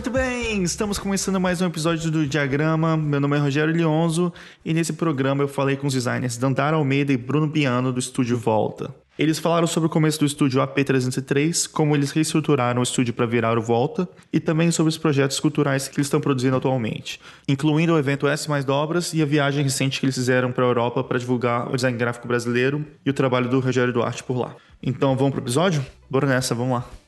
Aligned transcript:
Muito 0.00 0.12
bem, 0.12 0.62
estamos 0.62 0.98
começando 0.98 1.38
mais 1.38 1.60
um 1.60 1.66
episódio 1.66 2.10
do 2.10 2.26
Diagrama. 2.26 2.96
Meu 2.96 3.20
nome 3.20 3.36
é 3.36 3.38
Rogério 3.38 3.70
Lionzo 3.70 4.32
e 4.64 4.72
nesse 4.72 4.94
programa 4.94 5.42
eu 5.42 5.46
falei 5.46 5.76
com 5.76 5.86
os 5.86 5.92
designers 5.92 6.38
Dandara 6.38 6.76
Almeida 6.76 7.12
e 7.12 7.18
Bruno 7.18 7.50
Piano 7.50 7.92
do 7.92 7.98
estúdio 7.98 8.38
Volta. 8.38 8.94
Eles 9.18 9.38
falaram 9.38 9.66
sobre 9.66 9.88
o 9.88 9.90
começo 9.90 10.18
do 10.18 10.24
estúdio 10.24 10.62
AP303, 10.62 11.70
como 11.70 11.94
eles 11.94 12.12
reestruturaram 12.12 12.80
o 12.80 12.82
estúdio 12.82 13.12
para 13.12 13.26
virar 13.26 13.58
o 13.58 13.60
Volta, 13.60 14.08
e 14.32 14.40
também 14.40 14.70
sobre 14.70 14.88
os 14.88 14.96
projetos 14.96 15.38
culturais 15.38 15.86
que 15.86 15.98
eles 15.98 16.06
estão 16.06 16.18
produzindo 16.18 16.56
atualmente, 16.56 17.20
incluindo 17.46 17.92
o 17.92 17.98
evento 17.98 18.26
S 18.26 18.48
Mais 18.48 18.64
Dobras 18.64 19.12
e 19.12 19.20
a 19.20 19.26
viagem 19.26 19.62
recente 19.62 20.00
que 20.00 20.06
eles 20.06 20.14
fizeram 20.14 20.50
para 20.50 20.64
a 20.64 20.68
Europa 20.68 21.04
para 21.04 21.18
divulgar 21.18 21.68
o 21.68 21.76
design 21.76 21.98
gráfico 21.98 22.26
brasileiro 22.26 22.86
e 23.04 23.10
o 23.10 23.12
trabalho 23.12 23.50
do 23.50 23.60
Rogério 23.60 23.92
Duarte 23.92 24.24
por 24.24 24.38
lá. 24.38 24.56
Então 24.82 25.14
vamos 25.14 25.32
pro 25.32 25.42
episódio? 25.42 25.84
Bora 26.08 26.26
nessa, 26.26 26.54
vamos 26.54 26.72
lá. 26.72 26.99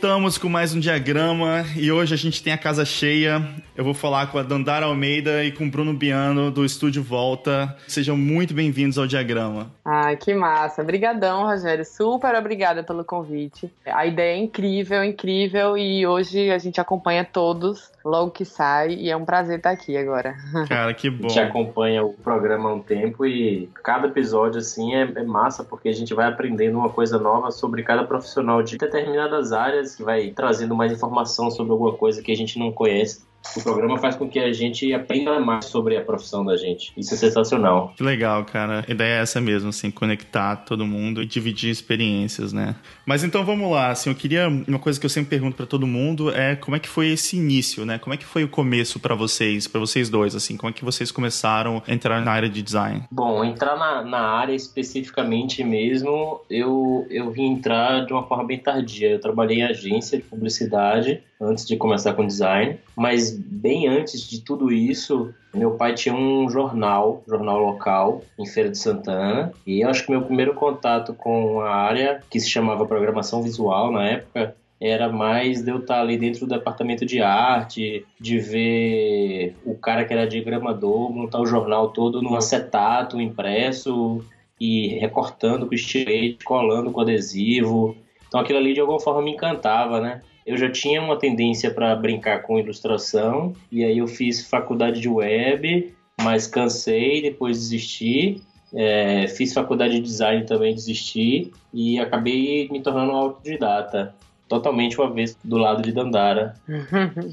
Voltamos 0.00 0.38
com 0.38 0.48
mais 0.48 0.72
um 0.72 0.78
diagrama 0.78 1.64
e 1.76 1.90
hoje 1.90 2.14
a 2.14 2.16
gente 2.16 2.40
tem 2.40 2.52
a 2.52 2.56
casa 2.56 2.84
cheia. 2.84 3.44
Eu 3.76 3.82
vou 3.82 3.92
falar 3.92 4.28
com 4.28 4.38
a 4.38 4.44
Dandara 4.44 4.86
Almeida 4.86 5.42
e 5.42 5.50
com 5.50 5.66
o 5.66 5.70
Bruno 5.70 5.92
Biano 5.92 6.52
do 6.52 6.64
Estúdio 6.64 7.02
Volta. 7.02 7.76
Sejam 7.88 8.16
muito 8.16 8.54
bem-vindos 8.54 8.96
ao 8.96 9.08
diagrama. 9.08 9.72
Ah, 9.84 10.14
que 10.14 10.32
massa. 10.34 10.82
Obrigadão, 10.82 11.46
Rogério. 11.46 11.84
Super 11.84 12.36
obrigada 12.36 12.84
pelo 12.84 13.04
convite. 13.04 13.72
A 13.84 14.06
ideia 14.06 14.36
é 14.36 14.38
incrível, 14.38 15.02
incrível 15.02 15.76
e 15.76 16.06
hoje 16.06 16.48
a 16.48 16.58
gente 16.58 16.80
acompanha 16.80 17.24
todos 17.24 17.90
logo 18.04 18.30
que 18.30 18.44
sai 18.44 18.94
e 18.94 19.10
é 19.10 19.16
um 19.16 19.24
prazer 19.24 19.56
estar 19.56 19.70
aqui 19.70 19.96
agora. 19.96 20.36
Cara, 20.68 20.94
que 20.94 21.10
bom. 21.10 21.26
A 21.26 21.28
gente 21.28 21.40
acompanha 21.40 22.04
o 22.04 22.12
programa 22.12 22.70
há 22.70 22.74
um 22.74 22.80
tempo 22.80 23.26
e 23.26 23.68
cada 23.82 24.06
episódio 24.06 24.60
assim 24.60 24.94
é, 24.94 25.02
é 25.02 25.24
massa 25.24 25.64
porque 25.64 25.88
a 25.88 25.92
gente 25.92 26.14
vai 26.14 26.28
aprendendo 26.28 26.78
uma 26.78 26.88
coisa 26.88 27.18
nova 27.18 27.50
sobre 27.50 27.82
cada 27.82 28.04
profissional 28.04 28.62
de 28.62 28.78
determinadas 28.78 29.52
áreas 29.52 29.87
que 29.94 30.02
vai 30.02 30.30
trazendo 30.30 30.74
mais 30.74 30.92
informação 30.92 31.50
sobre 31.50 31.72
alguma 31.72 31.92
coisa 31.92 32.22
que 32.22 32.32
a 32.32 32.36
gente 32.36 32.58
não 32.58 32.72
conhece 32.72 33.27
o 33.56 33.62
programa 33.62 33.98
faz 33.98 34.16
com 34.16 34.28
que 34.28 34.38
a 34.38 34.52
gente 34.52 34.92
aprenda 34.92 35.38
mais 35.40 35.66
sobre 35.66 35.96
a 35.96 36.02
profissão 36.02 36.44
da 36.44 36.56
gente. 36.56 36.92
Isso 36.96 37.14
é 37.14 37.16
sensacional. 37.16 37.94
Que 37.96 38.02
legal, 38.02 38.44
cara. 38.44 38.84
A 38.86 38.92
ideia 38.92 39.18
é 39.18 39.22
essa 39.22 39.40
mesmo, 39.40 39.70
assim, 39.70 39.90
conectar 39.90 40.56
todo 40.56 40.86
mundo 40.86 41.22
e 41.22 41.26
dividir 41.26 41.70
experiências, 41.70 42.52
né? 42.52 42.76
Mas 43.06 43.24
então 43.24 43.44
vamos 43.44 43.70
lá, 43.70 43.90
assim, 43.90 44.10
eu 44.10 44.16
queria 44.16 44.48
uma 44.48 44.78
coisa 44.78 45.00
que 45.00 45.06
eu 45.06 45.10
sempre 45.10 45.30
pergunto 45.30 45.56
para 45.56 45.66
todo 45.66 45.86
mundo 45.86 46.30
é 46.30 46.56
como 46.56 46.76
é 46.76 46.80
que 46.80 46.88
foi 46.88 47.08
esse 47.08 47.36
início, 47.36 47.84
né? 47.84 47.98
Como 47.98 48.12
é 48.14 48.16
que 48.16 48.24
foi 48.24 48.44
o 48.44 48.48
começo 48.48 49.00
para 49.00 49.14
vocês, 49.14 49.66
para 49.66 49.80
vocês 49.80 50.10
dois, 50.10 50.34
assim, 50.34 50.56
como 50.56 50.70
é 50.70 50.72
que 50.72 50.84
vocês 50.84 51.10
começaram 51.10 51.82
a 51.86 51.92
entrar 51.92 52.20
na 52.22 52.30
área 52.30 52.48
de 52.48 52.62
design? 52.62 53.04
Bom, 53.10 53.44
entrar 53.44 53.76
na, 53.76 54.02
na 54.02 54.20
área 54.20 54.54
especificamente 54.54 55.64
mesmo, 55.64 56.40
eu 56.50 57.06
eu 57.10 57.30
vim 57.30 57.52
entrar 57.52 58.04
de 58.04 58.12
uma 58.12 58.24
forma 58.24 58.44
bem 58.44 58.58
tardia. 58.58 59.10
Eu 59.10 59.20
trabalhei 59.20 59.58
em 59.58 59.62
agência 59.62 60.18
de 60.18 60.24
publicidade 60.24 61.22
antes 61.40 61.66
de 61.66 61.76
começar 61.76 62.14
com 62.14 62.26
design, 62.26 62.78
mas 62.96 63.30
bem 63.30 63.86
antes 63.86 64.28
de 64.28 64.40
tudo 64.40 64.72
isso, 64.72 65.32
meu 65.54 65.72
pai 65.72 65.94
tinha 65.94 66.14
um 66.14 66.48
jornal, 66.48 67.22
jornal 67.26 67.58
local, 67.58 68.22
em 68.38 68.46
Feira 68.46 68.70
de 68.70 68.78
Santana, 68.78 69.52
e 69.66 69.80
eu 69.82 69.88
acho 69.88 70.04
que 70.04 70.10
meu 70.10 70.22
primeiro 70.22 70.54
contato 70.54 71.14
com 71.14 71.60
a 71.60 71.74
área, 71.74 72.20
que 72.28 72.40
se 72.40 72.50
chamava 72.50 72.86
programação 72.86 73.42
visual 73.42 73.92
na 73.92 74.04
época, 74.06 74.56
era 74.80 75.08
mais 75.08 75.62
de 75.62 75.70
eu 75.70 75.78
estar 75.78 76.00
ali 76.00 76.16
dentro 76.16 76.46
do 76.46 76.54
departamento 76.54 77.04
de 77.04 77.20
arte, 77.20 78.06
de 78.20 78.38
ver 78.38 79.56
o 79.64 79.74
cara 79.74 80.04
que 80.04 80.12
era 80.12 80.26
diagramador 80.26 81.10
montar 81.12 81.40
o 81.40 81.46
jornal 81.46 81.88
todo 81.88 82.22
num 82.22 82.36
acetato 82.36 83.20
impresso 83.20 84.24
e 84.60 84.98
recortando 84.98 85.66
com 85.66 85.74
estilete, 85.74 86.44
colando 86.44 86.92
com 86.92 87.00
adesivo. 87.00 87.96
Então 88.28 88.40
aquilo 88.40 88.58
ali 88.58 88.72
de 88.72 88.80
alguma 88.80 89.00
forma 89.00 89.22
me 89.22 89.32
encantava, 89.32 90.00
né? 90.00 90.20
Eu 90.48 90.56
já 90.56 90.70
tinha 90.70 91.02
uma 91.02 91.18
tendência 91.18 91.70
para 91.70 91.94
brincar 91.94 92.40
com 92.40 92.58
ilustração, 92.58 93.54
e 93.70 93.84
aí 93.84 93.98
eu 93.98 94.08
fiz 94.08 94.48
faculdade 94.48 94.98
de 94.98 95.08
web, 95.08 95.94
mas 96.22 96.46
cansei, 96.46 97.20
depois 97.20 97.58
desisti. 97.58 98.40
É, 98.72 99.26
fiz 99.28 99.52
faculdade 99.52 99.94
de 99.94 100.00
design 100.00 100.46
também, 100.46 100.74
desisti, 100.74 101.52
e 101.72 101.98
acabei 101.98 102.66
me 102.70 102.80
tornando 102.80 103.12
autodidata 103.12 104.14
totalmente 104.48 104.98
uma 104.98 105.10
vez 105.10 105.36
do 105.44 105.58
lado 105.58 105.82
de 105.82 105.92
Dandara, 105.92 106.54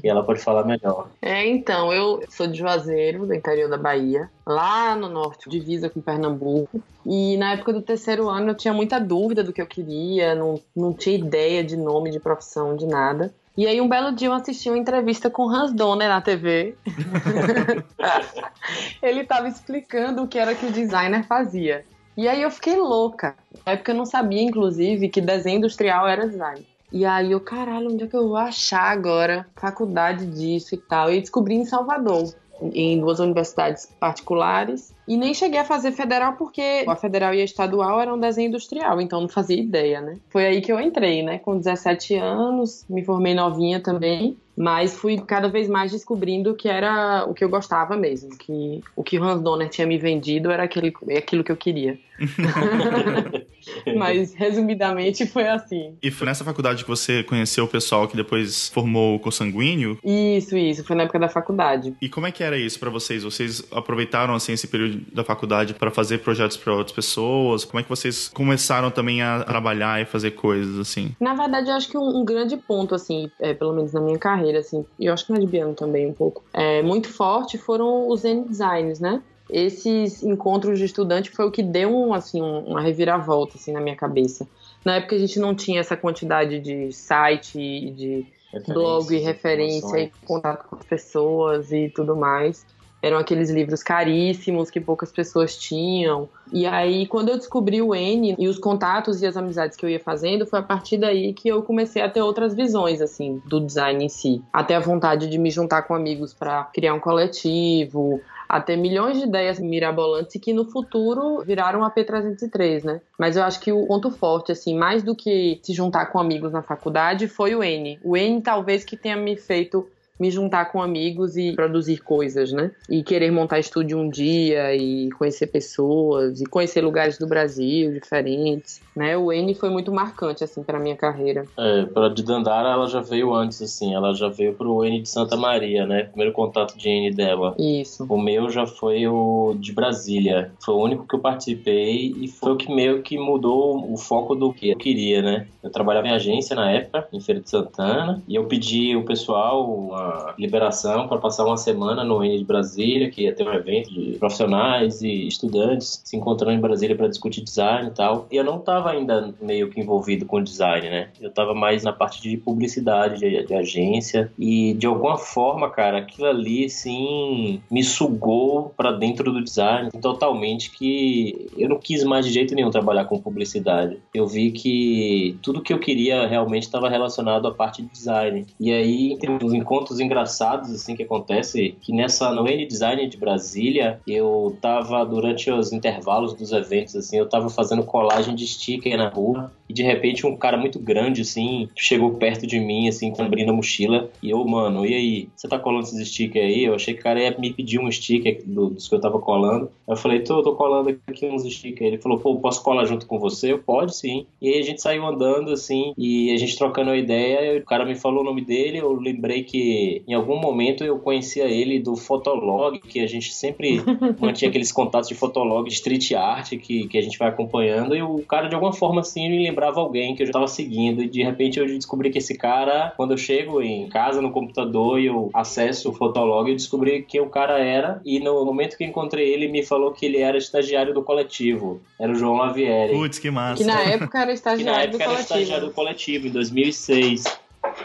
que 0.00 0.06
ela 0.08 0.22
pode 0.22 0.40
falar 0.40 0.64
melhor. 0.64 1.08
É, 1.22 1.48
então, 1.48 1.92
eu 1.92 2.22
sou 2.28 2.46
de 2.46 2.58
Juazeiro, 2.58 3.26
do 3.26 3.34
interior 3.34 3.68
da 3.68 3.78
Bahia, 3.78 4.30
lá 4.46 4.94
no 4.94 5.08
norte, 5.08 5.48
divisa 5.48 5.88
com 5.88 6.00
Pernambuco. 6.00 6.80
E 7.04 7.36
na 7.36 7.52
época 7.52 7.72
do 7.72 7.82
terceiro 7.82 8.28
ano 8.28 8.50
eu 8.50 8.54
tinha 8.54 8.74
muita 8.74 9.00
dúvida 9.00 9.42
do 9.42 9.52
que 9.52 9.62
eu 9.62 9.66
queria, 9.66 10.34
não, 10.34 10.60
não 10.74 10.92
tinha 10.92 11.16
ideia 11.16 11.64
de 11.64 11.76
nome, 11.76 12.10
de 12.10 12.20
profissão, 12.20 12.76
de 12.76 12.86
nada. 12.86 13.32
E 13.56 13.66
aí 13.66 13.80
um 13.80 13.88
belo 13.88 14.12
dia 14.12 14.28
eu 14.28 14.34
assisti 14.34 14.68
uma 14.68 14.76
entrevista 14.76 15.30
com 15.30 15.48
Hans 15.48 15.72
Donner 15.72 16.08
na 16.08 16.20
TV. 16.20 16.76
Ele 19.00 19.20
estava 19.20 19.48
explicando 19.48 20.22
o 20.22 20.28
que 20.28 20.38
era 20.38 20.54
que 20.54 20.66
o 20.66 20.70
designer 20.70 21.26
fazia. 21.26 21.84
E 22.16 22.28
aí 22.28 22.42
eu 22.42 22.50
fiquei 22.50 22.76
louca. 22.76 23.34
Na 23.64 23.72
época 23.72 23.92
eu 23.92 23.96
não 23.96 24.04
sabia, 24.04 24.42
inclusive, 24.42 25.08
que 25.08 25.20
desenho 25.20 25.58
industrial 25.58 26.06
era 26.06 26.28
design. 26.28 26.66
E 26.92 27.04
aí 27.04 27.32
eu, 27.32 27.40
caralho, 27.40 27.92
onde 27.92 28.04
é 28.04 28.06
que 28.06 28.16
eu 28.16 28.28
vou 28.28 28.36
achar 28.36 28.90
agora 28.90 29.46
faculdade 29.56 30.26
disso 30.26 30.74
e 30.74 30.78
tal? 30.78 31.12
E 31.12 31.20
descobri 31.20 31.54
em 31.54 31.64
Salvador, 31.64 32.32
em 32.60 33.00
duas 33.00 33.18
universidades 33.18 33.88
particulares. 33.98 34.94
E 35.06 35.16
nem 35.16 35.34
cheguei 35.34 35.60
a 35.60 35.64
fazer 35.64 35.92
federal 35.92 36.34
porque 36.34 36.84
a 36.86 36.96
federal 36.96 37.34
e 37.34 37.40
a 37.40 37.44
estadual 37.44 38.00
eram 38.00 38.18
desenho 38.18 38.48
industrial, 38.48 39.00
então 39.00 39.20
não 39.20 39.28
fazia 39.28 39.60
ideia, 39.60 40.00
né? 40.00 40.16
Foi 40.30 40.46
aí 40.46 40.60
que 40.60 40.72
eu 40.72 40.80
entrei, 40.80 41.22
né? 41.22 41.38
Com 41.38 41.58
17 41.58 42.14
anos, 42.14 42.84
me 42.88 43.04
formei 43.04 43.34
novinha 43.34 43.80
também. 43.80 44.36
Mas 44.58 44.96
fui 44.96 45.20
cada 45.20 45.48
vez 45.48 45.68
mais 45.68 45.92
descobrindo 45.92 46.54
que 46.54 46.66
era 46.66 47.26
o 47.28 47.34
que 47.34 47.44
eu 47.44 47.48
gostava 47.48 47.94
mesmo, 47.94 48.30
que 48.38 48.82
o 48.96 49.04
que 49.04 49.18
o 49.18 49.22
Hans 49.22 49.42
Donner 49.42 49.68
tinha 49.68 49.86
me 49.86 49.98
vendido 49.98 50.50
era 50.50 50.62
aquele, 50.62 50.94
aquilo 51.14 51.44
que 51.44 51.52
eu 51.52 51.56
queria. 51.58 51.98
Mas, 53.96 54.34
resumidamente, 54.34 55.26
foi 55.26 55.48
assim. 55.48 55.96
E 56.02 56.10
foi 56.10 56.26
nessa 56.26 56.44
faculdade 56.44 56.84
que 56.84 56.88
você 56.88 57.22
conheceu 57.22 57.64
o 57.64 57.68
pessoal 57.68 58.08
que 58.08 58.16
depois 58.16 58.68
formou 58.68 59.16
o 59.16 59.18
Consanguíneo? 59.18 59.98
Isso, 60.04 60.56
isso. 60.56 60.84
Foi 60.84 60.96
na 60.96 61.04
época 61.04 61.18
da 61.18 61.28
faculdade. 61.28 61.94
E 62.00 62.08
como 62.08 62.26
é 62.26 62.32
que 62.32 62.42
era 62.42 62.58
isso 62.58 62.78
para 62.78 62.90
vocês? 62.90 63.22
Vocês 63.22 63.62
aproveitaram, 63.70 64.34
assim, 64.34 64.52
esse 64.52 64.66
período 64.66 65.02
da 65.12 65.24
faculdade 65.24 65.74
para 65.74 65.90
fazer 65.90 66.18
projetos 66.18 66.56
para 66.56 66.72
outras 66.72 66.94
pessoas? 66.94 67.64
Como 67.64 67.80
é 67.80 67.82
que 67.82 67.88
vocês 67.88 68.28
começaram 68.28 68.90
também 68.90 69.22
a 69.22 69.42
trabalhar 69.44 70.00
e 70.00 70.04
fazer 70.04 70.32
coisas, 70.32 70.78
assim? 70.78 71.14
Na 71.20 71.34
verdade, 71.34 71.70
eu 71.70 71.74
acho 71.74 71.88
que 71.88 71.98
um, 71.98 72.20
um 72.20 72.24
grande 72.24 72.56
ponto, 72.56 72.94
assim, 72.94 73.30
é, 73.40 73.54
pelo 73.54 73.72
menos 73.72 73.92
na 73.92 74.00
minha 74.00 74.18
carreira, 74.18 74.58
assim, 74.58 74.84
e 74.98 75.06
eu 75.06 75.12
acho 75.12 75.26
que 75.26 75.32
na 75.32 75.38
de 75.38 75.46
Biano 75.46 75.74
também 75.74 76.06
um 76.06 76.12
pouco, 76.12 76.44
é, 76.52 76.82
muito 76.82 77.08
forte 77.08 77.58
foram 77.58 78.08
os 78.08 78.24
N-Designs, 78.24 79.00
né? 79.00 79.22
Esses 79.48 80.22
encontros 80.22 80.78
de 80.78 80.84
estudante 80.84 81.30
foi 81.30 81.46
o 81.46 81.50
que 81.50 81.62
deu 81.62 81.94
um, 81.94 82.12
assim, 82.12 82.40
uma 82.40 82.80
reviravolta 82.80 83.56
assim, 83.56 83.72
na 83.72 83.80
minha 83.80 83.96
cabeça. 83.96 84.46
Na 84.84 84.96
época 84.96 85.16
a 85.16 85.18
gente 85.18 85.38
não 85.38 85.54
tinha 85.54 85.80
essa 85.80 85.96
quantidade 85.96 86.58
de 86.60 86.92
site, 86.92 87.90
de 87.90 88.26
blog 88.66 89.14
e 89.14 89.18
referência 89.18 89.98
e 89.98 90.12
contato 90.24 90.68
com 90.68 90.76
as 90.76 90.84
pessoas 90.84 91.72
e 91.72 91.90
tudo 91.94 92.16
mais 92.16 92.64
eram 93.06 93.18
aqueles 93.18 93.50
livros 93.50 93.82
caríssimos 93.82 94.70
que 94.70 94.80
poucas 94.80 95.12
pessoas 95.12 95.56
tinham. 95.56 96.28
E 96.52 96.66
aí, 96.66 97.06
quando 97.06 97.28
eu 97.28 97.36
descobri 97.36 97.80
o 97.80 97.94
N 97.94 98.34
e 98.38 98.48
os 98.48 98.58
contatos 98.58 99.22
e 99.22 99.26
as 99.26 99.36
amizades 99.36 99.76
que 99.76 99.84
eu 99.84 99.90
ia 99.90 100.00
fazendo, 100.00 100.46
foi 100.46 100.58
a 100.58 100.62
partir 100.62 100.96
daí 100.96 101.32
que 101.32 101.48
eu 101.48 101.62
comecei 101.62 102.02
a 102.02 102.08
ter 102.08 102.20
outras 102.20 102.54
visões, 102.54 103.00
assim, 103.00 103.40
do 103.46 103.60
design 103.60 104.04
em 104.04 104.08
si. 104.08 104.42
Até 104.52 104.74
a 104.74 104.80
vontade 104.80 105.28
de 105.28 105.38
me 105.38 105.50
juntar 105.50 105.82
com 105.82 105.94
amigos 105.94 106.34
para 106.34 106.64
criar 106.64 106.94
um 106.94 107.00
coletivo, 107.00 108.20
a 108.48 108.60
ter 108.60 108.76
milhões 108.76 109.18
de 109.18 109.24
ideias 109.24 109.58
mirabolantes 109.58 110.40
que 110.40 110.52
no 110.52 110.64
futuro 110.70 111.42
viraram 111.44 111.84
a 111.84 111.90
P303, 111.90 112.84
né? 112.84 113.00
Mas 113.18 113.36
eu 113.36 113.42
acho 113.42 113.60
que 113.60 113.72
o 113.72 113.86
ponto 113.86 114.10
forte, 114.10 114.52
assim, 114.52 114.76
mais 114.76 115.02
do 115.02 115.14
que 115.14 115.60
se 115.62 115.72
juntar 115.72 116.06
com 116.06 116.18
amigos 116.18 116.52
na 116.52 116.62
faculdade, 116.62 117.28
foi 117.28 117.54
o 117.54 117.62
N. 117.62 117.98
O 118.02 118.16
N 118.16 118.40
talvez 118.40 118.84
que 118.84 118.96
tenha 118.96 119.16
me 119.16 119.36
feito 119.36 119.88
me 120.18 120.30
juntar 120.30 120.66
com 120.66 120.82
amigos 120.82 121.36
e 121.36 121.52
produzir 121.52 121.98
coisas, 121.98 122.52
né? 122.52 122.70
E 122.88 123.02
querer 123.02 123.30
montar 123.30 123.58
estúdio 123.58 123.98
um 123.98 124.08
dia 124.08 124.74
e 124.74 125.10
conhecer 125.10 125.46
pessoas 125.48 126.40
e 126.40 126.46
conhecer 126.46 126.80
lugares 126.80 127.18
do 127.18 127.26
Brasil 127.26 127.92
diferentes, 127.92 128.80
né? 128.94 129.16
O 129.16 129.32
N 129.32 129.54
foi 129.54 129.70
muito 129.70 129.92
marcante 129.92 130.42
assim 130.42 130.62
para 130.62 130.78
minha 130.78 130.96
carreira. 130.96 131.44
É, 131.58 131.84
para 131.84 132.08
de 132.08 132.22
Dandara 132.22 132.70
ela 132.70 132.86
já 132.86 133.00
veio 133.00 133.34
antes 133.34 133.60
assim, 133.60 133.94
ela 133.94 134.14
já 134.14 134.28
veio 134.28 134.54
pro 134.54 134.84
N 134.84 135.00
de 135.00 135.08
Santa 135.08 135.36
Maria, 135.36 135.86
né? 135.86 136.04
Primeiro 136.04 136.32
contato 136.32 136.76
de 136.76 136.88
N 136.88 137.10
dela. 137.12 137.54
Isso. 137.58 138.06
O 138.08 138.20
meu 138.20 138.48
já 138.50 138.66
foi 138.66 139.06
o 139.06 139.54
de 139.58 139.72
Brasília. 139.72 140.52
Foi 140.64 140.74
o 140.74 140.82
único 140.82 141.06
que 141.06 141.14
eu 141.14 141.20
participei 141.20 142.14
e 142.18 142.28
foi 142.28 142.52
o 142.52 142.56
que 142.56 142.72
meio 142.72 143.02
que 143.02 143.18
mudou 143.18 143.92
o 143.92 143.96
foco 143.96 144.34
do 144.34 144.52
que 144.52 144.70
eu 144.70 144.76
queria, 144.76 145.22
né? 145.22 145.46
Eu 145.62 145.70
trabalhava 145.70 146.06
em 146.06 146.12
agência 146.12 146.54
na 146.54 146.70
época, 146.70 147.08
em 147.12 147.20
Feira 147.20 147.40
de 147.40 147.50
Santana, 147.50 148.22
e 148.28 148.36
eu 148.36 148.44
pedi 148.44 148.96
o 148.96 149.04
pessoal 149.04 149.68
uma 149.68 150.05
liberação 150.38 151.08
para 151.08 151.18
passar 151.18 151.44
uma 151.44 151.56
semana 151.56 152.04
no 152.04 152.22
N 152.24 152.38
de 152.38 152.44
Brasília, 152.44 153.10
que 153.10 153.22
ia 153.22 153.34
ter 153.34 153.46
um 153.46 153.52
evento 153.52 153.92
de 153.92 154.18
profissionais 154.18 155.02
e 155.02 155.26
estudantes 155.26 156.02
se 156.04 156.16
encontrando 156.16 156.52
em 156.52 156.60
Brasília 156.60 156.96
para 156.96 157.08
discutir 157.08 157.42
design 157.42 157.88
e 157.88 157.92
tal. 157.92 158.26
E 158.30 158.36
eu 158.36 158.44
não 158.44 158.58
estava 158.58 158.90
ainda 158.90 159.34
meio 159.40 159.70
que 159.70 159.80
envolvido 159.80 160.26
com 160.26 160.42
design, 160.42 160.88
né? 160.88 161.08
Eu 161.20 161.28
estava 161.28 161.54
mais 161.54 161.82
na 161.82 161.92
parte 161.92 162.20
de 162.20 162.36
publicidade, 162.36 163.18
de, 163.18 163.44
de 163.44 163.54
agência, 163.54 164.30
e 164.38 164.74
de 164.74 164.86
alguma 164.86 165.16
forma, 165.16 165.70
cara, 165.70 165.98
aquilo 165.98 166.28
ali, 166.28 166.68
sim, 166.68 167.60
me 167.70 167.82
sugou 167.82 168.72
para 168.76 168.92
dentro 168.92 169.32
do 169.32 169.42
design 169.42 169.90
totalmente 170.00 170.70
que 170.70 171.48
eu 171.56 171.68
não 171.68 171.78
quis 171.78 172.04
mais 172.04 172.26
de 172.26 172.32
jeito 172.32 172.54
nenhum 172.54 172.70
trabalhar 172.70 173.04
com 173.04 173.20
publicidade. 173.20 173.98
Eu 174.14 174.26
vi 174.26 174.50
que 174.50 175.36
tudo 175.42 175.62
que 175.62 175.72
eu 175.72 175.78
queria 175.78 176.26
realmente 176.26 176.64
estava 176.64 176.88
relacionado 176.88 177.46
à 177.48 177.54
parte 177.54 177.82
de 177.82 177.88
design. 177.88 178.46
E 178.58 178.72
aí 178.72 179.16
tem 179.18 179.30
uns 179.30 179.52
encontros 179.52 179.95
engraçados 180.00 180.70
assim 180.70 180.96
que 180.96 181.02
acontece 181.02 181.76
que 181.80 181.92
nessa 181.92 182.32
no 182.32 182.46
N 182.48 182.66
Design 182.66 183.06
de 183.08 183.16
Brasília, 183.16 184.00
eu 184.06 184.56
tava 184.60 185.04
durante 185.04 185.50
os 185.50 185.72
intervalos 185.72 186.34
dos 186.34 186.52
eventos 186.52 186.96
assim, 186.96 187.18
eu 187.18 187.28
tava 187.28 187.48
fazendo 187.48 187.82
colagem 187.82 188.34
de 188.34 188.46
sticker 188.46 188.96
na 188.96 189.08
rua 189.08 189.52
e 189.68 189.72
de 189.72 189.82
repente 189.82 190.26
um 190.26 190.36
cara 190.36 190.56
muito 190.56 190.78
grande 190.78 191.22
assim 191.22 191.68
chegou 191.76 192.14
perto 192.14 192.46
de 192.46 192.58
mim 192.58 192.88
assim, 192.88 193.12
abrindo 193.18 193.50
a 193.50 193.54
mochila 193.54 194.10
e 194.22 194.30
eu, 194.30 194.44
mano, 194.44 194.86
e 194.86 194.94
aí, 194.94 195.28
você 195.34 195.48
tá 195.48 195.58
colando 195.58 195.84
esses 195.84 196.08
stickers 196.08 196.44
aí? 196.44 196.64
Eu 196.64 196.74
achei 196.74 196.94
que 196.94 197.00
o 197.00 197.02
cara 197.02 197.20
ia 197.20 197.36
me 197.38 197.52
pedir 197.52 197.78
um 197.78 197.90
sticker 197.90 198.42
do, 198.44 198.70
dos 198.70 198.88
que 198.88 198.94
eu 198.94 199.00
tava 199.00 199.18
colando. 199.18 199.70
Eu 199.86 199.96
falei, 199.96 200.20
tô, 200.20 200.42
tô 200.42 200.54
colando 200.54 200.90
aqui 201.06 201.26
uns 201.26 201.42
stickers. 201.42 201.92
Ele 201.92 201.98
falou, 201.98 202.18
pô, 202.18 202.36
posso 202.36 202.62
colar 202.62 202.84
junto 202.84 203.06
com 203.06 203.18
você? 203.18 203.52
Eu, 203.52 203.58
pode 203.58 203.96
sim. 203.96 204.26
E 204.40 204.48
aí 204.48 204.60
a 204.60 204.62
gente 204.62 204.82
saiu 204.82 205.06
andando 205.06 205.52
assim 205.52 205.94
e 205.96 206.32
a 206.32 206.36
gente 206.36 206.56
trocando 206.56 206.90
a 206.90 206.96
ideia, 206.96 207.58
o 207.58 207.64
cara 207.64 207.84
me 207.84 207.94
falou 207.94 208.20
o 208.20 208.24
nome 208.24 208.44
dele, 208.44 208.78
eu 208.78 208.92
lembrei 208.94 209.42
que 209.42 209.85
em 210.06 210.14
algum 210.14 210.38
momento 210.38 210.84
eu 210.84 210.98
conhecia 210.98 211.44
ele 211.44 211.78
do 211.78 211.96
Fotolog, 211.96 212.78
que 212.78 213.00
a 213.00 213.06
gente 213.06 213.32
sempre 213.32 213.82
mantinha 214.20 214.48
aqueles 214.48 214.72
contatos 214.72 215.08
de 215.08 215.14
Fotolog, 215.14 215.68
de 215.68 215.74
street 215.74 216.12
art 216.12 216.50
que, 216.58 216.86
que 216.88 216.98
a 216.98 217.02
gente 217.02 217.18
vai 217.18 217.28
acompanhando 217.28 217.94
e 217.94 218.02
o 218.02 218.18
cara 218.22 218.48
de 218.48 218.54
alguma 218.54 218.72
forma 218.72 219.00
assim 219.00 219.28
me 219.28 219.42
lembrava 219.42 219.80
alguém 219.80 220.14
que 220.14 220.22
eu 220.22 220.26
já 220.26 220.32
tava 220.32 220.48
seguindo 220.48 221.02
e 221.02 221.08
de 221.08 221.22
repente 221.22 221.58
eu 221.58 221.66
descobri 221.66 222.10
que 222.10 222.18
esse 222.18 222.36
cara, 222.36 222.92
quando 222.96 223.12
eu 223.12 223.18
chego 223.18 223.60
em 223.62 223.88
casa 223.88 224.20
no 224.20 224.30
computador 224.30 225.00
e 225.00 225.06
eu 225.06 225.30
acesso 225.32 225.90
o 225.90 225.92
Fotolog, 225.92 226.48
eu 226.48 226.56
descobri 226.56 227.02
que 227.02 227.20
o 227.20 227.28
cara 227.28 227.58
era 227.58 228.00
e 228.04 228.20
no 228.20 228.44
momento 228.44 228.76
que 228.76 228.84
encontrei 228.84 229.32
ele 229.32 229.48
me 229.48 229.62
falou 229.62 229.92
que 229.92 230.06
ele 230.06 230.18
era 230.18 230.36
estagiário 230.36 230.94
do 230.94 231.02
coletivo. 231.02 231.80
Era 231.98 232.12
o 232.12 232.14
João 232.14 232.36
Lavieri. 232.36 232.92
Putz, 232.92 233.18
que 233.18 233.30
massa. 233.30 233.62
Que 233.62 233.64
na 233.64 233.80
época 233.80 234.18
era 234.20 234.32
estagiário 234.32 234.92
que 234.92 234.98
na 234.98 234.98
época 234.98 234.98
do 234.98 235.02
era 235.02 235.12
coletivo. 235.12 235.40
estagiário 235.40 235.66
do 235.68 235.72
coletivo, 235.72 236.26
em 236.26 236.30
2006. 236.30 237.24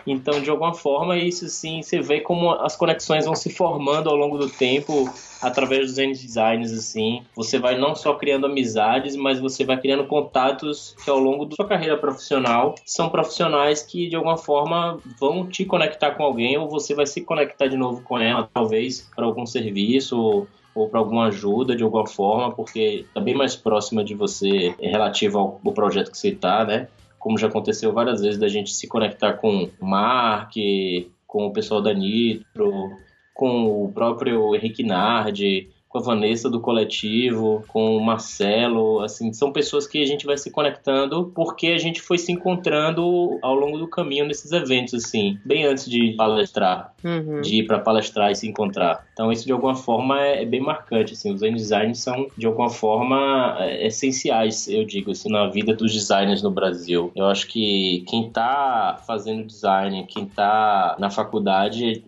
Então, 0.06 0.42
de 0.42 0.50
alguma 0.50 0.74
forma, 0.74 1.18
isso 1.18 1.48
sim, 1.48 1.82
você 1.82 2.00
vê 2.02 2.22
como 2.22 2.52
as 2.52 2.76
conexões 2.76 3.26
vão 3.26 3.36
se 3.36 3.50
formando 3.50 4.10
ao 4.10 4.16
longo 4.16 4.38
do 4.38 4.50
tempo 4.50 5.10
através 5.42 5.88
dos 5.88 5.98
N 5.98 6.14
designs, 6.14 6.72
assim. 6.72 7.24
Você 7.36 7.58
vai 7.60 7.78
não 7.78 7.96
só 7.96 8.14
criando 8.14 8.46
amizades, 8.46 9.16
mas 9.16 9.40
você 9.40 9.64
vai 9.64 9.80
criando 9.80 10.06
contatos 10.06 10.96
que 11.04 11.10
ao 11.10 11.20
longo 11.20 11.46
da 11.46 11.56
sua 11.56 11.68
carreira 11.68 11.98
profissional 11.98 12.76
são 12.86 13.10
profissionais 13.10 13.82
que 13.82 14.08
de 14.08 14.16
alguma 14.16 14.38
forma 14.38 15.00
vão 15.20 15.48
te 15.48 15.66
conectar 15.66 16.12
com 16.12 16.24
alguém 16.24 16.58
ou 16.58 16.70
você 16.70 16.94
vai 16.94 17.06
se 17.06 17.22
conectar 17.22 17.68
de 17.68 17.78
novo 17.78 18.02
com 18.04 18.20
ela, 18.20 18.50
talvez 18.54 19.10
para 19.16 19.26
algum 19.26 19.46
serviço 19.46 20.20
ou 20.20 20.48
ou 20.74 20.88
para 20.88 21.00
alguma 21.00 21.26
ajuda 21.28 21.76
de 21.76 21.84
alguma 21.84 22.08
forma, 22.08 22.52
porque 22.52 23.06
está 23.06 23.20
bem 23.20 23.36
mais 23.36 23.56
próxima 23.56 24.04
de 24.04 24.16
você 24.16 24.74
relativo 24.80 25.38
ao, 25.38 25.62
ao 25.66 25.74
projeto 25.74 26.12
que 26.12 26.18
você 26.18 26.30
está, 26.30 26.64
né? 26.64 26.88
Como 27.22 27.38
já 27.38 27.48
aconteceu 27.48 27.94
várias 27.94 28.20
vezes 28.22 28.40
da 28.40 28.48
gente 28.48 28.74
se 28.74 28.88
conectar 28.88 29.34
com 29.34 29.70
o 29.80 29.86
Mark, 29.86 30.54
com 31.28 31.46
o 31.46 31.54
pessoal 31.54 31.82
da 31.82 31.94
Nitro, 31.94 32.92
com 33.34 33.86
o 33.86 33.92
próprio 33.94 34.54
Henrique 34.56 34.84
Nardi, 34.84 35.70
com 35.88 35.98
a 35.98 36.02
Vanessa 36.02 36.50
do 36.50 36.62
coletivo, 36.62 37.64
com 37.68 37.98
o 37.98 38.02
Marcelo, 38.04 39.02
assim, 39.02 39.34
são 39.34 39.52
pessoas 39.52 39.86
que 39.86 40.02
a 40.02 40.06
gente 40.06 40.26
vai 40.26 40.38
se 40.38 40.50
conectando 40.50 41.32
porque 41.36 41.68
a 41.68 41.78
gente 41.78 42.02
foi 42.02 42.18
se 42.18 42.32
encontrando 42.32 43.38
ao 43.42 43.54
longo 43.56 43.78
do 43.78 43.88
caminho 43.88 44.26
nesses 44.26 44.52
eventos, 44.54 44.94
assim, 44.94 45.38
bem 45.46 45.66
antes 45.66 45.86
de 45.90 46.14
palestrar, 46.14 46.94
Uhum. 47.04 47.42
de 47.42 47.58
ir 47.58 47.68
para 47.68 47.78
palestrar 47.80 48.32
e 48.32 48.36
se 48.36 48.48
encontrar. 48.48 49.06
Então 49.22 49.32
isso 49.32 49.46
de 49.46 49.52
alguma 49.52 49.76
forma 49.76 50.20
é, 50.20 50.42
é 50.42 50.46
bem 50.48 50.60
marcante, 50.60 51.14
assim, 51.14 51.32
os 51.32 51.42
designs 51.42 52.00
são 52.00 52.28
de 52.36 52.48
alguma 52.48 52.72
forma 52.72 53.56
é, 53.60 53.86
essenciais, 53.86 54.68
eu 54.68 54.84
digo, 54.84 55.12
assim, 55.12 55.30
na 55.30 55.48
vida 55.48 55.76
dos 55.76 55.94
designers 55.94 56.42
no 56.42 56.50
Brasil. 56.50 57.12
Eu 57.16 57.28
acho 57.28 57.46
que 57.46 58.04
quem 58.08 58.32
tá 58.32 59.00
fazendo 59.06 59.46
design, 59.46 60.08
quem 60.08 60.26
tá 60.26 60.96
na 60.98 61.12
faculdade, 61.12 62.04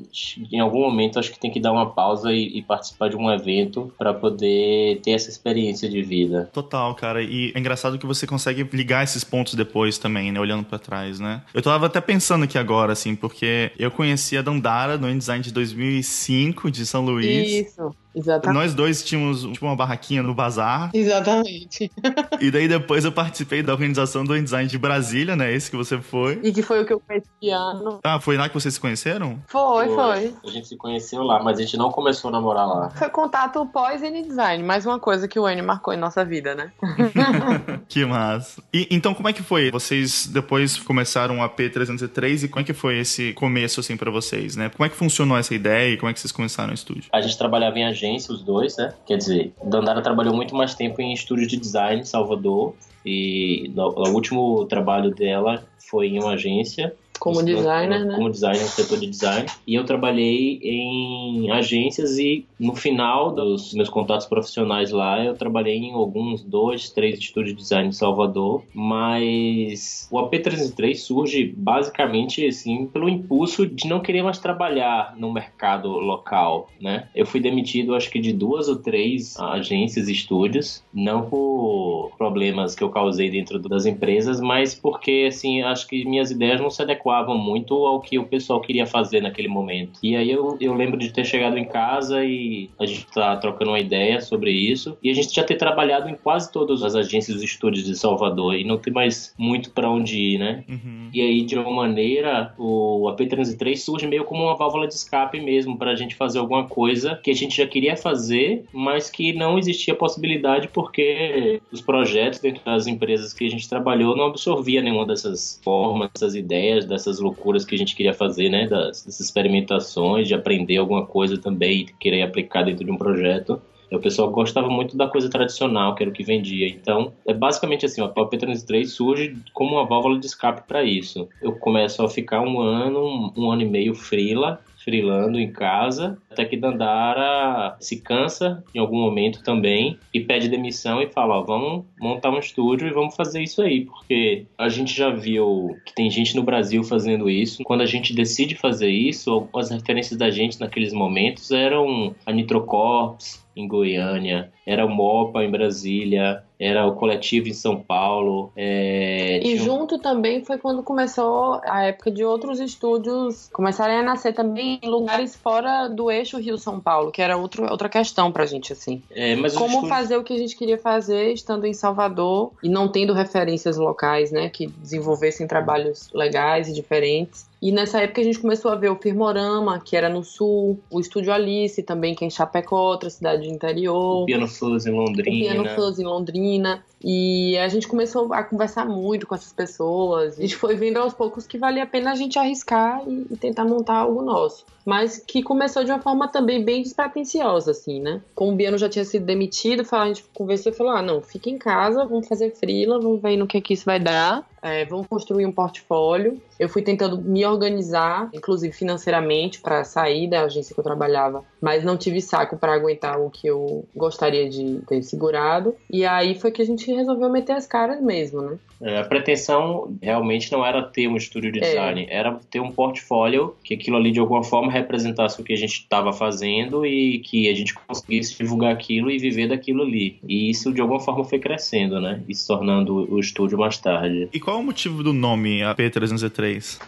em 0.52 0.60
algum 0.60 0.82
momento 0.82 1.20
acho 1.20 1.32
que 1.32 1.40
tem 1.40 1.52
que 1.52 1.60
dar 1.60 1.72
uma 1.72 1.92
pausa 1.92 2.34
e, 2.34 2.58
e 2.58 2.64
participar 2.64 3.10
de 3.10 3.16
um 3.16 3.30
evento 3.30 3.94
para 3.96 4.12
poder 4.12 5.00
ter 5.04 5.12
essa 5.12 5.30
experiência 5.30 5.88
de 5.88 6.02
vida. 6.02 6.50
Total, 6.52 6.96
cara. 6.96 7.22
E 7.22 7.52
é 7.54 7.60
engraçado 7.60 8.00
que 8.00 8.08
você 8.08 8.26
consegue 8.26 8.68
ligar 8.74 9.04
esses 9.04 9.24
pontos 9.24 9.54
depois 9.54 10.00
também, 10.00 10.32
né? 10.32 10.40
Olhando 10.40 10.64
pra 10.64 10.80
trás, 10.80 11.20
né? 11.20 11.44
Eu 11.54 11.62
tava 11.62 11.86
até 11.86 12.02
pensando 12.02 12.46
aqui 12.46 12.58
agora, 12.58 12.94
assim, 12.94 13.16
porque 13.16 13.72
eu 13.78 13.92
conheci 13.92 14.36
a 14.36 14.42
Dandara 14.42 14.98
no 14.98 15.08
InDesign 15.08 15.44
de 15.44 15.54
2005, 15.54 16.72
de 16.72 16.88
São 16.88 17.03
Luís. 17.06 17.68
Isso, 17.68 17.96
exatamente. 18.16 18.58
Nós 18.58 18.74
dois 18.74 19.04
tínhamos 19.04 19.44
tipo, 19.44 19.66
uma 19.66 19.76
barraquinha 19.76 20.24
no 20.24 20.34
bazar. 20.34 20.92
Exatamente. 20.94 21.92
E 22.40 22.52
daí 22.52 22.68
depois 22.68 23.06
eu 23.06 23.12
participei 23.12 23.64
da 23.64 23.74
organização 23.74 24.24
do 24.24 24.36
InDesign 24.36 24.68
de 24.68 24.78
Brasília, 24.78 25.36
né? 25.36 25.54
Esse 25.54 25.70
que 25.70 25.78
você 25.78 26.00
foi. 26.00 26.40
E 26.44 26.52
que 26.52 26.62
foi 26.62 26.82
o 26.82 26.86
que 26.86 26.94
eu 26.94 27.00
conheci 27.00 27.30
esse 27.42 27.52
ano. 27.52 28.00
Ah, 28.04 28.20
foi 28.20 28.38
lá 28.38 28.48
que 28.48 28.54
vocês 28.54 28.74
se 28.74 28.80
conheceram? 28.80 29.42
Foi, 29.48 29.88
foi. 29.90 30.34
A 30.44 30.50
gente 30.50 30.68
se 30.68 30.78
conheceu 30.78 31.24
lá, 31.24 31.42
mas 31.42 31.58
a 31.58 31.62
gente 31.62 31.78
não 31.78 31.92
começou 31.92 32.30
a 32.30 32.32
namorar 32.32 32.68
lá. 32.68 32.90
Foi 32.92 33.10
contato 33.10 33.66
pós-N-Design, 33.66 34.64
mais 34.64 34.86
uma 34.86 35.00
coisa 35.00 35.28
que 35.28 35.40
o 35.40 35.48
N 35.48 35.62
marcou 35.62 35.94
em 35.94 35.98
nossa 35.98 36.24
vida, 36.26 36.56
né? 36.56 36.72
Que 37.88 38.06
massa. 38.06 38.62
E 38.74 38.88
então 38.90 39.14
como 39.14 39.28
é 39.28 39.34
que 39.34 39.44
foi? 39.44 39.70
Vocês 39.72 40.28
depois 40.28 40.78
começaram 40.78 41.44
a 41.44 41.50
P303 41.50 42.44
e 42.44 42.48
como 42.48 42.62
é 42.62 42.64
que 42.64 42.74
foi 42.74 43.00
esse 43.00 43.34
começo 43.34 43.80
assim 43.80 43.96
pra 43.96 44.10
vocês, 44.10 44.56
né? 44.56 44.70
Como 44.70 44.86
é 44.86 44.90
que 44.90 44.96
funcionou 44.96 45.38
essa 45.38 45.54
ideia 45.54 45.94
e 45.94 45.98
como 45.98 46.10
é 46.10 46.14
que 46.14 46.20
vocês 46.20 46.32
começaram 46.32 46.72
o 46.72 46.74
estúdio? 46.74 47.06
A 47.12 47.22
gente 47.22 47.38
trabalhava 47.38 47.78
em 47.78 47.86
agência, 47.86 48.03
os 48.32 48.42
dois, 48.42 48.78
né? 48.78 48.94
Quer 49.06 49.18
dizer, 49.18 49.54
Dandara 49.64 50.02
trabalhou 50.02 50.36
muito 50.36 50.56
mais 50.56 50.76
tempo 50.76 51.02
em 51.02 51.14
estúdio 51.14 51.48
de 51.48 51.58
design 51.58 52.02
em 52.02 52.06
Salvador. 52.06 52.76
E 53.06 53.72
o 53.76 54.10
último 54.10 54.66
trabalho 54.66 55.14
dela 55.14 55.64
foi 55.78 56.08
em 56.08 56.20
uma 56.20 56.34
agência. 56.34 56.96
Como 57.20 57.40
no- 57.40 57.46
designer, 57.46 58.06
né? 58.06 58.16
Como 58.16 58.30
designer, 58.30 58.62
no 58.64 58.68
setor 58.70 59.00
de 59.00 59.08
design. 59.08 59.46
E 59.66 59.76
eu 59.76 59.86
trabalhei 59.86 60.60
em 60.62 61.50
agências 61.52 62.18
e 62.18 62.46
no 62.60 62.76
final 62.76 63.32
dos 63.34 63.74
meus 63.74 63.90
contatos 63.90 64.26
profissionais 64.26 64.92
lá, 64.92 65.24
eu 65.24 65.34
trabalhei 65.36 65.78
em 65.78 65.94
alguns, 65.94 66.44
dois, 66.44 66.90
três 66.90 67.18
estúdios 67.20 67.56
de 67.56 67.62
design 67.62 67.90
em 67.90 67.94
Salvador. 67.94 68.64
Mas 68.74 70.08
o 70.12 70.18
AP303 70.18 70.96
surge 70.96 71.54
basicamente, 71.56 72.46
assim, 72.46 72.86
pelo 72.88 73.10
impulso 73.10 73.66
de 73.66 73.88
não 73.88 74.00
querer 74.00 74.24
mais 74.24 74.40
trabalhar 74.40 75.16
no 75.18 75.32
mercado 75.32 75.90
local, 75.90 76.70
né? 76.82 77.08
Eu 77.16 77.26
fui 77.26 77.40
demitido, 77.40 77.96
acho 77.96 78.10
que 78.10 78.20
de 78.20 78.34
duas 78.34 78.68
ou 78.68 78.76
três 78.78 79.38
agências 79.40 80.08
e 80.08 80.12
estúdios, 80.12 80.84
não 80.94 81.30
por 81.30 82.12
problemas 82.18 82.76
que 82.76 82.84
eu 82.84 82.90
causei 82.90 83.30
dentro 83.30 83.60
das 83.60 83.86
empresas, 83.86 84.40
mas 84.42 84.74
porque, 84.76 85.26
assim, 85.28 85.62
acho 85.62 85.88
que 85.88 86.06
minhas 86.06 86.32
ideias 86.32 86.60
não 86.60 86.70
se 86.70 86.82
adequavam 87.04 87.38
muito 87.38 87.74
ao 87.86 88.00
que 88.00 88.18
o 88.18 88.26
pessoal 88.26 88.62
queria 88.62 88.86
fazer 88.86 89.22
naquele 89.22 89.48
momento. 89.48 90.00
E 90.02 90.16
aí 90.16 90.32
eu, 90.32 90.58
eu 90.60 90.74
lembro 90.74 90.98
de 90.98 91.12
ter 91.12 91.26
chegado 91.26 91.58
em 91.58 91.66
casa 91.66 92.24
e 92.24 92.70
a 92.80 92.86
gente 92.86 93.06
tá 93.08 93.36
trocando 93.38 93.72
uma 93.72 93.80
ideia 93.80 94.22
sobre 94.22 94.52
isso, 94.52 94.98
e 95.04 95.10
a 95.10 95.14
gente 95.14 95.34
já 95.34 95.44
ter 95.44 95.56
trabalhado 95.56 96.10
em 96.10 96.16
quase 96.16 96.52
todas 96.52 96.84
as 96.84 96.96
agências 96.96 97.42
e 97.42 97.46
estúdios 97.46 97.86
de 97.86 97.96
Salvador, 97.96 98.56
e 98.56 98.64
não 98.64 98.78
ter 98.78 98.92
mais 98.92 99.34
muito 99.38 99.72
para 99.72 99.90
onde 99.90 100.18
ir, 100.18 100.38
né? 100.38 100.64
Uhum. 100.70 101.10
E 101.14 101.22
aí, 101.22 101.42
de 101.44 101.58
uma 101.58 101.72
maneira, 101.72 102.54
o 102.58 103.06
AP33 103.12 103.76
surge 103.78 104.08
meio 104.08 104.24
como 104.24 104.44
uma 104.44 104.56
válvula 104.56 104.88
de 104.88 104.94
escape 104.94 105.40
mesmo, 105.40 105.78
para 105.78 105.92
a 105.92 105.96
gente 105.96 106.16
fazer 106.16 106.40
alguma 106.40 106.66
coisa 106.66 107.20
que 107.24 107.32
a 107.32 107.36
gente 107.36 107.58
já 107.58 107.68
queria 107.68 107.98
fazer, 107.98 108.66
mas 108.72 109.10
que 109.10 109.34
não 109.34 109.58
existia 109.58 109.96
possibilidade 109.96 110.70
porque 110.70 111.62
os 111.72 111.82
projetos 111.82 112.40
dentro 112.40 112.64
das 112.64 112.88
empresas 112.88 113.34
que 113.34 113.46
a 113.46 113.50
gente 113.50 113.68
trabalhou 113.68 114.16
não 114.16 114.26
absorvia 114.26 114.82
nenhuma 114.82 115.06
dessas 115.06 115.60
formas, 115.64 116.10
dessas 116.14 116.36
ideias, 116.36 116.86
dessas 116.94 117.20
loucuras 117.20 117.66
que 117.66 117.76
a 117.76 117.78
gente 117.78 117.96
queria 117.96 118.14
fazer, 118.14 118.50
né? 118.50 118.68
Das, 118.68 119.04
dessas 119.04 119.20
experimentações, 119.20 120.28
de 120.28 120.34
aprender 120.34 120.78
alguma 120.78 121.06
coisa 121.06 121.38
também 121.38 121.82
e 121.82 121.86
querer 121.86 122.22
aplicar 122.22 122.64
dentro 122.64 122.86
de 122.86 122.92
um 122.92 122.98
projeto. 122.98 123.62
O 123.92 124.00
pessoal 124.00 124.32
gostava 124.32 124.70
muito 124.70 124.98
da 124.98 125.08
coisa 125.08 125.30
tradicional, 125.30 125.94
que 125.94 126.02
era 126.02 126.10
o 126.10 126.14
que 126.14 126.24
vendia. 126.24 126.68
Então, 126.68 127.14
é 127.28 127.34
basicamente 127.34 127.86
assim, 127.86 128.02
a 128.02 128.08
P33 128.08 128.86
surge 128.86 129.36
como 129.54 129.76
uma 129.76 129.86
válvula 129.86 130.20
de 130.20 130.26
escape 130.26 130.68
para 130.68 130.84
isso. 130.84 131.30
Eu 131.42 131.54
começo 131.54 132.04
a 132.04 132.10
ficar 132.10 132.42
um 132.42 132.60
ano, 132.60 133.32
um 133.38 133.52
ano 133.52 133.62
e 133.62 133.70
meio 133.70 133.94
frila, 133.94 134.60
frilando 134.84 135.40
em 135.40 135.52
casa, 135.52 136.18
até 136.30 136.46
que 136.46 136.58
Dandara 136.58 137.76
se 137.80 138.02
cansa 138.02 138.64
em 138.74 138.80
algum 138.80 138.98
momento 138.98 139.44
também 139.44 139.98
e 140.14 140.20
pede 140.20 140.50
demissão 140.50 141.02
e 141.02 141.08
fala, 141.08 141.40
ó, 141.40 141.44
vamos 141.44 141.86
montar 142.00 142.30
um 142.30 142.40
estúdio 142.40 142.88
e 142.88 142.94
vamos 142.94 143.16
fazer 143.16 143.42
isso 143.42 143.62
aí, 143.62 143.86
porque 143.86 144.46
a 144.58 144.70
gente 144.70 144.96
já 144.96 145.10
viu 145.10 145.76
que 145.86 145.94
tem 145.94 146.10
gente 146.10 146.36
no 146.36 146.44
Brasil 146.44 146.84
fazendo 146.84 147.30
isso. 147.30 147.64
Quando 147.64 147.82
a 147.82 147.86
gente 147.86 148.14
decide 148.14 148.56
fazer 148.56 148.90
isso, 148.90 149.48
as 149.56 149.72
referências 149.72 150.18
da 150.18 150.30
gente 150.30 150.60
naqueles 150.60 150.94
momentos 150.94 151.52
eram 151.52 152.14
a 152.26 152.32
Nitrocorps, 152.32 153.44
em 153.56 153.68
Goiânia, 153.68 154.52
era 154.66 154.86
o 154.86 154.90
MOPA 154.90 155.44
em 155.44 155.52
Brasília, 155.52 156.44
era 156.66 156.86
o 156.86 156.96
coletivo 156.96 157.48
em 157.48 157.54
São 157.54 157.80
Paulo. 157.80 158.52
É, 158.56 159.40
e 159.44 159.58
junto 159.58 160.00
também 160.00 160.44
foi 160.44 160.58
quando 160.58 160.84
começou 160.84 161.60
a 161.66 161.84
época 161.84 162.12
de 162.12 162.24
outros 162.24 162.60
estúdios 162.60 163.50
começarem 163.52 163.98
a 163.98 164.04
nascer 164.04 164.34
também 164.34 164.80
em 164.82 164.90
lugares 164.90 165.36
fora 165.36 165.88
do 165.88 166.10
eixo 166.10 166.38
Rio-São 166.38 166.80
Paulo, 166.80 167.12
que 167.12 167.22
era 167.22 167.38
outro, 167.38 167.70
outra 167.70 167.90
questão 167.90 168.32
pra 168.32 168.46
gente, 168.46 168.74
assim. 168.74 169.02
É, 169.12 169.36
Como 169.36 169.48
estúdios... 169.48 169.90
fazer 169.90 170.18
o 170.18 170.24
que 170.24 170.34
a 170.34 170.38
gente 170.38 170.56
queria 170.56 170.78
fazer 170.78 171.34
estando 171.34 171.66
em 171.66 171.74
Salvador 171.74 172.52
e 172.64 172.70
não 172.70 172.88
tendo 172.88 173.14
referências 173.14 173.78
locais, 173.78 174.32
né, 174.32 174.50
que 174.50 174.68
desenvolvessem 174.68 175.48
trabalhos 175.48 176.10
legais 176.14 176.68
e 176.68 176.74
diferentes. 176.74 177.46
E 177.64 177.72
nessa 177.72 178.02
época 178.02 178.20
a 178.20 178.24
gente 178.26 178.40
começou 178.40 178.70
a 178.70 178.76
ver 178.76 178.90
o 178.90 178.98
Firmorama, 178.98 179.80
que 179.80 179.96
era 179.96 180.10
no 180.10 180.22
sul, 180.22 180.78
o 180.92 181.00
Estúdio 181.00 181.32
Alice 181.32 181.82
também, 181.82 182.14
que 182.14 182.26
é 182.26 182.28
em 182.28 182.30
Chapecó, 182.30 182.90
outra 182.90 183.10
cidade 183.10 183.48
do 183.48 183.54
interior. 183.54 184.24
O 184.24 184.26
Piano 184.26 184.50
Fuzz 184.50 184.86
em 184.86 184.92
Londrina. 184.92 185.30
O 185.30 185.64
Piano 185.64 185.70
Fuzz 185.70 185.98
em 185.98 186.04
Londrina. 186.04 186.84
E 187.02 187.58
a 187.58 187.68
gente 187.70 187.88
começou 187.88 188.34
a 188.34 188.44
conversar 188.44 188.86
muito 188.86 189.28
com 189.28 189.36
essas 189.36 189.52
pessoas. 189.52 190.38
A 190.38 190.42
gente 190.42 190.56
foi 190.56 190.76
vendo 190.76 190.98
aos 190.98 191.14
poucos 191.14 191.46
que 191.46 191.58
valia 191.58 191.84
a 191.84 191.86
pena 191.86 192.12
a 192.12 192.16
gente 192.16 192.40
arriscar 192.40 193.02
e, 193.08 193.36
tentar 193.38 193.66
montar 193.66 193.96
algo 193.96 194.22
nosso. 194.22 194.66
Mas 194.86 195.18
que 195.18 195.44
começou 195.44 195.84
de 195.84 195.92
uma 195.92 196.00
forma 196.00 196.28
também 196.28 196.64
bem 196.64 196.82
despretensiosa, 196.82 197.72
assim, 197.72 198.02
né? 198.02 198.22
Como 198.36 198.52
o 198.52 198.56
Biano 198.56 198.78
já 198.78 198.90
tinha 198.90 199.04
sido 199.04 199.26
demitido, 199.26 199.86
a 199.92 200.08
gente 200.08 200.24
conversou 200.34 200.72
e 200.72 200.76
falou: 200.76 200.94
ah, 200.94 201.02
não, 201.02 201.22
fica 201.22 201.50
em 201.50 201.58
casa, 201.58 202.06
vamos 202.06 202.28
fazer 202.28 202.52
frila, 202.52 203.00
vamos 203.00 203.22
ver 203.22 203.38
no 203.38 203.48
que, 203.48 203.60
que 203.62 203.74
isso 203.74 203.86
vai 203.86 204.00
dar, 204.00 204.46
é, 204.62 204.86
vamos 204.86 205.08
construir 205.08 205.46
um 205.46 205.52
portfólio. 205.52 206.42
Eu 206.60 206.70
fui 206.70 206.82
tentando 206.82 207.22
me 207.22 207.46
organizar, 207.46 208.30
inclusive 208.34 208.74
financeiramente, 208.74 209.60
para 209.60 209.84
sair 209.84 210.28
da 210.28 210.44
agência 210.44 210.74
que 210.74 210.80
eu 210.80 210.84
trabalhava, 210.84 211.44
mas 211.62 211.84
não 211.84 211.98
tive 211.98 212.22
saco 212.22 212.58
para 212.58 212.74
aguentar 212.74 213.20
o 213.20 213.30
que 213.30 213.48
eu 213.48 213.86
gostaria 213.96 214.50
de 214.50 214.82
ter 214.88 215.02
segurado. 215.04 215.76
E 215.90 216.06
aí 216.06 216.36
foi 216.36 216.52
que 216.52 216.62
a 216.62 216.66
gente 216.66 216.92
resolveu 216.92 217.30
meter 217.30 217.54
as 217.54 217.66
caras 217.66 218.02
mesmo, 218.02 218.42
né? 218.42 218.58
É, 218.82 219.00
a 219.00 219.06
pretensão 219.06 219.96
realmente 220.02 220.52
não 220.52 220.66
era 220.66 220.82
ter 220.84 221.08
um 221.08 221.16
estúdio 221.16 221.52
de 221.52 221.62
design, 221.62 222.06
é. 222.10 222.18
era 222.18 222.38
ter 222.52 222.60
um 222.60 222.70
portfólio 222.70 223.56
que 223.64 223.74
aquilo 223.74 223.96
ali 223.96 224.12
de 224.12 224.20
alguma 224.20 224.44
forma 224.44 224.70
representasse 224.70 225.40
o 225.40 225.44
que 225.44 225.54
a 225.54 225.58
gente 225.58 225.74
estava 225.74 226.12
fazendo 226.12 226.86
e 226.86 227.20
que 227.20 227.50
a 227.50 227.56
gente 227.56 227.74
conseguisse 227.74 228.38
divulgar 228.38 228.74
aquilo 228.74 229.10
e 229.10 229.18
viver 229.18 229.48
daquilo 229.48 229.84
ali. 229.84 230.20
E 230.28 230.50
isso 230.50 230.74
de 230.74 230.82
alguma 230.82 231.00
forma 231.00 231.24
foi 231.24 231.40
crescendo, 231.40 232.02
né? 232.02 232.22
E 232.28 232.36
se 232.36 232.46
tornando 232.46 233.10
o 233.10 233.20
estúdio 233.20 233.58
mais 233.58 233.78
tarde. 233.78 234.28
E 234.34 234.40
qual 234.40 234.58
é 234.58 234.60
o 234.60 234.64
motivo 234.64 235.02
do 235.02 235.14
nome 235.14 235.60
AP303? 235.62 236.43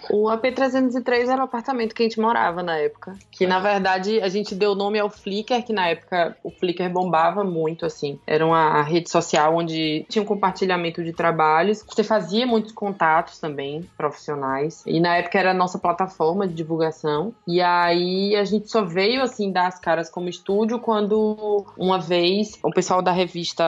O 0.09 0.25
AP303 0.25 1.27
era 1.29 1.41
o 1.41 1.45
apartamento 1.45 1.95
que 1.95 2.03
a 2.03 2.05
gente 2.05 2.19
morava 2.19 2.61
na 2.61 2.77
época. 2.77 3.15
Que 3.31 3.47
na 3.47 3.59
verdade 3.59 4.21
a 4.21 4.29
gente 4.29 4.53
deu 4.53 4.75
nome 4.75 4.99
ao 4.99 5.09
Flickr, 5.09 5.63
que 5.63 5.73
na 5.73 5.87
época 5.87 6.37
o 6.43 6.51
Flickr 6.51 6.89
bombava 6.89 7.43
muito, 7.43 7.85
assim. 7.85 8.19
Era 8.27 8.45
uma 8.45 8.81
rede 8.83 9.09
social 9.09 9.55
onde 9.55 10.05
tinha 10.09 10.21
um 10.21 10.25
compartilhamento 10.25 11.03
de 11.03 11.13
trabalhos 11.13 11.83
você 11.95 12.03
fazia 12.03 12.45
muitos 12.45 12.71
contatos 12.71 13.39
também 13.39 13.87
profissionais. 13.97 14.83
E 14.85 14.99
na 14.99 15.17
época 15.17 15.39
era 15.39 15.51
a 15.51 15.53
nossa 15.53 15.79
plataforma 15.79 16.47
de 16.47 16.53
divulgação. 16.53 17.33
E 17.47 17.61
aí 17.61 18.35
a 18.35 18.43
gente 18.43 18.69
só 18.69 18.83
veio 18.83 19.21
assim 19.21 19.51
dar 19.51 19.67
as 19.67 19.79
caras 19.79 20.09
como 20.09 20.29
estúdio 20.29 20.79
quando 20.79 21.65
uma 21.77 21.99
vez 21.99 22.59
o 22.63 22.71
pessoal 22.71 23.01
da 23.01 23.11
revista 23.11 23.63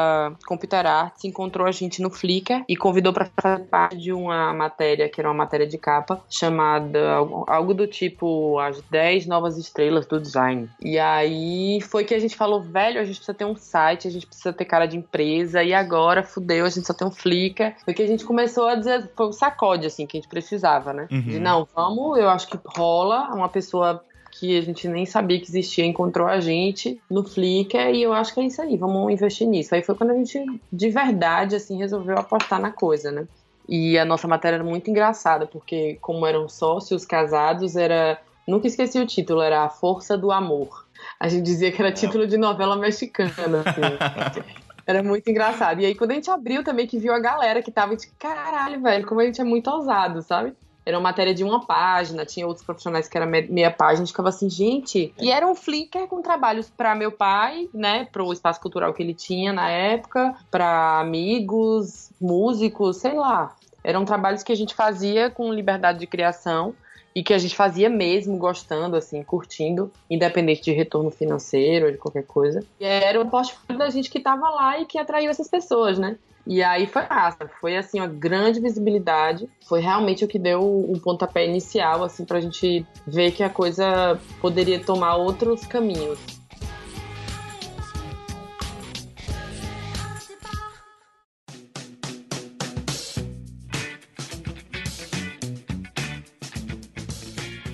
Computer 0.46 0.86
Arts 0.86 1.24
encontrou 1.24 1.68
a 1.68 1.72
gente 1.72 2.02
no 2.02 2.10
Flickr 2.10 2.64
e 2.68 2.76
convidou 2.76 3.14
para 3.14 3.30
fazer 3.42 3.64
parte 3.66 3.98
de 3.98 4.12
uma 4.12 4.54
matéria, 4.54 5.10
que 5.10 5.20
era 5.22 5.30
uma 5.30 5.36
matéria 5.36 5.68
de 5.68 5.77
capa, 5.78 6.22
chamada 6.30 7.16
algo 7.48 7.74
do 7.74 7.88
tipo 7.88 8.60
As 8.60 8.82
10 8.90 9.26
Novas 9.28 9.58
Estrelas 9.58 10.06
do 10.06 10.20
Design. 10.20 10.70
E 10.82 10.98
aí 10.98 11.80
foi 11.82 12.04
que 12.04 12.14
a 12.14 12.20
gente 12.20 12.36
falou, 12.36 12.62
velho, 12.62 13.00
a 13.00 13.04
gente 13.04 13.18
precisa 13.18 13.38
ter 13.38 13.46
um 13.46 13.56
site, 13.56 14.08
a 14.08 14.12
gente 14.12 14.26
precisa 14.26 14.54
ter 14.54 14.66
cara 14.66 14.86
de 14.86 14.98
empresa, 14.98 15.64
e 15.64 15.74
agora 15.74 16.24
fudeu, 16.24 16.66
a 16.66 16.70
gente 16.70 16.86
só 16.88 16.94
tem 16.94 17.08
um 17.08 17.12
Flickr. 17.12 17.76
Foi 17.84 17.94
que 17.94 18.02
a 18.02 18.08
gente 18.08 18.26
começou 18.26 18.68
a 18.68 18.76
dizer, 18.76 19.10
foi 19.16 19.28
o 19.28 19.34
sacode, 19.34 19.86
assim, 19.86 20.06
que 20.06 20.18
a 20.18 20.20
gente 20.20 20.30
precisava, 20.30 20.94
né? 20.94 21.08
Uhum. 21.12 21.22
De 21.22 21.40
não, 21.40 21.68
vamos, 21.76 22.18
eu 22.18 22.30
acho 22.30 22.48
que 22.48 22.60
rola, 22.66 23.30
uma 23.34 23.50
pessoa 23.50 24.04
que 24.40 24.58
a 24.58 24.62
gente 24.62 24.88
nem 24.88 25.06
sabia 25.06 25.40
que 25.40 25.48
existia, 25.48 25.86
encontrou 25.86 26.28
a 26.28 26.40
gente 26.40 27.00
no 27.10 27.24
Flickr 27.24 27.90
e 27.92 28.04
eu 28.04 28.14
acho 28.14 28.34
que 28.34 28.40
é 28.40 28.44
isso 28.44 28.62
aí, 28.62 28.78
vamos 28.78 29.12
investir 29.12 29.48
nisso. 29.48 29.74
Aí 29.74 29.82
foi 29.82 29.96
quando 29.96 30.12
a 30.12 30.16
gente, 30.16 30.40
de 30.72 30.90
verdade, 30.90 31.56
assim, 31.56 31.78
resolveu 31.78 32.18
apostar 32.18 32.60
na 32.60 32.72
coisa, 32.72 33.12
né? 33.12 33.28
E 33.68 33.98
a 33.98 34.06
nossa 34.06 34.28
matéria 34.28 34.58
era 34.58 34.64
muito 34.64 34.90
engraçada, 34.90 35.46
porque 35.46 35.98
como 36.02 36.26
eram 36.26 36.48
sócios 36.48 37.06
casados, 37.06 37.76
era... 37.76 38.20
Nunca 38.48 38.68
esqueci 38.68 38.98
o 39.00 39.06
título, 39.06 39.42
era 39.42 39.64
A 39.64 39.70
Força 39.70 40.18
do 40.18 40.32
Amor. 40.32 40.86
A 41.20 41.28
gente 41.28 41.44
dizia 41.44 41.72
que 41.72 41.82
era 41.82 41.92
título 41.92 42.26
de 42.26 42.38
novela 42.38 42.76
mexicana, 42.76 43.64
assim. 43.66 44.52
Era 44.88 45.04
muito 45.04 45.30
engraçado. 45.30 45.82
E 45.82 45.86
aí, 45.86 45.94
quando 45.94 46.12
a 46.12 46.14
gente 46.14 46.32
abriu 46.32 46.64
também, 46.64 46.88
que 46.88 46.98
viu 46.98 47.14
a 47.14 47.20
galera 47.20 47.62
que 47.62 47.70
tava 47.70 47.98
de 47.98 48.08
caralho, 48.18 48.82
velho, 48.82 49.06
como 49.06 49.20
a 49.20 49.26
gente 49.26 49.42
é 49.42 49.44
muito 49.44 49.70
ousado, 49.70 50.22
sabe? 50.22 50.54
Era 50.86 50.98
uma 50.98 51.04
matéria 51.04 51.34
de 51.34 51.44
uma 51.44 51.66
página, 51.66 52.26
tinha 52.26 52.48
outros 52.48 52.66
profissionais 52.66 53.10
que 53.10 53.18
era 53.18 53.26
meia 53.26 53.70
página, 53.70 53.96
a 53.96 54.06
gente 54.06 54.14
ficava 54.14 54.30
assim, 54.30 54.50
gente. 54.50 55.14
E 55.20 55.30
era 55.30 55.46
um 55.46 55.54
Flickr 55.54 56.08
com 56.08 56.22
trabalhos 56.22 56.70
para 56.70 56.96
meu 56.96 57.12
pai, 57.12 57.68
né, 57.74 58.08
pro 58.10 58.32
espaço 58.32 58.62
cultural 58.62 58.94
que 58.94 59.04
ele 59.04 59.14
tinha 59.14 59.52
na 59.52 59.70
época, 59.70 60.34
para 60.50 61.02
amigos, 61.02 62.10
músicos, 62.22 62.96
sei 62.96 63.16
lá. 63.16 63.54
Eram 63.88 64.04
trabalhos 64.04 64.44
que 64.44 64.52
a 64.52 64.56
gente 64.56 64.76
fazia 64.76 65.30
com 65.30 65.54
liberdade 65.54 65.98
de 65.98 66.06
criação 66.06 66.76
e 67.16 67.24
que 67.24 67.34
a 67.34 67.38
gente 67.38 67.56
fazia 67.56 67.90
mesmo 67.90 68.38
gostando, 68.38 68.98
assim, 68.98 69.24
curtindo, 69.24 69.90
independente 70.10 70.62
de 70.62 70.74
retorno 70.74 71.10
financeiro 71.10 71.86
ou 71.86 71.92
de 71.94 71.98
qualquer 71.98 72.26
coisa. 72.26 72.62
E 72.82 72.84
era 72.84 73.18
um 73.22 73.30
portfólio 73.30 73.80
da 73.80 73.90
gente 73.90 74.10
que 74.10 74.18
estava 74.18 74.50
lá 74.50 74.78
e 74.78 74.86
que 74.86 74.98
atraiu 74.98 75.32
essas 75.32 75.48
pessoas, 75.48 75.98
né? 75.98 76.18
E 76.46 76.62
aí 76.62 76.86
foi 76.86 77.04
massa, 77.08 77.50
foi 77.62 77.78
assim 77.78 78.02
uma 78.02 78.08
grande 78.08 78.60
visibilidade, 78.60 79.50
foi 79.66 79.80
realmente 79.80 80.26
o 80.26 80.28
que 80.28 80.38
deu 80.38 80.62
um 80.62 81.00
pontapé 81.00 81.46
inicial 81.46 82.04
assim 82.04 82.26
pra 82.26 82.42
gente 82.42 82.86
ver 83.06 83.32
que 83.32 83.42
a 83.42 83.50
coisa 83.50 84.20
poderia 84.42 84.84
tomar 84.84 85.16
outros 85.16 85.66
caminhos. 85.66 86.20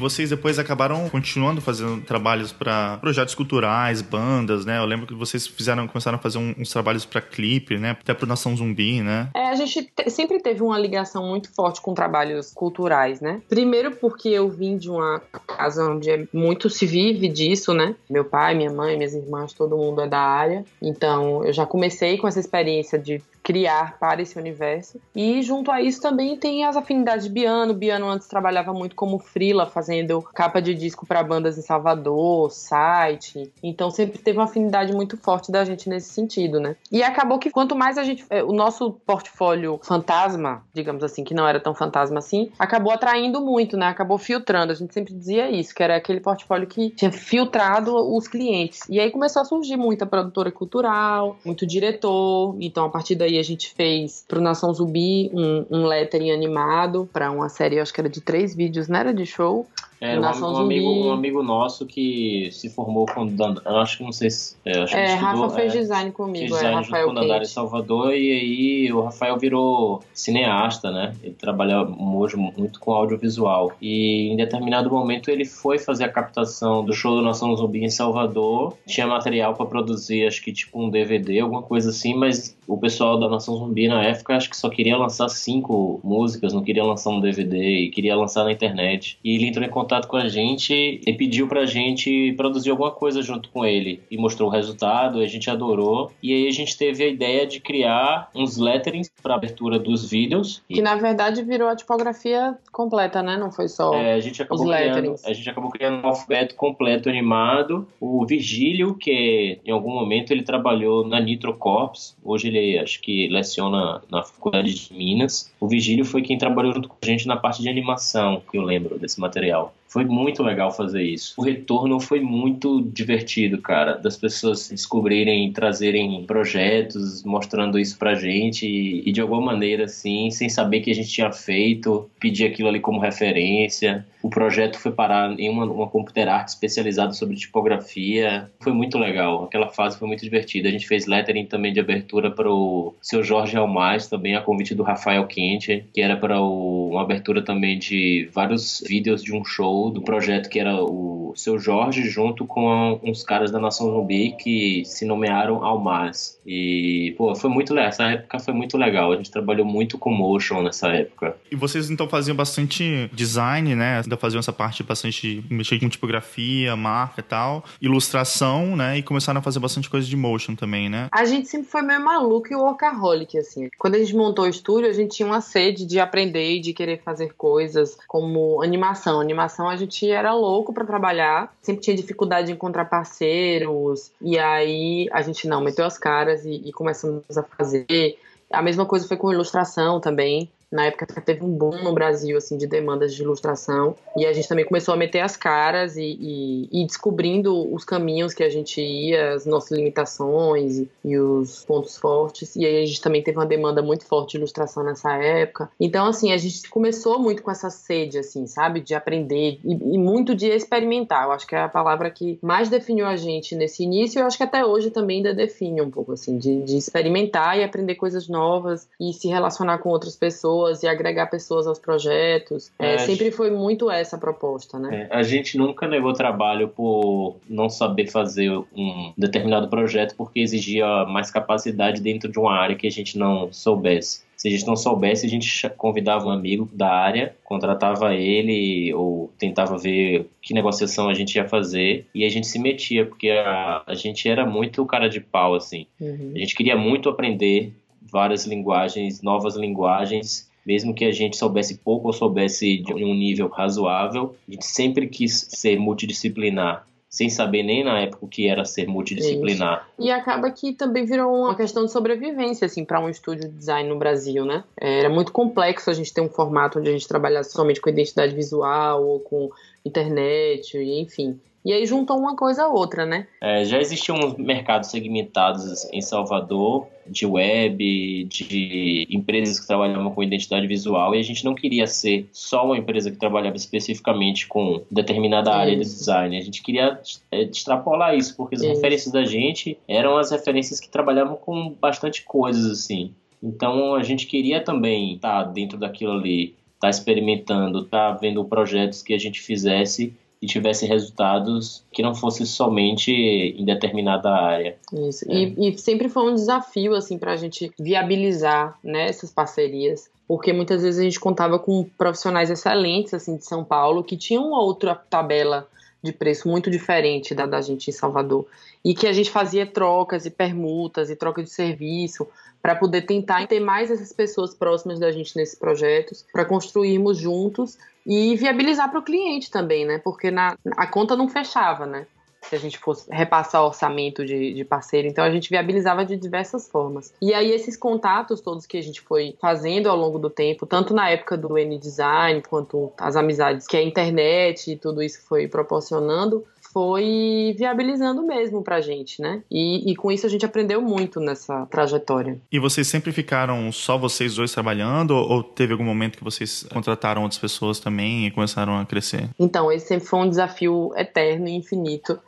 Vocês 0.03 0.29
depois 0.29 0.59
acabaram 0.59 1.07
continuando 1.09 1.61
fazendo 1.61 2.01
trabalhos 2.01 2.51
para 2.51 2.97
projetos 2.97 3.33
culturais, 3.33 4.01
bandas, 4.01 4.65
né? 4.65 4.77
Eu 4.77 4.85
lembro 4.85 5.07
que 5.07 5.13
vocês 5.13 5.47
fizeram, 5.47 5.87
começaram 5.87 6.17
a 6.17 6.21
fazer 6.21 6.39
uns 6.39 6.69
trabalhos 6.69 7.05
para 7.05 7.21
clipe, 7.21 7.77
né? 7.77 7.91
Até 7.91 8.13
pro 8.13 8.27
Nação 8.27 8.55
Zumbi, 8.55 9.01
né? 9.01 9.29
É, 9.33 9.47
a 9.47 9.55
gente 9.55 9.89
te, 9.95 10.09
sempre 10.09 10.41
teve 10.41 10.61
uma 10.61 10.77
ligação 10.77 11.25
muito 11.25 11.53
forte 11.53 11.81
com 11.81 11.93
trabalhos 11.93 12.51
culturais, 12.53 13.21
né? 13.21 13.41
Primeiro 13.47 13.95
porque 13.95 14.27
eu 14.27 14.49
vim 14.49 14.77
de 14.77 14.89
uma 14.89 15.21
casa 15.47 15.89
onde 15.89 16.09
é 16.09 16.27
muito 16.33 16.69
se 16.69 16.85
vive 16.85 17.29
disso, 17.29 17.73
né? 17.73 17.95
Meu 18.09 18.25
pai, 18.25 18.55
minha 18.55 18.71
mãe, 18.71 18.97
minhas 18.97 19.13
irmãs, 19.13 19.53
todo 19.53 19.77
mundo 19.77 20.01
é 20.01 20.07
da 20.07 20.19
área. 20.19 20.65
Então 20.81 21.45
eu 21.45 21.53
já 21.53 21.65
comecei 21.65 22.17
com 22.17 22.27
essa 22.27 22.41
experiência 22.41 22.99
de 22.99 23.21
criar 23.43 23.97
para 23.99 24.21
esse 24.21 24.37
universo. 24.37 24.99
E 25.15 25.41
junto 25.41 25.71
a 25.71 25.81
isso 25.81 26.01
também 26.01 26.37
tem 26.37 26.65
as 26.65 26.75
afinidades 26.75 27.25
de 27.25 27.31
Biano. 27.31 27.73
Biano 27.73 28.07
antes 28.07 28.27
trabalhava 28.27 28.73
muito 28.73 28.95
como 28.95 29.19
frila, 29.19 29.65
fazendo 29.65 30.21
capa 30.33 30.61
de 30.61 30.73
disco 30.73 31.05
para 31.05 31.23
bandas 31.23 31.57
em 31.57 31.61
Salvador, 31.61 32.51
site. 32.51 33.51
Então 33.61 33.91
sempre 33.91 34.17
teve 34.17 34.37
uma 34.37 34.45
afinidade 34.45 34.93
muito 34.93 35.17
forte 35.17 35.51
da 35.51 35.63
gente 35.65 35.89
nesse 35.89 36.09
sentido, 36.13 36.59
né? 36.59 36.75
E 36.91 37.03
acabou 37.03 37.37
que 37.37 37.51
quanto 37.51 37.75
mais 37.75 37.97
a 37.97 38.03
gente, 38.03 38.25
é, 38.29 38.43
o 38.43 38.51
nosso 38.51 38.91
portfólio 39.05 39.33
portfólio 39.43 39.79
fantasma, 39.83 40.63
digamos 40.73 41.03
assim, 41.03 41.23
que 41.23 41.33
não 41.33 41.47
era 41.47 41.59
tão 41.59 41.73
fantasma 41.73 42.19
assim, 42.19 42.51
acabou 42.57 42.93
atraindo 42.93 43.41
muito, 43.41 43.75
né? 43.75 43.87
Acabou 43.87 44.17
filtrando. 44.17 44.71
A 44.71 44.75
gente 44.75 44.93
sempre 44.93 45.13
dizia 45.13 45.49
isso, 45.49 45.73
que 45.73 45.83
era 45.83 45.95
aquele 45.95 46.19
portfólio 46.19 46.67
que 46.67 46.89
tinha 46.91 47.11
filtrado 47.11 47.95
os 48.15 48.27
clientes. 48.27 48.81
E 48.89 48.99
aí 48.99 49.11
começou 49.11 49.41
a 49.41 49.45
surgir 49.45 49.75
muita 49.75 50.05
produtora 50.05 50.51
cultural, 50.51 51.37
muito 51.43 51.65
diretor. 51.65 52.55
Então, 52.59 52.85
a 52.85 52.89
partir 52.89 53.15
daí, 53.15 53.32
a 53.39 53.43
gente 53.43 53.73
fez 53.73 54.23
pro 54.27 54.41
Nação 54.41 54.73
Zumbi 54.73 55.29
um, 55.33 55.65
um 55.69 55.85
lettering 55.85 56.31
animado 56.31 57.09
para 57.11 57.31
uma 57.31 57.49
série, 57.49 57.79
acho 57.79 57.93
que 57.93 58.01
era 58.01 58.09
de 58.09 58.21
três 58.21 58.55
vídeos, 58.55 58.87
não 58.87 58.99
era 58.99 59.13
de 59.13 59.25
show. 59.25 59.67
É, 60.03 60.19
um, 60.19 60.21
um, 60.21 60.57
amigo, 60.57 60.89
um 60.89 61.13
amigo 61.13 61.41
nosso 61.41 61.85
que 61.85 62.49
se 62.51 62.69
formou 62.69 63.05
com 63.05 63.25
Eu 63.65 63.77
acho 63.77 63.97
que 63.97 64.03
não 64.03 64.11
sei 64.11 64.29
se. 64.29 64.57
É, 64.65 64.79
acho 64.79 64.93
é 64.97 65.05
que 65.05 65.13
Rafa 65.13 65.49
fez 65.51 65.73
é, 65.73 65.79
design 65.79 66.11
comigo, 66.11 66.39
fez 66.39 66.51
design 66.51 66.73
é, 66.73 66.79
Rafael 66.79 67.07
junto 67.07 67.15
com 67.15 67.21
Dandara 67.21 67.43
em 67.43 67.47
Salvador, 67.47 68.13
e 68.13 68.31
aí 68.33 68.91
o 68.91 68.99
Rafael 68.99 69.37
virou 69.37 70.03
cineasta, 70.13 70.91
né? 70.91 71.13
Ele 71.23 71.33
trabalha 71.35 71.83
hoje 71.83 72.35
muito 72.35 72.81
com 72.81 72.91
audiovisual. 72.91 73.71
E 73.81 74.27
em 74.27 74.35
determinado 74.35 74.89
momento 74.89 75.31
ele 75.31 75.45
foi 75.45 75.79
fazer 75.79 76.03
a 76.03 76.09
captação 76.09 76.83
do 76.83 76.91
show 76.91 77.15
do 77.15 77.21
Nação 77.21 77.55
Zumbi 77.55 77.85
em 77.85 77.89
Salvador. 77.89 78.75
Tinha 78.85 79.07
material 79.07 79.53
para 79.53 79.65
produzir, 79.65 80.27
acho 80.27 80.43
que 80.43 80.51
tipo 80.51 80.83
um 80.83 80.89
DVD, 80.89 81.39
alguma 81.39 81.61
coisa 81.61 81.91
assim, 81.91 82.13
mas 82.13 82.57
o 82.67 82.77
pessoal 82.77 83.17
da 83.17 83.29
Nação 83.29 83.55
Zumbi 83.55 83.87
na 83.87 84.03
época 84.03 84.35
acho 84.35 84.49
que 84.49 84.57
só 84.57 84.69
queria 84.69 84.97
lançar 84.97 85.29
cinco 85.29 86.01
músicas, 86.03 86.51
não 86.51 86.61
queria 86.61 86.83
lançar 86.83 87.09
um 87.09 87.21
DVD 87.21 87.57
e 87.57 87.89
queria 87.89 88.17
lançar 88.17 88.43
na 88.43 88.51
internet. 88.51 89.17
E 89.23 89.35
ele 89.35 89.47
entrou 89.47 89.65
em 89.65 89.69
contato 89.69 89.92
contato 89.93 90.07
com 90.07 90.17
a 90.17 90.27
gente 90.27 91.01
e 91.05 91.13
pediu 91.13 91.47
pra 91.47 91.65
gente 91.65 92.33
produzir 92.33 92.71
alguma 92.71 92.91
coisa 92.91 93.21
junto 93.21 93.49
com 93.49 93.63
ele. 93.65 94.01
E 94.09 94.17
mostrou 94.17 94.49
o 94.49 94.51
resultado, 94.51 95.19
a 95.19 95.27
gente 95.27 95.49
adorou. 95.49 96.11
E 96.21 96.33
aí 96.33 96.47
a 96.47 96.51
gente 96.51 96.77
teve 96.77 97.03
a 97.03 97.07
ideia 97.07 97.45
de 97.45 97.59
criar 97.59 98.29
uns 98.33 98.57
letterings 98.57 99.11
pra 99.21 99.35
abertura 99.35 99.77
dos 99.77 100.09
vídeos. 100.09 100.63
Que 100.67 100.81
na 100.81 100.95
verdade 100.95 101.43
virou 101.43 101.67
a 101.67 101.75
tipografia 101.75 102.57
completa, 102.71 103.21
né? 103.21 103.37
Não 103.37 103.51
foi 103.51 103.67
só 103.67 103.93
é, 103.93 104.13
a 104.13 104.19
gente 104.19 104.41
acabou 104.41 104.65
os 104.65 104.71
criando, 104.71 104.95
letterings. 104.95 105.25
A 105.25 105.33
gente 105.33 105.49
acabou 105.49 105.69
criando 105.69 106.03
um 106.03 106.07
alfabeto 106.07 106.55
completo 106.55 107.09
animado. 107.09 107.87
O 107.99 108.25
Virgílio, 108.25 108.95
que 108.95 109.59
em 109.63 109.71
algum 109.71 109.93
momento 109.93 110.31
ele 110.31 110.43
trabalhou 110.43 111.07
na 111.07 111.19
Nitro 111.19 111.53
Corps. 111.55 112.15
Hoje 112.23 112.47
ele 112.47 112.79
acho 112.79 112.99
que 113.01 113.27
leciona 113.27 114.01
na 114.09 114.23
Faculdade 114.23 114.73
de 114.73 114.93
Minas. 114.93 115.53
O 115.59 115.67
Virgílio 115.67 116.05
foi 116.05 116.21
quem 116.21 116.37
trabalhou 116.37 116.73
junto 116.73 116.89
com 116.89 116.95
a 117.01 117.05
gente 117.05 117.27
na 117.27 117.37
parte 117.37 117.61
de 117.61 117.69
animação, 117.69 118.41
que 118.49 118.57
eu 118.57 118.63
lembro 118.63 118.97
desse 118.97 119.19
material. 119.19 119.73
Foi 119.93 120.05
muito 120.05 120.41
legal 120.41 120.71
fazer 120.71 121.03
isso. 121.03 121.35
O 121.37 121.43
retorno 121.43 121.99
foi 121.99 122.19
muito 122.19 122.81
divertido, 122.81 123.61
cara, 123.61 123.93
das 123.93 124.17
pessoas 124.17 124.67
descobrirem, 124.67 125.53
trazerem 125.53 126.25
projetos, 126.25 127.23
mostrando 127.23 127.77
isso 127.77 127.99
pra 127.99 128.15
gente 128.15 128.65
e, 128.65 129.07
e 129.07 129.11
de 129.11 129.21
alguma 129.21 129.39
maneira, 129.39 129.83
assim, 129.83 130.31
sem 130.31 130.49
saber 130.49 130.81
que 130.81 130.89
a 130.89 130.95
gente 130.95 131.09
tinha 131.09 131.31
feito, 131.31 132.09
pedir 132.19 132.45
aquilo 132.45 132.69
ali 132.69 132.79
como 132.79 132.99
referência. 132.99 134.03
O 134.23 134.29
projeto 134.29 134.79
foi 134.79 134.93
parar 134.93 135.37
em 135.37 135.49
uma, 135.49 135.65
uma 135.65 135.87
computer 135.87 136.29
art 136.29 136.47
especializada 136.47 137.11
sobre 137.11 137.35
tipografia. 137.35 138.49
Foi 138.61 138.71
muito 138.71 138.97
legal. 138.97 139.43
Aquela 139.43 139.67
fase 139.67 139.99
foi 139.99 140.07
muito 140.07 140.23
divertida. 140.23 140.69
A 140.69 140.71
gente 140.71 140.87
fez 140.87 141.05
lettering 141.05 141.45
também 141.45 141.73
de 141.73 141.81
abertura 141.81 142.31
para 142.31 142.49
o 142.49 142.95
seu 143.01 143.21
Jorge 143.21 143.57
Almaz, 143.57 144.07
também 144.07 144.33
a 144.35 144.41
convite 144.41 144.73
do 144.73 144.81
Rafael 144.81 145.27
Quente, 145.27 145.85
que 145.93 146.01
era 146.01 146.15
para 146.15 146.41
uma 146.41 147.01
abertura 147.01 147.41
também 147.41 147.77
de 147.77 148.29
vários 148.33 148.81
vídeos 148.87 149.21
de 149.21 149.35
um 149.35 149.43
show 149.43 149.91
do 149.91 150.01
projeto 150.01 150.49
que 150.49 150.57
era 150.57 150.81
o 150.81 151.33
seu 151.35 151.59
Jorge 151.59 152.09
junto 152.09 152.45
com 152.45 152.99
uns 153.03 153.23
caras 153.23 153.51
da 153.51 153.59
Nação 153.59 153.91
Zumbi 153.91 154.37
que 154.39 154.83
se 154.85 155.03
nomearam 155.03 155.65
Almaz. 155.65 156.39
E, 156.45 157.13
pô, 157.17 157.35
foi 157.35 157.49
muito 157.49 157.73
legal. 157.73 157.89
Essa 157.89 158.03
época 158.05 158.39
foi 158.39 158.53
muito 158.53 158.77
legal. 158.77 159.11
A 159.11 159.17
gente 159.17 159.31
trabalhou 159.31 159.65
muito 159.65 159.97
com 159.97 160.11
motion 160.11 160.61
nessa 160.61 160.87
época. 160.89 161.35
E 161.51 161.55
vocês 161.57 161.89
então 161.89 162.07
faziam 162.07 162.35
bastante 162.35 163.09
design, 163.11 163.75
né? 163.75 164.01
Faziam 164.17 164.39
essa 164.39 164.53
parte 164.53 164.83
bastante 164.83 165.43
mexer 165.49 165.79
com 165.79 165.89
tipografia, 165.89 166.75
marca 166.75 167.19
e 167.19 167.23
tal, 167.23 167.63
ilustração, 167.81 168.75
né? 168.75 168.97
E 168.97 169.03
começaram 169.03 169.39
a 169.39 169.43
fazer 169.43 169.59
bastante 169.59 169.89
coisa 169.89 170.07
de 170.07 170.15
motion 170.15 170.55
também, 170.55 170.89
né? 170.89 171.07
A 171.11 171.25
gente 171.25 171.47
sempre 171.47 171.67
foi 171.67 171.81
meio 171.81 172.03
maluco 172.03 172.51
e 172.51 172.55
workaholic, 172.55 173.37
assim. 173.37 173.69
Quando 173.77 173.95
a 173.95 173.99
gente 173.99 174.15
montou 174.15 174.45
o 174.45 174.47
estúdio, 174.47 174.89
a 174.89 174.93
gente 174.93 175.15
tinha 175.15 175.27
uma 175.27 175.41
sede 175.41 175.85
de 175.85 175.99
aprender 175.99 176.55
e 176.55 176.59
de 176.59 176.73
querer 176.73 177.01
fazer 177.03 177.33
coisas 177.33 177.97
como 178.07 178.61
animação. 178.61 179.19
Animação 179.19 179.69
a 179.69 179.75
gente 179.75 180.09
era 180.09 180.33
louco 180.33 180.73
para 180.73 180.85
trabalhar, 180.85 181.53
sempre 181.61 181.81
tinha 181.81 181.95
dificuldade 181.95 182.47
de 182.47 182.53
encontrar 182.53 182.85
parceiros, 182.85 184.11
e 184.21 184.37
aí 184.37 185.07
a 185.11 185.21
gente 185.21 185.47
não 185.47 185.61
meteu 185.61 185.85
as 185.85 185.97
caras 185.97 186.45
e, 186.45 186.61
e 186.65 186.71
começamos 186.71 187.37
a 187.37 187.43
fazer. 187.43 188.17
A 188.51 188.61
mesma 188.61 188.85
coisa 188.85 189.07
foi 189.07 189.17
com 189.17 189.31
ilustração 189.31 189.99
também. 189.99 190.49
Na 190.73 190.85
época 190.85 191.05
teve 191.21 191.45
um 191.45 191.55
boom 191.55 191.83
no 191.83 191.93
Brasil, 191.93 192.35
assim, 192.35 192.57
de 192.57 192.65
demandas 192.65 193.13
de 193.13 193.21
ilustração. 193.21 193.95
E 194.17 194.25
a 194.25 194.33
gente 194.33 194.47
também 194.47 194.65
começou 194.65 194.95
a 194.95 194.97
meter 194.97 195.19
as 195.19 195.37
caras 195.37 195.95
e, 195.97 196.17
e, 196.19 196.81
e 196.81 196.85
descobrindo 196.87 197.71
os 197.71 197.85
caminhos 197.85 198.33
que 198.33 198.43
a 198.43 198.49
gente 198.49 198.81
ia, 198.81 199.33
as 199.35 199.45
nossas 199.45 199.77
limitações 199.77 200.79
e, 200.79 200.89
e, 201.05 201.19
os 201.19 201.63
pontos 201.63 201.95
fortes. 201.95 202.55
E 202.55 202.65
aí 202.65 202.81
a 202.81 202.85
gente 202.87 202.99
também 203.01 203.21
teve 203.21 203.37
uma 203.37 203.45
demanda 203.45 203.83
muito 203.83 204.03
forte 204.03 204.31
de 204.31 204.37
ilustração 204.37 204.83
nessa 204.83 205.13
época. 205.13 205.69
Então, 205.79 206.07
assim, 206.07 206.31
a 206.31 206.37
gente 206.37 206.67
começou 206.67 207.19
muito 207.19 207.43
com 207.43 207.51
essa 207.51 207.69
sede, 207.69 208.17
assim, 208.17 208.47
sabe? 208.47 208.81
De 208.81 208.95
aprender 208.95 209.59
e, 209.63 209.97
muito 209.99 210.33
de 210.33 210.47
experimentar. 210.47 211.25
Eu 211.25 211.33
acho 211.33 211.45
que 211.45 211.53
é 211.53 211.61
a 211.61 211.69
palavra 211.69 212.09
que 212.09 212.39
mais 212.41 212.67
definiu 212.67 213.05
a 213.05 213.15
gente 213.15 213.55
nesse 213.55 213.83
início. 213.83 214.19
Eu 214.19 214.25
acho 214.25 214.37
que 214.37 214.43
até 214.43 214.65
hoje 214.65 214.89
também 214.89 215.17
ainda 215.17 215.35
define 215.35 215.83
um 215.83 215.91
pouco, 215.91 216.13
assim, 216.13 216.39
de, 216.39 216.63
de 216.63 216.77
experimentar 216.77 217.59
e 217.59 217.63
aprender 217.63 217.93
coisas 217.93 218.27
novas 218.27 218.89
e 218.99 219.13
se 219.13 219.27
relacionar 219.27 219.77
com 219.77 219.89
outras 219.89 220.15
pessoas 220.15 220.62
pessoas 220.63 220.83
e 220.83 220.87
agregar 220.87 221.27
pessoas 221.27 221.67
aos 221.67 221.79
projetos. 221.79 222.71
É, 222.79 222.95
é, 222.95 222.97
sempre 222.99 223.31
foi 223.31 223.51
muito 223.51 223.91
essa 223.91 224.15
a 224.15 224.19
proposta, 224.19 224.79
né? 224.79 225.07
É, 225.09 225.15
a 225.15 225.23
gente 225.23 225.57
nunca 225.57 225.87
negou 225.87 226.13
trabalho 226.13 226.69
por 226.69 227.37
não 227.49 227.69
saber 227.69 228.07
fazer 228.07 228.51
um 228.51 229.13
determinado 229.17 229.67
projeto 229.67 230.15
porque 230.15 230.39
exigia 230.39 231.05
mais 231.05 231.29
capacidade 231.29 232.01
dentro 232.01 232.31
de 232.31 232.39
uma 232.39 232.53
área 232.53 232.75
que 232.75 232.87
a 232.87 232.91
gente 232.91 233.17
não 233.17 233.51
soubesse. 233.51 234.23
Se 234.37 234.49
a 234.49 234.51
gente 234.51 234.67
não 234.67 234.75
soubesse, 234.75 235.25
a 235.25 235.29
gente 235.29 235.69
convidava 235.77 236.27
um 236.27 236.31
amigo 236.31 236.69
da 236.73 236.89
área, 236.89 237.33
contratava 237.45 238.13
ele 238.13 238.93
ou 238.93 239.31
tentava 239.39 239.77
ver 239.77 240.29
que 240.41 240.53
negociação 240.53 241.07
a 241.07 241.13
gente 241.13 241.35
ia 241.35 241.47
fazer 241.47 242.07
e 242.13 242.25
a 242.25 242.29
gente 242.29 242.47
se 242.47 242.59
metia, 242.59 243.05
porque 243.05 243.29
a, 243.29 243.83
a 243.87 243.93
gente 243.93 244.27
era 244.27 244.45
muito 244.45 244.85
cara 244.85 245.07
de 245.07 245.21
pau, 245.21 245.55
assim. 245.55 245.85
Uhum. 245.99 246.33
A 246.35 246.39
gente 246.39 246.55
queria 246.55 246.75
muito 246.75 247.07
aprender 247.07 247.71
várias 248.13 248.45
linguagens, 248.45 249.23
novas 249.23 249.55
linguagens, 249.55 250.51
mesmo 250.65 250.93
que 250.93 251.05
a 251.05 251.11
gente 251.11 251.37
soubesse 251.37 251.77
pouco 251.77 252.07
ou 252.07 252.13
soubesse 252.13 252.77
de 252.77 252.93
um 252.93 253.13
nível 253.13 253.47
razoável, 253.47 254.35
a 254.47 254.51
gente 254.51 254.65
sempre 254.65 255.07
quis 255.07 255.47
ser 255.49 255.77
multidisciplinar 255.77 256.85
sem 257.13 257.29
saber 257.29 257.61
nem 257.61 257.83
na 257.83 257.99
época 257.99 258.25
o 258.25 258.27
que 258.27 258.47
era 258.47 258.65
ser 258.65 258.87
multidisciplinar. 258.87 259.87
Isso. 259.99 260.07
E 260.07 260.11
acaba 260.11 260.49
que 260.49 260.73
também 260.73 261.05
virou 261.05 261.31
uma 261.31 261.55
questão 261.55 261.85
de 261.85 261.91
sobrevivência, 261.91 262.65
assim, 262.65 262.83
para 262.83 262.99
um 262.99 263.07
estúdio 263.07 263.47
de 263.47 263.55
design 263.55 263.87
no 263.87 263.99
Brasil, 263.99 264.43
né? 264.43 264.63
Era 264.75 265.11
muito 265.11 265.31
complexo 265.31 265.91
a 265.91 265.93
gente 265.93 266.11
ter 266.11 266.21
um 266.21 266.27
formato 266.27 266.79
onde 266.79 266.89
a 266.89 266.91
gente 266.91 267.07
trabalhasse 267.07 267.51
somente 267.51 267.79
com 267.79 267.87
identidade 267.87 268.33
visual 268.33 269.05
ou 269.05 269.19
com 269.19 269.51
internet, 269.85 270.75
enfim. 270.75 271.39
E 271.65 271.71
aí 271.71 271.85
juntou 271.85 272.17
uma 272.17 272.35
coisa 272.35 272.63
a 272.63 272.67
outra, 272.67 273.05
né? 273.05 273.27
É, 273.39 273.63
já 273.63 273.79
existiam 273.79 274.35
mercados 274.37 274.89
segmentados 274.89 275.85
em 275.93 276.01
Salvador, 276.01 276.87
de 277.07 277.25
web, 277.25 278.25
de 278.25 279.07
empresas 279.09 279.59
que 279.59 279.67
trabalhavam 279.67 280.11
com 280.11 280.23
identidade 280.23 280.67
visual, 280.67 281.15
e 281.15 281.19
a 281.19 281.23
gente 281.23 281.45
não 281.45 281.55
queria 281.55 281.87
ser 281.87 282.27
só 282.31 282.65
uma 282.65 282.77
empresa 282.77 283.09
que 283.09 283.17
trabalhava 283.17 283.55
especificamente 283.55 284.47
com 284.47 284.83
determinada 284.91 285.51
isso. 285.51 285.59
área 285.59 285.75
de 285.75 285.83
design. 285.83 286.37
A 286.37 286.41
gente 286.41 286.61
queria 286.61 286.99
é, 287.31 287.43
extrapolar 287.43 288.15
isso, 288.15 288.35
porque 288.35 288.55
as 288.55 288.61
isso. 288.61 288.73
referências 288.73 289.13
da 289.13 289.23
gente 289.23 289.77
eram 289.87 290.17
as 290.17 290.31
referências 290.31 290.79
que 290.79 290.89
trabalhavam 290.89 291.35
com 291.37 291.73
bastante 291.79 292.23
coisas, 292.23 292.69
assim. 292.69 293.13
Então 293.41 293.95
a 293.95 294.03
gente 294.03 294.25
queria 294.25 294.61
também 294.61 295.15
estar 295.15 295.45
tá 295.45 295.51
dentro 295.51 295.77
daquilo 295.77 296.13
ali, 296.13 296.55
estar 296.75 296.79
tá 296.79 296.89
experimentando, 296.89 297.79
estar 297.79 298.13
tá 298.13 298.17
vendo 298.17 298.43
projetos 298.45 299.01
que 299.01 299.13
a 299.13 299.17
gente 299.17 299.41
fizesse 299.41 300.13
e 300.43 300.45
tivesse 300.45 300.85
resultados 300.85 301.85
que 301.89 302.03
não 302.03 302.13
fosse 302.13 302.45
somente 302.45 303.11
em 303.11 303.63
determinada 303.63 304.29
área. 304.29 304.75
Isso. 304.91 305.25
É. 305.31 305.33
E, 305.33 305.69
e, 305.69 305.77
sempre 305.77 306.09
foi 306.09 306.29
um 306.29 306.35
desafio 306.35 306.93
assim 306.93 307.17
para 307.17 307.31
a 307.31 307.37
gente 307.37 307.71
viabilizar 307.79 308.77
né, 308.83 309.07
essas 309.07 309.31
parcerias, 309.31 310.09
porque 310.27 310.51
muitas 310.51 310.83
vezes 310.83 310.99
a 310.99 311.03
gente 311.03 311.19
contava 311.19 311.57
com 311.57 311.85
profissionais 311.97 312.51
excelentes 312.51 313.13
assim 313.13 313.37
de 313.37 313.45
São 313.45 313.63
Paulo 313.63 314.03
que 314.03 314.17
tinham 314.17 314.51
outra 314.51 314.93
tabela 314.93 315.65
de 316.03 316.11
preço 316.11 316.47
muito 316.47 316.69
diferente 316.69 317.33
da 317.33 317.45
da 317.45 317.61
gente 317.61 317.89
em 317.89 317.93
Salvador 317.93 318.45
e 318.83 318.93
que 318.93 319.07
a 319.07 319.13
gente 319.13 319.31
fazia 319.31 319.65
trocas 319.65 320.25
e 320.25 320.29
permutas 320.29 321.09
e 321.09 321.15
troca 321.15 321.41
de 321.41 321.49
serviço 321.49 322.27
para 322.61 322.75
poder 322.75 323.03
tentar 323.03 323.45
ter 323.47 323.59
mais 323.59 323.91
essas 323.91 324.13
pessoas 324.13 324.53
próximas 324.53 324.99
da 324.99 325.11
gente 325.11 325.35
nesses 325.35 325.55
projetos, 325.57 326.25
para 326.31 326.45
construirmos 326.45 327.17
juntos 327.17 327.77
e 328.05 328.35
viabilizar 328.35 328.89
para 328.89 328.99
o 328.99 329.03
cliente 329.03 329.51
também, 329.51 329.85
né? 329.85 329.97
Porque 329.97 330.31
na, 330.31 330.57
a 330.77 330.87
conta 330.87 331.15
não 331.15 331.27
fechava, 331.27 331.85
né? 331.85 332.05
Se 332.47 332.55
a 332.55 332.59
gente 332.59 332.77
fosse 332.77 333.09
repassar 333.11 333.63
orçamento 333.63 334.25
de, 334.25 334.53
de 334.53 334.65
parceiro. 334.65 335.07
Então 335.07 335.23
a 335.23 335.31
gente 335.31 335.49
viabilizava 335.49 336.05
de 336.05 336.15
diversas 336.17 336.67
formas. 336.67 337.13
E 337.21 337.33
aí 337.33 337.51
esses 337.51 337.77
contatos 337.77 338.41
todos 338.41 338.65
que 338.65 338.77
a 338.77 338.83
gente 338.83 339.01
foi 339.01 339.35
fazendo 339.39 339.89
ao 339.89 339.97
longo 339.97 340.19
do 340.19 340.29
tempo, 340.29 340.65
tanto 340.65 340.93
na 340.93 341.09
época 341.09 341.37
do 341.37 341.57
N-Design, 341.57 342.41
quanto 342.41 342.91
as 342.97 343.15
amizades 343.15 343.67
que 343.67 343.77
a 343.77 343.81
internet 343.81 344.71
e 344.71 344.75
tudo 344.75 345.01
isso 345.01 345.21
foi 345.25 345.47
proporcionando, 345.47 346.45
foi 346.73 347.55
viabilizando 347.57 348.25
mesmo 348.25 348.63
pra 348.63 348.81
gente, 348.81 349.21
né? 349.21 349.43
E, 349.49 349.91
e, 349.91 349.95
com 349.95 350.11
isso 350.11 350.25
a 350.25 350.29
gente 350.29 350.45
aprendeu 350.45 350.81
muito 350.81 351.19
nessa 351.19 351.67
trajetória. 351.67 352.41
E 352.51 352.57
vocês 352.57 352.87
sempre 352.87 353.11
ficaram 353.11 353.71
só 353.71 353.97
vocês 353.97 354.35
dois 354.35 354.51
trabalhando 354.51 355.11
ou 355.11 355.43
teve 355.43 355.73
algum 355.73 355.85
momento 355.85 356.17
que 356.17 356.23
vocês 356.23 356.65
contrataram 356.73 357.21
outras 357.21 357.39
pessoas 357.39 357.79
também 357.79 358.25
e 358.25 358.31
começaram 358.31 358.79
a 358.79 358.85
crescer? 358.85 359.29
Então, 359.39 359.71
esse 359.71 359.87
sempre 359.87 360.07
foi 360.07 360.19
um 360.19 360.29
desafio 360.29 360.91
eterno 360.97 361.47
e 361.47 361.51
infinito 361.51 362.19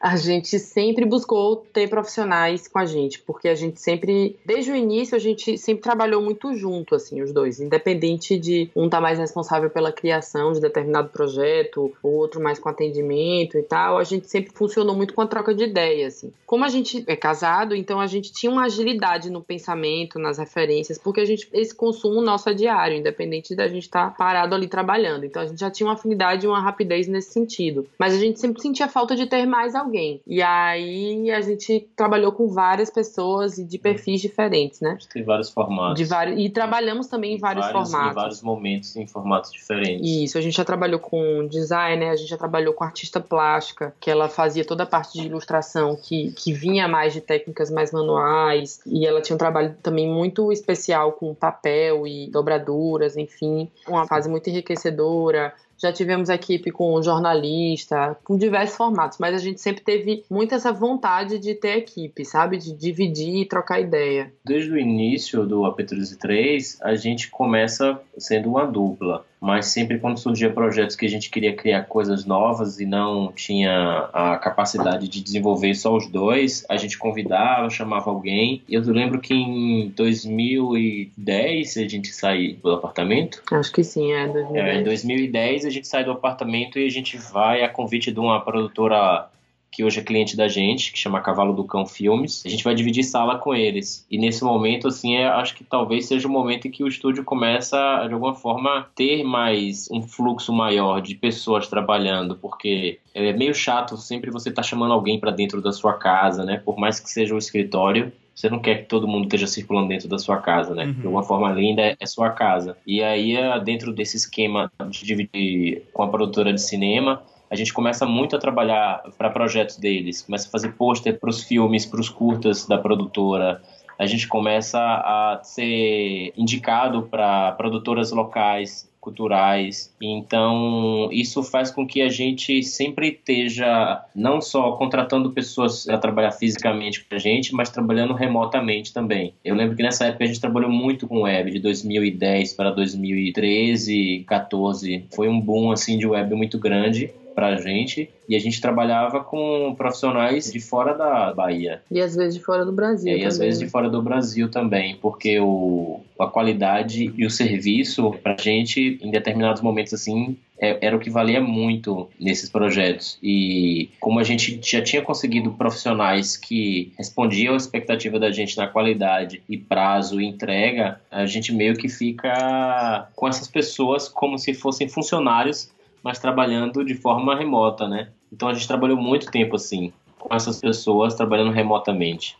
a 0.00 0.16
gente 0.16 0.58
sempre 0.58 1.04
buscou 1.04 1.56
ter 1.72 1.88
profissionais 1.88 2.68
com 2.68 2.78
a 2.78 2.86
gente, 2.86 3.20
porque 3.20 3.48
a 3.48 3.54
gente 3.54 3.80
sempre, 3.80 4.38
desde 4.44 4.70
o 4.70 4.76
início, 4.76 5.16
a 5.16 5.18
gente 5.18 5.58
sempre 5.58 5.82
trabalhou 5.82 6.22
muito 6.22 6.54
junto, 6.54 6.94
assim, 6.94 7.20
os 7.20 7.32
dois, 7.32 7.60
independente 7.60 8.38
de 8.38 8.70
um 8.74 8.84
estar 8.84 8.98
tá 8.98 9.00
mais 9.00 9.18
responsável 9.18 9.68
pela 9.70 9.92
criação 9.92 10.52
de 10.52 10.60
determinado 10.60 11.08
projeto, 11.08 11.92
o 12.02 12.08
outro 12.08 12.40
mais 12.40 12.58
com 12.58 12.68
atendimento 12.68 13.58
e 13.58 13.62
tal, 13.62 13.98
a 13.98 14.04
gente 14.04 14.28
sempre 14.28 14.52
funcionou 14.52 14.94
muito 14.94 15.14
com 15.14 15.20
a 15.20 15.26
troca 15.26 15.54
de 15.54 15.64
ideias, 15.64 16.16
assim. 16.16 16.32
Como 16.46 16.64
a 16.64 16.68
gente 16.68 17.04
é 17.06 17.16
casado, 17.16 17.74
então 17.74 18.00
a 18.00 18.06
gente 18.06 18.32
tinha 18.32 18.52
uma 18.52 18.64
agilidade 18.64 19.30
no 19.30 19.42
pensamento, 19.42 20.18
nas 20.18 20.38
referências, 20.38 20.98
porque 20.98 21.20
a 21.20 21.24
gente, 21.24 21.48
esse 21.52 21.74
consumo 21.74 22.20
nosso 22.20 22.48
é 22.48 22.54
diário, 22.54 22.96
independente 22.96 23.54
da 23.54 23.66
gente 23.66 23.84
estar 23.84 24.10
tá 24.10 24.14
parado 24.16 24.54
ali 24.54 24.68
trabalhando. 24.68 25.24
Então 25.24 25.42
a 25.42 25.46
gente 25.46 25.58
já 25.58 25.70
tinha 25.70 25.86
uma 25.86 25.94
afinidade 25.94 26.46
e 26.46 26.48
uma 26.48 26.60
rapidez 26.60 27.08
nesse 27.08 27.32
sentido. 27.32 27.86
Mas 27.98 28.14
a 28.14 28.18
gente 28.18 28.38
sempre 28.38 28.62
sentia 28.62 28.88
falta 28.88 29.16
de 29.16 29.26
ter 29.26 29.44
mais 29.46 29.74
alguém 29.74 29.87
alguém. 29.88 30.20
E 30.26 30.42
aí 30.42 31.30
a 31.30 31.40
gente 31.40 31.88
trabalhou 31.96 32.30
com 32.32 32.48
várias 32.48 32.90
pessoas 32.90 33.58
e 33.58 33.64
de 33.64 33.78
perfis 33.78 34.20
diferentes, 34.20 34.80
né? 34.80 34.96
Tem 35.12 35.24
vários 35.24 35.50
formatos. 35.50 35.98
De 35.98 36.04
vários, 36.04 36.38
e 36.38 36.48
trabalhamos 36.48 37.06
também 37.06 37.34
em 37.34 37.38
vários, 37.38 37.66
vários 37.66 37.90
formatos. 37.90 38.12
Em 38.12 38.14
vários 38.14 38.42
momentos, 38.42 38.96
em 38.96 39.06
formatos 39.06 39.50
diferentes. 39.50 40.06
Isso, 40.06 40.38
a 40.38 40.40
gente 40.40 40.56
já 40.56 40.64
trabalhou 40.64 41.00
com 41.00 41.46
designer, 41.48 42.10
a 42.10 42.16
gente 42.16 42.28
já 42.28 42.36
trabalhou 42.36 42.72
com 42.74 42.84
artista 42.84 43.20
plástica, 43.20 43.94
que 43.98 44.10
ela 44.10 44.28
fazia 44.28 44.64
toda 44.64 44.84
a 44.84 44.86
parte 44.86 45.18
de 45.18 45.26
ilustração, 45.26 45.96
que, 45.96 46.32
que 46.32 46.52
vinha 46.52 46.86
mais 46.86 47.12
de 47.12 47.20
técnicas 47.20 47.70
mais 47.70 47.90
manuais, 47.90 48.80
e 48.86 49.06
ela 49.06 49.20
tinha 49.20 49.34
um 49.34 49.38
trabalho 49.38 49.74
também 49.82 50.08
muito 50.08 50.52
especial 50.52 51.12
com 51.12 51.34
papel 51.34 52.06
e 52.06 52.28
dobraduras, 52.30 53.16
enfim, 53.16 53.70
uma 53.86 54.06
fase 54.06 54.28
muito 54.28 54.48
enriquecedora 54.48 55.54
já 55.78 55.92
tivemos 55.92 56.28
equipe 56.28 56.70
com 56.70 57.00
jornalista, 57.02 58.16
com 58.24 58.36
diversos 58.36 58.76
formatos, 58.76 59.18
mas 59.18 59.34
a 59.34 59.38
gente 59.38 59.60
sempre 59.60 59.82
teve 59.82 60.24
muito 60.30 60.54
essa 60.54 60.72
vontade 60.72 61.38
de 61.38 61.54
ter 61.54 61.78
equipe, 61.78 62.24
sabe? 62.24 62.58
De 62.58 62.72
dividir 62.72 63.42
e 63.42 63.46
trocar 63.46 63.80
ideia. 63.80 64.32
Desde 64.44 64.70
o 64.70 64.78
início 64.78 65.46
do 65.46 65.60
AP13, 65.60 66.78
a 66.82 66.94
gente 66.96 67.30
começa 67.30 68.00
sendo 68.16 68.48
uma 68.48 68.66
dupla 68.66 69.24
mas 69.40 69.66
sempre 69.66 69.98
quando 69.98 70.18
surgia 70.18 70.50
projetos 70.50 70.96
que 70.96 71.06
a 71.06 71.08
gente 71.08 71.30
queria 71.30 71.54
criar 71.54 71.84
coisas 71.84 72.24
novas 72.24 72.80
e 72.80 72.86
não 72.86 73.32
tinha 73.32 74.08
a 74.12 74.36
capacidade 74.36 75.08
de 75.08 75.22
desenvolver 75.22 75.74
só 75.74 75.96
os 75.96 76.06
dois, 76.08 76.64
a 76.68 76.76
gente 76.76 76.98
convidava, 76.98 77.70
chamava 77.70 78.10
alguém. 78.10 78.62
Eu 78.68 78.82
lembro 78.82 79.20
que 79.20 79.34
em 79.34 79.88
2010 79.88 81.76
a 81.76 81.88
gente 81.88 82.08
saiu 82.08 82.56
do 82.62 82.72
apartamento. 82.72 83.42
Acho 83.52 83.72
que 83.72 83.84
sim, 83.84 84.12
é 84.12 84.26
2010. 84.26 84.66
É, 84.66 84.80
em 84.80 84.84
2010 84.84 85.64
a 85.64 85.70
gente 85.70 85.86
sai 85.86 86.04
do 86.04 86.10
apartamento 86.10 86.78
e 86.78 86.86
a 86.86 86.90
gente 86.90 87.16
vai 87.16 87.62
a 87.62 87.68
convite 87.68 88.10
de 88.10 88.18
uma 88.18 88.40
produtora 88.40 89.28
que 89.70 89.84
hoje 89.84 90.00
é 90.00 90.02
cliente 90.02 90.36
da 90.36 90.48
gente, 90.48 90.92
que 90.92 90.98
chama 90.98 91.20
Cavalo 91.20 91.52
do 91.52 91.64
Cão 91.64 91.86
Filmes. 91.86 92.42
A 92.44 92.48
gente 92.48 92.64
vai 92.64 92.74
dividir 92.74 93.04
sala 93.04 93.38
com 93.38 93.54
eles. 93.54 94.06
E 94.10 94.18
nesse 94.18 94.42
momento, 94.42 94.88
assim, 94.88 95.16
é, 95.16 95.26
acho 95.26 95.54
que 95.54 95.64
talvez 95.64 96.06
seja 96.06 96.26
o 96.26 96.30
momento 96.30 96.66
em 96.66 96.70
que 96.70 96.82
o 96.82 96.88
estúdio 96.88 97.24
começa, 97.24 97.76
de 98.06 98.14
alguma 98.14 98.34
forma, 98.34 98.88
ter 98.94 99.22
mais 99.22 99.88
um 99.90 100.02
fluxo 100.02 100.52
maior 100.52 101.00
de 101.00 101.14
pessoas 101.14 101.68
trabalhando, 101.68 102.36
porque 102.36 102.98
é 103.14 103.32
meio 103.32 103.54
chato 103.54 103.96
sempre 103.96 104.30
você 104.30 104.48
estar 104.48 104.62
tá 104.62 104.68
chamando 104.68 104.92
alguém 104.92 105.18
para 105.18 105.30
dentro 105.30 105.60
da 105.60 105.72
sua 105.72 105.94
casa, 105.94 106.44
né? 106.44 106.60
Por 106.64 106.78
mais 106.78 106.98
que 106.98 107.10
seja 107.10 107.34
um 107.34 107.38
escritório, 107.38 108.12
você 108.38 108.48
não 108.48 108.60
quer 108.60 108.82
que 108.82 108.84
todo 108.84 109.08
mundo 109.08 109.24
esteja 109.24 109.48
circulando 109.48 109.88
dentro 109.88 110.08
da 110.08 110.16
sua 110.16 110.36
casa, 110.36 110.72
né? 110.72 110.84
Uhum. 110.84 110.92
De 110.92 111.06
uma 111.08 111.24
forma 111.24 111.50
linda, 111.50 111.96
é 111.98 112.06
sua 112.06 112.30
casa. 112.30 112.76
E 112.86 113.02
aí, 113.02 113.36
é, 113.36 113.58
dentro 113.58 113.92
desse 113.92 114.16
esquema 114.16 114.70
de 114.88 115.04
dividir 115.04 115.82
com 115.92 116.04
a 116.04 116.08
produtora 116.08 116.52
de 116.52 116.62
cinema, 116.62 117.20
a 117.50 117.56
gente 117.56 117.72
começa 117.72 118.04
muito 118.06 118.36
a 118.36 118.38
trabalhar 118.38 119.02
para 119.16 119.30
projetos 119.30 119.76
deles, 119.76 120.22
começa 120.22 120.48
a 120.48 120.50
fazer 120.50 120.72
pôster 120.72 121.18
para 121.18 121.30
os 121.30 121.42
filmes, 121.42 121.86
para 121.86 122.00
os 122.00 122.08
curtas 122.08 122.66
da 122.66 122.78
produtora. 122.78 123.62
A 123.98 124.06
gente 124.06 124.28
começa 124.28 124.78
a 124.78 125.40
ser 125.42 126.32
indicado 126.36 127.02
para 127.10 127.52
produtoras 127.52 128.12
locais, 128.12 128.88
culturais. 129.00 129.92
Então, 130.00 131.08
isso 131.10 131.42
faz 131.42 131.70
com 131.70 131.86
que 131.86 132.02
a 132.02 132.08
gente 132.08 132.62
sempre 132.62 133.08
esteja 133.08 134.04
não 134.14 134.40
só 134.40 134.72
contratando 134.72 135.30
pessoas 135.30 135.84
para 135.84 135.98
trabalhar 135.98 136.32
fisicamente 136.32 137.04
com 137.04 137.14
a 137.14 137.18
gente, 137.18 137.54
mas 137.54 137.70
trabalhando 137.70 138.12
remotamente 138.12 138.92
também. 138.92 139.34
Eu 139.44 139.54
lembro 139.54 139.76
que 139.76 139.82
nessa 139.82 140.06
época 140.06 140.24
a 140.24 140.26
gente 140.26 140.40
trabalhou 140.40 140.70
muito 140.70 141.08
com 141.08 141.22
web, 141.22 141.50
de 141.50 141.58
2010 141.58 142.52
para 142.52 142.70
2013, 142.70 144.24
14. 144.28 145.06
Foi 145.14 145.28
um 145.28 145.40
boom 145.40 145.72
assim 145.72 145.98
de 145.98 146.06
web 146.06 146.34
muito 146.34 146.58
grande 146.58 147.10
pra 147.38 147.54
gente 147.54 148.10
e 148.28 148.34
a 148.34 148.38
gente 148.40 148.60
trabalhava 148.60 149.22
com 149.22 149.72
profissionais 149.78 150.50
de 150.50 150.58
fora 150.58 150.92
da 150.92 151.32
Bahia. 151.32 151.80
E 151.88 152.00
às 152.00 152.16
vezes 152.16 152.34
de 152.34 152.44
fora 152.44 152.64
do 152.64 152.72
Brasil. 152.72 153.16
E 153.16 153.24
às 153.24 153.38
vezes 153.38 153.60
de 153.60 153.68
fora 153.68 153.88
do 153.88 154.02
Brasil 154.02 154.50
também, 154.50 154.96
porque 154.96 155.38
o, 155.38 156.00
a 156.18 156.26
qualidade 156.26 157.14
e 157.16 157.24
o 157.24 157.30
serviço 157.30 158.12
pra 158.24 158.36
gente, 158.36 158.98
em 159.00 159.12
determinados 159.12 159.62
momentos 159.62 159.94
assim, 159.94 160.36
é, 160.60 160.84
era 160.84 160.96
o 160.96 160.98
que 160.98 161.08
valia 161.08 161.40
muito 161.40 162.08
nesses 162.18 162.50
projetos. 162.50 163.20
E 163.22 163.88
como 164.00 164.18
a 164.18 164.24
gente 164.24 164.60
já 164.60 164.82
tinha 164.82 165.00
conseguido 165.00 165.52
profissionais 165.52 166.36
que 166.36 166.92
respondiam 166.98 167.54
à 167.54 167.56
expectativa 167.56 168.18
da 168.18 168.32
gente 168.32 168.56
na 168.56 168.66
qualidade 168.66 169.40
e 169.48 169.56
prazo 169.56 170.20
e 170.20 170.26
entrega, 170.26 171.00
a 171.08 171.24
gente 171.24 171.54
meio 171.54 171.76
que 171.76 171.88
fica 171.88 173.08
com 173.14 173.28
essas 173.28 173.46
pessoas 173.46 174.08
como 174.08 174.36
se 174.36 174.52
fossem 174.54 174.88
funcionários 174.88 175.70
mas 176.02 176.18
trabalhando 176.18 176.84
de 176.84 176.94
forma 176.94 177.36
remota, 177.36 177.88
né? 177.88 178.10
Então 178.32 178.48
a 178.48 178.54
gente 178.54 178.68
trabalhou 178.68 178.96
muito 178.96 179.30
tempo 179.30 179.56
assim, 179.56 179.92
com 180.18 180.34
essas 180.34 180.60
pessoas 180.60 181.14
trabalhando 181.14 181.52
remotamente. 181.52 182.36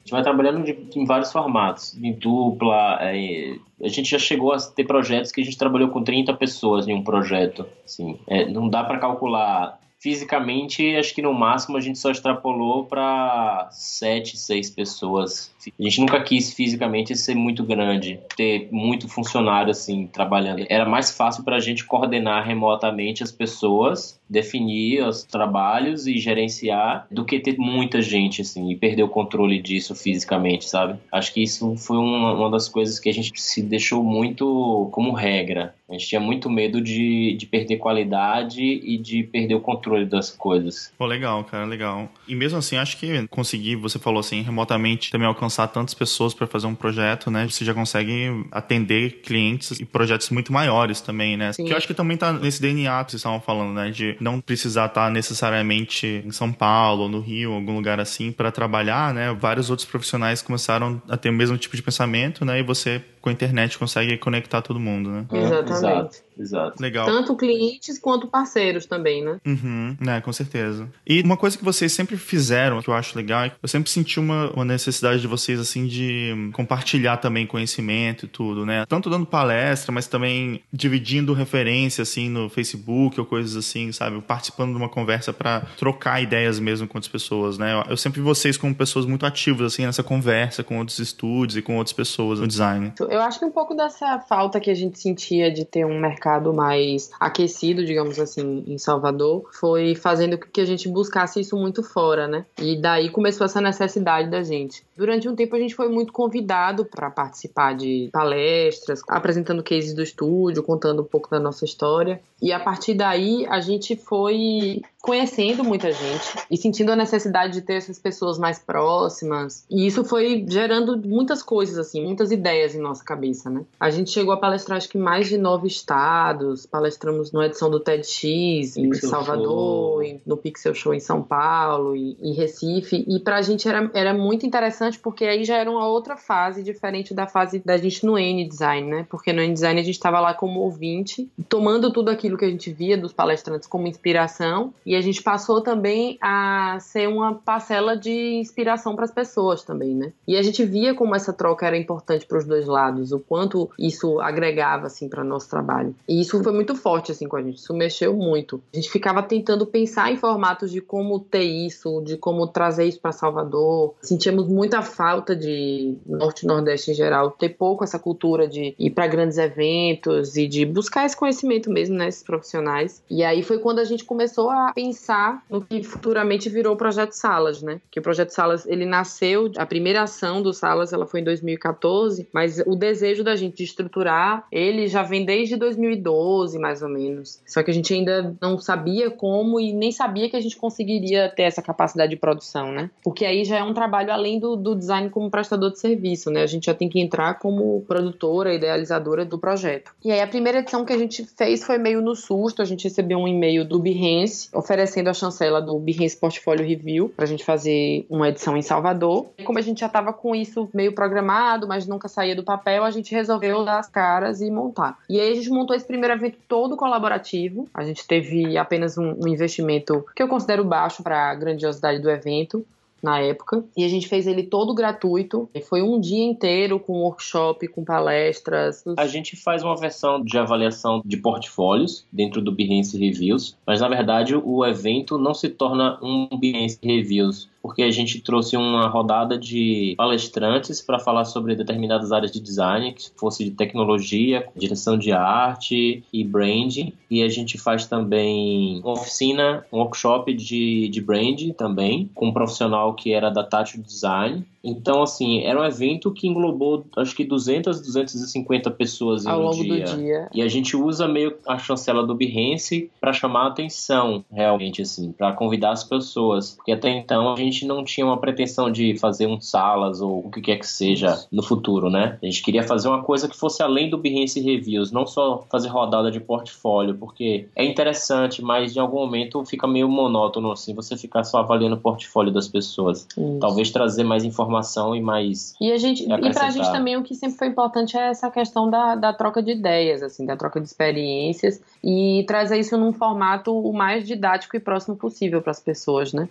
A 0.00 0.02
gente 0.02 0.12
vai 0.12 0.22
trabalhando 0.22 0.64
de, 0.64 0.98
em 0.98 1.04
vários 1.04 1.30
formatos, 1.30 1.94
em 2.02 2.12
dupla. 2.12 2.98
É, 3.02 3.56
a 3.82 3.88
gente 3.88 4.10
já 4.10 4.18
chegou 4.18 4.52
a 4.52 4.58
ter 4.58 4.84
projetos 4.84 5.30
que 5.30 5.42
a 5.42 5.44
gente 5.44 5.58
trabalhou 5.58 5.90
com 5.90 6.02
30 6.02 6.32
pessoas 6.34 6.88
em 6.88 6.94
um 6.94 7.04
projeto. 7.04 7.66
Assim, 7.84 8.18
é, 8.26 8.46
não 8.46 8.68
dá 8.68 8.82
para 8.82 8.98
calcular 8.98 9.78
fisicamente, 10.00 10.96
acho 10.96 11.14
que 11.14 11.20
no 11.20 11.34
máximo 11.34 11.76
a 11.76 11.80
gente 11.80 11.98
só 11.98 12.10
extrapolou 12.10 12.86
para 12.86 13.68
sete, 13.70 14.38
seis 14.38 14.70
pessoas. 14.70 15.54
A 15.68 15.82
gente 15.82 16.00
nunca 16.00 16.20
quis 16.22 16.52
fisicamente 16.52 17.16
ser 17.16 17.34
muito 17.34 17.64
grande, 17.64 18.20
ter 18.36 18.68
muito 18.70 19.08
funcionário 19.08 19.70
assim 19.70 20.06
trabalhando. 20.06 20.64
Era 20.68 20.88
mais 20.88 21.10
fácil 21.10 21.44
para 21.44 21.56
a 21.56 21.60
gente 21.60 21.84
coordenar 21.84 22.46
remotamente 22.46 23.22
as 23.22 23.32
pessoas, 23.32 24.18
definir 24.28 25.06
os 25.06 25.24
trabalhos 25.24 26.06
e 26.06 26.18
gerenciar, 26.18 27.06
do 27.10 27.24
que 27.24 27.40
ter 27.40 27.56
muita 27.58 28.00
gente 28.00 28.42
assim 28.42 28.70
e 28.70 28.76
perder 28.76 29.02
o 29.02 29.08
controle 29.08 29.60
disso 29.60 29.94
fisicamente, 29.94 30.68
sabe? 30.68 30.98
Acho 31.12 31.34
que 31.34 31.42
isso 31.42 31.76
foi 31.76 31.96
uma, 31.96 32.34
uma 32.34 32.50
das 32.50 32.68
coisas 32.68 32.98
que 32.98 33.08
a 33.08 33.12
gente 33.12 33.32
se 33.40 33.62
deixou 33.62 34.02
muito 34.02 34.88
como 34.92 35.12
regra. 35.12 35.74
A 35.90 35.94
gente 35.94 36.06
tinha 36.06 36.20
muito 36.20 36.48
medo 36.48 36.80
de, 36.80 37.34
de 37.36 37.46
perder 37.46 37.78
qualidade 37.78 38.62
e 38.62 38.96
de 38.96 39.24
perder 39.24 39.56
o 39.56 39.60
controle 39.60 40.06
das 40.06 40.30
coisas. 40.30 40.92
Pô, 40.96 41.04
legal, 41.04 41.42
cara, 41.42 41.64
legal. 41.64 42.08
E 42.28 42.34
mesmo 42.34 42.58
assim, 42.58 42.76
acho 42.76 42.96
que 42.96 43.26
conseguir, 43.26 43.74
você 43.74 43.98
falou 43.98 44.20
assim, 44.20 44.40
remotamente 44.40 45.10
também 45.10 45.26
alcançar 45.26 45.49
tantas 45.68 45.94
pessoas 45.94 46.34
para 46.34 46.46
fazer 46.46 46.66
um 46.66 46.74
projeto, 46.74 47.30
né? 47.30 47.48
Você 47.48 47.64
já 47.64 47.74
consegue 47.74 48.46
atender 48.50 49.20
clientes 49.22 49.78
e 49.80 49.84
projetos 49.84 50.30
muito 50.30 50.52
maiores 50.52 51.00
também, 51.00 51.36
né? 51.36 51.52
Sim. 51.52 51.64
Que 51.64 51.72
eu 51.72 51.76
acho 51.76 51.86
que 51.86 51.94
também 51.94 52.16
tá 52.16 52.32
nesse 52.32 52.60
DNA 52.60 53.04
que 53.04 53.12
vocês 53.12 53.20
estavam 53.20 53.40
falando, 53.40 53.72
né? 53.72 53.90
De 53.90 54.16
não 54.20 54.40
precisar 54.40 54.86
estar 54.86 55.06
tá 55.06 55.10
necessariamente 55.10 56.22
em 56.24 56.30
São 56.30 56.52
Paulo, 56.52 57.08
no 57.08 57.20
Rio, 57.20 57.52
algum 57.52 57.74
lugar 57.74 58.00
assim 58.00 58.32
para 58.32 58.50
trabalhar, 58.50 59.12
né? 59.14 59.32
Vários 59.32 59.70
outros 59.70 59.86
profissionais 59.86 60.42
começaram 60.42 61.00
a 61.08 61.16
ter 61.16 61.30
o 61.30 61.32
mesmo 61.32 61.56
tipo 61.56 61.76
de 61.76 61.82
pensamento, 61.82 62.44
né? 62.44 62.60
E 62.60 62.62
você 62.62 63.02
com 63.20 63.28
a 63.28 63.32
internet 63.32 63.78
consegue 63.78 64.16
conectar 64.18 64.62
todo 64.62 64.80
mundo, 64.80 65.10
né? 65.10 65.26
Exatamente. 65.32 65.70
Exato, 65.70 66.16
exato. 66.38 66.82
Legal. 66.82 67.06
Tanto 67.06 67.36
clientes 67.36 67.98
quanto 67.98 68.26
parceiros 68.26 68.86
também, 68.86 69.24
né? 69.24 69.38
Uhum, 69.46 69.96
né, 70.00 70.20
com 70.20 70.32
certeza. 70.32 70.88
E 71.06 71.20
uma 71.20 71.36
coisa 71.36 71.56
que 71.56 71.64
vocês 71.64 71.92
sempre 71.92 72.16
fizeram, 72.16 72.80
que 72.80 72.88
eu 72.88 72.94
acho 72.94 73.16
legal, 73.16 73.44
é 73.44 73.50
que 73.50 73.56
eu 73.62 73.68
sempre 73.68 73.90
senti 73.90 74.18
uma, 74.18 74.50
uma 74.52 74.64
necessidade 74.64 75.20
de 75.20 75.26
vocês, 75.26 75.60
assim, 75.60 75.86
de 75.86 76.50
compartilhar 76.52 77.18
também 77.18 77.46
conhecimento 77.46 78.24
e 78.24 78.28
tudo, 78.28 78.64
né? 78.64 78.84
Tanto 78.86 79.10
dando 79.10 79.26
palestra, 79.26 79.92
mas 79.92 80.06
também 80.06 80.62
dividindo 80.72 81.32
referência, 81.32 82.02
assim, 82.02 82.28
no 82.28 82.48
Facebook 82.48 83.20
ou 83.20 83.26
coisas 83.26 83.56
assim, 83.56 83.92
sabe? 83.92 84.20
Participando 84.22 84.70
de 84.70 84.76
uma 84.76 84.88
conversa 84.88 85.32
para 85.32 85.60
trocar 85.76 86.22
ideias 86.22 86.58
mesmo 86.58 86.88
com 86.88 86.98
outras 86.98 87.10
pessoas, 87.10 87.58
né? 87.58 87.74
Eu, 87.74 87.90
eu 87.90 87.96
sempre 87.96 88.20
vi 88.20 88.24
vocês 88.26 88.56
como 88.56 88.74
pessoas 88.74 89.04
muito 89.04 89.26
ativas, 89.26 89.72
assim, 89.72 89.84
nessa 89.84 90.02
conversa 90.02 90.62
com 90.62 90.78
outros 90.78 90.98
estúdios 90.98 91.56
e 91.56 91.62
com 91.62 91.76
outras 91.76 91.92
pessoas 91.92 92.40
no 92.40 92.46
design. 92.46 92.92
Eu 93.10 93.20
acho 93.20 93.40
que 93.40 93.44
um 93.44 93.50
pouco 93.50 93.74
dessa 93.74 94.20
falta 94.20 94.60
que 94.60 94.70
a 94.70 94.74
gente 94.74 94.96
sentia 95.00 95.50
de 95.50 95.64
ter 95.64 95.84
um 95.84 95.98
mercado 95.98 96.54
mais 96.54 97.10
aquecido, 97.18 97.84
digamos 97.84 98.20
assim, 98.20 98.62
em 98.68 98.78
Salvador, 98.78 99.50
foi 99.52 99.96
fazendo 99.96 100.38
com 100.38 100.46
que 100.46 100.60
a 100.60 100.64
gente 100.64 100.88
buscasse 100.88 101.40
isso 101.40 101.56
muito 101.56 101.82
fora, 101.82 102.28
né? 102.28 102.46
E 102.56 102.80
daí 102.80 103.10
começou 103.10 103.44
essa 103.44 103.60
necessidade 103.60 104.30
da 104.30 104.44
gente. 104.44 104.84
Durante 104.96 105.28
um 105.28 105.34
tempo 105.34 105.56
a 105.56 105.58
gente 105.58 105.74
foi 105.74 105.88
muito 105.88 106.12
convidado 106.12 106.84
para 106.84 107.10
participar 107.10 107.74
de 107.74 108.08
palestras, 108.12 109.00
apresentando 109.08 109.60
cases 109.60 109.92
do 109.92 110.04
estúdio, 110.04 110.62
contando 110.62 111.02
um 111.02 111.06
pouco 111.06 111.28
da 111.28 111.40
nossa 111.40 111.64
história. 111.64 112.20
E 112.40 112.52
a 112.52 112.60
partir 112.60 112.94
daí 112.94 113.44
a 113.48 113.60
gente 113.60 113.96
foi 113.96 114.82
conhecendo 115.00 115.64
muita 115.64 115.90
gente 115.90 116.38
e 116.50 116.56
sentindo 116.56 116.92
a 116.92 116.96
necessidade 116.96 117.54
de 117.54 117.62
ter 117.62 117.74
essas 117.74 117.98
pessoas 117.98 118.38
mais 118.38 118.58
próximas. 118.58 119.64
E 119.70 119.86
isso 119.86 120.04
foi 120.04 120.44
gerando 120.46 120.96
muitas 120.98 121.42
coisas, 121.42 121.78
assim, 121.78 122.04
muitas 122.04 122.30
ideias 122.30 122.74
em 122.74 122.80
nossa 122.80 123.02
cabeça, 123.02 123.48
né? 123.48 123.64
A 123.78 123.90
gente 123.90 124.10
chegou 124.10 124.32
a 124.32 124.36
palestrar, 124.36 124.76
acho 124.76 124.88
que 124.88 124.98
mais 124.98 125.28
de 125.28 125.38
nove 125.38 125.66
estados, 125.66 126.66
palestramos 126.66 127.32
numa 127.32 127.46
edição 127.46 127.70
do 127.70 127.80
TEDx 127.80 128.76
em 128.76 128.90
Pixel 128.90 129.08
Salvador, 129.08 130.04
no 130.26 130.36
Pixel 130.36 130.74
Show 130.74 130.92
em 130.92 131.00
São 131.00 131.22
Paulo, 131.22 131.96
em, 131.96 132.16
em 132.20 132.34
Recife. 132.34 133.04
E 133.08 133.18
pra 133.20 133.40
gente 133.40 133.68
era, 133.68 133.90
era 133.94 134.12
muito 134.12 134.44
interessante 134.44 134.98
porque 134.98 135.24
aí 135.24 135.44
já 135.44 135.56
era 135.56 135.70
uma 135.70 135.86
outra 135.86 136.16
fase 136.16 136.62
diferente 136.62 137.14
da 137.14 137.26
fase 137.26 137.60
da 137.64 137.76
gente 137.76 138.04
no 138.04 138.18
N-Design, 138.18 138.88
né? 138.88 139.06
Porque 139.08 139.32
no 139.32 139.40
N-Design 139.40 139.80
a 139.80 139.84
gente 139.84 139.94
estava 139.94 140.20
lá 140.20 140.34
como 140.34 140.60
ouvinte, 140.60 141.30
tomando 141.48 141.90
tudo 141.92 142.10
aquilo 142.10 142.36
que 142.36 142.44
a 142.44 142.50
gente 142.50 142.70
via 142.72 142.98
dos 142.98 143.12
palestrantes 143.12 143.66
como 143.66 143.86
inspiração 143.86 144.74
e 144.90 144.96
a 144.96 145.00
gente 145.00 145.22
passou 145.22 145.60
também 145.60 146.18
a 146.20 146.76
ser 146.80 147.08
uma 147.08 147.32
parcela 147.32 147.96
de 147.96 148.34
inspiração 148.34 148.96
para 148.96 149.04
as 149.04 149.12
pessoas 149.12 149.62
também, 149.62 149.94
né? 149.94 150.12
E 150.26 150.36
a 150.36 150.42
gente 150.42 150.64
via 150.64 150.96
como 150.96 151.14
essa 151.14 151.32
troca 151.32 151.64
era 151.64 151.76
importante 151.76 152.26
para 152.26 152.38
os 152.38 152.44
dois 152.44 152.66
lados, 152.66 153.12
o 153.12 153.20
quanto 153.20 153.70
isso 153.78 154.20
agregava 154.20 154.88
assim 154.88 155.08
para 155.08 155.22
nosso 155.22 155.48
trabalho. 155.48 155.94
E 156.08 156.20
isso 156.20 156.42
foi 156.42 156.52
muito 156.52 156.74
forte 156.74 157.12
assim 157.12 157.28
com 157.28 157.36
a 157.36 157.42
gente, 157.42 157.58
isso 157.58 157.72
mexeu 157.72 158.12
muito. 158.14 158.60
A 158.72 158.76
gente 158.76 158.90
ficava 158.90 159.22
tentando 159.22 159.64
pensar 159.64 160.10
em 160.10 160.16
formatos 160.16 160.72
de 160.72 160.80
como 160.80 161.20
ter 161.20 161.44
isso, 161.44 162.02
de 162.04 162.16
como 162.16 162.48
trazer 162.48 162.86
isso 162.86 162.98
para 162.98 163.12
Salvador. 163.12 163.94
Sentíamos 164.02 164.48
muita 164.48 164.82
falta 164.82 165.36
de 165.36 165.98
norte 166.04 166.42
e 166.42 166.48
nordeste 166.48 166.90
em 166.90 166.94
geral, 166.94 167.30
ter 167.30 167.50
pouco 167.50 167.84
essa 167.84 167.96
cultura 168.00 168.48
de 168.48 168.74
ir 168.76 168.90
para 168.90 169.06
grandes 169.06 169.38
eventos 169.38 170.36
e 170.36 170.48
de 170.48 170.66
buscar 170.66 171.06
esse 171.06 171.16
conhecimento 171.16 171.70
mesmo, 171.70 171.94
né, 171.94 172.08
esses 172.08 172.24
profissionais. 172.24 173.00
E 173.08 173.22
aí 173.22 173.44
foi 173.44 173.60
quando 173.60 173.78
a 173.78 173.84
gente 173.84 174.04
começou 174.04 174.50
a 174.50 174.72
pensar 174.80 175.44
no 175.50 175.60
que 175.60 175.82
futuramente 175.82 176.48
virou 176.48 176.72
o 176.72 176.76
projeto 176.76 177.12
Salas, 177.12 177.60
né? 177.60 177.80
Que 177.90 178.00
o 178.00 178.02
projeto 178.02 178.30
Salas, 178.30 178.66
ele 178.66 178.86
nasceu, 178.86 179.52
a 179.58 179.66
primeira 179.66 180.02
ação 180.02 180.40
do 180.40 180.54
Salas, 180.54 180.92
ela 180.94 181.06
foi 181.06 181.20
em 181.20 181.24
2014, 181.24 182.26
mas 182.32 182.62
o 182.66 182.74
desejo 182.74 183.22
da 183.22 183.36
gente 183.36 183.56
de 183.58 183.64
estruturar, 183.64 184.46
ele 184.50 184.88
já 184.88 185.02
vem 185.02 185.24
desde 185.24 185.56
2012, 185.56 186.58
mais 186.58 186.82
ou 186.82 186.88
menos. 186.88 187.42
Só 187.46 187.62
que 187.62 187.70
a 187.70 187.74
gente 187.74 187.92
ainda 187.92 188.34
não 188.40 188.58
sabia 188.58 189.10
como 189.10 189.60
e 189.60 189.72
nem 189.72 189.92
sabia 189.92 190.30
que 190.30 190.36
a 190.36 190.40
gente 190.40 190.56
conseguiria 190.56 191.28
ter 191.28 191.42
essa 191.42 191.60
capacidade 191.60 192.10
de 192.10 192.16
produção, 192.16 192.72
né? 192.72 192.90
Porque 193.04 193.26
aí 193.26 193.44
já 193.44 193.58
é 193.58 193.62
um 193.62 193.74
trabalho 193.74 194.12
além 194.12 194.40
do, 194.40 194.56
do 194.56 194.74
design 194.74 195.10
como 195.10 195.30
prestador 195.30 195.70
de 195.72 195.78
serviço, 195.78 196.30
né? 196.30 196.42
A 196.42 196.46
gente 196.46 196.66
já 196.66 196.74
tem 196.74 196.88
que 196.88 197.00
entrar 197.00 197.34
como 197.34 197.82
produtora, 197.86 198.54
idealizadora 198.54 199.26
do 199.26 199.38
projeto. 199.38 199.92
E 200.02 200.10
aí 200.10 200.20
a 200.20 200.26
primeira 200.26 200.60
edição 200.60 200.86
que 200.86 200.92
a 200.92 200.98
gente 200.98 201.26
fez 201.36 201.62
foi 201.62 201.76
meio 201.76 202.00
no 202.00 202.16
susto, 202.16 202.62
a 202.62 202.64
gente 202.64 202.84
recebeu 202.84 203.18
um 203.18 203.28
e-mail 203.28 203.62
do 203.64 203.78
Behance 203.78 204.48
oferecendo 204.70 205.10
a 205.10 205.12
chancela 205.12 205.60
do 205.60 205.76
Behance 205.80 206.16
Portfolio 206.16 206.64
Review 206.64 207.12
pra 207.16 207.26
gente 207.26 207.44
fazer 207.44 208.06
uma 208.08 208.28
edição 208.28 208.56
em 208.56 208.62
Salvador. 208.62 209.26
E 209.36 209.42
como 209.42 209.58
a 209.58 209.62
gente 209.62 209.80
já 209.80 209.88
tava 209.88 210.12
com 210.12 210.32
isso 210.32 210.70
meio 210.72 210.94
programado, 210.94 211.66
mas 211.66 211.88
nunca 211.88 212.06
saía 212.06 212.36
do 212.36 212.44
papel, 212.44 212.84
a 212.84 212.90
gente 212.92 213.12
resolveu 213.12 213.64
dar 213.64 213.80
as 213.80 213.88
caras 213.88 214.40
e 214.40 214.48
montar. 214.48 214.96
E 215.08 215.18
aí 215.18 215.32
a 215.32 215.34
gente 215.34 215.50
montou 215.50 215.74
esse 215.74 215.84
primeiro 215.84 216.14
evento 216.14 216.38
todo 216.46 216.76
colaborativo. 216.76 217.68
A 217.74 217.82
gente 217.82 218.06
teve 218.06 218.56
apenas 218.56 218.96
um, 218.96 219.16
um 219.20 219.26
investimento 219.26 220.06
que 220.14 220.22
eu 220.22 220.28
considero 220.28 220.64
baixo 220.64 221.02
para 221.02 221.30
a 221.30 221.34
grandiosidade 221.34 221.98
do 221.98 222.08
evento 222.08 222.64
na 223.02 223.20
época. 223.20 223.64
E 223.76 223.84
a 223.84 223.88
gente 223.88 224.08
fez 224.08 224.26
ele 224.26 224.44
todo 224.44 224.74
gratuito. 224.74 225.48
E 225.54 225.60
foi 225.60 225.82
um 225.82 226.00
dia 226.00 226.24
inteiro 226.24 226.78
com 226.78 227.02
workshop, 227.02 227.66
com 227.68 227.84
palestras. 227.84 228.84
A 228.96 229.06
gente 229.06 229.36
faz 229.36 229.62
uma 229.62 229.76
versão 229.76 230.22
de 230.22 230.38
avaliação 230.38 231.02
de 231.04 231.16
portfólios 231.16 232.06
dentro 232.12 232.40
do 232.40 232.52
Behance 232.52 232.98
Reviews, 232.98 233.56
mas 233.66 233.80
na 233.80 233.88
verdade 233.88 234.34
o 234.34 234.64
evento 234.64 235.18
não 235.18 235.34
se 235.34 235.48
torna 235.48 235.98
um 236.02 236.28
Behance 236.38 236.78
Reviews, 236.82 237.48
porque 237.70 237.84
a 237.84 237.90
gente 237.92 238.20
trouxe 238.20 238.56
uma 238.56 238.88
rodada 238.88 239.38
de 239.38 239.94
palestrantes 239.96 240.82
para 240.82 240.98
falar 240.98 241.24
sobre 241.24 241.54
determinadas 241.54 242.10
áreas 242.10 242.32
de 242.32 242.40
design, 242.40 242.92
que 242.92 243.12
fosse 243.16 243.44
de 243.44 243.52
tecnologia, 243.52 244.48
direção 244.56 244.98
de 244.98 245.12
arte 245.12 246.02
e 246.12 246.24
branding. 246.24 246.92
E 247.08 247.22
a 247.22 247.28
gente 247.28 247.56
faz 247.58 247.86
também 247.86 248.80
uma 248.82 248.94
oficina, 248.94 249.64
um 249.72 249.78
workshop 249.78 250.34
de, 250.34 250.88
de 250.88 251.00
brand 251.00 251.40
também, 251.56 252.10
com 252.12 252.26
um 252.26 252.32
profissional 252.32 252.92
que 252.94 253.12
era 253.12 253.30
da 253.30 253.44
Tátil 253.44 253.80
Design. 253.84 254.44
Então, 254.62 255.02
assim, 255.02 255.42
era 255.42 255.60
um 255.60 255.64
evento 255.64 256.12
que 256.12 256.28
englobou 256.28 256.84
acho 256.96 257.14
que 257.16 257.24
200, 257.24 257.80
250 257.80 258.70
pessoas 258.72 259.24
em 259.24 259.28
ao 259.28 259.40
um 259.40 259.42
longo 259.44 259.62
dia. 259.62 259.84
do 259.84 259.96
dia. 259.96 260.28
E 260.34 260.42
a 260.42 260.48
gente 260.48 260.76
usa 260.76 261.08
meio 261.08 261.36
a 261.46 261.58
chancela 261.58 262.06
do 262.06 262.14
Behance 262.14 262.90
para 263.00 263.12
chamar 263.12 263.44
a 263.44 263.48
atenção, 263.48 264.24
realmente, 264.30 264.82
assim, 264.82 265.12
para 265.12 265.32
convidar 265.32 265.72
as 265.72 265.82
pessoas. 265.82 266.54
Porque 266.56 266.72
até 266.72 266.90
então 266.90 267.32
a 267.32 267.36
gente 267.36 267.59
não 267.66 267.84
tinha 267.84 268.06
uma 268.06 268.18
pretensão 268.18 268.70
de 268.70 268.98
fazer 268.98 269.26
um 269.26 269.40
salas 269.40 270.00
ou 270.00 270.26
o 270.26 270.30
que 270.30 270.40
quer 270.40 270.56
que 270.56 270.66
seja 270.66 271.24
no 271.30 271.42
futuro, 271.42 271.90
né? 271.90 272.18
A 272.22 272.26
gente 272.26 272.42
queria 272.42 272.62
fazer 272.62 272.88
uma 272.88 273.02
coisa 273.02 273.28
que 273.28 273.36
fosse 273.36 273.62
além 273.62 273.88
do 273.88 273.98
Behance 273.98 274.40
Reviews, 274.40 274.92
não 274.92 275.06
só 275.06 275.44
fazer 275.50 275.68
rodada 275.68 276.10
de 276.10 276.20
portfólio, 276.20 276.94
porque 276.94 277.48
é 277.54 277.64
interessante, 277.64 278.42
mas 278.42 278.76
em 278.76 278.80
algum 278.80 278.98
momento 278.98 279.44
fica 279.44 279.66
meio 279.66 279.88
monótono, 279.88 280.52
assim, 280.52 280.74
você 280.74 280.96
ficar 280.96 281.24
só 281.24 281.38
avaliando 281.38 281.76
o 281.76 281.80
portfólio 281.80 282.32
das 282.32 282.48
pessoas. 282.48 283.06
Isso. 283.16 283.38
Talvez 283.40 283.70
trazer 283.70 284.04
mais 284.04 284.24
informação 284.24 284.94
e 284.94 285.00
mais. 285.00 285.54
E 285.60 285.72
a 285.72 285.78
gente, 285.78 286.04
e 286.04 286.32
pra 286.32 286.50
gente 286.50 286.70
também 286.70 286.96
o 286.96 287.02
que 287.02 287.14
sempre 287.14 287.38
foi 287.38 287.48
importante 287.48 287.96
é 287.96 288.08
essa 288.08 288.30
questão 288.30 288.68
da, 288.70 288.94
da 288.94 289.12
troca 289.12 289.42
de 289.42 289.52
ideias, 289.52 290.02
assim, 290.02 290.24
da 290.26 290.36
troca 290.36 290.60
de 290.60 290.66
experiências 290.66 291.60
e 291.82 292.24
trazer 292.26 292.58
isso 292.58 292.76
num 292.76 292.92
formato 292.92 293.56
o 293.56 293.72
mais 293.72 294.06
didático 294.06 294.56
e 294.56 294.60
próximo 294.60 294.96
possível 294.96 295.40
para 295.40 295.50
as 295.50 295.60
pessoas, 295.60 296.12
né? 296.12 296.28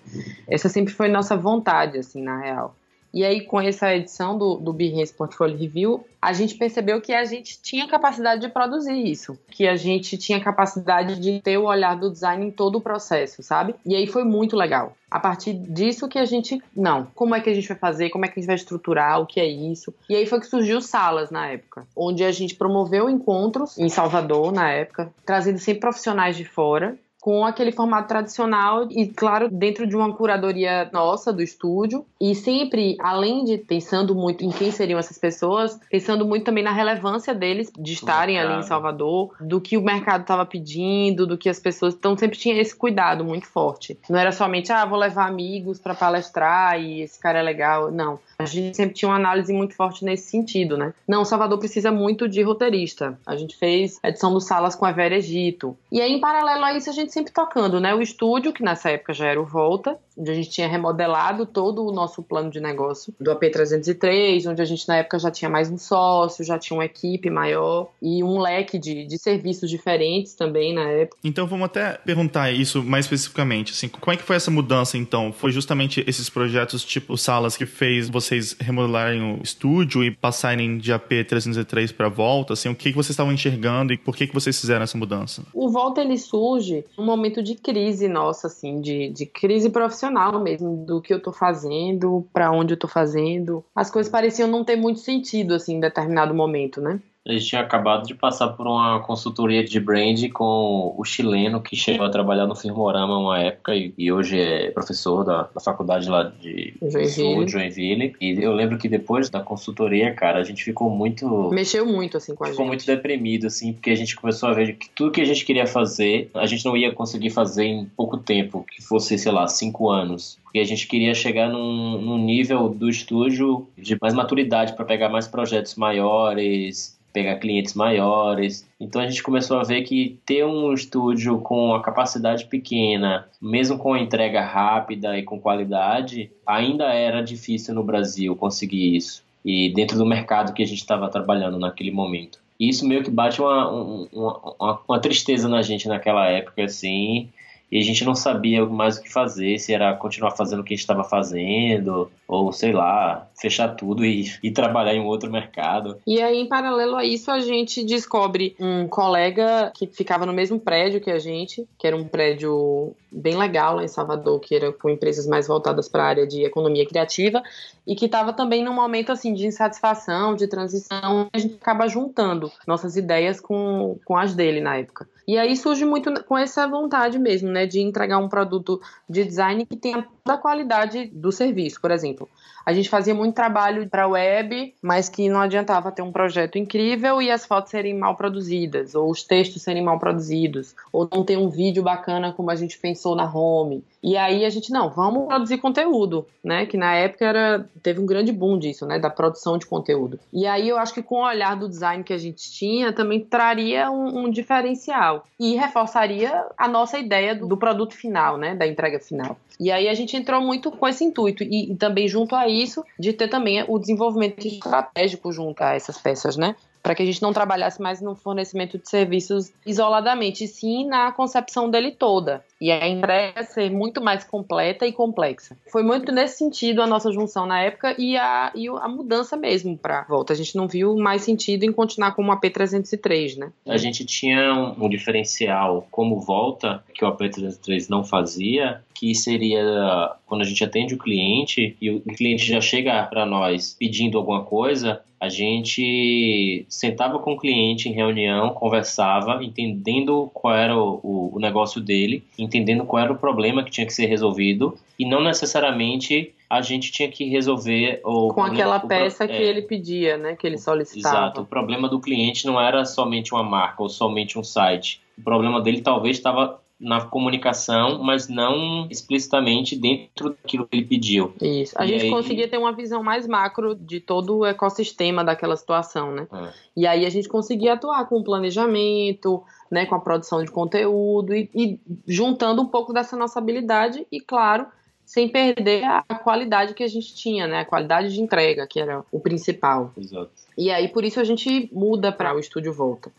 Essa 0.47 0.69
sempre 0.69 0.93
foi 0.93 1.07
nossa 1.07 1.35
vontade, 1.35 1.97
assim, 1.97 2.21
na 2.21 2.39
real. 2.39 2.75
E 3.13 3.23
aí, 3.23 3.41
com 3.41 3.59
essa 3.59 3.93
edição 3.95 4.37
do, 4.37 4.55
do 4.55 4.71
Behance 4.71 5.13
Portfolio 5.13 5.57
Review, 5.57 6.05
a 6.21 6.33
gente 6.33 6.55
percebeu 6.55 7.01
que 7.01 7.13
a 7.13 7.25
gente 7.25 7.59
tinha 7.61 7.87
capacidade 7.87 8.41
de 8.41 8.49
produzir 8.49 8.93
isso. 8.93 9.37
Que 9.49 9.67
a 9.67 9.75
gente 9.75 10.17
tinha 10.17 10.39
capacidade 10.39 11.19
de 11.19 11.41
ter 11.41 11.57
o 11.57 11.63
olhar 11.63 11.95
do 11.95 12.11
design 12.11 12.45
em 12.45 12.51
todo 12.51 12.77
o 12.77 12.81
processo, 12.81 13.41
sabe? 13.41 13.73
E 13.85 13.95
aí 13.95 14.05
foi 14.05 14.23
muito 14.23 14.55
legal. 14.55 14.95
A 15.09 15.19
partir 15.19 15.53
disso 15.53 16.07
que 16.07 16.19
a 16.19 16.25
gente, 16.25 16.61
não, 16.75 17.07
como 17.15 17.33
é 17.33 17.39
que 17.39 17.49
a 17.49 17.53
gente 17.53 17.67
vai 17.67 17.77
fazer, 17.77 18.09
como 18.09 18.25
é 18.25 18.27
que 18.27 18.39
a 18.39 18.41
gente 18.41 18.47
vai 18.47 18.55
estruturar, 18.55 19.19
o 19.19 19.25
que 19.25 19.39
é 19.39 19.47
isso. 19.47 19.93
E 20.07 20.15
aí 20.15 20.27
foi 20.27 20.39
que 20.39 20.45
surgiu 20.45 20.81
Salas 20.81 21.31
na 21.31 21.47
época, 21.47 21.87
onde 21.95 22.23
a 22.23 22.31
gente 22.31 22.53
promoveu 22.53 23.09
encontros 23.09 23.77
em 23.79 23.89
Salvador 23.89 24.51
na 24.51 24.69
época, 24.69 25.11
trazendo 25.25 25.57
sempre 25.57 25.81
profissionais 25.81 26.37
de 26.37 26.45
fora 26.45 26.97
com 27.21 27.45
aquele 27.45 27.71
formato 27.71 28.07
tradicional 28.07 28.87
e, 28.89 29.07
claro, 29.07 29.49
dentro 29.49 29.85
de 29.85 29.95
uma 29.95 30.13
curadoria 30.13 30.89
nossa 30.93 31.33
do 31.33 31.41
estúdio. 31.41 32.05
E 32.19 32.33
sempre, 32.33 32.95
além 32.99 33.43
de 33.43 33.57
pensando 33.57 34.15
muito 34.15 34.43
em 34.45 34.49
quem 34.49 34.71
seriam 34.71 34.99
essas 34.99 35.17
pessoas, 35.17 35.79
pensando 35.89 36.25
muito 36.25 36.45
também 36.45 36.63
na 36.63 36.71
relevância 36.71 37.33
deles 37.33 37.71
de 37.77 37.93
estarem 37.93 38.39
ali 38.39 38.59
em. 38.59 38.63
Salvador, 38.63 39.33
do 39.39 39.59
que 39.59 39.77
o 39.77 39.81
mercado 39.81 40.21
estava 40.21 40.45
pedindo, 40.45 41.25
do 41.25 41.37
que 41.37 41.49
as 41.49 41.59
pessoas. 41.59 41.93
Então 41.93 42.17
sempre 42.17 42.37
tinha 42.37 42.59
esse 42.59 42.75
cuidado 42.75 43.25
muito 43.25 43.47
forte. 43.47 43.97
Não 44.09 44.19
era 44.19 44.31
somente, 44.31 44.71
ah, 44.71 44.85
vou 44.85 44.97
levar 44.97 45.27
amigos 45.27 45.79
para 45.79 45.95
palestrar 45.95 46.79
e 46.79 47.01
esse 47.01 47.19
cara 47.19 47.39
é 47.39 47.41
legal. 47.41 47.91
Não. 47.91 48.19
A 48.39 48.45
gente 48.45 48.77
sempre 48.77 48.95
tinha 48.95 49.09
uma 49.09 49.17
análise 49.17 49.51
muito 49.51 49.75
forte 49.75 50.05
nesse 50.05 50.29
sentido, 50.29 50.77
né? 50.77 50.93
Não, 51.05 51.25
Salvador 51.25 51.59
precisa 51.59 51.91
muito 51.91 52.25
de 52.25 52.41
roteirista. 52.41 53.19
A 53.27 53.35
gente 53.35 53.53
fez 53.57 53.99
a 54.01 54.07
edição 54.07 54.31
do 54.31 54.39
Salas 54.39 54.75
com 54.75 54.85
a 54.85 54.93
Vera 54.93 55.17
Egito. 55.17 55.77
E 55.91 55.99
aí, 55.99 56.13
em 56.13 56.21
paralelo 56.21 56.63
a 56.63 56.73
isso, 56.73 56.89
a 56.89 56.93
gente 56.93 57.11
sempre 57.11 57.33
tocando, 57.33 57.81
né? 57.81 57.93
O 57.93 58.01
estúdio, 58.01 58.53
que 58.53 58.63
nessa 58.63 58.91
época 58.91 59.13
já 59.13 59.27
era 59.27 59.41
o 59.41 59.45
Volta, 59.45 59.99
onde 60.19 60.31
a 60.31 60.33
gente 60.33 60.49
tinha 60.49 60.67
remodelado 60.67 61.45
todo 61.45 61.85
o 61.85 61.91
nosso 61.91 62.21
plano 62.21 62.51
de 62.51 62.59
negócio 62.59 63.13
do 63.19 63.31
AP303, 63.31 64.51
onde 64.51 64.61
a 64.61 64.65
gente 64.65 64.85
na 64.87 64.97
época 64.97 65.17
já 65.17 65.31
tinha 65.31 65.49
mais 65.49 65.71
um 65.71 65.77
sócio, 65.77 66.43
já 66.43 66.59
tinha 66.59 66.77
uma 66.77 66.85
equipe 66.85 67.29
maior 67.29 67.89
e 68.01 68.21
um 68.21 68.37
leque 68.39 68.77
de, 68.77 69.05
de 69.05 69.17
serviços 69.17 69.69
diferentes 69.69 70.33
também 70.33 70.73
na 70.73 70.83
época. 70.89 71.17
Então 71.23 71.47
vamos 71.47 71.65
até 71.65 71.93
perguntar 71.93 72.51
isso 72.51 72.83
mais 72.83 73.05
especificamente, 73.05 73.71
assim, 73.71 73.87
como 73.87 74.13
é 74.13 74.17
que 74.17 74.23
foi 74.23 74.35
essa 74.35 74.51
mudança 74.51 74.97
então? 74.97 75.31
Foi 75.31 75.51
justamente 75.51 76.03
esses 76.05 76.29
projetos 76.29 76.83
tipo 76.83 77.17
salas 77.17 77.55
que 77.55 77.65
fez 77.65 78.09
vocês 78.09 78.55
remodelarem 78.59 79.21
o 79.21 79.41
estúdio 79.41 80.03
e 80.03 80.11
passarem 80.11 80.77
de 80.77 80.91
AP303 80.91 81.95
para 81.95 82.09
Volta, 82.09 82.53
assim, 82.53 82.67
o 82.67 82.75
que, 82.75 82.89
que 82.89 82.95
vocês 82.95 83.11
estavam 83.11 83.31
enxergando 83.31 83.93
e 83.93 83.97
por 83.97 84.15
que, 84.15 84.27
que 84.27 84.33
vocês 84.33 84.59
fizeram 84.59 84.83
essa 84.83 84.97
mudança? 84.97 85.43
O 85.53 85.69
Volta 85.69 86.01
ele 86.01 86.17
surge 86.17 86.83
num 86.97 87.05
momento 87.05 87.41
de 87.41 87.55
crise 87.55 88.07
nossa, 88.07 88.47
assim, 88.47 88.81
de, 88.81 89.09
de 89.09 89.25
crise 89.25 89.69
profissional 89.69 90.08
mesmo, 90.43 90.85
do 90.85 91.01
que 91.01 91.13
eu 91.13 91.21
tô 91.21 91.31
fazendo, 91.31 92.27
para 92.33 92.51
onde 92.51 92.73
eu 92.73 92.77
tô 92.77 92.87
fazendo. 92.87 93.63
As 93.75 93.89
coisas 93.89 94.11
pareciam 94.11 94.49
não 94.49 94.63
ter 94.63 94.75
muito 94.75 94.99
sentido, 94.99 95.53
assim, 95.53 95.75
em 95.75 95.79
determinado 95.79 96.33
momento, 96.33 96.81
né? 96.81 96.99
A 97.29 97.33
gente 97.33 97.45
tinha 97.45 97.61
acabado 97.61 98.07
de 98.07 98.15
passar 98.15 98.47
por 98.49 98.65
uma 98.65 98.99
consultoria 99.01 99.63
de 99.63 99.79
brand 99.79 100.19
com 100.33 100.95
o 100.97 101.03
chileno 101.05 101.61
que 101.61 101.75
chegou 101.75 102.03
a 102.03 102.09
trabalhar 102.09 102.47
no 102.47 102.55
Firmorama 102.55 103.19
uma 103.19 103.39
época 103.39 103.75
e, 103.75 103.93
e 103.95 104.11
hoje 104.11 104.39
é 104.39 104.71
professor 104.71 105.23
da, 105.23 105.43
da 105.43 105.61
faculdade 105.61 106.09
lá 106.09 106.23
de 106.23 106.73
Joinville. 106.81 107.45
de 107.45 107.51
Joinville. 107.51 108.15
E 108.19 108.43
eu 108.43 108.51
lembro 108.51 108.79
que 108.79 108.89
depois 108.89 109.29
da 109.29 109.41
consultoria, 109.41 110.11
cara, 110.11 110.39
a 110.39 110.43
gente 110.43 110.63
ficou 110.63 110.89
muito. 110.89 111.51
Mexeu 111.51 111.85
muito 111.85 112.17
assim 112.17 112.33
com 112.33 112.43
a 112.43 112.47
ficou 112.47 112.47
gente. 112.47 112.55
Ficou 112.55 112.67
muito 112.67 112.85
deprimido, 112.87 113.45
assim, 113.45 113.73
porque 113.73 113.91
a 113.91 113.95
gente 113.95 114.15
começou 114.15 114.49
a 114.49 114.53
ver 114.53 114.73
que 114.73 114.89
tudo 114.89 115.11
que 115.11 115.21
a 115.21 115.25
gente 115.25 115.45
queria 115.45 115.67
fazer, 115.67 116.31
a 116.33 116.47
gente 116.47 116.65
não 116.65 116.75
ia 116.75 116.91
conseguir 116.91 117.29
fazer 117.29 117.65
em 117.65 117.85
pouco 117.85 118.17
tempo, 118.17 118.65
que 118.75 118.81
fosse, 118.81 119.19
sei 119.19 119.31
lá, 119.31 119.47
cinco 119.47 119.91
anos 119.91 120.39
porque 120.49 120.57
a 120.57 120.65
gente 120.65 120.87
queria 120.87 121.13
chegar 121.13 121.47
num, 121.47 122.01
num, 122.01 122.17
nível 122.17 122.69
do 122.69 122.89
estúdio 122.89 123.67
de 123.77 123.95
mais 124.01 124.15
maturidade 124.15 124.73
para 124.73 124.83
pegar 124.83 125.07
mais 125.07 125.27
projetos 125.27 125.75
maiores, 125.75 126.98
pegar 127.11 127.37
clientes 127.37 127.73
maiores. 127.73 128.67
Então 128.79 129.01
a 129.01 129.07
gente 129.07 129.23
começou 129.23 129.59
a 129.59 129.63
ver 129.63 129.83
que 129.83 130.19
ter 130.25 130.45
um 130.45 130.73
estúdio 130.73 131.39
com 131.39 131.73
a 131.73 131.81
capacidade 131.81 132.45
pequena, 132.45 133.27
mesmo 133.41 133.77
com 133.77 133.93
a 133.93 133.99
entrega 133.99 134.41
rápida 134.41 135.17
e 135.17 135.23
com 135.23 135.39
qualidade, 135.39 136.31
ainda 136.45 136.93
era 136.93 137.21
difícil 137.21 137.73
no 137.73 137.83
Brasil 137.83 138.35
conseguir 138.35 138.95
isso. 138.95 139.23
E 139.43 139.73
dentro 139.73 139.97
do 139.97 140.05
mercado 140.05 140.53
que 140.53 140.63
a 140.63 140.67
gente 140.67 140.79
estava 140.79 141.09
trabalhando 141.09 141.57
naquele 141.57 141.91
momento. 141.91 142.39
E 142.59 142.67
isso 142.67 142.85
meio 142.85 143.03
que 143.03 143.09
bate 143.09 143.41
uma, 143.41 143.69
uma, 143.69 144.37
uma, 144.59 144.79
uma 144.87 144.99
tristeza 144.99 145.47
na 145.47 145.61
gente 145.61 145.87
naquela 145.87 146.27
época, 146.27 146.63
assim, 146.63 147.29
e 147.71 147.77
a 147.77 147.83
gente 147.83 148.03
não 148.03 148.15
sabia 148.15 148.65
mais 148.65 148.97
o 148.97 149.01
que 149.01 149.11
fazer, 149.11 149.59
se 149.59 149.73
era 149.73 149.95
continuar 149.95 150.31
fazendo 150.31 150.61
o 150.61 150.63
que 150.63 150.73
a 150.73 150.75
gente 150.75 150.83
estava 150.83 151.03
fazendo, 151.03 152.11
ou 152.27 152.51
sei 152.51 152.71
lá, 152.71 153.27
fechar 153.35 153.75
tudo 153.75 154.03
e, 154.05 154.25
e 154.41 154.51
trabalhar 154.51 154.93
em 154.93 155.05
outro 155.05 155.31
mercado. 155.31 155.97
E 156.05 156.21
aí, 156.21 156.39
em 156.39 156.47
paralelo 156.47 156.95
a 156.95 157.05
isso, 157.05 157.29
a 157.29 157.39
gente 157.39 157.83
descobre 157.83 158.55
um 158.59 158.87
colega 158.87 159.71
que 159.75 159.85
ficava 159.87 160.25
no 160.25 160.33
mesmo 160.33 160.59
prédio 160.59 161.01
que 161.01 161.11
a 161.11 161.19
gente, 161.19 161.67
que 161.77 161.85
era 161.85 161.95
um 161.95 162.07
prédio 162.07 162.93
bem 163.11 163.37
legal 163.37 163.75
lá 163.75 163.83
em 163.83 163.87
Salvador, 163.87 164.39
que 164.39 164.55
era 164.55 164.71
com 164.71 164.89
empresas 164.89 165.25
mais 165.25 165.47
voltadas 165.47 165.87
para 165.87 166.03
a 166.03 166.07
área 166.07 166.27
de 166.27 166.43
economia 166.43 166.85
criativa, 166.87 167.41
e 167.85 167.95
que 167.95 168.05
estava 168.05 168.33
também 168.33 168.63
num 168.63 168.73
momento 168.73 169.11
assim 169.11 169.33
de 169.33 169.47
insatisfação, 169.47 170.35
de 170.35 170.47
transição, 170.47 171.27
a 171.33 171.37
gente 171.37 171.55
acaba 171.55 171.87
juntando 171.87 172.51
nossas 172.67 172.95
ideias 172.95 173.39
com, 173.39 173.97
com 174.05 174.15
as 174.15 174.35
dele 174.35 174.61
na 174.61 174.77
época. 174.77 175.07
E 175.29 175.37
aí 175.37 175.55
surge 175.55 175.85
muito 175.85 176.11
com 176.23 176.35
essa 176.35 176.67
vontade 176.67 177.19
mesmo, 177.19 177.51
né, 177.51 177.67
de 177.67 177.79
entregar 177.79 178.17
um 178.17 178.27
produto 178.27 178.81
de 179.07 179.23
design 179.23 179.63
que 179.63 179.77
tenha 179.77 180.01
toda 180.01 180.35
a 180.35 180.41
qualidade 180.41 181.05
do 181.05 181.31
serviço, 181.31 181.79
por 181.79 181.91
exemplo. 181.91 182.27
A 182.69 182.73
gente 182.73 182.87
fazia 182.87 183.15
muito 183.15 183.33
trabalho 183.33 183.89
para 183.89 184.07
web, 184.07 184.75
mas 184.79 185.09
que 185.09 185.27
não 185.27 185.39
adiantava 185.41 185.91
ter 185.91 186.03
um 186.03 186.11
projeto 186.11 186.59
incrível 186.59 187.19
e 187.19 187.31
as 187.31 187.43
fotos 187.43 187.71
serem 187.71 187.97
mal 187.97 188.15
produzidas, 188.15 188.93
ou 188.93 189.09
os 189.09 189.23
textos 189.23 189.63
serem 189.63 189.83
mal 189.83 189.97
produzidos, 189.97 190.75
ou 190.93 191.09
não 191.11 191.23
ter 191.23 191.35
um 191.35 191.49
vídeo 191.49 191.81
bacana 191.81 192.31
como 192.31 192.51
a 192.51 192.55
gente 192.55 192.77
pensou 192.77 193.15
na 193.15 193.25
home. 193.25 193.83
E 194.01 194.15
aí 194.15 194.45
a 194.45 194.49
gente, 194.49 194.71
não, 194.71 194.89
vamos 194.89 195.27
produzir 195.27 195.57
conteúdo, 195.57 196.25
né? 196.43 196.65
Que 196.65 196.77
na 196.77 196.95
época 196.95 197.25
era, 197.25 197.69
teve 197.83 197.99
um 197.99 198.05
grande 198.05 198.31
boom 198.31 198.57
disso, 198.57 198.85
né? 198.85 198.97
Da 198.97 199.09
produção 199.09 199.57
de 199.57 199.65
conteúdo. 199.65 200.19
E 200.31 200.47
aí 200.47 200.69
eu 200.69 200.77
acho 200.77 200.93
que 200.93 201.03
com 201.03 201.15
o 201.15 201.25
olhar 201.25 201.55
do 201.55 201.67
design 201.67 202.03
que 202.03 202.13
a 202.13 202.17
gente 202.17 202.51
tinha, 202.51 202.93
também 202.93 203.19
traria 203.19 203.91
um, 203.91 204.25
um 204.25 204.31
diferencial 204.31 205.25
e 205.39 205.55
reforçaria 205.55 206.45
a 206.57 206.67
nossa 206.67 206.97
ideia 206.97 207.35
do, 207.35 207.45
do, 207.45 207.57
produto 207.57 207.93
final, 207.93 208.37
né? 208.37 208.55
Da 208.55 208.65
entrega 208.65 208.99
final. 208.99 209.37
E 209.59 209.69
aí 209.69 209.89
a 209.89 209.93
gente 209.93 210.15
entrou 210.15 210.41
muito 210.41 210.71
com 210.71 210.87
esse 210.87 211.03
intuito 211.03 211.43
e, 211.43 211.73
e 211.73 211.75
também 211.75 212.07
junto 212.07 212.35
a 212.35 212.47
isso 212.61 212.83
de 212.97 213.13
ter 213.13 213.27
também 213.27 213.63
o 213.67 213.79
desenvolvimento 213.79 214.45
estratégico 214.45 215.31
junto 215.31 215.61
a 215.61 215.73
essas 215.73 215.97
peças, 215.97 216.37
né? 216.37 216.55
para 216.81 216.95
que 216.95 217.03
a 217.03 217.05
gente 217.05 217.21
não 217.21 217.33
trabalhasse 217.33 217.81
mais 217.81 218.01
no 218.01 218.15
fornecimento 218.15 218.77
de 218.77 218.89
serviços 218.89 219.51
isoladamente, 219.65 220.47
sim 220.47 220.85
na 220.85 221.11
concepção 221.11 221.69
dele 221.69 221.91
toda. 221.91 222.43
E 222.59 222.71
a 222.71 222.87
entrega 222.87 223.43
ser 223.43 223.69
muito 223.69 224.01
mais 224.01 224.23
completa 224.23 224.85
e 224.85 224.91
complexa. 224.91 225.57
Foi 225.71 225.83
muito 225.83 226.11
nesse 226.11 226.37
sentido 226.37 226.81
a 226.81 226.87
nossa 226.87 227.11
junção 227.11 227.45
na 227.45 227.61
época 227.61 227.95
e 227.97 228.17
a, 228.17 228.51
e 228.55 228.67
a 228.67 228.87
mudança 228.87 229.37
mesmo 229.37 229.77
para 229.77 230.03
volta. 230.03 230.33
A 230.33 230.35
gente 230.35 230.55
não 230.55 230.67
viu 230.67 230.95
mais 230.95 231.21
sentido 231.21 231.63
em 231.63 231.71
continuar 231.71 232.11
com 232.15 232.23
o 232.23 232.27
AP303, 232.27 233.37
né? 233.37 233.51
A 233.67 233.77
gente 233.77 234.05
tinha 234.05 234.53
um, 234.53 234.85
um 234.85 234.89
diferencial 234.89 235.87
como 235.89 236.19
volta 236.19 236.83
que 236.93 237.05
o 237.05 237.11
AP303 237.11 237.89
não 237.89 238.03
fazia, 238.03 238.81
que 238.93 239.15
seria 239.15 240.15
quando 240.29 240.41
a 240.41 240.45
gente 240.45 240.63
atende 240.63 240.93
o 240.93 240.97
cliente 240.97 241.75
e 241.81 241.89
o 241.89 242.01
cliente 242.01 242.45
já 242.45 242.61
chega 242.61 243.03
para 243.03 243.25
nós 243.25 243.75
pedindo 243.77 244.17
alguma 244.17 244.43
coisa, 244.43 245.01
a 245.19 245.27
gente 245.27 246.65
sentava 246.69 247.19
com 247.19 247.33
o 247.33 247.37
cliente 247.37 247.89
em 247.89 247.91
reunião, 247.91 248.53
conversava, 248.53 249.43
entendendo 249.43 250.29
qual 250.33 250.55
era 250.55 250.77
o, 250.77 251.31
o, 251.35 251.39
negócio 251.39 251.81
dele, 251.81 252.23
entendendo 252.37 252.85
qual 252.85 253.03
era 253.03 253.11
o 253.11 253.17
problema 253.17 253.63
que 253.63 253.71
tinha 253.71 253.85
que 253.85 253.93
ser 253.93 254.05
resolvido 254.05 254.77
e 254.97 255.05
não 255.05 255.21
necessariamente 255.21 256.33
a 256.49 256.61
gente 256.61 256.91
tinha 256.91 257.09
que 257.09 257.25
resolver 257.25 258.01
o 258.03 258.33
com 258.33 258.41
aquela 258.41 258.77
o, 258.77 258.87
peça 258.87 259.27
que 259.27 259.33
é, 259.33 259.43
ele 259.43 259.63
pedia, 259.63 260.17
né, 260.17 260.35
que 260.35 260.47
ele 260.47 260.57
solicitava. 260.57 261.15
Exato. 261.17 261.41
O 261.41 261.45
problema 261.45 261.89
do 261.89 261.99
cliente 261.99 262.45
não 262.45 262.59
era 262.59 262.85
somente 262.85 263.33
uma 263.33 263.43
marca 263.43 263.83
ou 263.83 263.89
somente 263.89 264.39
um 264.39 264.43
site. 264.43 265.01
O 265.17 265.21
problema 265.21 265.59
dele 265.61 265.81
talvez 265.81 266.17
estava 266.17 266.59
na 266.79 267.01
comunicação, 267.01 268.01
mas 268.01 268.29
não 268.29 268.87
explicitamente 268.89 269.75
dentro 269.75 270.29
daquilo 270.29 270.65
que 270.65 270.77
ele 270.77 270.85
pediu. 270.85 271.33
Isso. 271.41 271.75
A 271.77 271.85
e 271.85 271.89
gente 271.89 272.05
aí... 272.05 272.09
conseguia 272.09 272.47
ter 272.47 272.57
uma 272.57 272.71
visão 272.71 273.03
mais 273.03 273.27
macro 273.27 273.75
de 273.75 273.99
todo 273.99 274.37
o 274.37 274.45
ecossistema 274.45 275.23
daquela 275.23 275.57
situação, 275.57 276.11
né? 276.11 276.27
É. 276.31 276.49
E 276.77 276.87
aí 276.87 277.05
a 277.05 277.09
gente 277.09 277.27
conseguia 277.27 277.73
atuar 277.73 278.07
com 278.07 278.19
o 278.19 278.23
planejamento, 278.23 279.43
né, 279.69 279.85
com 279.85 279.95
a 279.95 279.99
produção 279.99 280.43
de 280.43 280.49
conteúdo 280.49 281.35
e, 281.35 281.49
e 281.53 281.79
juntando 282.07 282.61
um 282.61 282.67
pouco 282.67 282.93
dessa 282.93 283.17
nossa 283.17 283.39
habilidade 283.39 284.07
e, 284.09 284.21
claro, 284.21 284.65
sem 285.05 285.27
perder 285.27 285.83
a 285.83 286.03
qualidade 286.15 286.73
que 286.73 286.83
a 286.83 286.87
gente 286.87 287.15
tinha, 287.15 287.47
né? 287.47 287.61
A 287.61 287.65
qualidade 287.65 288.13
de 288.13 288.21
entrega, 288.21 288.67
que 288.67 288.79
era 288.79 289.03
o 289.11 289.19
principal. 289.19 289.91
Exato. 289.97 290.29
E 290.55 290.69
aí, 290.69 290.87
por 290.87 291.03
isso, 291.03 291.19
a 291.19 291.23
gente 291.23 291.67
muda 291.73 292.11
para 292.11 292.35
o 292.35 292.39
Estúdio 292.39 292.71
Volta. 292.71 293.11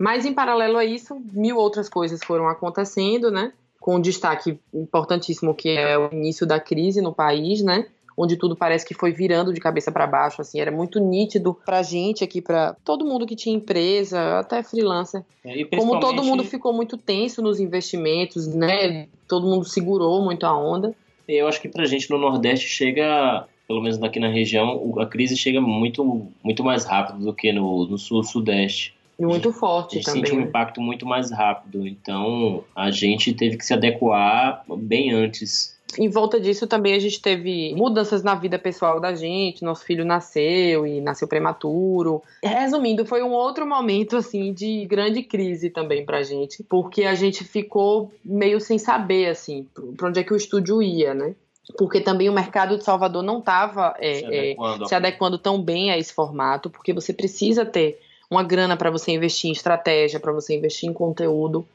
Mas, 0.00 0.24
em 0.24 0.32
paralelo 0.32 0.78
a 0.78 0.84
isso, 0.84 1.14
mil 1.30 1.58
outras 1.58 1.86
coisas 1.86 2.20
foram 2.24 2.48
acontecendo, 2.48 3.30
né? 3.30 3.52
Com 3.78 3.96
um 3.96 4.00
destaque 4.00 4.58
importantíssimo 4.72 5.54
que 5.54 5.68
é 5.68 5.98
o 5.98 6.08
início 6.10 6.46
da 6.46 6.58
crise 6.58 7.02
no 7.02 7.12
país, 7.12 7.62
né? 7.62 7.86
Onde 8.16 8.38
tudo 8.38 8.56
parece 8.56 8.86
que 8.86 8.94
foi 8.94 9.12
virando 9.12 9.52
de 9.52 9.60
cabeça 9.60 9.92
para 9.92 10.06
baixo, 10.06 10.40
assim, 10.40 10.58
era 10.58 10.70
muito 10.70 10.98
nítido 10.98 11.54
pra 11.66 11.82
gente 11.82 12.24
aqui, 12.24 12.40
para 12.40 12.74
todo 12.82 13.04
mundo 13.04 13.26
que 13.26 13.36
tinha 13.36 13.54
empresa, 13.54 14.38
até 14.38 14.62
freelancer. 14.62 15.22
É, 15.44 15.64
Como 15.76 16.00
todo 16.00 16.24
mundo 16.24 16.44
ficou 16.44 16.72
muito 16.72 16.96
tenso 16.96 17.42
nos 17.42 17.60
investimentos, 17.60 18.46
né? 18.46 19.06
Todo 19.28 19.46
mundo 19.46 19.66
segurou 19.66 20.24
muito 20.24 20.46
a 20.46 20.56
onda. 20.56 20.94
Eu 21.28 21.46
acho 21.46 21.60
que 21.60 21.68
pra 21.68 21.84
gente 21.84 22.10
no 22.10 22.16
Nordeste 22.16 22.66
chega 22.66 23.46
pelo 23.68 23.82
menos 23.82 24.02
aqui 24.02 24.18
na 24.18 24.28
região, 24.28 24.94
a 24.98 25.06
crise 25.06 25.36
chega 25.36 25.60
muito, 25.60 26.26
muito 26.42 26.64
mais 26.64 26.84
rápido 26.84 27.20
do 27.20 27.32
que 27.32 27.52
no, 27.52 27.86
no 27.86 27.96
sul-sudeste. 27.96 28.92
E 28.92 28.99
muito 29.26 29.52
forte 29.52 29.94
a 29.94 29.96
gente 29.96 30.06
também. 30.06 30.24
Sente 30.24 30.36
um 30.36 30.40
né? 30.40 30.46
impacto 30.46 30.80
muito 30.80 31.06
mais 31.06 31.30
rápido. 31.30 31.86
Então 31.86 32.64
a 32.74 32.90
gente 32.90 33.32
teve 33.32 33.56
que 33.56 33.64
se 33.64 33.74
adequar 33.74 34.64
bem 34.76 35.12
antes. 35.12 35.78
Em 35.98 36.08
volta 36.08 36.38
disso 36.38 36.66
também 36.66 36.94
a 36.94 36.98
gente 36.98 37.20
teve 37.20 37.74
mudanças 37.74 38.22
na 38.22 38.34
vida 38.34 38.58
pessoal 38.58 39.00
da 39.00 39.14
gente. 39.14 39.64
Nosso 39.64 39.84
filho 39.84 40.04
nasceu 40.04 40.86
e 40.86 41.00
nasceu 41.00 41.26
prematuro. 41.26 42.22
Resumindo, 42.42 43.04
foi 43.04 43.22
um 43.22 43.32
outro 43.32 43.66
momento 43.66 44.16
assim 44.16 44.52
de 44.52 44.84
grande 44.86 45.22
crise 45.22 45.70
também 45.70 46.04
pra 46.04 46.22
gente, 46.22 46.62
porque 46.62 47.04
a 47.04 47.14
gente 47.14 47.42
ficou 47.44 48.12
meio 48.24 48.60
sem 48.60 48.78
saber 48.78 49.28
assim 49.28 49.66
para 49.96 50.08
onde 50.08 50.20
é 50.20 50.24
que 50.24 50.32
o 50.32 50.36
estúdio 50.36 50.82
ia, 50.82 51.14
né? 51.14 51.34
porque 51.76 52.00
também 52.00 52.28
o 52.28 52.32
mercado 52.32 52.76
de 52.76 52.84
Salvador 52.84 53.22
não 53.22 53.38
estava 53.38 53.94
é, 53.98 54.14
se, 54.14 54.24
é, 54.24 54.56
se, 54.86 54.94
adequando 54.94 55.38
tão 55.38 55.62
bem 55.62 55.90
a 55.90 55.98
esse 55.98 56.12
formato, 56.12 56.70
porque 56.70 56.92
você 56.92 57.12
precisa 57.12 57.64
ter 57.64 58.00
uma 58.30 58.42
grana 58.44 58.76
para 58.76 58.90
você 58.90 59.10
investir 59.10 59.50
em 59.50 59.52
estratégia, 59.52 60.20
para 60.20 60.32
você 60.32 60.56
investir 60.56 60.88
em 60.88 60.92
conteúdo. 60.92 61.66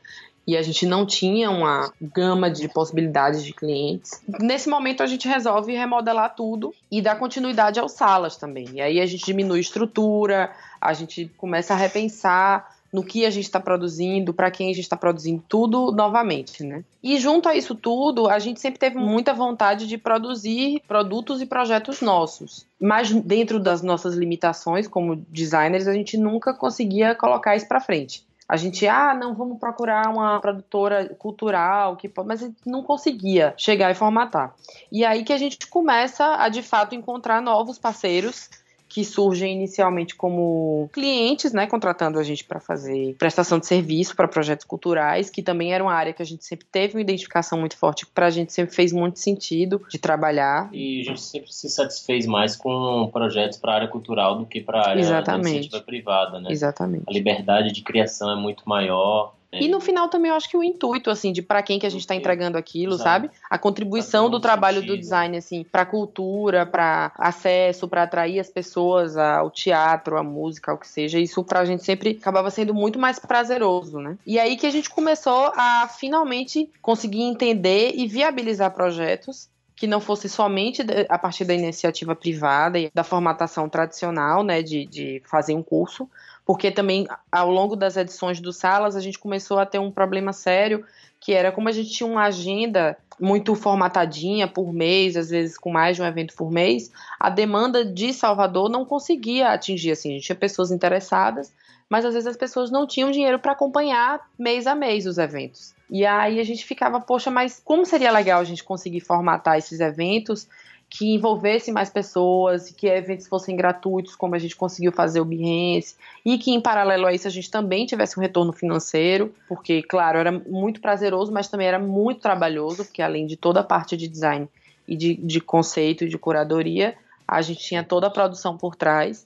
e 0.47 0.55
a 0.55 0.61
gente 0.61 0.85
não 0.85 1.07
tinha 1.07 1.49
uma 1.49 1.91
gama 1.99 2.51
de 2.51 2.67
possibilidades 2.67 3.43
de 3.43 3.51
clientes. 3.51 4.21
Nesse 4.39 4.69
momento 4.69 5.01
a 5.01 5.07
gente 5.07 5.27
resolve 5.27 5.73
remodelar 5.73 6.35
tudo 6.35 6.71
e 6.91 7.01
dar 7.01 7.17
continuidade 7.17 7.79
aos 7.79 7.93
salas 7.93 8.37
também. 8.37 8.67
E 8.73 8.79
aí 8.79 9.01
a 9.01 9.05
gente 9.07 9.25
diminui 9.25 9.59
estrutura, 9.59 10.51
a 10.79 10.93
gente 10.93 11.31
começa 11.35 11.73
a 11.73 11.77
repensar 11.77 12.75
no 12.95 13.03
que 13.03 13.25
a 13.25 13.29
gente 13.29 13.43
está 13.43 13.59
produzindo, 13.59 14.33
para 14.33 14.49
quem 14.49 14.71
a 14.71 14.73
gente 14.73 14.85
está 14.85 14.95
produzindo, 14.95 15.43
tudo 15.49 15.91
novamente, 15.91 16.63
né? 16.63 16.81
E 17.03 17.19
junto 17.19 17.49
a 17.49 17.55
isso 17.55 17.75
tudo, 17.75 18.29
a 18.29 18.39
gente 18.39 18.61
sempre 18.61 18.79
teve 18.79 18.97
muita 18.97 19.33
vontade 19.33 19.85
de 19.85 19.97
produzir 19.97 20.81
produtos 20.87 21.41
e 21.41 21.45
projetos 21.45 21.99
nossos. 21.99 22.65
Mas 22.79 23.11
dentro 23.11 23.59
das 23.59 23.81
nossas 23.81 24.15
limitações 24.15 24.87
como 24.87 25.17
designers, 25.27 25.89
a 25.89 25.93
gente 25.93 26.17
nunca 26.17 26.53
conseguia 26.53 27.13
colocar 27.13 27.57
isso 27.57 27.67
para 27.67 27.81
frente. 27.81 28.25
A 28.47 28.55
gente, 28.55 28.87
ah, 28.87 29.13
não, 29.13 29.33
vamos 29.33 29.59
procurar 29.59 30.07
uma 30.07 30.39
produtora 30.39 31.09
cultural, 31.19 31.97
que 31.97 32.09
mas 32.23 32.43
a 32.43 32.45
gente 32.45 32.61
não 32.65 32.81
conseguia 32.81 33.53
chegar 33.57 33.91
e 33.91 33.95
formatar. 33.95 34.55
E 34.89 35.03
aí 35.03 35.25
que 35.25 35.33
a 35.33 35.37
gente 35.37 35.67
começa 35.67 36.23
a, 36.37 36.47
de 36.47 36.61
fato, 36.61 36.95
encontrar 36.95 37.41
novos 37.41 37.77
parceiros 37.77 38.49
que 38.95 39.03
surgem 39.03 39.57
inicialmente 39.57 40.15
como 40.15 40.89
clientes, 40.93 41.51
né, 41.51 41.67
contratando 41.67 42.17
a 42.17 42.23
gente 42.23 42.45
para 42.45 42.61
fazer 42.61 43.13
prestação 43.19 43.59
de 43.59 43.67
serviço 43.67 44.15
para 44.15 44.25
projetos 44.25 44.65
culturais, 44.65 45.29
que 45.29 45.43
também 45.43 45.73
era 45.73 45.83
uma 45.83 45.93
área 45.93 46.13
que 46.13 46.21
a 46.21 46.25
gente 46.25 46.45
sempre 46.45 46.65
teve 46.71 46.95
uma 46.95 47.01
identificação 47.01 47.59
muito 47.59 47.75
forte, 47.75 48.05
para 48.05 48.27
a 48.27 48.29
gente 48.29 48.53
sempre 48.53 48.73
fez 48.73 48.93
muito 48.93 49.19
sentido 49.19 49.81
de 49.89 49.99
trabalhar. 49.99 50.69
E 50.71 51.01
a 51.01 51.03
gente 51.03 51.19
sempre 51.19 51.51
se 51.51 51.69
satisfez 51.69 52.25
mais 52.25 52.55
com 52.55 53.09
projetos 53.11 53.57
para 53.57 53.73
a 53.73 53.75
área 53.75 53.87
cultural 53.89 54.37
do 54.37 54.45
que 54.45 54.61
para 54.61 54.79
a 54.79 54.89
área 54.91 55.01
Exatamente. 55.01 55.49
iniciativa 55.49 55.81
privada, 55.81 56.39
né? 56.39 56.49
Exatamente. 56.49 57.03
A 57.05 57.11
liberdade 57.11 57.73
de 57.73 57.81
criação 57.81 58.31
é 58.31 58.35
muito 58.37 58.63
maior. 58.65 59.34
É. 59.55 59.63
E 59.63 59.67
no 59.67 59.79
final 59.79 60.09
também 60.09 60.29
eu 60.29 60.35
acho 60.35 60.49
que 60.49 60.57
o 60.57 60.63
intuito, 60.63 61.09
assim, 61.09 61.31
de 61.31 61.41
para 61.41 61.63
quem 61.63 61.79
que 61.79 61.85
a 61.85 61.89
gente 61.89 62.01
está 62.01 62.15
entregando 62.15 62.57
aquilo, 62.57 62.95
Exato. 62.95 63.03
sabe? 63.03 63.31
A 63.49 63.57
contribuição 63.57 64.29
do 64.29 64.39
trabalho 64.39 64.81
sentido. 64.81 64.95
do 64.95 64.99
design, 64.99 65.37
assim, 65.37 65.63
para 65.63 65.85
cultura, 65.85 66.65
para 66.65 67.11
acesso, 67.17 67.87
para 67.87 68.03
atrair 68.03 68.39
as 68.39 68.49
pessoas 68.49 69.17
ao 69.17 69.49
teatro, 69.49 70.17
à 70.17 70.23
música, 70.23 70.71
ao 70.71 70.77
que 70.77 70.87
seja. 70.87 71.19
Isso 71.19 71.43
pra 71.43 71.65
gente 71.65 71.83
sempre 71.83 72.17
acabava 72.19 72.49
sendo 72.51 72.73
muito 72.73 72.99
mais 72.99 73.19
prazeroso, 73.19 73.99
né? 73.99 74.17
E 74.25 74.37
aí 74.39 74.57
que 74.57 74.65
a 74.67 74.71
gente 74.71 74.89
começou 74.89 75.51
a 75.55 75.87
finalmente 75.87 76.69
conseguir 76.81 77.21
entender 77.21 77.93
e 77.95 78.07
viabilizar 78.07 78.71
projetos 78.71 79.49
que 79.75 79.87
não 79.87 79.99
fosse 79.99 80.29
somente 80.29 80.81
a 81.09 81.17
partir 81.17 81.43
da 81.43 81.53
iniciativa 81.53 82.15
privada 82.15 82.79
e 82.79 82.89
da 82.93 83.03
formatação 83.03 83.67
tradicional, 83.67 84.43
né, 84.43 84.63
de, 84.63 84.85
de 84.85 85.21
fazer 85.25 85.53
um 85.53 85.61
curso, 85.61 86.09
porque 86.45 86.69
também 86.71 87.07
ao 87.31 87.49
longo 87.49 87.75
das 87.75 87.97
edições 87.97 88.39
do 88.39 88.53
Salas 88.53 88.95
a 88.95 89.01
gente 89.01 89.17
começou 89.17 89.57
a 89.57 89.65
ter 89.65 89.79
um 89.79 89.91
problema 89.91 90.31
sério, 90.31 90.85
que 91.19 91.33
era 91.33 91.51
como 91.51 91.67
a 91.67 91.71
gente 91.71 91.89
tinha 91.89 92.07
uma 92.07 92.25
agenda 92.25 92.95
muito 93.19 93.55
formatadinha 93.55 94.47
por 94.47 94.71
mês, 94.71 95.17
às 95.17 95.29
vezes 95.29 95.57
com 95.57 95.71
mais 95.71 95.95
de 95.95 96.01
um 96.01 96.05
evento 96.05 96.35
por 96.35 96.51
mês, 96.51 96.91
a 97.19 97.29
demanda 97.29 97.83
de 97.83 98.13
Salvador 98.13 98.69
não 98.69 98.85
conseguia 98.85 99.49
atingir 99.49 99.91
assim, 99.91 100.11
a 100.11 100.13
gente 100.13 100.25
tinha 100.25 100.35
pessoas 100.35 100.71
interessadas, 100.71 101.51
mas 101.89 102.05
às 102.05 102.13
vezes 102.13 102.27
as 102.27 102.37
pessoas 102.37 102.69
não 102.69 102.85
tinham 102.85 103.11
dinheiro 103.11 103.39
para 103.39 103.53
acompanhar 103.53 104.19
mês 104.37 104.67
a 104.67 104.75
mês 104.75 105.05
os 105.05 105.17
eventos. 105.17 105.73
E 105.89 106.05
aí 106.05 106.39
a 106.39 106.43
gente 106.43 106.65
ficava, 106.65 106.99
poxa, 106.99 107.29
mas 107.29 107.61
como 107.63 107.85
seria 107.85 108.11
legal 108.11 108.41
a 108.41 108.43
gente 108.43 108.63
conseguir 108.63 109.01
formatar 109.01 109.57
esses 109.57 109.79
eventos 109.79 110.47
que 110.89 111.13
envolvesse 111.13 111.71
mais 111.71 111.89
pessoas, 111.89 112.69
que 112.69 112.87
eventos 112.87 113.27
fossem 113.27 113.55
gratuitos, 113.55 114.15
como 114.15 114.35
a 114.35 114.39
gente 114.39 114.55
conseguiu 114.55 114.91
fazer 114.91 115.19
o 115.19 115.25
Behance, 115.25 115.95
e 116.23 116.37
que 116.37 116.51
em 116.51 116.61
paralelo 116.61 117.05
a 117.05 117.13
isso 117.13 117.27
a 117.27 117.31
gente 117.31 117.49
também 117.49 117.85
tivesse 117.85 118.17
um 118.17 118.21
retorno 118.21 118.53
financeiro, 118.53 119.33
porque, 119.47 119.81
claro, 119.83 120.17
era 120.17 120.31
muito 120.31 120.79
prazeroso, 120.79 121.31
mas 121.31 121.47
também 121.47 121.67
era 121.67 121.79
muito 121.79 122.21
trabalhoso, 122.21 122.85
porque 122.85 123.01
além 123.01 123.25
de 123.25 123.35
toda 123.35 123.59
a 123.59 123.63
parte 123.63 123.97
de 123.97 124.07
design 124.07 124.47
e 124.87 124.95
de, 124.95 125.15
de 125.15 125.41
conceito 125.41 126.05
e 126.05 126.09
de 126.09 126.17
curadoria, 126.17 126.95
a 127.27 127.41
gente 127.41 127.59
tinha 127.59 127.83
toda 127.83 128.07
a 128.07 128.11
produção 128.11 128.57
por 128.57 128.75
trás. 128.75 129.25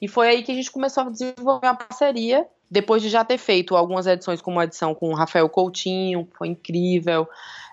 E 0.00 0.08
foi 0.08 0.28
aí 0.28 0.42
que 0.42 0.52
a 0.52 0.54
gente 0.54 0.70
começou 0.70 1.02
a 1.02 1.10
desenvolver 1.10 1.66
uma 1.66 1.74
parceria, 1.74 2.46
depois 2.70 3.02
de 3.02 3.08
já 3.08 3.24
ter 3.24 3.36
feito 3.36 3.76
algumas 3.76 4.06
edições, 4.06 4.40
como 4.40 4.60
a 4.60 4.64
edição 4.64 4.94
com 4.94 5.10
o 5.10 5.14
Rafael 5.14 5.48
Coutinho, 5.48 6.26
foi 6.38 6.48
incrível. 6.48 7.28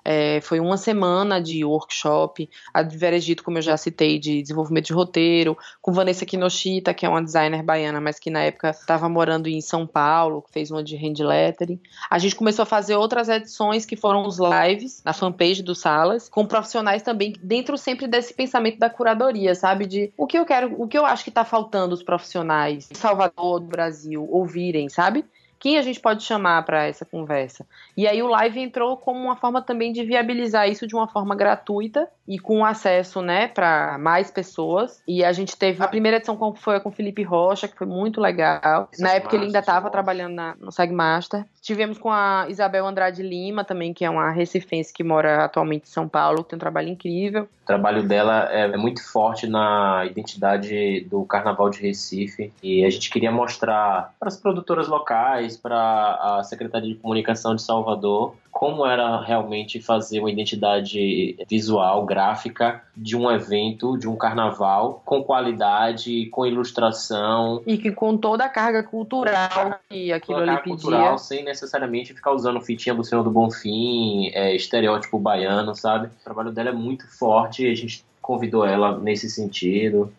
É, 0.10 0.40
foi 0.40 0.62
uma 0.62 0.78
semana 0.78 1.42
de 1.42 1.66
workshop. 1.66 2.50
A 2.74 2.82
Veregito, 2.82 3.44
como 3.44 3.58
eu 3.58 3.62
já 3.62 3.76
citei, 3.76 4.18
de 4.18 4.42
desenvolvimento 4.42 4.86
de 4.86 4.94
roteiro. 4.94 5.58
Com 5.82 5.92
Vanessa 5.92 6.26
Kinoshita, 6.26 6.94
que 6.94 7.06
é 7.06 7.10
uma 7.10 7.22
designer 7.22 7.62
baiana, 7.62 8.00
mas 8.00 8.18
que 8.18 8.30
na 8.30 8.44
época 8.44 8.70
estava 8.70 9.10
morando 9.10 9.50
em 9.50 9.60
São 9.60 9.86
Paulo, 9.86 10.46
fez 10.50 10.72
uma 10.72 10.82
de 10.82 10.96
hand 10.96 11.28
lettering. 11.28 11.78
A 12.10 12.18
gente 12.20 12.38
começou 12.38 12.64
a 12.64 12.66
fazer 12.66 12.96
outras 12.96 13.28
edições 13.28 13.86
que 13.86 13.98
foram 13.98 14.26
os 14.26 14.38
lives 14.40 15.02
na 15.04 15.12
fanpage 15.12 15.62
do 15.62 15.76
Salas, 15.76 16.30
com 16.30 16.46
profissionais 16.46 17.02
também, 17.02 17.34
dentro 17.44 17.78
sempre 17.78 18.08
desse 18.08 18.34
pensamento 18.34 18.80
da 18.80 18.90
curadoria, 18.90 19.56
sabe? 19.56 19.86
De 19.86 20.14
o 20.16 20.26
que 20.26 20.40
eu 20.40 20.46
quero, 20.46 20.82
o 20.82 20.88
que 20.88 20.98
eu 20.98 21.06
acho 21.06 21.26
que 21.26 21.30
está 21.30 21.44
faltando 21.44 21.94
os 21.94 22.02
profissionais 22.02 22.88
de 22.90 22.98
Salvador, 22.98 23.60
do 23.60 23.66
Brasil, 23.66 24.26
ouvirem, 24.32 24.88
sabe? 24.88 25.26
Quem 25.60 25.78
a 25.78 25.82
gente 25.82 26.00
pode 26.00 26.24
chamar 26.24 26.64
para 26.64 26.86
essa 26.86 27.06
conversa? 27.06 27.66
E 27.96 28.08
aí 28.08 28.22
o 28.22 28.28
live 28.28 28.60
entrou 28.60 28.98
como 28.98 29.20
uma 29.20 29.36
forma 29.36 29.62
também 29.62 29.92
de 29.92 30.04
viabilizar 30.04 30.70
isso 30.70 30.88
de 30.88 30.96
uma 30.96 31.08
forma 31.08 31.36
gratuita 31.36 32.08
e 32.28 32.38
com 32.38 32.66
acesso, 32.66 33.22
né, 33.22 33.48
para 33.48 33.98
mais 33.98 34.30
pessoas. 34.30 35.02
E 35.08 35.24
a 35.24 35.32
gente 35.32 35.56
teve 35.56 35.82
a 35.82 35.88
primeira 35.88 36.18
edição 36.18 36.36
com, 36.36 36.54
foi 36.54 36.80
com 36.80 36.90
o 36.90 36.92
Felipe 36.92 37.24
Rocha, 37.24 37.68
que 37.68 37.78
foi 37.78 37.88
muito 37.88 38.20
legal. 38.20 38.90
na 39.00 39.14
época 39.14 39.36
ele 39.36 39.46
ainda 39.46 39.60
estava 39.60 39.90
trabalhando 39.90 40.34
na, 40.34 40.56
no 40.60 40.72
Sagmaster. 40.72 41.46
Tivemos 41.62 41.98
com 41.98 42.12
a 42.12 42.46
Isabel 42.50 42.86
Andrade 42.86 43.24
Lima 43.24 43.64
também, 43.64 43.94
que 43.94 44.04
é 44.04 44.10
uma 44.10 44.32
recifense 44.32 44.94
que 44.94 45.04
mora 45.04 45.46
atualmente 45.46 45.84
em 45.84 45.92
São 45.92 46.08
Paulo, 46.08 46.44
que 46.44 46.50
tem 46.50 46.58
um 46.58 46.60
trabalho 46.60 46.90
incrível. 46.90 47.44
O 47.64 47.66
trabalho 47.68 48.04
dela 48.04 48.48
é, 48.52 48.62
é 48.62 48.78
muito 48.78 49.06
forte 49.10 49.48
na 49.48 50.06
identidade 50.06 51.02
do 51.10 51.26
Carnaval 51.26 51.70
de 51.70 51.82
Recife 51.82 52.52
e 52.62 52.84
a 52.84 52.90
gente 52.90 53.10
queria 53.10 53.32
mostrar 53.32 54.14
para 54.20 54.28
as 54.28 54.38
produtoras 54.38 54.88
locais, 54.88 55.47
para 55.56 56.40
a 56.40 56.44
Secretaria 56.44 56.94
de 56.94 57.00
Comunicação 57.00 57.56
de 57.56 57.62
Salvador, 57.62 58.34
como 58.52 58.84
era 58.84 59.22
realmente 59.22 59.80
fazer 59.80 60.20
uma 60.20 60.32
identidade 60.32 61.38
visual, 61.48 62.04
gráfica 62.06 62.82
de 62.96 63.16
um 63.16 63.30
evento, 63.30 63.96
de 63.98 64.10
um 64.10 64.16
carnaval, 64.16 65.04
com 65.06 65.24
qualidade, 65.24 66.26
com 66.32 66.44
ilustração. 66.44 67.62
E 67.68 67.78
que 67.78 67.92
com 67.92 68.18
toda 68.18 68.46
a 68.46 68.50
carga 68.50 68.82
cultural 68.82 69.80
que 69.88 70.12
aquilo 70.12 70.40
ali 70.40 70.58
pedia. 70.58 70.64
cultural, 70.64 71.20
sem 71.20 71.44
necessariamente 71.44 72.16
ficar 72.16 72.32
usando 72.32 72.60
fitinha 72.60 72.96
do 72.96 73.04
Senhor 73.04 73.22
do 73.24 73.30
Bonfim, 73.30 74.32
é, 74.34 74.56
estereótipo 74.56 75.20
baiano, 75.20 75.76
sabe? 75.76 76.08
O 76.08 76.24
trabalho 76.24 76.52
dela 76.52 76.70
é 76.70 76.74
muito 76.74 77.08
forte 77.08 77.64
e 77.64 77.72
a 77.72 77.76
gente 77.76 78.04
convidou 78.20 78.66
ela 78.66 78.98
nesse 78.98 79.30
sentido. 79.30 80.12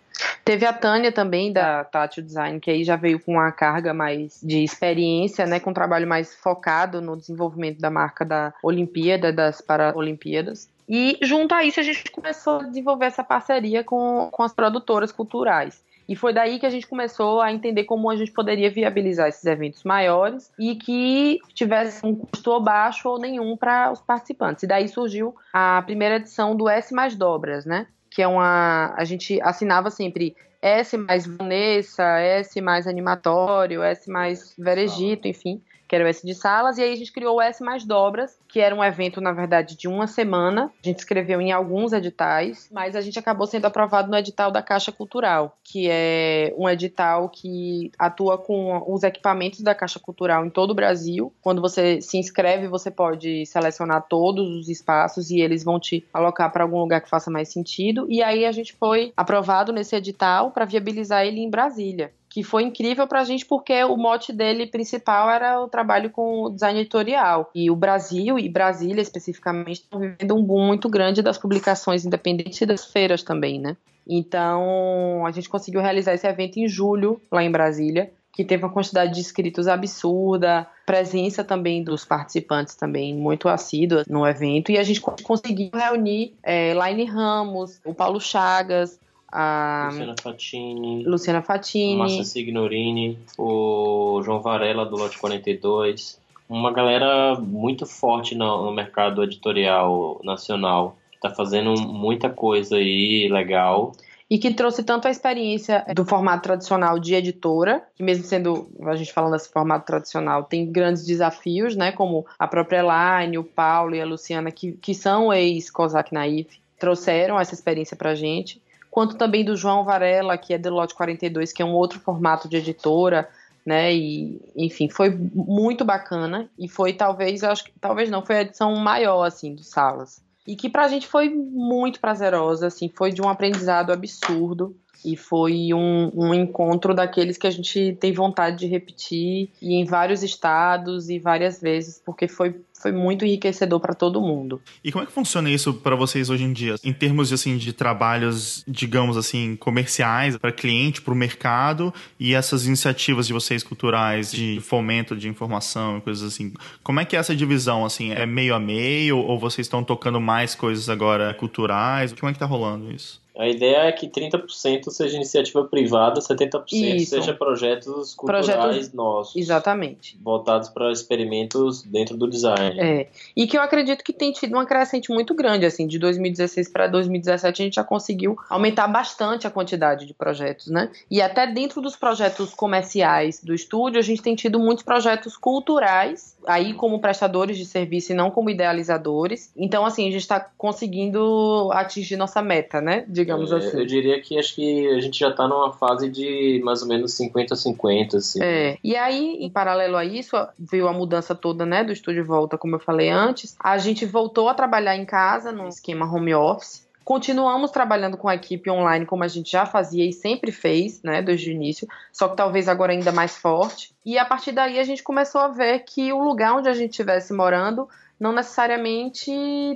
Teve 0.44 0.64
a 0.64 0.72
Tânia 0.72 1.12
também, 1.12 1.52
da 1.52 1.84
Tátil 1.84 2.22
Design, 2.22 2.58
que 2.58 2.70
aí 2.70 2.84
já 2.84 2.96
veio 2.96 3.20
com 3.20 3.32
uma 3.32 3.52
carga 3.52 3.92
mais 3.92 4.40
de 4.42 4.64
experiência, 4.64 5.46
né, 5.46 5.60
com 5.60 5.70
um 5.70 5.74
trabalho 5.74 6.06
mais 6.06 6.34
focado 6.34 7.00
no 7.00 7.16
desenvolvimento 7.16 7.78
da 7.78 7.90
marca 7.90 8.24
da 8.24 8.54
Olimpíada, 8.62 9.32
das 9.32 9.60
Paralimpíadas. 9.60 10.68
E 10.88 11.18
junto 11.20 11.54
a 11.54 11.62
isso 11.62 11.78
a 11.78 11.82
gente 11.82 12.10
começou 12.10 12.60
a 12.60 12.64
desenvolver 12.64 13.06
essa 13.06 13.22
parceria 13.22 13.84
com, 13.84 14.30
com 14.32 14.42
as 14.42 14.54
produtoras 14.54 15.12
culturais. 15.12 15.82
E 16.08 16.16
foi 16.16 16.32
daí 16.32 16.58
que 16.58 16.64
a 16.64 16.70
gente 16.70 16.86
começou 16.86 17.42
a 17.42 17.52
entender 17.52 17.84
como 17.84 18.10
a 18.10 18.16
gente 18.16 18.32
poderia 18.32 18.70
viabilizar 18.70 19.28
esses 19.28 19.44
eventos 19.44 19.84
maiores 19.84 20.50
e 20.58 20.74
que 20.74 21.38
tivesse 21.52 22.04
um 22.06 22.14
custo 22.14 22.58
baixo 22.60 23.10
ou 23.10 23.18
nenhum 23.18 23.54
para 23.54 23.92
os 23.92 24.00
participantes. 24.00 24.62
E 24.62 24.66
daí 24.66 24.88
surgiu 24.88 25.36
a 25.52 25.82
primeira 25.82 26.16
edição 26.16 26.56
do 26.56 26.66
S 26.66 26.94
mais 26.94 27.14
Dobras, 27.14 27.66
né? 27.66 27.86
Que 28.18 28.22
é 28.22 28.26
uma. 28.26 28.92
A 28.96 29.04
gente 29.04 29.40
assinava 29.42 29.90
sempre 29.90 30.34
S 30.60 30.98
mais 30.98 31.24
Vanessa, 31.24 32.02
S 32.18 32.60
mais 32.60 32.88
Animatório, 32.88 33.80
S 33.80 34.10
mais 34.10 34.56
Veregito, 34.58 35.28
enfim 35.28 35.62
que 35.88 35.96
era 35.96 36.04
o 36.04 36.08
S 36.08 36.24
de 36.24 36.34
Salas, 36.34 36.78
e 36.78 36.82
aí 36.82 36.92
a 36.92 36.96
gente 36.96 37.12
criou 37.12 37.36
o 37.36 37.42
S 37.42 37.62
mais 37.62 37.84
Dobras, 37.84 38.38
que 38.46 38.60
era 38.60 38.74
um 38.74 38.84
evento, 38.84 39.20
na 39.20 39.32
verdade, 39.32 39.76
de 39.76 39.88
uma 39.88 40.06
semana. 40.06 40.70
A 40.84 40.86
gente 40.86 40.98
escreveu 40.98 41.40
em 41.40 41.50
alguns 41.50 41.92
editais, 41.92 42.68
mas 42.70 42.94
a 42.94 43.00
gente 43.00 43.18
acabou 43.18 43.46
sendo 43.46 43.64
aprovado 43.64 44.10
no 44.10 44.16
edital 44.16 44.50
da 44.50 44.62
Caixa 44.62 44.92
Cultural, 44.92 45.56
que 45.64 45.88
é 45.90 46.54
um 46.56 46.68
edital 46.68 47.28
que 47.28 47.90
atua 47.98 48.36
com 48.36 48.84
os 48.86 49.02
equipamentos 49.02 49.60
da 49.60 49.74
Caixa 49.74 49.98
Cultural 49.98 50.44
em 50.44 50.50
todo 50.50 50.70
o 50.70 50.74
Brasil. 50.74 51.32
Quando 51.40 51.62
você 51.62 52.00
se 52.00 52.18
inscreve, 52.18 52.68
você 52.68 52.90
pode 52.90 53.46
selecionar 53.46 54.06
todos 54.08 54.48
os 54.48 54.68
espaços 54.68 55.30
e 55.30 55.40
eles 55.40 55.64
vão 55.64 55.80
te 55.80 56.06
alocar 56.12 56.52
para 56.52 56.64
algum 56.64 56.78
lugar 56.78 57.00
que 57.00 57.08
faça 57.08 57.30
mais 57.30 57.50
sentido. 57.52 58.06
E 58.10 58.22
aí 58.22 58.44
a 58.44 58.52
gente 58.52 58.74
foi 58.74 59.12
aprovado 59.16 59.72
nesse 59.72 59.96
edital 59.96 60.50
para 60.50 60.64
viabilizar 60.64 61.24
ele 61.24 61.40
em 61.40 61.50
Brasília 61.50 62.12
que 62.38 62.44
foi 62.44 62.62
incrível 62.62 63.04
para 63.08 63.20
a 63.20 63.24
gente 63.24 63.44
porque 63.44 63.82
o 63.82 63.96
mote 63.96 64.32
dele 64.32 64.64
principal 64.64 65.28
era 65.28 65.60
o 65.60 65.66
trabalho 65.66 66.08
com 66.08 66.44
o 66.44 66.50
design 66.50 66.78
editorial. 66.78 67.50
E 67.52 67.68
o 67.68 67.74
Brasil 67.74 68.38
e 68.38 68.48
Brasília 68.48 69.02
especificamente 69.02 69.80
estão 69.80 69.98
vivendo 69.98 70.36
um 70.36 70.44
boom 70.44 70.64
muito 70.64 70.88
grande 70.88 71.20
das 71.20 71.36
publicações 71.36 72.06
independentes 72.06 72.60
e 72.60 72.66
das 72.66 72.84
feiras 72.84 73.24
também, 73.24 73.58
né? 73.58 73.76
Então, 74.06 75.26
a 75.26 75.32
gente 75.32 75.48
conseguiu 75.48 75.80
realizar 75.80 76.14
esse 76.14 76.28
evento 76.28 76.58
em 76.58 76.68
julho, 76.68 77.20
lá 77.28 77.42
em 77.42 77.50
Brasília, 77.50 78.12
que 78.32 78.44
teve 78.44 78.62
uma 78.62 78.72
quantidade 78.72 79.14
de 79.14 79.18
inscritos 79.18 79.66
absurda, 79.66 80.64
presença 80.86 81.42
também 81.42 81.82
dos 81.82 82.04
participantes 82.04 82.76
também 82.76 83.16
muito 83.16 83.48
assídua 83.48 84.04
no 84.08 84.24
evento 84.24 84.70
e 84.70 84.78
a 84.78 84.84
gente 84.84 85.00
conseguiu 85.00 85.70
reunir 85.74 86.36
é, 86.40 86.72
Laine 86.72 87.04
Ramos, 87.04 87.80
o 87.84 87.92
Paulo 87.92 88.20
Chagas, 88.20 89.00
a 89.30 89.88
Luciana 89.90 90.14
Fatini, 90.20 91.04
Luciana 91.04 91.42
Fatini, 91.42 91.96
Márcia 91.96 92.24
Signorini, 92.24 93.18
o 93.36 94.22
João 94.24 94.40
Varela 94.40 94.86
do 94.86 94.96
Lote 94.96 95.18
42, 95.18 96.18
uma 96.48 96.72
galera 96.72 97.38
muito 97.38 97.84
forte 97.84 98.34
no, 98.34 98.64
no 98.64 98.72
mercado 98.72 99.22
editorial 99.22 100.20
nacional, 100.24 100.96
que 101.10 101.16
está 101.16 101.30
fazendo 101.30 101.74
muita 101.74 102.30
coisa 102.30 102.76
aí 102.76 103.28
legal. 103.28 103.92
E 104.30 104.38
que 104.38 104.52
trouxe 104.52 104.82
tanto 104.82 105.08
a 105.08 105.10
experiência 105.10 105.86
do 105.94 106.04
formato 106.04 106.42
tradicional 106.42 106.98
de 106.98 107.14
editora, 107.14 107.82
que 107.96 108.02
mesmo 108.02 108.24
sendo 108.24 108.68
a 108.82 108.94
gente 108.94 109.12
falando 109.12 109.32
desse 109.32 109.50
formato 109.50 109.86
tradicional, 109.86 110.44
tem 110.44 110.70
grandes 110.70 111.06
desafios, 111.06 111.74
né, 111.74 111.92
como 111.92 112.26
a 112.38 112.46
própria 112.46 112.78
Elaine, 112.78 113.38
o 113.38 113.44
Paulo 113.44 113.94
e 113.94 114.00
a 114.00 114.06
Luciana, 114.06 114.50
que, 114.50 114.72
que 114.72 114.94
são 114.94 115.32
ex-COSAC 115.32 116.12
Naif, 116.12 116.60
trouxeram 116.78 117.40
essa 117.40 117.54
experiência 117.54 117.96
pra 117.96 118.14
gente, 118.14 118.60
quanto 118.98 119.14
também 119.14 119.44
do 119.44 119.54
João 119.54 119.84
Varela, 119.84 120.36
que 120.36 120.52
é 120.52 120.58
do 120.58 120.70
Lote 120.70 120.92
42, 120.92 121.52
que 121.52 121.62
é 121.62 121.64
um 121.64 121.72
outro 121.72 122.00
formato 122.00 122.48
de 122.48 122.56
editora, 122.56 123.28
né? 123.64 123.94
E 123.94 124.40
enfim, 124.56 124.88
foi 124.88 125.08
muito 125.10 125.84
bacana. 125.84 126.50
E 126.58 126.68
foi 126.68 126.92
talvez, 126.92 127.44
acho 127.44 127.62
que 127.62 127.70
talvez 127.80 128.10
não, 128.10 128.26
foi 128.26 128.38
a 128.38 128.40
edição 128.40 128.74
maior 128.74 129.22
assim 129.22 129.54
do 129.54 129.62
Salas. 129.62 130.20
E 130.44 130.56
que 130.56 130.68
pra 130.68 130.88
gente 130.88 131.06
foi 131.06 131.28
muito 131.28 132.00
prazerosa, 132.00 132.66
assim, 132.66 132.88
foi 132.88 133.12
de 133.12 133.22
um 133.22 133.28
aprendizado 133.28 133.92
absurdo 133.92 134.74
e 135.04 135.16
foi 135.16 135.72
um, 135.72 136.10
um, 136.14 136.34
encontro 136.34 136.94
daqueles 136.94 137.36
que 137.36 137.46
a 137.46 137.50
gente 137.50 137.96
tem 138.00 138.12
vontade 138.12 138.58
de 138.58 138.66
repetir 138.66 139.50
e 139.60 139.74
em 139.74 139.84
vários 139.84 140.22
estados 140.22 141.08
e 141.08 141.18
várias 141.18 141.60
vezes, 141.60 142.00
porque 142.04 142.26
foi 142.26 142.54
foi 142.80 142.92
muito 142.92 143.24
enriquecedor 143.24 143.80
para 143.80 143.92
todo 143.92 144.20
mundo. 144.20 144.60
E 144.82 144.92
como 144.92 145.02
é 145.02 145.06
que 145.06 145.12
funciona 145.12 145.50
isso 145.50 145.74
para 145.74 145.96
vocês 145.96 146.30
hoje 146.30 146.44
em 146.44 146.52
dia? 146.52 146.76
Em 146.82 146.92
termos 146.92 147.32
assim 147.32 147.56
de 147.56 147.72
trabalhos, 147.72 148.64
digamos 148.66 149.16
assim, 149.16 149.56
comerciais 149.56 150.36
para 150.36 150.52
cliente, 150.52 151.02
para 151.02 151.12
o 151.12 151.16
mercado 151.16 151.92
e 152.18 152.34
essas 152.34 152.66
iniciativas 152.66 153.26
de 153.26 153.32
vocês 153.32 153.62
culturais 153.62 154.30
de 154.30 154.60
fomento 154.60 155.16
de 155.16 155.28
informação 155.28 155.98
e 155.98 156.00
coisas 156.00 156.32
assim. 156.32 156.52
Como 156.82 157.00
é 157.00 157.04
que 157.04 157.16
é 157.16 157.18
essa 157.18 157.34
divisão 157.34 157.84
assim? 157.84 158.12
É 158.12 158.24
meio 158.24 158.54
a 158.54 158.60
meio 158.60 159.18
ou 159.18 159.38
vocês 159.38 159.66
estão 159.66 159.82
tocando 159.82 160.20
mais 160.20 160.54
coisas 160.54 160.88
agora 160.88 161.34
culturais? 161.34 162.12
Como 162.12 162.30
é 162.30 162.32
que 162.32 162.38
tá 162.38 162.46
rolando 162.46 162.92
isso? 162.92 163.20
A 163.38 163.46
ideia 163.46 163.84
é 163.84 163.92
que 163.92 164.08
30% 164.08 164.90
seja 164.90 165.14
iniciativa 165.14 165.62
privada, 165.64 166.20
70% 166.20 166.64
Isso. 166.72 167.10
seja 167.10 167.32
projetos 167.32 168.12
culturais 168.12 168.46
projetos... 168.46 168.92
nossos. 168.92 169.36
Exatamente. 169.36 170.18
Voltados 170.20 170.68
para 170.68 170.90
experimentos 170.90 171.82
dentro 171.82 172.16
do 172.16 172.28
design. 172.28 172.80
É. 172.80 173.06
E 173.36 173.46
que 173.46 173.56
eu 173.56 173.62
acredito 173.62 174.02
que 174.02 174.12
tem 174.12 174.32
tido 174.32 174.54
uma 174.54 174.66
crescente 174.66 175.12
muito 175.12 175.34
grande, 175.34 175.64
assim, 175.64 175.86
de 175.86 176.00
2016 176.00 176.68
para 176.68 176.88
2017 176.88 177.62
a 177.62 177.64
gente 177.64 177.74
já 177.74 177.84
conseguiu 177.84 178.36
aumentar 178.50 178.88
bastante 178.88 179.46
a 179.46 179.50
quantidade 179.50 180.04
de 180.04 180.12
projetos, 180.12 180.66
né? 180.66 180.90
E 181.08 181.22
até 181.22 181.46
dentro 181.46 181.80
dos 181.80 181.94
projetos 181.94 182.52
comerciais 182.52 183.40
do 183.40 183.54
estúdio, 183.54 184.00
a 184.00 184.02
gente 184.02 184.20
tem 184.20 184.34
tido 184.34 184.58
muitos 184.58 184.82
projetos 184.82 185.36
culturais, 185.36 186.36
aí 186.44 186.74
como 186.74 187.00
prestadores 187.00 187.56
de 187.56 187.64
serviço 187.64 188.10
e 188.10 188.16
não 188.16 188.32
como 188.32 188.50
idealizadores. 188.50 189.52
Então, 189.56 189.86
assim, 189.86 190.08
a 190.08 190.10
gente 190.10 190.22
está 190.22 190.40
conseguindo 190.40 191.70
atingir 191.72 192.16
nossa 192.16 192.42
meta, 192.42 192.80
né? 192.80 193.04
De 193.06 193.27
digamos 193.28 193.52
é, 193.52 193.56
assim. 193.56 193.78
Eu 193.78 193.86
diria 193.86 194.20
que 194.20 194.38
acho 194.38 194.54
que 194.54 194.88
a 194.88 195.00
gente 195.00 195.18
já 195.18 195.28
está 195.28 195.46
numa 195.46 195.72
fase 195.72 196.08
de 196.08 196.60
mais 196.64 196.80
ou 196.82 196.88
menos 196.88 197.12
50-50, 197.12 198.14
assim. 198.14 198.42
É. 198.42 198.78
E 198.82 198.96
aí, 198.96 199.36
em 199.40 199.50
paralelo 199.50 199.96
a 199.96 200.04
isso, 200.04 200.34
veio 200.58 200.88
a 200.88 200.92
mudança 200.92 201.34
toda, 201.34 201.66
né, 201.66 201.84
do 201.84 201.92
estúdio 201.92 202.24
volta, 202.24 202.56
como 202.56 202.76
eu 202.76 202.80
falei 202.80 203.10
antes. 203.10 203.54
A 203.60 203.76
gente 203.76 204.06
voltou 204.06 204.48
a 204.48 204.54
trabalhar 204.54 204.96
em 204.96 205.04
casa, 205.04 205.52
num 205.52 205.68
esquema 205.68 206.10
home 206.10 206.34
office. 206.34 206.88
Continuamos 207.04 207.70
trabalhando 207.70 208.18
com 208.18 208.28
a 208.28 208.34
equipe 208.34 208.68
online 208.68 209.06
como 209.06 209.24
a 209.24 209.28
gente 209.28 209.50
já 209.50 209.64
fazia 209.64 210.06
e 210.06 210.12
sempre 210.12 210.52
fez, 210.52 211.02
né, 211.02 211.22
desde 211.22 211.48
o 211.48 211.52
início, 211.52 211.88
só 212.12 212.28
que 212.28 212.36
talvez 212.36 212.68
agora 212.68 212.92
ainda 212.92 213.10
mais 213.10 213.34
forte. 213.34 213.94
E 214.04 214.18
a 214.18 214.26
partir 214.26 214.52
daí 214.52 214.78
a 214.78 214.84
gente 214.84 215.02
começou 215.02 215.40
a 215.40 215.48
ver 215.48 215.78
que 215.80 216.12
o 216.12 216.22
lugar 216.22 216.54
onde 216.54 216.68
a 216.68 216.74
gente 216.74 216.90
estivesse 216.90 217.32
morando 217.32 217.88
não 218.18 218.32
necessariamente 218.32 219.30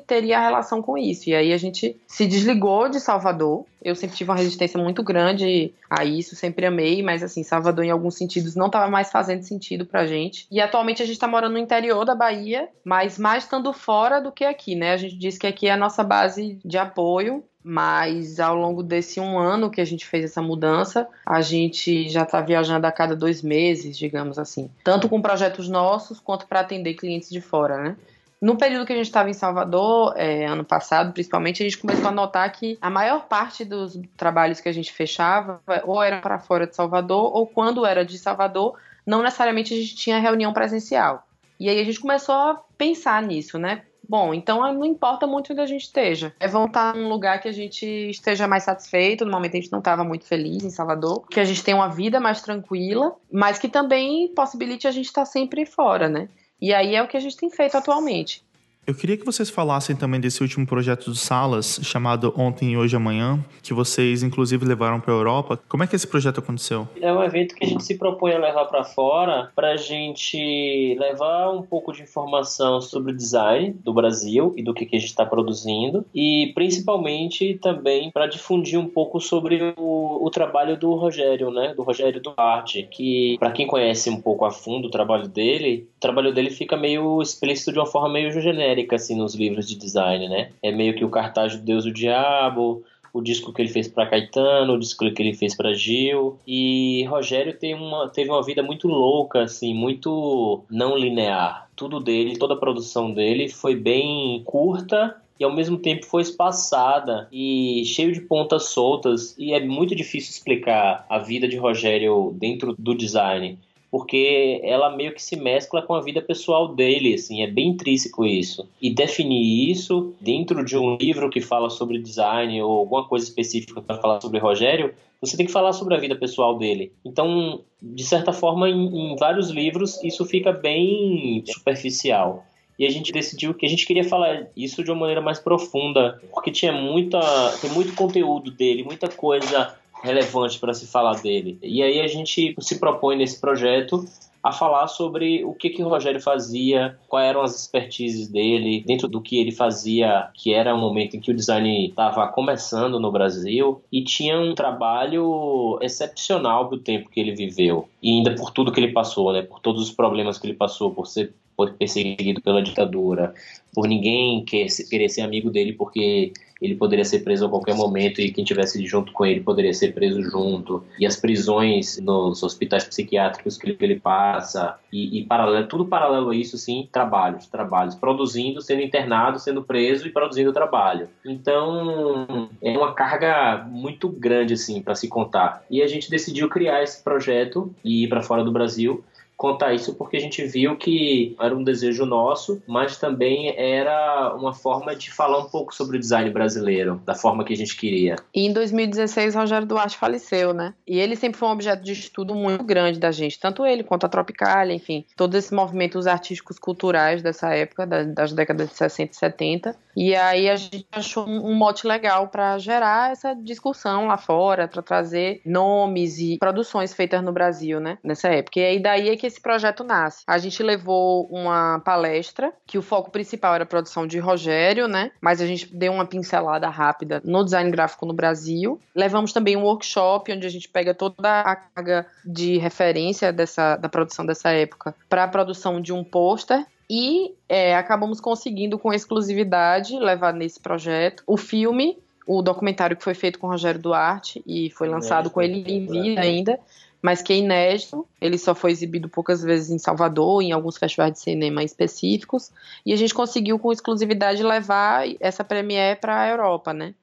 teria 0.07 0.41
relação 0.41 0.83
com 0.83 0.99
isso. 0.99 1.31
E 1.31 1.35
aí 1.35 1.53
a 1.53 1.57
gente 1.57 1.97
se 2.07 2.27
desligou 2.27 2.89
de 2.89 2.99
Salvador. 2.99 3.65
Eu 3.83 3.95
sempre 3.95 4.17
tive 4.17 4.31
uma 4.31 4.37
resistência 4.37 4.81
muito 4.81 5.03
grande 5.03 5.73
a 5.89 6.05
isso, 6.05 6.37
sempre 6.37 6.67
amei, 6.67 7.03
mas 7.03 7.23
assim, 7.23 7.43
Salvador 7.43 7.85
em 7.85 7.91
alguns 7.91 8.17
sentidos 8.17 8.55
não 8.55 8.67
estava 8.67 8.91
mais 8.91 9.11
fazendo 9.11 9.43
sentido 9.43 9.87
pra 9.87 10.07
gente. 10.07 10.47
E 10.51 10.61
atualmente 10.61 11.03
a 11.03 11.07
gente 11.07 11.15
está 11.15 11.29
morando 11.29 11.53
no 11.53 11.59
interior 11.59 12.05
da 12.05 12.15
Bahia, 12.15 12.69
mas 12.85 13.19
mais 13.19 13.45
estando 13.45 13.73
fora 13.73 14.21
do 14.21 14.33
que 14.33 14.45
aqui, 14.45 14.75
né? 14.75 14.93
A 14.93 14.97
gente 14.97 15.17
diz 15.17 15.39
que 15.39 15.47
aqui 15.47 15.69
é 15.69 15.73
a 15.73 15.77
nossa 15.77 16.03
base 16.03 16.59
de 16.65 16.79
apoio 16.79 17.45
mas 17.65 18.41
ao 18.41 18.57
longo 18.57 18.83
desse 18.83 19.21
um 19.21 19.39
ano 19.39 19.71
que 19.71 19.81
a 19.81 19.85
gente 19.85 20.05
fez 20.05 20.25
essa 20.25 20.43
mudança, 20.43 21.07
a 21.25 21.41
gente 21.41 22.09
já 22.09 22.23
está 22.23 22.41
viajando 22.41 22.87
a 22.87 22.93
cada 22.93 23.15
dois 23.15 23.41
meses, 23.41 23.97
digamos 23.97 24.39
assim, 24.39 24.69
tanto 24.83 25.09
com 25.09 25.23
projetos 25.23 25.69
nossos 25.69 26.19
quanto 26.19 26.47
para 26.47 26.61
atender 26.61 26.95
clientes 26.95 27.31
de 27.31 27.41
fora, 27.41 27.81
né? 27.81 27.97
No 28.43 28.57
período 28.57 28.85
que 28.85 28.93
a 28.93 28.97
gente 28.97 29.07
estava 29.07 29.31
em 29.31 29.35
Salvador, 29.35 30.15
é, 30.17 30.47
ano 30.47 30.65
passado, 30.65 31.13
principalmente, 31.13 31.63
a 31.63 31.65
gente 31.65 31.79
começou 31.79 32.09
a 32.09 32.11
notar 32.11 32.51
que 32.51 32.77
a 32.81 32.91
maior 32.91 33.27
parte 33.29 33.65
dos 33.65 33.97
trabalhos 34.17 34.61
que 34.61 34.69
a 34.69 34.73
gente 34.73 34.93
fechava 34.93 35.61
ou 35.85 36.03
era 36.03 36.21
para 36.21 36.41
fora 36.41 36.67
de 36.67 36.75
Salvador, 36.75 37.31
ou 37.33 37.47
quando 37.47 37.87
era 37.87 38.05
de 38.05 38.19
Salvador, 38.19 38.77
não 39.07 39.23
necessariamente 39.23 39.73
a 39.73 39.77
gente 39.77 39.95
tinha 39.95 40.19
reunião 40.19 40.53
presencial. 40.53 41.25
E 41.61 41.71
aí 41.71 41.81
a 41.81 41.85
gente 41.85 42.01
começou 42.01 42.35
a 42.35 42.61
pensar 42.77 43.23
nisso, 43.23 43.61
né? 43.61 43.83
Bom, 44.09 44.35
então 44.35 44.61
não 44.75 44.85
importa 44.85 45.25
muito 45.25 45.53
onde 45.53 45.61
a 45.61 45.67
gente 45.67 45.83
esteja. 45.83 46.35
É 46.41 46.49
voltar 46.49 46.97
num 46.97 47.09
lugar 47.09 47.41
que 47.41 47.49
a 47.49 47.53
gente 47.53 47.87
esteja 48.11 48.49
mais 48.49 48.65
satisfeito. 48.65 49.25
No 49.25 49.31
momento 49.31 49.57
a 49.57 49.61
gente 49.61 49.71
não 49.71 49.79
estava 49.79 50.03
muito 50.03 50.25
feliz 50.25 50.65
em 50.65 50.71
Salvador. 50.71 51.25
Que 51.31 51.39
a 51.39 51.45
gente 51.45 51.63
tenha 51.63 51.77
uma 51.77 51.89
vida 51.89 52.19
mais 52.19 52.43
tranquila, 52.43 53.15
mas 53.31 53.61
que 53.61 53.69
também 53.69 54.27
possibilite 54.35 54.89
a 54.89 54.91
gente 54.91 55.07
estar 55.07 55.25
sempre 55.25 55.65
fora, 55.65 56.09
né? 56.09 56.29
E 56.63 56.73
aí 56.73 56.95
é 56.95 57.03
o 57.03 57.09
que 57.09 57.17
a 57.17 57.21
gente 57.21 57.37
tem 57.37 57.51
feito 57.51 57.77
atualmente. 57.77 58.41
Eu 58.85 58.97
queria 58.97 59.17
que 59.17 59.25
vocês 59.25 59.49
falassem 59.49 59.95
também 59.95 60.21
desse 60.21 60.43
último 60.43 60.67
projeto 60.67 61.05
do 61.05 61.15
Salas, 61.15 61.79
chamado 61.85 62.35
Ontem, 62.37 62.77
Hoje, 62.77 62.97
Amanhã, 62.97 63.39
que 63.63 63.73
vocês 63.73 64.25
inclusive 64.25 64.65
levaram 64.65 64.99
para 64.99 65.15
a 65.15 65.17
Europa. 65.17 65.61
Como 65.69 65.85
é 65.85 65.87
que 65.87 65.95
esse 65.95 66.07
projeto 66.07 66.41
aconteceu? 66.41 66.89
É 67.01 67.13
um 67.13 67.23
evento 67.23 67.55
que 67.55 67.65
a 67.65 67.69
gente 67.69 67.85
se 67.85 67.97
propõe 67.97 68.33
a 68.33 68.41
levar 68.41 68.65
para 68.65 68.83
fora 68.83 69.53
para 69.55 69.71
a 69.71 69.77
gente 69.77 70.97
levar 70.99 71.51
um 71.51 71.63
pouco 71.63 71.93
de 71.93 72.03
informação 72.03 72.81
sobre 72.81 73.13
o 73.13 73.17
design 73.17 73.71
do 73.85 73.95
Brasil 73.95 74.53
e 74.57 74.65
do 74.65 74.75
que, 74.75 74.85
que 74.85 74.97
a 74.97 74.99
gente 74.99 75.11
está 75.11 75.25
produzindo 75.25 76.05
e 76.13 76.51
principalmente 76.53 77.55
também 77.63 78.11
para 78.11 78.27
difundir 78.27 78.81
um 78.81 78.89
pouco 78.89 79.21
sobre 79.21 79.75
o, 79.77 80.27
o, 80.27 80.29
trabalho 80.29 80.77
do 80.77 80.93
Rogério, 80.95 81.53
né? 81.53 81.73
Do 81.73 81.85
Rogério 81.85 82.21
Duarte, 82.21 82.89
que 82.91 83.37
para 83.39 83.53
quem 83.53 83.65
conhece 83.65 84.11
um 84.11 84.21
pouco 84.21 84.45
a 84.45 84.51
fundo 84.51 84.89
o 84.89 84.91
trabalho 84.91 85.29
dele, 85.29 85.87
o 85.99 86.01
trabalho 86.01 86.35
dele 86.35 86.51
fica 86.51 86.77
meio 86.77 87.23
explícito 87.23 87.71
de 87.71 87.79
uma 87.79 87.87
forma 87.87 88.09
meio 88.09 88.33
genérica 88.33 88.72
genérica 88.73 88.97
assim 88.97 89.17
nos 89.17 89.35
livros 89.35 89.69
de 89.69 89.77
design, 89.77 90.29
né? 90.29 90.51
É 90.63 90.73
meio 90.73 90.95
que 90.95 91.05
o 91.05 91.11
cartaz 91.11 91.57
do 91.57 91.63
Deus 91.63 91.85
o 91.85 91.93
Diabo, 91.93 92.83
o 93.13 93.21
disco 93.21 93.53
que 93.53 93.61
ele 93.61 93.69
fez 93.69 93.89
para 93.89 94.07
Caetano, 94.07 94.73
o 94.73 94.79
disco 94.79 95.11
que 95.13 95.23
ele 95.23 95.35
fez 95.35 95.55
para 95.55 95.75
Gil. 95.75 96.39
E 96.47 97.05
Rogério 97.05 97.57
tem 97.57 97.75
uma, 97.75 98.09
teve 98.09 98.31
uma 98.31 98.43
vida 98.43 98.63
muito 98.63 98.89
louca, 98.89 99.43
assim, 99.43 99.75
muito 99.75 100.65
não 100.71 100.97
linear. 100.97 101.69
Tudo 101.77 102.01
dele, 102.01 102.39
toda 102.39 102.55
a 102.55 102.59
produção 102.59 103.13
dele 103.13 103.49
foi 103.49 103.77
bem 103.77 104.43
curta 104.45 105.17
e 105.39 105.45
ao 105.45 105.53
mesmo 105.53 105.77
tempo 105.77 106.07
foi 106.07 106.23
espaçada 106.23 107.29
e 107.33 107.85
cheio 107.85 108.13
de 108.13 108.21
pontas 108.21 108.67
soltas. 108.67 109.37
E 109.39 109.53
é 109.53 109.61
muito 109.61 109.95
difícil 109.95 110.31
explicar 110.31 111.05
a 111.09 111.19
vida 111.19 111.47
de 111.47 111.57
Rogério 111.57 112.35
dentro 112.39 112.75
do 112.79 112.95
design 112.95 113.59
porque 113.93 114.59
ela 114.65 114.97
meio 114.97 115.13
que 115.13 115.23
se 115.23 115.37
mescla 115.37 115.83
com 115.83 115.95
a 115.95 116.01
vida 116.01 116.23
pessoal 116.23 116.75
dele, 116.75 117.13
assim, 117.13 117.43
é 117.43 117.47
bem 117.47 117.69
intrínseco 117.69 118.25
isso. 118.25 118.67
E 118.81 118.89
definir 118.89 119.71
isso 119.71 120.15
dentro 120.19 120.65
de 120.65 120.79
um 120.79 120.97
livro 120.97 121.29
que 121.29 121.43
fala 121.43 121.69
sobre 121.69 121.99
design 121.99 122.63
ou 122.63 122.79
alguma 122.79 123.07
coisa 123.07 123.27
específica 123.27 123.83
para 123.83 124.01
falar 124.01 124.23
sobre 124.23 124.39
Rogério, 124.39 124.95
você 125.21 125.37
tem 125.37 125.45
que 125.45 125.53
falar 125.53 125.75
sobre 125.75 125.95
a 125.95 125.99
vida 125.99 126.17
pessoal 126.17 126.57
dele. 126.57 126.91
Então, 127.05 127.61
de 127.83 128.03
certa 128.03 128.33
forma, 128.33 128.67
em, 128.67 129.13
em 129.13 129.17
vários 129.17 129.51
livros 129.51 130.03
isso 130.03 130.25
fica 130.25 130.53
bem 130.53 131.45
superficial 131.47 132.47
e 132.79 132.87
a 132.87 132.91
gente 132.91 133.13
decidiu 133.13 133.55
que 133.55 133.67
a 133.67 133.69
gente 133.69 133.87
queria 133.87 134.03
falar 134.03 134.47
isso 134.57 134.83
de 134.83 134.91
uma 134.91 135.01
maneira 135.01 135.21
mais 135.21 135.39
profunda, 135.39 136.21
porque 136.33 136.51
tinha 136.51 136.73
muita, 136.73 137.21
tem 137.61 137.71
muito 137.71 137.95
conteúdo 137.95 138.51
dele, 138.51 138.83
muita 138.83 139.09
coisa 139.09 139.77
relevante 140.03 140.59
para 140.59 140.75
se 140.75 140.87
falar 140.87 141.21
dele. 141.23 141.59
E 141.63 141.83
aí 141.83 142.01
a 142.01 142.07
gente 142.07 142.55
se 142.59 142.79
propõe 142.79 143.17
nesse 143.17 143.41
projeto 143.41 144.05
a 144.43 144.51
falar 144.51 144.89
sobre 144.89 145.45
o 145.45 145.55
que, 145.55 145.71
que 145.71 145.83
o 145.83 145.89
Rogério 145.89 146.21
fazia, 146.21 146.99
quais 147.09 147.29
eram 147.29 147.43
as 147.43 147.61
expertises 147.61 148.27
dele, 148.27 148.83
dentro 148.85 149.07
do 149.07 149.21
que 149.21 149.39
ele 149.39 149.53
fazia, 149.53 150.29
que 150.35 150.53
era 150.53 150.75
um 150.75 150.81
momento 150.81 151.17
em 151.17 151.21
que 151.21 151.31
o 151.31 151.35
design 151.35 151.87
estava 151.87 152.27
começando 152.27 152.99
no 152.99 153.13
Brasil, 153.13 153.81
e 153.93 154.03
tinha 154.03 154.39
um 154.41 154.53
trabalho 154.55 155.79
excepcional 155.81 156.69
do 156.69 156.77
tempo 156.77 157.09
que 157.09 157.21
ele 157.21 157.35
viveu, 157.35 157.89
e 158.03 158.11
ainda 158.11 158.35
por 158.35 158.51
tudo 158.51 158.73
que 158.73 158.81
ele 158.81 158.93
passou, 158.93 159.33
né, 159.33 159.43
por 159.43 159.61
todos 159.61 159.81
os 159.81 159.93
problemas 159.93 160.39
que 160.39 160.47
ele 160.49 160.57
passou, 160.57 160.91
por 160.91 161.07
ser 161.07 161.33
perseguido 161.79 162.41
pela 162.41 162.63
ditadura, 162.63 163.35
por 163.75 163.87
ninguém 163.87 164.45
querer 164.45 165.09
ser 165.09 165.23
amigo 165.23 165.51
dele 165.51 165.73
porque 165.73 166.33
ele 166.63 166.77
poderia 166.77 167.05
ser 167.05 167.21
preso 167.25 167.45
a 167.45 167.49
qualquer 167.49 167.75
momento 167.75 168.21
e 168.21 168.31
quem 168.31 168.45
tivesse 168.45 168.87
junto 168.87 169.13
com 169.13 169.27
ele 169.27 169.41
poderia 169.41 169.75
ser 169.75 169.93
preso 169.93 170.23
junto. 170.23 170.85
E 170.97 171.05
as 171.05 171.17
prisões 171.17 171.99
nos 171.99 172.41
hospitais 172.45 172.85
psiquiátricos 172.85 173.59
que 173.59 173.77
ele 173.81 173.99
passa. 173.99 174.79
E, 174.93 175.19
e 175.19 175.25
paralelo, 175.25 175.67
tudo 175.67 175.87
paralelo 175.87 176.31
a 176.31 176.37
isso, 176.37 176.57
sim, 176.57 176.89
trabalhos, 176.93 177.49
trabalhos. 177.49 177.97
Produzindo, 177.97 178.63
sendo 178.63 178.81
internado, 178.81 179.41
sendo 179.41 179.65
preso 179.65 180.07
e 180.07 180.13
produzindo 180.13 180.53
trabalho. 180.53 181.09
Então, 181.27 182.49
é 182.63 182.79
uma 182.79 182.95
carga 182.95 183.67
muito 183.69 184.09
grande, 184.09 184.55
assim, 184.55 184.81
para 184.81 184.95
se 184.95 185.09
contar. 185.09 185.65
E 185.69 185.83
a 185.83 185.89
gente 185.89 186.09
decidiu 186.09 186.49
criar 186.49 186.85
esse 186.85 187.03
projeto 187.03 187.75
e 187.85 188.05
ir 188.05 188.09
para 188.09 188.23
fora 188.23 188.45
do 188.45 188.53
Brasil 188.53 189.03
contar 189.37 189.75
isso 189.75 189.95
porque 189.95 190.17
a 190.17 190.21
gente 190.21 190.45
viu 190.45 190.77
que 190.77 191.35
era 191.41 191.55
um 191.55 191.65
desejo 191.65 192.07
nosso, 192.07 192.63
mas 192.67 192.97
também 192.97 193.55
era 193.57 194.35
uma 194.37 194.53
forma 194.53 194.95
de 194.95 195.11
falar 195.11 195.39
um 195.39 195.49
pouco 195.49 195.75
sobre 195.75 195.97
o 195.97 196.01
design 196.01 196.31
brasileiro, 196.31 197.03
da 197.05 197.15
forma 197.15 197.45
que 197.45 197.53
a 197.53 197.57
gente 197.57 197.77
queria. 197.77 198.17
E 198.35 198.47
em 198.47 198.53
2016, 198.53 199.35
Rogério 199.35 199.67
Duarte 199.67 199.97
faleceu, 199.97 200.53
né? 200.53 200.75
E 200.87 200.99
ele 200.99 201.17
sempre 201.17 201.39
foi 201.39 201.49
um 201.49 201.53
objeto 201.53 201.83
de 201.83 201.93
estudo 201.93 202.35
muito 202.35 202.65
grande 202.65 202.99
da 202.99 203.11
gente, 203.11 203.39
tanto 203.39 203.67
ele 203.67 203.83
quanto 203.83 204.07
a 204.07 204.09
Tropicália, 204.09 204.75
enfim, 204.75 205.05
todos 205.17 205.37
esses 205.37 205.51
movimentos 205.51 206.07
artísticos 206.07 206.59
culturais 206.59 207.23
dessa 207.23 207.55
época, 207.55 207.87
das 207.87 208.33
décadas 208.33 208.69
de 208.69 208.77
60 208.77 209.13
e 209.13 209.17
70. 209.17 209.77
E 209.97 210.15
aí 210.15 210.49
a 210.49 210.57
gente 210.57 210.87
achou 210.91 211.27
um 211.29 211.55
mote 211.55 211.87
legal 211.87 212.29
para 212.29 212.59
gerar 212.59 213.13
essa 213.13 213.35
discussão 213.35 214.07
lá 214.07 214.17
fora, 214.17 214.67
para 214.67 214.83
trazer 214.83 215.41
nomes 215.45 216.19
e 216.19 216.39
produções 216.39 216.95
feitas 216.95 217.23
no 217.23 217.33
Brasil, 217.33 217.81
né? 217.81 217.99
Nessa 218.03 218.29
época. 218.29 218.61
E 218.61 218.65
aí 218.65 218.81
daí 218.81 219.09
é 219.09 219.17
que 219.23 219.27
esse 219.29 219.41
projeto 219.41 219.85
nasce. 219.85 220.25
A 220.27 220.37
gente 220.37 220.61
levou 220.65 221.29
uma 221.31 221.79
palestra, 221.79 222.53
que 222.67 222.77
o 222.77 222.83
foco 222.83 223.09
principal 223.09 223.55
era 223.55 223.63
a 223.63 223.67
produção 223.67 224.05
de 224.05 224.19
Rogério, 224.19 224.89
né? 224.89 225.13
Mas 225.21 225.41
a 225.41 225.47
gente 225.47 225.73
deu 225.73 225.93
uma 225.93 226.05
pincelada 226.05 226.69
rápida 226.69 227.23
no 227.25 227.45
design 227.45 227.71
gráfico 227.71 228.05
no 228.05 228.13
Brasil. 228.13 228.81
Levamos 228.93 229.33
também 229.33 229.57
um 229.57 229.63
workshop 229.63 230.33
onde 230.33 230.45
a 230.45 230.51
gente 230.51 230.69
pega 230.69 230.93
toda 230.93 231.41
a 231.41 231.55
carga 231.55 232.05
de 232.25 232.59
referência 232.59 233.33
dessa, 233.33 233.77
da 233.77 233.89
produção 233.89 234.27
dessa 234.27 234.51
época 234.51 234.93
para 235.09 235.23
a 235.23 235.29
produção 235.29 235.81
de 235.81 235.93
um 235.93 236.03
pôster 236.03 236.67
e 236.91 237.33
é, 237.49 237.77
acabamos 237.77 238.21
conseguindo 238.21 238.77
com 238.77 238.93
exclusividade 238.93 239.97
levar 240.01 240.35
nesse 240.35 240.59
projeto 240.59 241.23
o 241.29 241.37
filme, 241.37 241.97
o 242.27 242.43
documentário 242.43 242.97
que 242.97 243.05
foi 243.05 243.15
feito 243.15 243.39
com 243.39 243.47
Rogério 243.47 243.81
Duarte 243.81 244.43
e 244.45 244.69
foi 244.71 244.89
lançado 244.89 245.31
com 245.31 245.41
ele 245.41 245.63
em 245.73 245.87
vida 245.87 246.21
ainda, 246.21 246.59
mas 247.03 247.21
que 247.21 247.33
é 247.33 247.37
inédito. 247.37 248.07
Ele 248.21 248.39
só 248.39 248.55
foi 248.55 248.71
exibido 248.71 249.09
poucas 249.09 249.43
vezes 249.43 249.71
em 249.71 249.79
Salvador, 249.79 250.41
em 250.41 250.53
alguns 250.53 250.79
festivais 250.79 251.13
de 251.13 251.21
cinema 251.21 251.65
específicos, 251.65 252.53
e 252.87 252.93
a 252.93 252.97
gente 252.97 253.13
conseguiu 253.13 253.59
com 253.59 253.73
exclusividade 253.73 254.43
levar 254.43 255.05
essa 255.21 255.43
premiere 255.43 255.99
para 256.01 256.21
a 256.21 256.29
Europa, 256.29 256.73
né? 256.73 256.95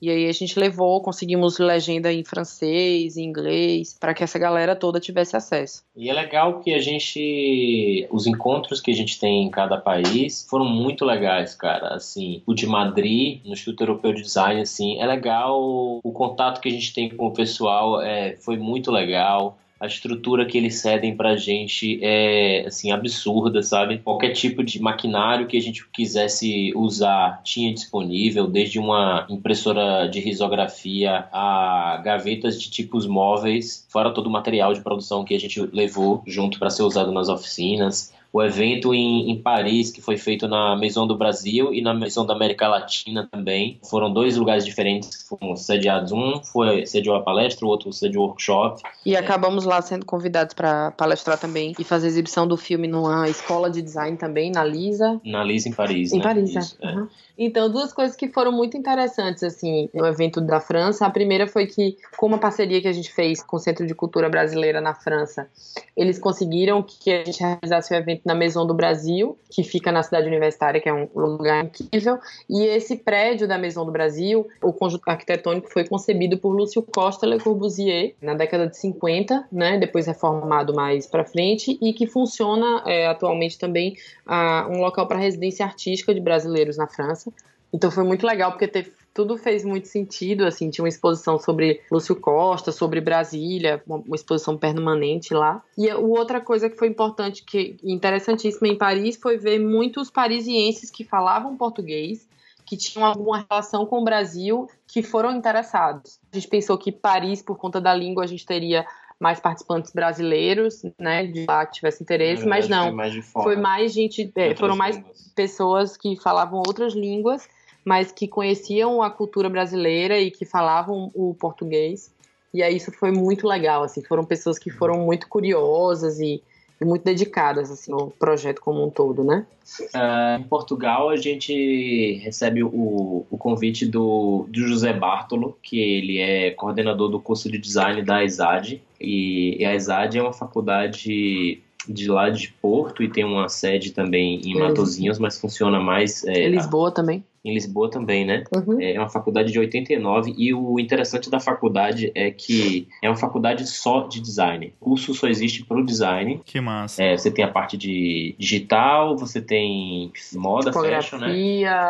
E 0.00 0.10
aí 0.10 0.28
a 0.28 0.32
gente 0.32 0.58
levou, 0.58 1.00
conseguimos 1.00 1.58
legenda 1.58 2.12
em 2.12 2.24
francês, 2.24 3.16
em 3.16 3.24
inglês, 3.24 3.96
para 3.98 4.14
que 4.14 4.22
essa 4.22 4.38
galera 4.38 4.76
toda 4.76 5.00
tivesse 5.00 5.36
acesso. 5.36 5.82
E 5.96 6.08
é 6.08 6.12
legal 6.12 6.60
que 6.60 6.72
a 6.72 6.78
gente, 6.78 8.06
os 8.10 8.26
encontros 8.26 8.80
que 8.80 8.90
a 8.90 8.94
gente 8.94 9.18
tem 9.18 9.44
em 9.44 9.50
cada 9.50 9.76
país 9.76 10.46
foram 10.48 10.64
muito 10.64 11.04
legais, 11.04 11.54
cara. 11.54 11.94
Assim, 11.94 12.42
o 12.46 12.54
de 12.54 12.66
Madrid, 12.66 13.40
no 13.44 13.52
Instituto 13.52 13.82
Europeu 13.82 14.12
de 14.12 14.22
Design, 14.22 14.60
assim, 14.60 15.00
é 15.00 15.06
legal. 15.06 15.60
O 16.02 16.12
contato 16.12 16.60
que 16.60 16.68
a 16.68 16.72
gente 16.72 16.92
tem 16.94 17.08
com 17.08 17.26
o 17.26 17.32
pessoal 17.32 18.00
é, 18.00 18.36
foi 18.36 18.56
muito 18.56 18.90
legal 18.90 19.58
a 19.80 19.86
estrutura 19.86 20.44
que 20.44 20.58
eles 20.58 20.76
cedem 20.76 21.16
pra 21.16 21.36
gente 21.36 21.98
é 22.02 22.64
assim 22.66 22.90
absurda, 22.90 23.62
sabe? 23.62 23.98
Qualquer 23.98 24.32
tipo 24.32 24.64
de 24.64 24.80
maquinário 24.80 25.46
que 25.46 25.56
a 25.56 25.60
gente 25.60 25.88
quisesse 25.90 26.72
usar 26.74 27.40
tinha 27.44 27.72
disponível, 27.72 28.46
desde 28.46 28.78
uma 28.78 29.26
impressora 29.30 30.08
de 30.08 30.20
risografia 30.20 31.28
a 31.32 32.00
gavetas 32.04 32.60
de 32.60 32.70
tipos 32.70 33.06
móveis, 33.06 33.86
fora 33.88 34.12
todo 34.12 34.26
o 34.26 34.30
material 34.30 34.72
de 34.74 34.80
produção 34.80 35.24
que 35.24 35.34
a 35.34 35.40
gente 35.40 35.60
levou 35.72 36.22
junto 36.26 36.58
para 36.58 36.70
ser 36.70 36.82
usado 36.82 37.12
nas 37.12 37.28
oficinas 37.28 38.12
o 38.32 38.42
evento 38.42 38.94
em, 38.94 39.30
em, 39.30 39.36
Paris, 39.40 39.90
que 39.90 40.02
foi 40.02 40.16
feito 40.16 40.46
na 40.46 40.76
Maison 40.76 41.06
do 41.06 41.16
Brasil 41.16 41.72
e 41.72 41.80
na 41.80 41.94
Maison 41.94 42.26
da 42.26 42.34
América 42.34 42.68
Latina 42.68 43.26
também. 43.30 43.78
Foram 43.88 44.12
dois 44.12 44.36
lugares 44.36 44.64
diferentes 44.64 45.16
que 45.16 45.28
foram 45.28 45.56
sediados. 45.56 46.12
Um 46.12 46.42
foi 46.42 46.86
sediou 46.86 47.16
a 47.16 47.22
palestra, 47.22 47.64
o 47.64 47.68
outro 47.68 47.92
sediou 47.92 48.24
o 48.24 48.26
workshop. 48.28 48.82
E 49.04 49.16
acabamos 49.16 49.64
lá 49.64 49.80
sendo 49.80 50.04
convidados 50.04 50.54
para 50.54 50.90
palestrar 50.92 51.38
também 51.38 51.74
e 51.78 51.84
fazer 51.84 52.08
exibição 52.08 52.46
do 52.46 52.56
filme 52.56 52.86
numa 52.86 53.28
escola 53.28 53.70
de 53.70 53.80
design 53.80 54.16
também, 54.16 54.50
na 54.50 54.64
Lisa. 54.64 55.20
Na 55.24 55.42
Lisa, 55.42 55.68
em 55.68 55.72
Paris. 55.72 56.12
Em 56.12 56.18
né? 56.18 56.22
Paris, 56.22 56.54
Isso, 56.54 56.76
é. 56.82 56.94
Uhum. 56.94 57.08
Então, 57.38 57.70
duas 57.70 57.92
coisas 57.92 58.16
que 58.16 58.28
foram 58.28 58.50
muito 58.50 58.76
interessantes, 58.76 59.44
assim, 59.44 59.88
no 59.94 60.04
evento 60.04 60.40
da 60.40 60.58
França. 60.58 61.06
A 61.06 61.10
primeira 61.10 61.46
foi 61.46 61.66
que, 61.66 61.96
com 62.16 62.26
uma 62.26 62.38
parceria 62.38 62.80
que 62.82 62.88
a 62.88 62.92
gente 62.92 63.12
fez 63.12 63.40
com 63.40 63.56
o 63.56 63.60
Centro 63.60 63.86
de 63.86 63.94
Cultura 63.94 64.28
Brasileira 64.28 64.80
na 64.80 64.92
França, 64.92 65.48
eles 65.96 66.18
conseguiram 66.18 66.82
que 66.82 67.12
a 67.12 67.24
gente 67.24 67.40
realizasse 67.40 67.94
o 67.94 67.96
evento 67.96 68.22
na 68.24 68.34
Maison 68.34 68.66
do 68.66 68.74
Brasil, 68.74 69.38
que 69.48 69.62
fica 69.62 69.92
na 69.92 70.02
cidade 70.02 70.26
universitária, 70.26 70.80
que 70.80 70.88
é 70.88 70.92
um 70.92 71.08
lugar 71.14 71.64
incrível. 71.64 72.18
E 72.50 72.64
esse 72.64 72.96
prédio 72.96 73.46
da 73.46 73.56
Maison 73.56 73.86
do 73.86 73.92
Brasil, 73.92 74.48
o 74.60 74.72
conjunto 74.72 75.06
arquitetônico 75.06 75.70
foi 75.72 75.86
concebido 75.86 76.38
por 76.38 76.50
Lúcio 76.50 76.82
Costa 76.82 77.24
Le 77.24 77.38
Corbusier 77.38 78.14
na 78.20 78.34
década 78.34 78.66
de 78.66 78.76
50, 78.76 79.46
né, 79.52 79.78
depois 79.78 80.08
reformado 80.08 80.74
mais 80.74 81.06
para 81.06 81.24
frente, 81.24 81.78
e 81.80 81.92
que 81.92 82.08
funciona 82.08 82.82
é, 82.84 83.06
atualmente 83.06 83.56
também 83.58 83.94
uh, 84.26 84.68
um 84.72 84.80
local 84.80 85.06
para 85.06 85.18
residência 85.18 85.64
artística 85.64 86.12
de 86.12 86.20
brasileiros 86.20 86.76
na 86.76 86.88
França. 86.88 87.27
Então 87.72 87.90
foi 87.90 88.04
muito 88.04 88.26
legal 88.26 88.52
porque 88.52 88.66
tudo 89.12 89.36
fez 89.36 89.64
muito 89.64 89.88
sentido, 89.88 90.44
assim, 90.44 90.70
tinha 90.70 90.84
uma 90.84 90.88
exposição 90.88 91.38
sobre 91.38 91.80
Lúcio 91.90 92.14
Costa, 92.14 92.70
sobre 92.70 93.00
Brasília, 93.00 93.82
uma, 93.86 94.14
exposição 94.14 94.56
permanente 94.56 95.34
lá. 95.34 95.62
E 95.76 95.92
outra 95.92 96.40
coisa 96.40 96.70
que 96.70 96.76
foi 96.76 96.88
importante, 96.88 97.42
que 97.44 97.76
interessantíssima 97.82 98.68
em 98.68 98.78
Paris, 98.78 99.16
foi 99.20 99.36
ver 99.36 99.58
muitos 99.58 100.10
parisienses 100.10 100.88
que 100.88 101.04
falavam 101.04 101.56
português, 101.56 102.28
que 102.64 102.76
tinham 102.76 103.04
alguma 103.04 103.44
relação 103.50 103.84
com 103.86 104.00
o 104.00 104.04
Brasil, 104.04 104.68
que 104.86 105.02
foram 105.02 105.34
interessados. 105.34 106.20
A 106.32 106.36
gente 106.36 106.48
pensou 106.48 106.78
que 106.78 106.92
Paris, 106.92 107.42
por 107.42 107.56
conta 107.56 107.80
da 107.80 107.92
língua, 107.92 108.24
a 108.24 108.26
gente 108.26 108.46
teria 108.46 108.86
mais 109.20 109.40
participantes 109.40 109.92
brasileiros, 109.92 110.82
né, 110.98 111.26
de 111.26 111.44
lá 111.46 111.66
que 111.66 111.74
tivesse 111.74 112.02
interesse, 112.02 112.46
mas 112.46 112.68
não. 112.68 112.86
Foi 112.86 112.92
mais, 112.92 113.30
foi 113.32 113.56
mais 113.56 113.92
gente, 113.92 114.32
é, 114.36 114.54
foram 114.54 114.76
mais 114.76 114.96
línguas. 114.96 115.32
pessoas 115.34 115.96
que 115.96 116.16
falavam 116.16 116.62
outras 116.66 116.94
línguas 116.94 117.48
mas 117.88 118.12
que 118.12 118.28
conheciam 118.28 119.02
a 119.02 119.10
cultura 119.10 119.48
brasileira 119.48 120.20
e 120.20 120.30
que 120.30 120.44
falavam 120.44 121.10
o 121.14 121.34
português. 121.34 122.12
E 122.52 122.62
aí 122.62 122.76
isso 122.76 122.92
foi 122.92 123.10
muito 123.10 123.46
legal, 123.46 123.82
assim, 123.82 124.04
foram 124.04 124.24
pessoas 124.24 124.58
que 124.58 124.68
foram 124.68 125.06
muito 125.06 125.26
curiosas 125.26 126.20
e, 126.20 126.42
e 126.78 126.84
muito 126.84 127.02
dedicadas 127.02 127.70
assim 127.70 127.90
no 127.90 128.10
projeto 128.10 128.60
como 128.60 128.84
um 128.84 128.90
todo, 128.90 129.24
né? 129.24 129.46
Uh, 129.80 130.38
em 130.38 130.42
Portugal 130.44 131.08
a 131.08 131.16
gente 131.16 132.20
recebe 132.22 132.62
o, 132.62 133.24
o 133.30 133.38
convite 133.38 133.86
do, 133.86 134.46
do 134.50 134.66
José 134.66 134.92
Bartolo, 134.92 135.56
que 135.62 135.80
ele 135.80 136.18
é 136.18 136.50
coordenador 136.50 137.08
do 137.08 137.18
curso 137.18 137.50
de 137.50 137.56
design 137.56 138.02
da 138.02 138.22
ESAD 138.22 138.82
e, 139.00 139.56
e 139.60 139.64
a 139.64 139.74
ESAD 139.74 140.18
é 140.18 140.22
uma 140.22 140.32
faculdade 140.32 141.62
de 141.88 142.08
lá 142.08 142.28
de 142.28 142.48
Porto 142.48 143.02
e 143.02 143.08
tem 143.08 143.24
uma 143.24 143.48
sede 143.48 143.92
também 143.92 144.40
em 144.44 144.58
Matozinhos, 144.58 145.18
mas 145.18 145.40
funciona 145.40 145.80
mais. 145.80 146.24
É, 146.24 146.46
em 146.46 146.50
Lisboa 146.50 146.92
também 146.92 147.24
em 147.44 147.54
Lisboa 147.54 147.90
também, 147.90 148.24
né? 148.24 148.44
Uhum. 148.54 148.80
É 148.80 148.98
uma 148.98 149.08
faculdade 149.08 149.52
de 149.52 149.58
89 149.58 150.34
e 150.36 150.52
o 150.52 150.78
interessante 150.78 151.30
da 151.30 151.40
faculdade 151.40 152.10
é 152.14 152.30
que 152.30 152.88
é 153.02 153.08
uma 153.08 153.16
faculdade 153.16 153.66
só 153.66 154.06
de 154.06 154.20
design. 154.20 154.72
O 154.80 154.90
curso 154.90 155.14
só 155.14 155.26
existe 155.26 155.64
para 155.64 155.78
o 155.78 155.84
design. 155.84 156.40
Que 156.44 156.60
massa. 156.60 157.02
É, 157.02 157.16
você 157.16 157.30
tem 157.30 157.44
a 157.44 157.48
parte 157.48 157.76
de 157.76 158.34
digital, 158.38 159.16
você 159.16 159.40
tem 159.40 160.12
moda, 160.34 160.72
fashion, 160.72 161.18
né? 161.18 161.28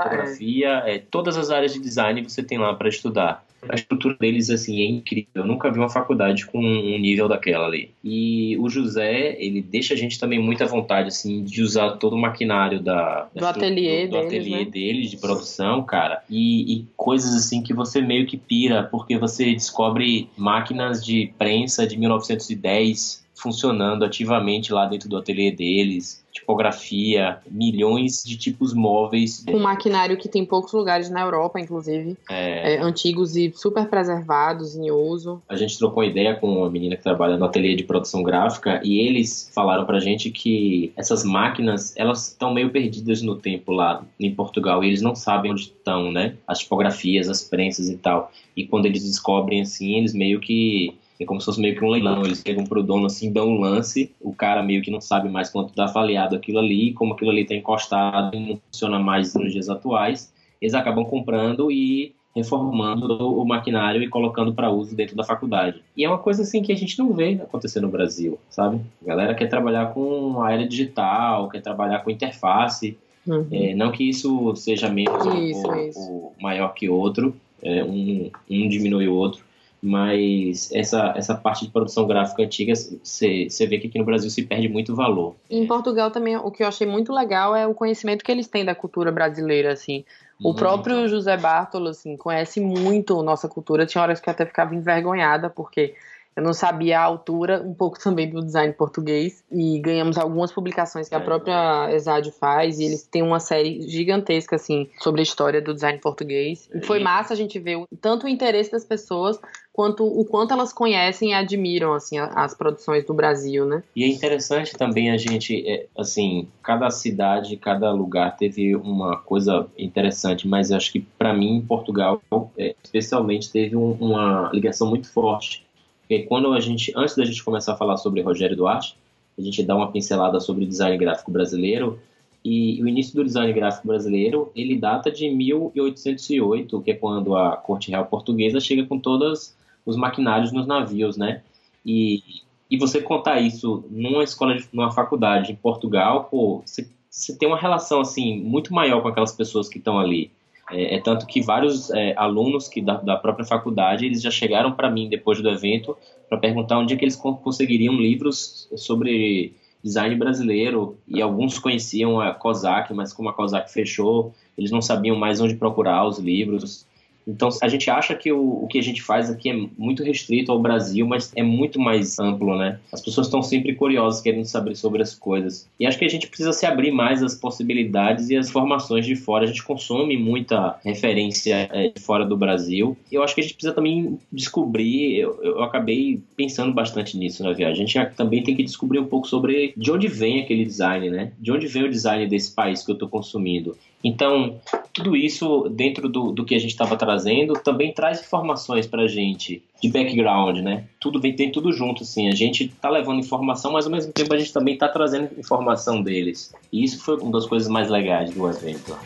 Fotografia, 0.03 0.83
é, 0.87 0.99
todas 0.99 1.37
as 1.37 1.51
áreas 1.51 1.73
de 1.73 1.81
design 1.81 2.23
você 2.23 2.43
tem 2.43 2.59
lá 2.59 2.75
para 2.75 2.89
estudar. 2.89 3.45
A 3.69 3.75
estrutura 3.75 4.17
deles, 4.19 4.51
assim, 4.51 4.81
é 4.81 4.87
incrível. 4.87 5.29
Eu 5.35 5.47
nunca 5.47 5.71
vi 5.71 5.79
uma 5.79 5.89
faculdade 5.89 6.47
com 6.47 6.59
um 6.59 6.99
nível 6.99 7.29
daquela 7.29 7.67
ali. 7.67 7.91
E 8.05 8.57
o 8.59 8.69
José, 8.69 9.37
ele 9.39 9.61
deixa 9.61 9.95
a 9.95 9.97
gente 9.97 10.19
também 10.19 10.39
muita 10.39 10.67
vontade, 10.67 11.09
assim, 11.09 11.43
de 11.43 11.63
usar 11.63 11.93
todo 11.93 12.15
o 12.15 12.19
maquinário 12.19 12.81
da, 12.81 13.29
do 13.35 13.47
ateliê, 13.47 14.07
do, 14.07 14.11
do 14.11 14.17
deles, 14.17 14.27
ateliê 14.27 14.65
né? 14.65 14.71
deles, 14.71 15.11
de 15.11 15.17
produção, 15.17 15.83
cara. 15.83 16.23
E, 16.31 16.73
e, 16.73 16.87
coisas, 16.97 17.35
assim, 17.35 17.63
que 17.63 17.75
você 17.75 18.01
meio 18.01 18.27
que 18.27 18.37
pira, 18.37 18.85
porque 18.85 19.19
você 19.19 19.53
descobre 19.53 20.29
máquinas 20.37 21.05
de 21.05 21.33
prensa 21.39 21.87
de 21.87 21.97
1910 21.97 23.28
funcionando 23.39 24.05
ativamente 24.05 24.73
lá 24.73 24.87
dentro 24.87 25.09
do 25.09 25.17
ateliê 25.17 25.53
deles, 25.53 26.25
tipografia, 26.33 27.39
milhões 27.49 28.23
de 28.25 28.37
tipos 28.37 28.75
móveis. 28.75 29.45
Um 29.49 29.61
maquinário 29.61 30.17
que 30.17 30.29
tem 30.29 30.45
poucos 30.45 30.73
lugares 30.73 31.09
na 31.09 31.21
Europa, 31.21 31.61
inclusive, 31.61 32.17
é... 32.29 32.75
É, 32.75 32.81
antigos 32.81 33.37
e 33.37 33.53
super 33.55 33.89
preservados 33.89 34.77
em 34.77 34.91
uso. 34.91 35.41
A 35.49 35.57
gente 35.57 35.79
trocou 35.79 36.03
ideia 36.03 36.35
com 36.35 36.49
uma 36.59 36.71
menina 36.71 36.97
que 36.97 37.03
trabalha 37.03 37.37
no 37.37 37.45
ateliê 37.45 37.77
de 37.77 37.85
produção 37.85 38.23
gráfica 38.23 38.81
e 38.85 38.99
eles 39.01 39.51
falaram 39.55 39.85
pra 39.85 40.01
gente 40.01 40.31
que 40.31 40.93
essas 40.97 41.25
máquinas, 41.25 41.95
elas 41.97 42.29
estão 42.29 42.53
meio 42.53 42.71
perdidas 42.71 43.23
no 43.23 43.37
tempo 43.37 43.73
lá 43.73 44.05
em 44.19 44.35
Portugal 44.35 44.83
e 44.83 44.89
eles 44.89 45.03
não 45.03 45.15
sabem 45.15 45.53
onde 45.53 45.63
estão, 45.63 46.11
né? 46.11 46.35
As 46.47 46.59
tipografias, 46.59 47.29
as 47.29 47.43
prensas 47.43 47.89
e 47.89 47.97
tal. 47.97 48.33
E 48.57 48.67
quando 48.67 48.87
eles 48.87 49.05
descobrem 49.05 49.61
assim, 49.61 49.99
eles 49.99 50.13
meio 50.13 50.41
que 50.41 50.97
é 51.21 51.27
como 51.27 51.41
se 51.41 51.47
fosse 51.47 51.61
meio 51.61 51.77
que 51.77 51.85
um 51.85 51.89
leilão. 51.89 52.25
Eles 52.25 52.43
pegam 52.43 52.65
pro 52.65 52.83
dono 52.83 53.07
assim, 53.07 53.33
dão 53.33 53.49
um 53.49 53.61
lance, 53.61 54.13
o 54.21 54.33
cara 54.33 54.63
meio 54.63 54.83
que 54.83 54.91
não 54.91 55.01
sabe 55.01 55.29
mais 55.29 55.51
quanto 55.51 55.75
tá 55.75 55.85
avaliado 55.85 56.37
aquilo 56.37 56.59
ali, 56.59 56.93
como 56.93 57.15
aquilo 57.15 57.31
ali 57.31 57.45
tá 57.45 57.55
encostado 57.55 58.37
e 58.37 58.41
não 58.41 58.61
funciona 58.67 58.99
mais 58.99 59.35
nos 59.35 59.53
dias 59.53 59.69
atuais, 59.69 60.33
eles 60.61 60.75
acabam 60.75 61.05
comprando 61.05 61.71
e 61.71 62.15
reformando 62.35 63.07
o 63.37 63.45
maquinário 63.45 64.03
e 64.03 64.09
colocando 64.09 64.55
para 64.55 64.71
uso 64.71 64.95
dentro 64.95 65.17
da 65.17 65.25
faculdade. 65.25 65.83
E 65.97 66.05
é 66.05 66.09
uma 66.09 66.19
coisa 66.19 66.43
assim 66.43 66.63
que 66.63 66.73
a 66.73 66.77
gente 66.77 66.99
não 66.99 67.13
vê 67.13 67.33
acontecer 67.43 67.81
no 67.81 67.89
Brasil, 67.89 68.39
sabe? 68.49 68.81
A 69.03 69.09
galera 69.09 69.35
quer 69.35 69.49
trabalhar 69.49 69.93
com 69.93 70.41
a 70.43 70.53
era 70.53 70.67
digital, 70.67 71.49
quer 71.49 71.61
trabalhar 71.61 72.01
com 72.01 72.11
interface. 72.11 72.97
Uhum. 73.27 73.47
É, 73.51 73.75
não 73.75 73.91
que 73.91 74.09
isso 74.09 74.55
seja 74.57 74.89
menos 74.89 75.27
isso, 75.27 75.67
ou, 75.67 75.77
isso. 75.77 76.01
ou, 76.01 76.35
maior 76.41 76.73
que 76.75 76.89
outro, 76.89 77.35
é, 77.63 77.83
um, 77.85 78.31
um 78.49 78.69
diminui 78.69 79.09
o 79.09 79.15
outro, 79.15 79.45
mas 79.83 80.71
essa, 80.73 81.15
essa 81.17 81.35
parte 81.35 81.65
de 81.65 81.71
produção 81.71 82.07
gráfica 82.07 82.43
antiga, 82.43 82.75
você 82.75 83.67
vê 83.67 83.79
que 83.79 83.87
aqui 83.87 83.99
no 83.99 84.05
Brasil 84.05 84.29
se 84.29 84.43
perde 84.43 84.69
muito 84.69 84.95
valor. 84.95 85.37
Em 85.49 85.67
Portugal 85.67 86.11
também, 86.11 86.37
o 86.37 86.51
que 86.51 86.63
eu 86.63 86.67
achei 86.67 86.87
muito 86.87 87.13
legal 87.13 87.55
é 87.55 87.67
o 87.67 87.75
conhecimento 87.75 88.25
que 88.25 88.33
eles 88.33 88.49
têm 88.49 88.65
da 88.65 88.75
cultura 88.75 89.13
brasileira, 89.13 89.73
assim. 89.73 90.05
O 90.43 90.55
próprio 90.55 91.09
José 91.09 91.37
Bartolo, 91.37 91.89
assim, 91.89 92.17
conhece 92.17 92.61
muito 92.61 93.23
nossa 93.23 93.49
cultura. 93.49 93.87
Tinha 93.87 94.03
horas 94.03 94.21
que 94.21 94.29
eu 94.29 94.33
até 94.33 94.47
ficava 94.47 94.75
envergonhada, 94.75 95.51
porque 95.51 95.95
eu 96.39 96.45
não 96.45 96.55
sabia 96.55 97.01
a 97.01 97.03
altura, 97.03 97.61
um 97.67 97.75
pouco 97.75 97.99
também 98.03 98.31
do 98.31 98.41
design 98.41 98.73
português. 98.73 99.43
E 99.51 99.81
ganhamos 99.81 100.17
algumas 100.17 100.53
publicações 100.53 101.09
que 101.09 101.15
a 101.15 101.19
é. 101.19 101.23
própria 101.23 101.93
Exad 101.93 102.31
faz. 102.31 102.79
E 102.79 102.85
eles 102.85 103.03
têm 103.03 103.23
uma 103.23 103.41
série 103.41 103.83
gigantesca, 103.83 104.55
assim, 104.55 104.89
sobre 105.01 105.21
a 105.21 105.25
história 105.25 105.61
do 105.61 105.75
design 105.75 105.99
português. 105.99 106.71
E 106.73 106.81
foi 106.87 107.01
massa 107.01 107.35
a 107.35 107.37
gente 107.37 107.59
ver 107.59 107.83
tanto 108.01 108.27
o 108.27 108.29
interesse 108.29 108.71
das 108.71 108.85
pessoas 108.85 109.39
quanto 109.79 110.05
o 110.05 110.25
quanto 110.25 110.53
elas 110.53 110.73
conhecem 110.73 111.31
e 111.31 111.35
admiram 111.35 111.95
assim 111.95 112.19
as 112.19 112.53
produções 112.53 113.05
do 113.05 113.15
Brasil, 113.15 113.65
né? 113.65 113.85
E 113.95 114.03
é 114.03 114.09
interessante 114.09 114.73
também 114.77 115.13
a 115.13 115.17
gente, 115.17 115.65
é, 115.69 115.87
assim, 115.97 116.49
cada 116.65 116.91
cidade, 116.91 117.57
cada 117.57 117.93
lugar 117.93 118.37
teve 118.37 118.75
uma 118.75 119.19
coisa 119.19 119.69
interessante, 119.79 120.49
mas 120.49 120.73
acho 120.73 120.91
que 120.91 120.99
para 121.17 121.33
mim 121.33 121.65
Portugal, 121.67 122.21
é, 122.59 122.75
especialmente, 122.83 123.53
teve 123.53 123.77
um, 123.77 123.93
uma 123.93 124.51
ligação 124.53 124.89
muito 124.89 125.13
forte. 125.13 125.65
Porque 126.09 126.23
quando 126.23 126.55
a 126.55 126.61
gente, 126.61 126.91
antes 126.97 127.15
da 127.15 127.25
gente 127.25 127.45
começar 127.45 127.75
a 127.75 127.77
falar 127.77 127.99
sobre 127.99 128.23
Rogério 128.23 128.57
Duarte, 128.57 128.97
a 129.39 129.43
gente 129.43 129.63
dá 129.63 129.77
uma 129.77 129.93
pincelada 129.93 130.41
sobre 130.41 130.65
o 130.65 130.67
design 130.67 130.97
gráfico 130.97 131.31
brasileiro. 131.31 132.01
E 132.43 132.83
o 132.83 132.89
início 132.89 133.15
do 133.15 133.23
design 133.23 133.53
gráfico 133.53 133.87
brasileiro, 133.87 134.51
ele 134.57 134.79
data 134.79 135.11
de 135.11 135.29
1808, 135.29 136.81
que 136.81 136.93
é 136.93 136.95
quando 136.95 137.37
a 137.37 137.59
Corte 137.59 137.91
Real 137.91 138.07
Portuguesa 138.07 138.59
chega 138.59 138.87
com 138.87 138.99
todas 138.99 139.55
os 139.85 139.97
maquinários 139.97 140.51
nos 140.51 140.67
navios, 140.67 141.19
né? 141.19 141.43
E, 141.85 142.23
e 142.71 142.79
você 142.79 143.03
contar 143.03 143.41
isso 143.41 143.85
numa 143.91 144.25
escola, 144.25 144.57
de, 144.57 144.67
numa 144.73 144.91
faculdade 144.91 145.53
em 145.53 145.57
Portugal, 145.57 146.25
pô, 146.25 146.63
você, 146.65 146.89
você 147.11 147.37
tem 147.37 147.47
uma 147.47 147.59
relação 147.59 148.01
assim 148.01 148.41
muito 148.41 148.73
maior 148.73 149.03
com 149.03 149.09
aquelas 149.09 149.33
pessoas 149.33 149.69
que 149.69 149.77
estão 149.77 149.99
ali. 149.99 150.31
É, 150.71 150.97
é, 150.97 151.01
tanto 151.01 151.27
que 151.27 151.41
vários 151.41 151.91
é, 151.91 152.15
alunos 152.17 152.69
que 152.69 152.83
da, 152.83 152.95
da, 152.95 153.17
própria 153.17 153.45
faculdade 153.45 154.05
eles 154.05 154.21
já 154.21 154.31
chegaram 154.31 154.73
para 154.73 154.91
mim 154.91 155.09
depois 155.09 155.41
do 155.41 155.49
evento 155.49 155.97
para 156.29 156.39
perguntar 156.39 156.79
onde 156.79 156.95
é 156.95 156.97
que 156.97 157.05
eles 157.05 157.17
conseguiriam 157.17 157.95
livros 157.95 158.69
sobre 158.77 159.55
design 159.83 160.15
brasileiro 160.17 160.99
e 161.07 161.23
alguns 161.23 161.59
conheciam 161.59 162.21
a 162.21 162.35
COSAC, 162.35 162.93
mas 162.93 163.13
como 163.13 163.29
a 163.29 163.33
COSAC 163.33 163.73
fechou, 163.73 164.35
eles 164.57 164.71
não 164.71 164.83
sabiam 164.83 165.17
mais 165.17 165.41
onde 165.41 165.55
procurar 165.55 166.07
os 166.07 166.19
livros. 166.19 166.87
Então, 167.29 167.51
a 167.63 167.69
gente 167.69 167.91
acha 167.91 168.15
que 168.15 168.33
o, 168.33 168.65
o 168.65 168.67
que 168.67 168.79
a 168.79 168.83
gente 168.83 169.03
faz 169.03 169.29
aqui 169.29 169.51
é 169.51 169.67
muito 169.77 170.03
restrito 170.03 170.51
ao 170.51 170.59
Brasil, 170.59 171.07
mas 171.07 171.31
é 171.37 171.43
muito 171.43 171.79
mais 171.79 172.19
amplo, 172.19 172.57
né? 172.57 172.81
As 172.91 173.03
pessoas 173.03 173.27
estão 173.27 173.43
sempre 173.43 173.75
curiosas, 173.75 174.23
querendo 174.23 174.47
saber 174.47 174.75
sobre 174.75 175.03
as 175.03 175.15
coisas. 175.15 175.69
E 175.79 175.87
acho 175.87 175.99
que 175.99 176.07
a 176.07 176.09
gente 176.09 176.27
precisa 176.27 176.53
se 176.55 176.65
abrir 176.65 176.91
mais 176.91 177.23
às 177.23 177.35
possibilidades 177.35 178.31
e 178.31 178.37
às 178.37 178.51
formações 178.51 179.05
de 179.05 179.15
fora. 179.15 179.45
A 179.45 179.47
gente 179.47 179.63
consome 179.63 180.17
muita 180.17 180.79
referência 180.83 181.69
é, 181.71 181.89
de 181.89 182.01
fora 182.01 182.25
do 182.25 182.37
Brasil. 182.37 182.97
E 183.13 183.15
eu 183.15 183.23
acho 183.23 183.35
que 183.35 183.43
a 183.43 183.45
gente 183.45 183.55
precisa 183.55 183.75
também 183.75 184.19
descobrir. 184.33 185.19
Eu, 185.19 185.39
eu 185.43 185.63
acabei 185.63 186.23
pensando 186.35 186.73
bastante 186.73 187.19
nisso 187.19 187.45
na 187.45 187.53
viagem. 187.53 187.85
A 187.85 187.87
gente 187.87 188.17
também 188.17 188.43
tem 188.43 188.57
que 188.57 188.63
descobrir 188.63 188.99
um 188.99 189.07
pouco 189.07 189.29
sobre 189.29 189.75
de 189.77 189.93
onde 189.93 190.09
vem 190.09 190.41
aquele 190.41 190.65
design, 190.65 191.11
né? 191.11 191.33
De 191.39 191.53
onde 191.53 191.67
vem 191.67 191.85
o 191.85 191.91
design 191.91 192.27
desse 192.27 192.55
país 192.55 192.83
que 192.83 192.91
eu 192.91 192.95
estou 192.95 193.09
consumindo. 193.09 193.77
Então, 194.03 194.61
tudo 194.99 195.17
isso 195.17 195.69
dentro 195.71 196.09
do, 196.09 196.33
do 196.33 196.45
que 196.45 196.57
a 196.57 196.59
gente 196.59 196.71
estava 196.71 196.97
trazendo 196.97 197.55
também 197.55 197.93
traz 197.93 198.21
informações 198.21 198.85
para 198.85 199.03
a 199.03 199.07
gente 199.07 199.63
de 199.81 199.89
background, 199.89 200.59
né? 200.59 200.87
Tudo 200.99 201.21
vem 201.21 201.35
tem 201.35 201.53
tudo 201.53 201.73
junto, 201.73 202.03
assim. 202.03 202.29
A 202.29 202.35
gente 202.35 202.65
está 202.65 202.91
levando 202.91 203.21
informação, 203.21 203.73
mas 203.73 203.87
ao 203.87 203.93
mesmo 203.93 204.13
tempo 204.13 204.35
a 204.35 204.39
gente 204.39 204.53
também 204.53 204.75
está 204.75 204.89
trazendo 204.89 205.29
informação 205.39 206.03
deles. 206.03 206.53
E 206.73 206.83
isso 206.83 207.05
foi 207.05 207.17
uma 207.19 207.31
das 207.31 207.47
coisas 207.47 207.69
mais 207.69 207.89
legais 207.89 208.35
do 208.35 208.49
evento. 208.49 208.97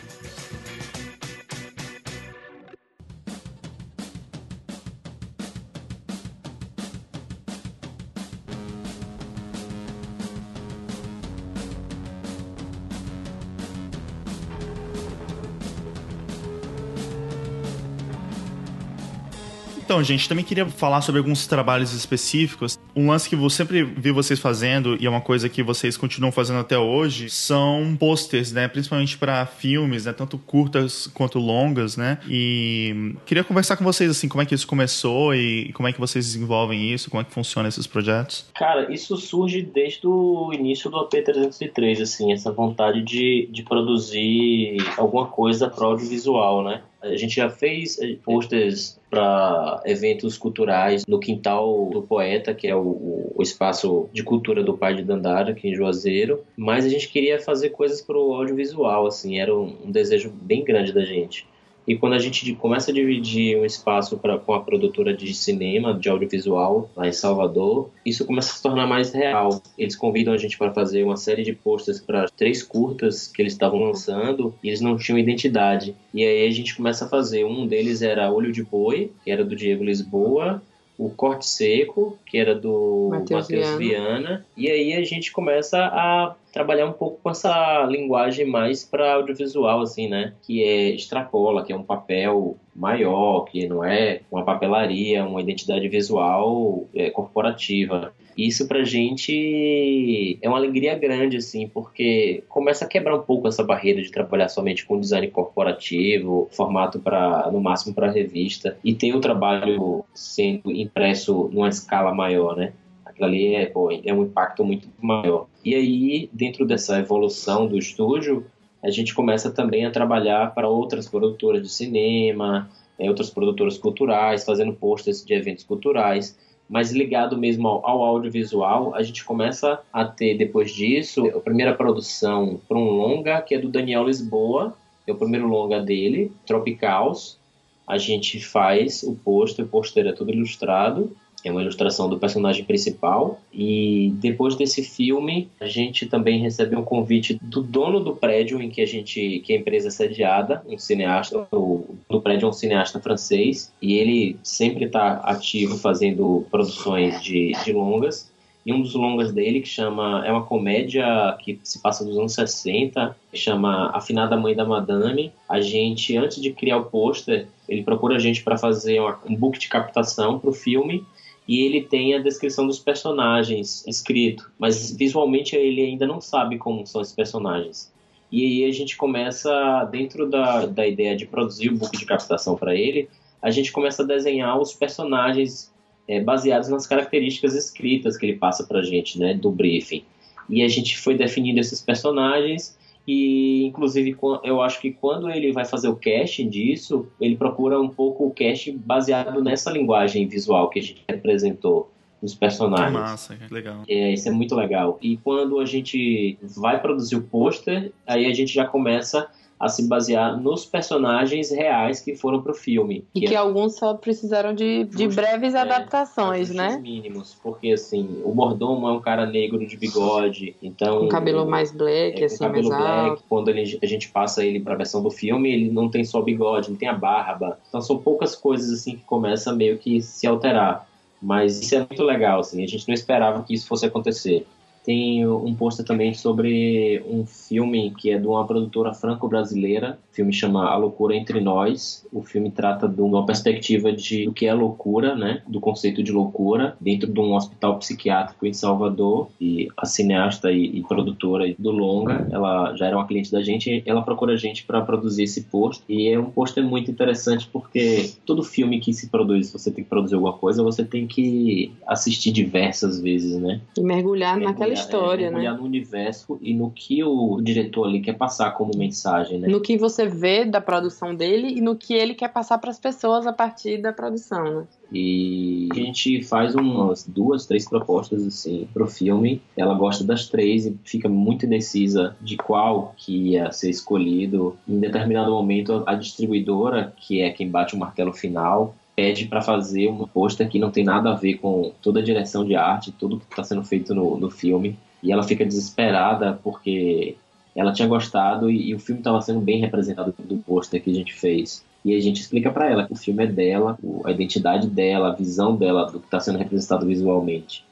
Então, 19.93 20.03
gente, 20.03 20.27
também 20.27 20.43
queria 20.43 20.65
falar 20.65 21.01
sobre 21.01 21.19
alguns 21.19 21.45
trabalhos 21.45 21.93
específicos. 21.93 22.79
Um 22.95 23.11
lance 23.11 23.29
que 23.29 23.35
eu 23.35 23.47
sempre 23.47 23.83
vi 23.83 24.09
vocês 24.09 24.39
fazendo, 24.39 24.97
e 24.99 25.05
é 25.05 25.09
uma 25.09 25.21
coisa 25.21 25.47
que 25.47 25.61
vocês 25.61 25.95
continuam 25.95 26.31
fazendo 26.31 26.57
até 26.57 26.75
hoje, 26.79 27.29
são 27.29 27.95
posters, 27.99 28.51
né? 28.51 28.67
Principalmente 28.67 29.15
para 29.19 29.45
filmes, 29.45 30.05
né? 30.05 30.11
Tanto 30.11 30.39
curtas 30.39 31.05
quanto 31.13 31.37
longas, 31.37 31.95
né? 31.95 32.17
E 32.27 33.13
queria 33.23 33.43
conversar 33.43 33.77
com 33.77 33.83
vocês, 33.83 34.09
assim, 34.09 34.27
como 34.27 34.41
é 34.41 34.47
que 34.47 34.55
isso 34.55 34.65
começou 34.65 35.35
e 35.35 35.71
como 35.73 35.87
é 35.87 35.93
que 35.93 35.99
vocês 35.99 36.25
desenvolvem 36.25 36.91
isso, 36.91 37.11
como 37.11 37.21
é 37.21 37.23
que 37.23 37.31
funciona 37.31 37.69
esses 37.69 37.85
projetos. 37.85 38.47
Cara, 38.55 38.91
isso 38.91 39.15
surge 39.15 39.61
desde 39.61 40.07
o 40.07 40.51
início 40.53 40.89
do 40.89 41.07
AP303, 41.07 42.01
assim, 42.01 42.33
essa 42.33 42.51
vontade 42.51 43.03
de, 43.03 43.47
de 43.51 43.61
produzir 43.61 44.77
alguma 44.97 45.27
coisa 45.27 45.69
para 45.69 45.85
audiovisual, 45.85 46.63
né? 46.63 46.81
A 47.03 47.15
gente 47.17 47.35
já 47.35 47.49
fez 47.49 47.99
eh, 47.99 48.15
posters 48.23 48.99
para 49.09 49.81
eventos 49.85 50.37
culturais 50.37 51.05
no 51.05 51.19
quintal 51.19 51.89
do 51.91 52.01
poeta, 52.01 52.53
que 52.53 52.67
é 52.67 52.75
o, 52.75 53.31
o, 53.35 53.43
espaço 53.43 54.09
de 54.13 54.23
cultura 54.23 54.63
do 54.63 54.77
pai 54.77 54.95
de 54.95 55.03
Dandara, 55.03 55.51
aqui 55.51 55.67
em 55.67 55.75
Juazeiro. 55.75 56.43
Mas 56.55 56.85
a 56.85 56.89
gente 56.89 57.09
queria 57.09 57.39
fazer 57.39 57.71
coisas 57.71 58.01
para 58.01 58.17
o 58.17 58.33
audiovisual, 58.33 59.05
assim, 59.05 59.37
era 59.37 59.53
um, 59.53 59.75
um 59.85 59.91
desejo 59.91 60.29
bem 60.29 60.63
grande 60.63 60.93
da 60.93 61.03
gente. 61.03 61.45
E 61.87 61.95
quando 61.95 62.13
a 62.13 62.19
gente 62.19 62.53
começa 62.55 62.91
a 62.91 62.93
dividir 62.93 63.57
um 63.57 63.65
espaço 63.65 64.17
pra, 64.17 64.37
com 64.37 64.53
a 64.53 64.61
produtora 64.61 65.13
de 65.15 65.33
cinema, 65.33 65.93
de 65.93 66.09
audiovisual, 66.09 66.89
lá 66.95 67.07
em 67.07 67.11
Salvador, 67.11 67.89
isso 68.05 68.25
começa 68.25 68.51
a 68.51 68.55
se 68.55 68.63
tornar 68.63 68.87
mais 68.87 69.11
real. 69.11 69.61
Eles 69.77 69.95
convidam 69.95 70.33
a 70.33 70.37
gente 70.37 70.57
para 70.57 70.73
fazer 70.73 71.03
uma 71.03 71.17
série 71.17 71.43
de 71.43 71.53
posters 71.53 71.99
para 71.99 72.25
três 72.29 72.63
curtas 72.63 73.27
que 73.27 73.41
eles 73.41 73.53
estavam 73.53 73.79
lançando 73.79 74.53
e 74.63 74.69
eles 74.69 74.81
não 74.81 74.97
tinham 74.97 75.19
identidade. 75.19 75.95
E 76.13 76.23
aí 76.23 76.47
a 76.47 76.51
gente 76.51 76.75
começa 76.75 77.05
a 77.05 77.09
fazer. 77.09 77.43
Um 77.43 77.67
deles 77.67 78.01
era 78.01 78.31
Olho 78.31 78.51
de 78.51 78.63
Boi, 78.63 79.11
que 79.23 79.31
era 79.31 79.43
do 79.43 79.55
Diego 79.55 79.83
Lisboa, 79.83 80.61
o 80.97 81.09
Corte 81.09 81.45
Seco, 81.45 82.17
que 82.25 82.37
era 82.37 82.53
do 82.53 83.09
Matheus 83.11 83.47
Viana. 83.47 83.77
Viana. 83.77 84.45
E 84.55 84.69
aí 84.69 84.93
a 84.93 85.03
gente 85.03 85.31
começa 85.31 85.79
a 85.85 86.35
trabalhar 86.51 86.85
um 86.85 86.93
pouco 86.93 87.19
com 87.21 87.29
essa 87.29 87.83
linguagem 87.85 88.45
mais 88.45 88.83
para 88.83 89.15
audiovisual, 89.15 89.81
assim, 89.81 90.07
né? 90.07 90.33
Que 90.43 90.63
é 90.63 90.89
extrapola, 90.89 91.63
que 91.63 91.73
é 91.73 91.75
um 91.75 91.83
papel 91.83 92.57
maior, 92.75 93.45
que 93.45 93.67
não 93.67 93.83
é 93.83 94.21
uma 94.31 94.43
papelaria, 94.43 95.25
uma 95.25 95.41
identidade 95.41 95.87
visual 95.89 96.85
é, 96.93 97.09
corporativa. 97.09 98.13
Isso 98.37 98.67
pra 98.67 98.83
gente 98.83 100.39
é 100.41 100.49
uma 100.49 100.57
alegria 100.57 100.97
grande, 100.97 101.37
assim, 101.37 101.67
porque 101.67 102.43
começa 102.49 102.85
a 102.85 102.87
quebrar 102.87 103.15
um 103.15 103.21
pouco 103.21 103.47
essa 103.47 103.63
barreira 103.63 104.01
de 104.01 104.11
trabalhar 104.11 104.49
somente 104.49 104.85
com 104.85 104.99
design 104.99 105.27
corporativo, 105.29 106.47
formato 106.51 106.99
para 106.99 107.49
no 107.51 107.61
máximo 107.61 107.93
para 107.93 108.11
revista, 108.11 108.77
e 108.83 108.93
ter 108.93 109.13
o 109.15 109.21
trabalho 109.21 110.03
sendo 110.13 110.71
impresso 110.71 111.49
numa 111.53 111.69
escala 111.69 112.13
maior, 112.13 112.55
né? 112.55 112.73
Aquilo 113.05 113.27
ali 113.27 113.55
é, 113.55 113.67
pô, 113.67 113.91
é 113.91 114.13
um 114.13 114.23
impacto 114.23 114.63
muito 114.63 114.87
maior. 114.99 115.47
E 115.63 115.75
aí, 115.75 116.29
dentro 116.33 116.65
dessa 116.65 116.99
evolução 116.99 117.67
do 117.67 117.77
estúdio, 117.77 118.45
a 118.83 118.89
gente 118.89 119.13
começa 119.13 119.51
também 119.51 119.85
a 119.85 119.91
trabalhar 119.91 120.53
para 120.55 120.67
outras 120.67 121.07
produtoras 121.07 121.61
de 121.61 121.69
cinema, 121.69 122.69
é, 122.97 123.07
outras 123.07 123.29
produtoras 123.29 123.77
culturais, 123.77 124.43
fazendo 124.43 124.73
posters 124.73 125.23
de 125.23 125.33
eventos 125.33 125.63
culturais 125.63 126.37
mas 126.69 126.91
ligado 126.91 127.37
mesmo 127.37 127.67
ao, 127.67 127.85
ao, 127.85 128.01
audiovisual, 128.03 128.95
a 128.95 129.03
gente 129.03 129.23
começa 129.23 129.79
a 129.91 130.05
ter, 130.05 130.37
depois 130.37 130.71
disso, 130.71 131.27
a 131.27 131.39
primeira 131.39 131.73
produção 131.73 132.59
para 132.67 132.77
um 132.77 132.89
longa, 132.89 133.41
que 133.41 133.55
é 133.55 133.59
do 133.59 133.69
Daniel 133.69 134.05
Lisboa, 134.05 134.75
é 135.05 135.11
o 135.11 135.17
primeiro 135.17 135.47
longa 135.47 135.81
dele, 135.81 136.31
Tropicals. 136.45 137.37
A 137.85 137.97
gente 137.97 138.39
faz 138.39 139.03
o 139.03 139.13
pôster, 139.13 139.65
o 139.65 139.67
pôster 139.67 140.07
é 140.07 140.13
todo 140.13 140.31
ilustrado, 140.31 141.15
é 141.43 141.51
uma 141.51 141.61
ilustração 141.61 142.09
do 142.09 142.17
personagem 142.17 142.63
principal. 142.63 143.39
E 143.53 144.13
depois 144.15 144.55
desse 144.55 144.83
filme, 144.83 145.49
a 145.59 145.67
gente 145.67 146.05
também 146.05 146.39
recebe 146.39 146.75
um 146.75 146.83
convite 146.83 147.37
do 147.41 147.61
dono 147.61 147.99
do 147.99 148.15
prédio 148.15 148.61
em 148.61 148.69
que 148.69 148.81
a 148.81 148.85
gente, 148.85 149.39
que 149.39 149.53
a 149.53 149.57
empresa 149.57 149.89
é 149.89 149.91
sediada, 149.91 150.63
um 150.67 150.77
cineasta, 150.77 151.47
o 151.51 151.95
do 152.09 152.21
prédio 152.21 152.45
é 152.45 152.49
um 152.49 152.53
cineasta 152.53 152.99
francês, 152.99 153.73
e 153.81 153.93
ele 153.93 154.37
sempre 154.41 154.85
está 154.85 155.15
ativo 155.15 155.77
fazendo 155.77 156.45
produções 156.49 157.21
de, 157.21 157.51
de 157.63 157.73
longas. 157.73 158.31
E 158.65 158.71
um 158.71 158.81
dos 158.81 158.93
longas 158.93 159.33
dele, 159.33 159.59
que 159.59 159.67
chama. 159.67 160.25
É 160.25 160.31
uma 160.31 160.45
comédia 160.45 161.35
que 161.39 161.59
se 161.63 161.81
passa 161.81 162.05
dos 162.05 162.17
anos 162.17 162.33
60, 162.33 163.13
que 163.29 163.37
chama 163.37 163.91
Afinada 163.93 164.37
Mãe 164.37 164.55
da 164.55 164.63
Madame. 164.63 165.33
A 165.49 165.59
gente, 165.59 166.15
antes 166.15 166.41
de 166.41 166.51
criar 166.53 166.77
o 166.77 166.85
pôster, 166.85 167.47
ele 167.67 167.83
procura 167.83 168.15
a 168.15 168.19
gente 168.19 168.41
para 168.41 168.57
fazer 168.57 169.01
um 169.27 169.35
book 169.35 169.59
de 169.59 169.67
captação 169.67 170.39
para 170.39 170.49
o 170.49 170.53
filme 170.53 171.05
e 171.47 171.61
ele 171.61 171.81
tem 171.81 172.15
a 172.15 172.19
descrição 172.19 172.65
dos 172.65 172.79
personagens 172.79 173.85
escrito, 173.87 174.51
mas 174.57 174.95
visualmente 174.95 175.55
ele 175.55 175.81
ainda 175.81 176.07
não 176.07 176.21
sabe 176.21 176.57
como 176.57 176.85
são 176.87 177.01
esses 177.01 177.13
personagens. 177.13 177.91
E 178.31 178.43
aí 178.43 178.69
a 178.69 178.73
gente 178.73 178.97
começa, 178.97 179.83
dentro 179.91 180.29
da, 180.29 180.65
da 180.65 180.87
ideia 180.87 181.15
de 181.15 181.25
produzir 181.25 181.69
o 181.69 181.75
book 181.75 181.95
de 181.97 182.05
captação 182.05 182.55
para 182.55 182.73
ele, 182.73 183.09
a 183.41 183.51
gente 183.51 183.71
começa 183.71 184.03
a 184.03 184.05
desenhar 184.05 184.59
os 184.59 184.73
personagens 184.73 185.71
é, 186.07 186.19
baseados 186.19 186.69
nas 186.69 186.87
características 186.87 187.53
escritas 187.53 188.17
que 188.17 188.25
ele 188.25 188.37
passa 188.37 188.63
para 188.63 188.79
a 188.79 188.83
gente, 188.83 189.19
né, 189.19 189.33
do 189.33 189.51
briefing. 189.51 190.03
E 190.49 190.63
a 190.63 190.67
gente 190.67 190.97
foi 190.97 191.15
definindo 191.15 191.59
esses 191.59 191.81
personagens 191.81 192.77
e, 193.07 193.65
inclusive, 193.65 194.15
eu 194.43 194.61
acho 194.61 194.79
que 194.79 194.91
quando 194.91 195.29
ele 195.29 195.51
vai 195.51 195.65
fazer 195.65 195.89
o 195.89 195.95
casting 195.95 196.49
disso, 196.49 197.07
ele 197.19 197.35
procura 197.35 197.79
um 197.79 197.89
pouco 197.89 198.25
o 198.25 198.31
casting 198.31 198.77
baseado 198.77 199.43
nessa 199.43 199.69
linguagem 199.71 200.27
visual 200.27 200.69
que 200.69 200.79
a 200.79 200.81
gente 200.81 201.03
representou 201.07 201.91
nos 202.21 202.33
personagens. 202.33 202.87
Que 202.87 202.93
massa, 202.93 203.35
que 203.35 203.53
legal. 203.53 203.83
É, 203.89 204.13
isso 204.13 204.29
é 204.29 204.31
muito 204.31 204.55
legal. 204.55 204.97
E 205.01 205.17
quando 205.17 205.59
a 205.59 205.65
gente 205.65 206.37
vai 206.55 206.81
produzir 206.81 207.17
o 207.17 207.23
pôster, 207.23 207.91
aí 208.07 208.25
a 208.25 208.33
gente 208.33 208.53
já 208.53 208.65
começa 208.65 209.29
a 209.63 209.69
se 209.69 209.87
basear 209.87 210.37
nos 210.37 210.65
personagens 210.65 211.49
reais 211.49 212.01
que 212.01 212.13
foram 212.15 212.41
pro 212.41 212.53
filme. 212.53 213.05
E 213.15 213.21
que, 213.21 213.27
que 213.27 213.33
é... 213.33 213.37
alguns 213.37 213.75
só 213.75 213.93
precisaram 213.93 214.53
de, 214.53 214.83
de 214.83 215.07
breves 215.07 215.53
é, 215.53 215.59
adaptações, 215.59 216.49
né? 216.49 216.77
mínimos, 216.77 217.37
porque 217.41 217.71
assim, 217.71 218.21
o 218.25 218.35
mordomo 218.35 218.89
é 218.89 218.91
um 218.91 218.99
cara 218.99 219.25
negro 219.25 219.65
de 219.65 219.77
bigode, 219.77 220.53
então... 220.61 220.99
Com 220.99 221.07
cabelo 221.07 221.45
mais 221.45 221.71
black, 221.71 222.21
é, 222.21 222.25
assim, 222.25 222.39
cabelo 222.39 222.67
mais 222.67 222.81
black. 222.81 223.09
Alto. 223.11 223.23
Quando 223.29 223.47
ele, 223.47 223.79
a 223.81 223.85
gente 223.85 224.09
passa 224.09 224.43
ele 224.43 224.59
pra 224.59 224.75
versão 224.75 225.01
do 225.01 225.09
filme, 225.09 225.53
ele 225.53 225.71
não 225.71 225.89
tem 225.89 226.03
só 226.03 226.21
bigode, 226.21 226.69
não 226.69 226.77
tem 226.77 226.89
a 226.89 226.93
barba. 226.93 227.57
Então 227.69 227.79
são 227.79 227.97
poucas 227.97 228.35
coisas 228.35 228.69
assim 228.69 228.97
que 228.97 229.03
começam 229.05 229.55
meio 229.55 229.77
que 229.77 230.01
se 230.01 230.27
alterar. 230.27 230.85
Mas 231.21 231.61
isso 231.61 231.73
é 231.73 231.79
muito 231.79 232.03
legal, 232.03 232.41
assim, 232.41 232.61
a 232.61 232.67
gente 232.67 232.85
não 232.85 232.93
esperava 232.93 233.43
que 233.43 233.53
isso 233.53 233.65
fosse 233.65 233.85
acontecer. 233.85 234.45
Tem 234.83 235.25
um 235.25 235.55
pôster 235.55 235.85
também 235.85 236.13
sobre 236.13 237.01
um 237.07 237.25
filme 237.25 237.91
que 237.91 238.11
é 238.11 238.19
de 238.19 238.27
uma 238.27 238.45
produtora 238.45 238.93
franco-brasileira. 238.93 239.97
O 240.13 240.15
filme 240.15 240.31
chama 240.31 240.69
A 240.69 240.77
Loucura 240.77 241.15
Entre 241.15 241.41
Nós. 241.41 242.05
O 242.13 242.21
filme 242.21 242.51
trata 242.51 242.87
de 242.87 243.01
uma 243.01 243.25
perspectiva 243.25 243.91
de 243.91 244.27
o 244.27 244.31
que 244.31 244.45
é 244.45 244.53
loucura, 244.53 245.15
né? 245.15 245.41
Do 245.47 245.59
conceito 245.59 246.03
de 246.03 246.11
loucura 246.11 246.77
dentro 246.79 247.11
de 247.11 247.19
um 247.19 247.33
hospital 247.33 247.79
psiquiátrico 247.79 248.45
em 248.45 248.53
Salvador. 248.53 249.29
E 249.41 249.69
a 249.75 249.87
cineasta 249.87 250.51
e, 250.51 250.77
e 250.77 250.83
produtora 250.83 251.51
do 251.57 251.71
longa, 251.71 252.27
ela 252.29 252.75
já 252.75 252.85
era 252.85 252.95
uma 252.95 253.07
cliente 253.07 253.31
da 253.31 253.41
gente. 253.41 253.81
Ela 253.87 254.03
procura 254.03 254.33
a 254.33 254.37
gente 254.37 254.63
para 254.65 254.81
produzir 254.81 255.23
esse 255.23 255.45
pôster. 255.45 255.83
E 255.89 256.07
é 256.09 256.19
um 256.19 256.29
pôster 256.29 256.63
muito 256.63 256.91
interessante 256.91 257.49
porque 257.51 258.11
todo 258.23 258.43
filme 258.43 258.79
que 258.79 258.93
se 258.93 259.09
produz, 259.09 259.51
você 259.51 259.71
tem 259.71 259.83
que 259.83 259.89
produzir 259.89 260.13
alguma 260.13 260.33
coisa, 260.33 260.61
você 260.61 260.85
tem 260.85 261.07
que 261.07 261.71
assistir 261.87 262.31
diversas 262.31 263.01
vezes, 263.01 263.41
né? 263.41 263.61
E 263.75 263.81
mergulhar, 263.81 264.37
mergulhar 264.37 264.39
naquela 264.39 264.73
história, 264.73 265.25
é, 265.25 265.31
né? 265.31 265.51
no 265.53 265.63
universo 265.63 266.37
e 266.39 266.53
no 266.53 266.69
que 266.69 267.03
o 267.03 267.41
diretor 267.41 267.87
ali 267.87 267.99
quer 267.99 268.13
passar 268.13 268.51
como 268.51 268.77
mensagem, 268.77 269.39
né? 269.39 269.47
No 269.47 269.59
que 269.59 269.75
você 269.75 270.02
vê 270.07 270.45
da 270.45 270.61
produção 270.61 271.15
dele 271.15 271.57
e 271.57 271.61
no 271.61 271.75
que 271.75 271.93
ele 271.93 272.13
quer 272.13 272.29
passar 272.29 272.57
para 272.57 272.69
as 272.69 272.79
pessoas 272.79 273.27
a 273.27 273.33
partir 273.33 273.81
da 273.81 273.91
produção, 273.91 274.43
né? 274.43 274.67
E 274.91 275.69
a 275.71 275.75
gente 275.75 276.21
faz 276.23 276.53
umas 276.53 277.03
duas, 277.07 277.47
três 277.47 277.67
propostas 277.67 278.25
assim 278.25 278.67
pro 278.73 278.87
filme. 278.87 279.41
Ela 279.57 279.73
gosta 279.73 280.03
das 280.03 280.27
três 280.27 280.67
e 280.67 280.77
fica 280.83 281.09
muito 281.09 281.45
indecisa 281.47 282.15
de 282.21 282.37
qual 282.37 282.93
que 282.95 283.31
ia 283.31 283.51
ser 283.51 283.71
escolhido. 283.71 284.55
Em 284.67 284.79
determinado 284.79 285.31
momento, 285.31 285.83
a 285.87 285.95
distribuidora, 285.95 286.93
que 286.95 287.21
é 287.21 287.31
quem 287.31 287.49
bate 287.49 287.75
o 287.75 287.79
martelo 287.79 288.13
final, 288.13 288.75
pede 288.95 289.25
para 289.25 289.41
fazer 289.41 289.89
um 289.89 290.05
pôster 290.07 290.47
que 290.47 290.59
não 290.59 290.69
tem 290.69 290.83
nada 290.83 291.11
a 291.11 291.15
ver 291.15 291.35
com 291.35 291.71
toda 291.81 291.99
a 291.99 292.03
direção 292.03 292.45
de 292.45 292.55
arte, 292.55 292.91
tudo 292.91 293.19
que 293.19 293.25
está 293.31 293.43
sendo 293.43 293.63
feito 293.63 293.95
no, 293.95 294.17
no 294.17 294.29
filme. 294.29 294.77
E 295.01 295.11
ela 295.11 295.23
fica 295.23 295.45
desesperada 295.45 296.39
porque 296.43 297.17
ela 297.55 297.73
tinha 297.73 297.87
gostado 297.87 298.49
e, 298.49 298.69
e 298.69 298.75
o 298.75 298.79
filme 298.79 299.01
estava 299.01 299.21
sendo 299.21 299.39
bem 299.39 299.59
representado 299.59 300.13
do 300.17 300.37
pôster 300.37 300.81
que 300.81 300.91
a 300.91 300.93
gente 300.93 301.13
fez. 301.13 301.63
E 301.85 301.95
a 301.95 301.99
gente 301.99 302.21
explica 302.21 302.49
para 302.49 302.69
ela 302.69 302.85
que 302.85 302.93
o 302.93 302.97
filme 302.97 303.23
é 303.23 303.27
dela, 303.27 303.77
a 304.05 304.11
identidade 304.11 304.67
dela, 304.67 305.09
a 305.09 305.15
visão 305.15 305.55
dela 305.55 305.85
do 305.85 305.99
que 305.99 306.05
está 306.05 306.19
sendo 306.19 306.39
representado 306.39 306.85
visualmente. 306.85 307.65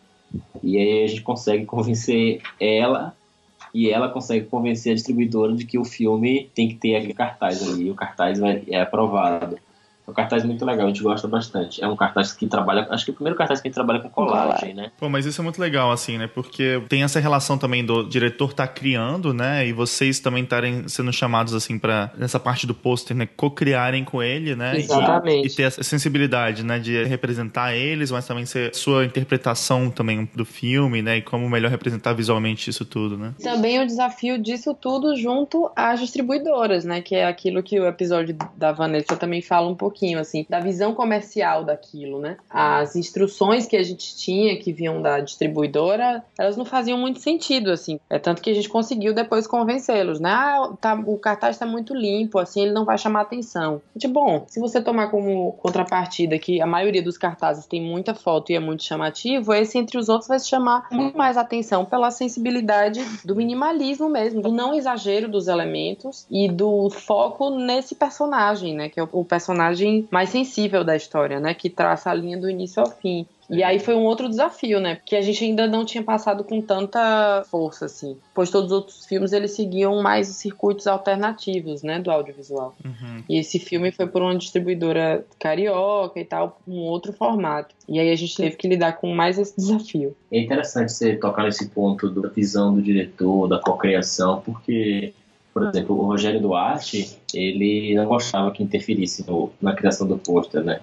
E 0.62 0.78
aí 0.78 1.04
a 1.04 1.08
gente 1.08 1.22
consegue 1.22 1.66
convencer 1.66 2.42
ela 2.60 3.16
e 3.74 3.90
ela 3.90 4.10
consegue 4.10 4.46
convencer 4.48 4.92
a 4.92 4.96
distribuidora 4.96 5.54
de 5.54 5.66
que 5.66 5.80
o 5.80 5.86
filme 5.86 6.50
tem 6.54 6.68
que 6.68 6.76
ter 6.76 6.96
aquele 6.96 7.14
cartaz 7.14 7.66
ali, 7.66 7.88
e 7.88 7.92
o 7.92 7.96
cartaz 7.96 8.38
vai, 8.38 8.64
é 8.68 8.82
aprovado. 8.82 9.58
É 10.08 10.12
um 10.12 10.14
cartaz 10.14 10.43
muito 10.43 10.66
legal, 10.66 10.86
a 10.86 10.89
gente 10.89 11.04
gosta 11.04 11.28
bastante. 11.28 11.84
É 11.84 11.88
um 11.88 11.95
cartaz 11.95 12.34
que 12.34 12.47
trabalha. 12.47 12.88
Acho 12.89 13.06
que 13.06 13.12
é 13.12 13.14
o 13.14 13.16
primeiro 13.16 13.38
cartaz 13.38 13.62
que 13.62 13.68
a 13.68 13.70
gente 13.70 13.76
trabalha 13.76 13.99
com 13.99 14.10
colagem, 14.10 14.74
né? 14.74 14.91
Pô, 14.99 15.08
mas 15.10 15.26
isso 15.26 15.39
é 15.39 15.43
muito 15.43 15.60
legal, 15.60 15.91
assim, 15.91 16.18
né? 16.18 16.28
Porque 16.28 16.82
tem 16.89 17.04
essa 17.04 17.20
relação 17.20 17.58
também 17.58 17.86
do 17.86 18.04
diretor 18.04 18.54
tá 18.54 18.68
criando, 18.68 19.34
né? 19.34 19.68
E 19.68 19.74
vocês 19.74 20.20
também 20.20 20.43
estarem 20.43 20.88
sendo 20.88 21.14
chamados, 21.14 21.54
assim, 21.54 21.78
para 21.78 22.12
nessa 22.18 22.39
parte 22.39 22.66
do 22.66 22.74
pôster, 22.74 23.16
né? 23.16 23.28
Co-criarem 23.38 24.04
com 24.04 24.22
ele, 24.22 24.56
né? 24.56 24.78
Exatamente. 24.78 25.47
E, 25.47 25.52
e 25.52 25.56
ter 25.56 25.64
essa 25.64 25.84
sensibilidade, 25.84 26.66
né? 26.66 26.80
De 26.80 27.04
representar 27.04 27.76
eles, 27.76 28.12
mas 28.12 28.26
também 28.26 28.45
ser 28.45 28.74
sua 28.76 29.06
interpretação 29.06 29.89
também 29.89 30.30
do 30.36 30.45
filme, 30.45 31.02
né? 31.02 31.18
E 31.18 31.22
como 31.22 31.49
melhor 31.49 31.70
representar 31.70 32.14
visualmente 32.14 32.70
isso 32.70 32.84
tudo, 32.86 33.18
né? 33.18 33.34
Também 33.41 33.80
o 33.80 33.86
desafio 33.86 34.41
disso 34.41 34.74
tudo 34.74 35.16
junto 35.16 35.72
às 35.76 35.99
distribuidoras, 35.99 36.84
né? 36.84 37.02
Que 37.02 37.16
é 37.16 37.28
aquilo 37.28 37.62
que 37.62 37.80
o 37.80 37.86
episódio 37.86 38.36
da 38.58 38.72
Vanessa 38.72 39.16
também 39.16 39.41
fala 39.41 39.68
um 39.68 39.76
pouquinho 39.76 39.91
pouquinho, 39.92 40.20
assim, 40.20 40.46
da 40.50 40.60
visão 40.60 40.94
comercial 40.94 41.66
daquilo, 41.66 42.20
né? 42.20 42.38
As 42.50 42.96
instruções 42.96 43.66
que 43.66 43.76
a 43.76 43.84
gente 43.84 44.16
tinha, 44.16 44.58
que 44.58 44.72
vinham 44.72 45.02
da 45.02 45.20
distribuidora, 45.20 46.24
elas 46.39 46.56
não 46.56 46.64
faziam 46.64 46.98
muito 46.98 47.20
sentido, 47.20 47.72
assim. 47.72 48.00
É 48.10 48.18
tanto 48.18 48.42
que 48.42 48.50
a 48.50 48.54
gente 48.54 48.70
conseguiu 48.70 49.14
depois 49.14 49.46
convencê-los, 49.46 50.20
né? 50.20 50.32
Ah, 50.32 50.72
tá, 50.80 50.96
o 51.06 51.18
cartaz 51.18 51.58
está 51.58 51.66
muito 51.66 51.94
limpo, 51.94 52.39
assim, 52.39 52.62
ele 52.64 52.72
não 52.72 52.86
vai 52.86 52.98
chamar 52.98 53.22
atenção. 53.22 53.82
Gente, 53.96 54.12
bom, 54.12 54.46
se 54.48 54.60
você 54.60 54.82
tomar 54.82 55.10
como 55.10 55.52
contrapartida 55.54 56.39
que 56.39 56.62
a 56.62 56.66
maioria 56.66 57.04
dos 57.04 57.18
cartazes 57.18 57.66
tem 57.66 57.82
muita 57.82 58.16
foto 58.16 58.52
e 58.52 58.56
é 58.56 58.60
muito 58.60 58.84
chamativo, 58.84 59.54
esse 59.54 59.78
entre 59.78 59.98
os 59.98 60.08
outros 60.08 60.30
vai 60.30 60.39
se 60.39 60.48
chamar 60.48 60.88
muito 60.92 61.18
mais 61.18 61.36
atenção 61.38 61.84
pela 61.84 62.10
sensibilidade 62.12 63.04
do 63.26 63.36
minimalismo 63.36 64.10
mesmo, 64.10 64.42
do 64.42 64.52
não 64.52 64.74
exagero 64.74 65.28
dos 65.28 65.48
elementos 65.48 66.26
e 66.30 66.50
do 66.50 66.89
foco 66.89 67.50
nesse 67.50 67.94
personagem, 67.96 68.74
né? 68.74 68.89
Que 68.89 69.00
é 69.00 69.08
o 69.12 69.26
personagem 69.26 69.81
personagem 69.82 70.08
mais 70.12 70.30
sensível 70.30 70.84
da 70.84 70.96
história, 70.96 71.40
né? 71.40 71.54
Que 71.54 71.70
traça 71.70 72.10
a 72.10 72.14
linha 72.14 72.38
do 72.38 72.50
início 72.50 72.82
ao 72.82 72.90
fim. 72.90 73.26
E 73.50 73.64
aí 73.64 73.80
foi 73.80 73.96
um 73.96 74.06
outro 74.06 74.30
desafio, 74.30 74.80
né? 74.80 74.96
Porque 74.96 75.14
a 75.14 75.22
gente 75.22 75.44
ainda 75.44 75.68
não 75.68 75.84
tinha 75.84 76.02
passado 76.02 76.42
com 76.42 76.62
tanta 76.62 77.44
força, 77.52 77.86
assim. 77.86 78.16
Pois 78.34 78.50
todos 78.50 78.72
os 78.72 78.78
outros 78.78 79.06
filmes, 79.06 79.34
eles 79.34 79.52
seguiam 79.52 80.02
mais 80.02 80.28
circuitos 80.30 80.88
alternativos, 80.88 81.84
né? 81.84 82.00
Do 82.00 82.10
audiovisual. 82.10 82.74
Uhum. 82.84 83.24
E 83.28 83.38
esse 83.38 83.60
filme 83.60 83.92
foi 83.92 84.08
por 84.08 84.22
uma 84.22 84.38
distribuidora 84.38 85.26
carioca 85.38 86.18
e 86.18 86.24
tal, 86.24 86.62
um 86.66 86.80
outro 86.80 87.12
formato. 87.12 87.76
E 87.90 88.00
aí 88.00 88.10
a 88.10 88.16
gente 88.16 88.38
teve 88.38 88.56
que 88.56 88.70
lidar 88.70 88.94
com 88.94 89.14
mais 89.14 89.38
esse 89.38 89.54
desafio. 89.58 90.16
É 90.32 90.40
interessante 90.40 90.94
você 90.94 91.18
tocar 91.18 91.44
nesse 91.44 91.68
ponto 91.68 92.10
da 92.10 92.30
visão 92.30 92.74
do 92.74 92.82
diretor, 92.82 93.50
da 93.50 93.60
cocriação, 93.60 94.42
porque 94.46 95.14
por 95.54 95.64
exemplo, 95.68 95.97
o 95.97 96.06
Rogério 96.06 96.39
Duarte, 96.39 97.18
ele 97.34 97.93
não 97.95 98.06
gostava 98.06 98.52
que 98.52 98.64
interferisse 98.64 99.26
no, 99.28 99.52
na 99.62 99.74
criação 99.74 100.08
do 100.08 100.18
pôster, 100.18 100.64
né? 100.64 100.80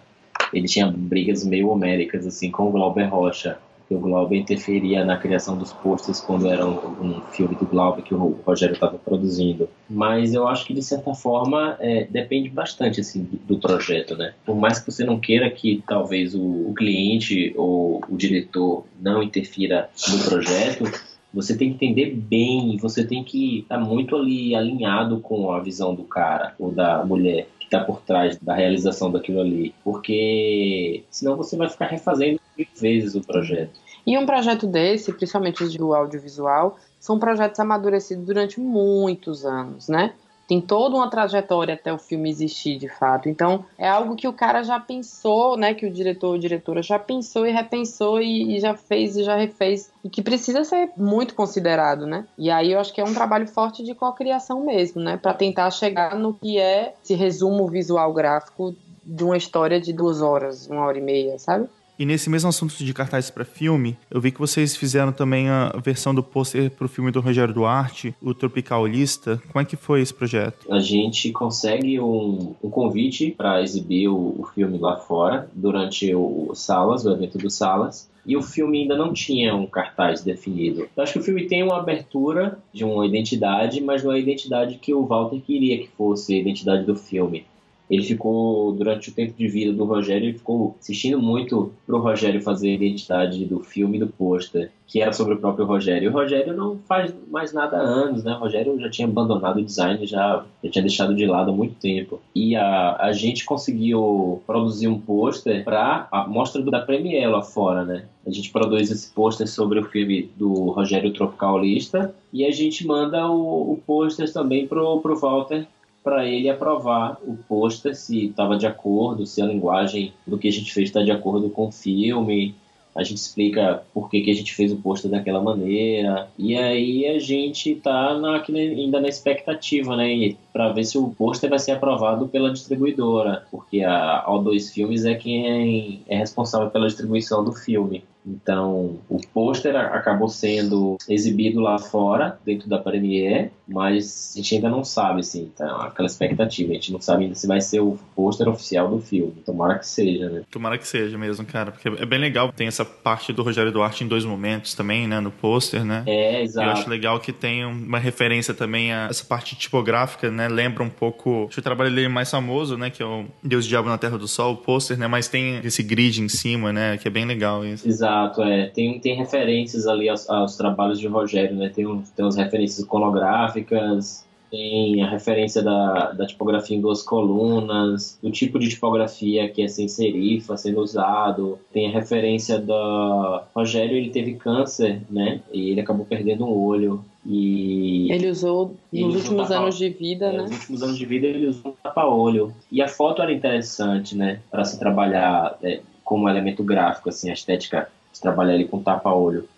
Ele 0.53 0.67
tinha 0.67 0.87
brigas 0.87 1.45
meio 1.45 1.69
homéricas, 1.69 2.27
assim, 2.27 2.51
com 2.51 2.69
o 2.69 2.71
Glauber 2.71 3.05
Rocha. 3.05 3.59
que 3.87 3.95
o 3.95 3.99
Glauber 3.99 4.37
interferia 4.37 5.05
na 5.05 5.17
criação 5.17 5.57
dos 5.57 5.73
posters 5.73 6.21
quando 6.21 6.47
era 6.47 6.67
um, 6.67 6.77
um 7.01 7.21
filme 7.33 7.55
do 7.55 7.65
Glauber 7.65 8.03
que 8.03 8.15
o 8.15 8.39
Rogério 8.47 8.75
estava 8.75 8.99
produzindo. 8.99 9.69
Mas 9.89 10.35
eu 10.35 10.47
acho 10.47 10.67
que, 10.67 10.75
de 10.75 10.83
certa 10.83 11.15
forma, 11.15 11.77
é, 11.81 12.05
depende 12.05 12.51
bastante 12.51 13.01
assim, 13.01 13.23
do, 13.25 13.37
do, 13.55 13.59
projeto, 13.59 14.17
né? 14.17 14.35
Por 14.45 14.57
mais 14.57 14.79
que 14.79 14.91
você 14.91 15.05
não 15.05 15.19
queira 15.19 15.51
que 15.51 15.83
talvez 15.87 16.35
o, 16.35 16.69
o 16.69 16.75
cliente 16.75 17.55
ou 17.57 18.03
o 18.09 18.17
diretor 18.17 18.85
não 19.01 19.23
interfira 19.23 19.89
no 20.09 20.25
projeto, 20.25 20.85
você 21.33 21.57
tem 21.57 21.73
que 21.73 21.85
entender 21.85 22.15
bem, 22.15 22.77
você 22.79 23.05
tem 23.05 23.23
que 23.23 23.61
estar 23.61 23.79
tá 23.79 23.85
muito 23.85 24.17
ali 24.17 24.55
alinhado 24.55 25.21
com 25.21 25.53
a 25.53 25.61
visão 25.61 25.95
do 25.95 26.05
cara 26.05 26.55
ou 26.59 26.73
da 26.73 27.05
mulher 27.05 27.49
que 27.59 27.67
está 27.67 27.81
por 27.81 28.01
trás 28.01 28.37
da 28.39 28.55
realização 28.55 29.11
daquilo 29.11 29.41
ali, 29.41 29.75
porque 29.85 31.05
senão 31.11 31.37
você 31.37 31.57
vai 31.57 31.69
ficar 31.69 31.87
refazendo 31.87 32.41
mil 32.57 32.67
vezes 32.81 33.15
o 33.15 33.21
projeto. 33.21 33.79
E 34.07 34.17
um 34.17 34.25
projeto 34.25 34.67
desse, 34.67 35.13
principalmente 35.13 35.77
do 35.77 35.95
audiovisual, 35.95 36.79
são 36.99 37.19
projetos 37.19 37.61
amadurecidos 37.61 38.25
durante 38.25 38.59
muitos 38.59 39.45
anos, 39.45 39.89
né? 39.89 40.15
Tem 40.49 40.63
toda 40.63 40.97
uma 40.97 41.11
trajetória 41.11 41.75
até 41.75 41.93
o 41.93 41.99
filme 41.99 42.31
existir 42.31 42.79
de 42.79 42.89
fato. 42.89 43.29
Então, 43.29 43.67
é 43.77 43.87
algo 43.87 44.17
que 44.17 44.27
o 44.27 44.33
cara 44.33 44.63
já 44.63 44.81
pensou, 44.81 45.59
né? 45.59 45.75
Que 45.75 45.85
o 45.85 45.93
diretor 45.93 46.29
ou 46.29 46.39
diretora 46.39 46.83
já 46.83 46.99
pensou 46.99 47.47
e 47.47 47.53
repensou 47.53 48.19
e, 48.19 48.57
e, 48.57 48.61
já 48.61 48.75
fez 48.75 49.15
e 49.15 49.23
já 49.23 49.37
refez. 49.37 49.93
E 50.03 50.09
que 50.09 50.23
precisa 50.23 50.65
ser 50.65 50.91
muito 50.97 51.35
considerado, 51.35 52.07
né? 52.07 52.25
E 52.39 52.51
aí 52.51 52.73
eu 52.73 52.81
acho 52.81 52.95
que 52.95 53.01
é 53.01 53.05
um 53.05 53.13
trabalho 53.13 53.47
forte 53.47 53.85
de 53.85 53.95
cocriação 53.95 54.65
mesmo, 54.65 55.03
né? 55.03 55.19
Para 55.19 55.35
tentar 55.35 55.71
chegar 55.71 56.17
no 56.17 56.33
que 56.33 56.59
é 56.59 56.95
esse 57.05 57.15
resumo 57.15 57.67
visual 57.67 58.11
gráfico 58.15 58.75
de 59.05 59.25
uma 59.25 59.37
história 59.37 59.79
de 59.79 59.93
duas 59.93 60.23
horas, 60.23 60.67
uma 60.67 60.87
hora 60.87 60.97
e 60.97 61.03
meia, 61.03 61.39
sabe? 61.39 61.69
E 61.99 62.07
nesse 62.07 62.31
mesmo 62.31 62.49
assunto 62.49 62.77
de 62.77 62.95
cartazes 62.95 63.29
para 63.29 63.45
filme, 63.45 63.97
eu 64.09 64.21
vi 64.21 64.31
que 64.31 64.39
vocês 64.39 64.77
fizeram 64.77 65.11
também 65.11 65.49
a 65.49 65.73
versão 65.83 66.15
do 66.15 66.23
pôster 66.23 66.71
para 66.71 66.85
o 66.85 66.89
filme 66.89 67.11
do 67.11 67.21
Rogério 67.21 67.53
Duarte, 67.53 68.15
o 68.23 68.33
Tropicalista. 68.33 69.43
Como 69.51 69.61
é 69.61 69.65
que 69.65 69.75
foi 69.75 70.01
esse 70.01 70.15
projeto? 70.15 70.73
A 70.73 70.79
gente 70.79 71.33
consegue 71.33 71.99
um, 71.99 72.55
um 72.63 72.71
convite 72.71 73.33
para 73.37 73.61
exibir 73.63 74.07
o, 74.07 74.37
o, 74.39 74.45
filme 74.55 74.79
lá 74.79 74.97
fora 74.97 75.51
durante 75.53 76.15
o 76.15 76.53
Salas, 76.55 77.05
o 77.05 77.11
evento 77.11 77.37
do 77.37 77.51
Salas. 77.51 78.09
E 78.25 78.37
o 78.37 78.43
filme 78.43 78.83
ainda 78.83 78.97
não 78.97 79.13
tinha 79.13 79.57
um 79.57 79.67
cartaz 79.67 80.23
definido. 80.23 80.87
Eu 80.97 81.03
acho 81.03 81.15
que 81.15 81.19
o 81.19 81.23
filme 81.23 81.49
tem 81.49 81.65
uma 81.65 81.81
abertura 81.81 82.59
de 82.73 82.85
uma 82.85 83.05
identidade, 83.07 83.81
mas 83.81 84.05
não 84.05 84.13
é 84.13 84.17
a 84.17 84.21
identidade 84.21 84.79
que 84.79 84.95
o 84.95 85.05
Walter 85.05 85.41
queria 85.41 85.79
que 85.79 85.89
fosse 85.97 86.35
a 86.35 86.39
identidade 86.39 86.85
do 86.85 86.95
filme 86.95 87.45
ele 87.91 88.03
ficou, 88.03 88.73
durante 88.73 89.09
o 89.09 89.15
tempo 89.15 89.35
de 89.37 89.49
vida 89.49 89.73
do 89.73 89.85
Rogério, 89.85 90.29
ele 90.29 90.39
ficou 90.39 90.77
assistindo 90.79 91.21
muito 91.21 91.73
pro 91.87 92.01
Rogério 92.01 92.43
fazer 92.43 92.71
a 92.71 92.75
identidade 92.75 93.45
do 93.47 93.61
filme 93.61 93.99
do 93.99 94.07
pôster, 94.07 94.71
que 94.87 95.01
era 95.01 95.13
sobre 95.13 95.35
o 95.35 95.39
próprio 95.39 95.65
Rogério. 95.65 96.07
E 96.07 96.09
o 96.09 96.13
Rogério 96.13 96.55
não 96.55 96.79
faz 96.87 97.15
mais 97.31 97.53
nada 97.53 97.79
há 97.79 97.83
anos, 97.83 98.25
né? 98.25 98.33
O 98.33 98.41
Rogério 98.41 98.79
já 98.79 98.91
tinha 98.91 99.09
abandonado 99.09 99.59
o 99.59 99.65
design, 99.65 100.07
já, 100.07 100.45
já 100.63 100.71
tinha 100.71 100.83
deixado 100.83 101.15
de 101.15 101.27
lado 101.27 101.51
há 101.51 101.55
muito 101.55 101.75
tempo. 101.77 102.21
E 102.35 102.55
a, 102.57 102.97
a 102.97 103.13
gente 103.13 103.45
conseguiu 103.45 104.43
produzir 104.47 104.89
um 104.89 104.99
pôster 104.99 105.65
para 105.65 106.09
a 106.11 106.27
mostra 106.27 106.63
da 106.63 106.81
Premiere 106.81 107.27
lá 107.27 107.43
fora, 107.43 107.85
né? 107.85 108.05
A 108.27 108.31
gente 108.31 108.51
produz 108.51 108.91
esse 108.91 109.11
pôster 109.13 109.49
sobre 109.49 109.79
o 109.79 109.85
filme 109.85 110.31
do 110.37 110.71
Rogério 110.71 111.13
Tropicalista 111.13 112.15
e 112.31 112.45
a 112.45 112.51
gente 112.51 112.87
manda 112.87 113.27
o, 113.27 113.73
o 113.73 113.83
pôster 113.87 114.31
também 114.31 114.67
pro, 114.67 115.01
pro 115.01 115.19
Walter 115.19 115.67
para 116.09 116.27
ele 116.27 116.49
aprovar 116.49 117.19
o 117.23 117.37
pôster 117.37 117.95
se 117.95 118.29
estava 118.29 118.57
de 118.57 118.67
acordo, 118.67 119.27
se 119.27 119.43
a 119.43 119.47
linguagem 119.47 120.15
do 120.27 120.39
que 120.39 120.49
a 120.49 120.51
gente 120.51 120.73
fez 120.73 120.89
está 120.89 121.03
de 121.03 121.11
acordo 121.11 121.51
com 121.51 121.69
o 121.69 121.71
filme. 121.73 122.55
A 122.97 123.03
gente 123.03 123.19
explica 123.19 123.83
por 123.93 124.09
que, 124.09 124.23
que 124.23 124.31
a 124.31 124.35
gente 124.35 124.55
fez 124.55 124.73
o 124.73 124.77
pôster 124.79 125.11
daquela 125.11 125.43
maneira. 125.43 126.27
E 126.39 126.57
aí 126.57 127.07
a 127.07 127.19
gente 127.19 127.73
está 127.73 128.19
na, 128.19 128.43
ainda 128.43 129.03
na 129.03 129.07
expectativa, 129.07 129.95
né? 129.95 130.35
Para 130.51 130.73
ver 130.73 130.85
se 130.85 130.97
o 130.97 131.11
pôster 131.11 131.51
vai 131.51 131.59
ser 131.59 131.73
aprovado 131.73 132.27
pela 132.27 132.51
distribuidora. 132.51 133.47
Porque 133.51 133.83
a 133.83 134.25
O2 134.27 134.73
Filmes 134.73 135.05
é 135.05 135.15
quem 135.15 136.01
é, 136.09 136.15
é 136.15 136.17
responsável 136.17 136.71
pela 136.71 136.87
distribuição 136.87 137.45
do 137.45 137.53
filme. 137.53 138.03
Então, 138.29 138.99
o 139.09 139.19
pôster 139.33 139.75
acabou 139.75 140.29
sendo 140.29 140.99
exibido 141.09 141.61
lá 141.61 141.79
fora, 141.79 142.39
dentro 142.45 142.69
da 142.69 142.79
Premiere, 142.79 143.51
mas 143.67 144.33
a 144.35 144.39
gente 144.39 144.55
ainda 144.57 144.69
não 144.69 144.85
sabe, 144.85 145.21
assim, 145.21 145.51
tá 145.57 145.87
aquela 145.87 146.07
expectativa. 146.07 146.73
A 146.73 146.75
gente 146.75 146.93
não 146.93 147.01
sabe 147.01 147.25
ainda 147.25 147.35
se 147.35 147.47
vai 147.47 147.61
ser 147.61 147.81
o 147.81 147.99
pôster 148.15 148.49
oficial 148.49 148.89
do 148.89 149.01
filme. 149.01 149.33
Tomara 149.45 149.79
que 149.79 149.87
seja, 149.87 150.29
né? 150.29 150.43
Tomara 150.51 150.77
que 150.77 150.87
seja 150.87 151.17
mesmo, 151.17 151.47
cara, 151.47 151.73
porque 151.73 151.89
é 151.89 152.07
bem 152.07 152.19
legal. 152.19 152.53
Tem 152.53 152.67
essa 152.67 152.85
parte 152.85 153.33
do 153.33 153.43
Rogério 153.43 153.73
Duarte 153.73 154.05
em 154.05 154.09
dois 154.09 154.25
momentos 154.25 154.75
também, 154.75 155.07
né, 155.07 155.21
no 155.21 155.31
pôster, 155.31 155.85
né? 155.85 156.03
É, 156.07 156.43
exato. 156.43 156.69
Eu 156.69 156.73
acho 156.73 156.91
legal 156.91 157.21
que 157.21 157.33
tem 157.33 157.65
uma 157.65 157.99
referência 157.99 158.53
também 158.53 158.93
a 158.93 159.09
essa 159.09 159.25
parte 159.25 159.57
tipográfica, 159.57 160.31
né? 160.31 160.49
Lembra 160.49 160.83
um 160.83 160.91
pouco 160.91 161.49
o 161.57 161.63
trabalho 161.63 161.95
dele 161.95 162.09
mais 162.09 162.31
famoso, 162.31 162.77
né, 162.77 162.91
que 162.91 163.03
é 163.03 163.07
o 163.07 163.25
Deus 163.43 163.67
Diabo 163.67 163.89
na 163.89 163.99
Terra 163.99 164.19
do 164.19 164.29
Sol, 164.29 164.55
o 164.55 164.57
pôster, 164.57 164.99
né? 164.99 165.07
Mas 165.07 165.29
tem 165.29 165.61
esse 165.65 165.83
grid 165.83 166.21
em 166.21 166.29
cima, 166.29 166.73
né, 166.73 166.99
que 166.99 167.09
é 167.09 167.11
bem 167.11 167.25
legal 167.25 167.65
isso. 167.65 167.87
Exato. 167.89 168.18
Exato, 168.19 168.43
é. 168.43 168.67
Tem, 168.67 168.99
tem 168.99 169.15
referências 169.15 169.87
ali 169.87 170.09
aos, 170.09 170.29
aos 170.29 170.57
trabalhos 170.57 170.99
de 170.99 171.07
Rogério, 171.07 171.57
né? 171.57 171.69
Tem, 171.69 171.87
um, 171.87 172.03
tem 172.03 172.25
umas 172.25 172.37
referências 172.37 172.81
iconográficas, 172.81 174.27
tem 174.51 175.03
a 175.03 175.09
referência 175.09 175.63
da, 175.63 176.13
da 176.13 176.27
tipografia 176.27 176.77
em 176.77 176.81
duas 176.81 177.03
colunas, 177.03 178.19
do 178.23 178.31
tipo 178.31 178.59
de 178.59 178.69
tipografia 178.69 179.49
que 179.49 179.63
é 179.63 179.69
sem 179.69 179.87
serifa 179.89 180.57
sendo 180.57 180.81
usado, 180.81 181.59
tem 181.73 181.89
a 181.89 181.93
referência 181.93 182.59
da 182.59 183.45
Rogério, 183.55 183.97
ele 183.97 184.11
teve 184.11 184.35
câncer, 184.35 185.01
né? 185.11 185.41
E 185.53 185.71
ele 185.71 185.81
acabou 185.81 186.07
perdendo 186.07 186.45
um 186.45 186.53
olho. 186.53 187.05
E 187.27 188.11
ele 188.11 188.31
usou 188.31 188.75
nos 188.93 189.15
ele 189.15 189.17
últimos 189.17 189.51
anos 189.51 189.77
de 189.77 189.91
vida, 189.91 190.27
é, 190.27 190.33
né? 190.33 190.43
Nos 190.43 190.53
últimos 190.53 190.83
anos 190.83 190.99
de 190.99 191.07
vida 191.07 191.27
ele 191.27 191.47
usou 191.47 191.73
um 191.73 191.75
tapa-olho. 191.83 192.55
E 192.73 192.81
a 192.81 192.89
foto 192.89 193.21
era 193.21 193.33
interessante, 193.33 194.17
né? 194.17 194.41
Para 194.51 194.65
se 194.65 194.79
trabalhar 194.79 195.59
é, 195.63 195.81
como 196.03 196.27
elemento 196.27 196.65
gráfico, 196.65 197.11
assim, 197.11 197.29
a 197.29 197.35
estética 197.35 197.87
de 198.19 198.23
trabalhar 198.23 198.55
ali 198.55 198.67
com 198.67 198.83
tapa-olho. 198.83 199.49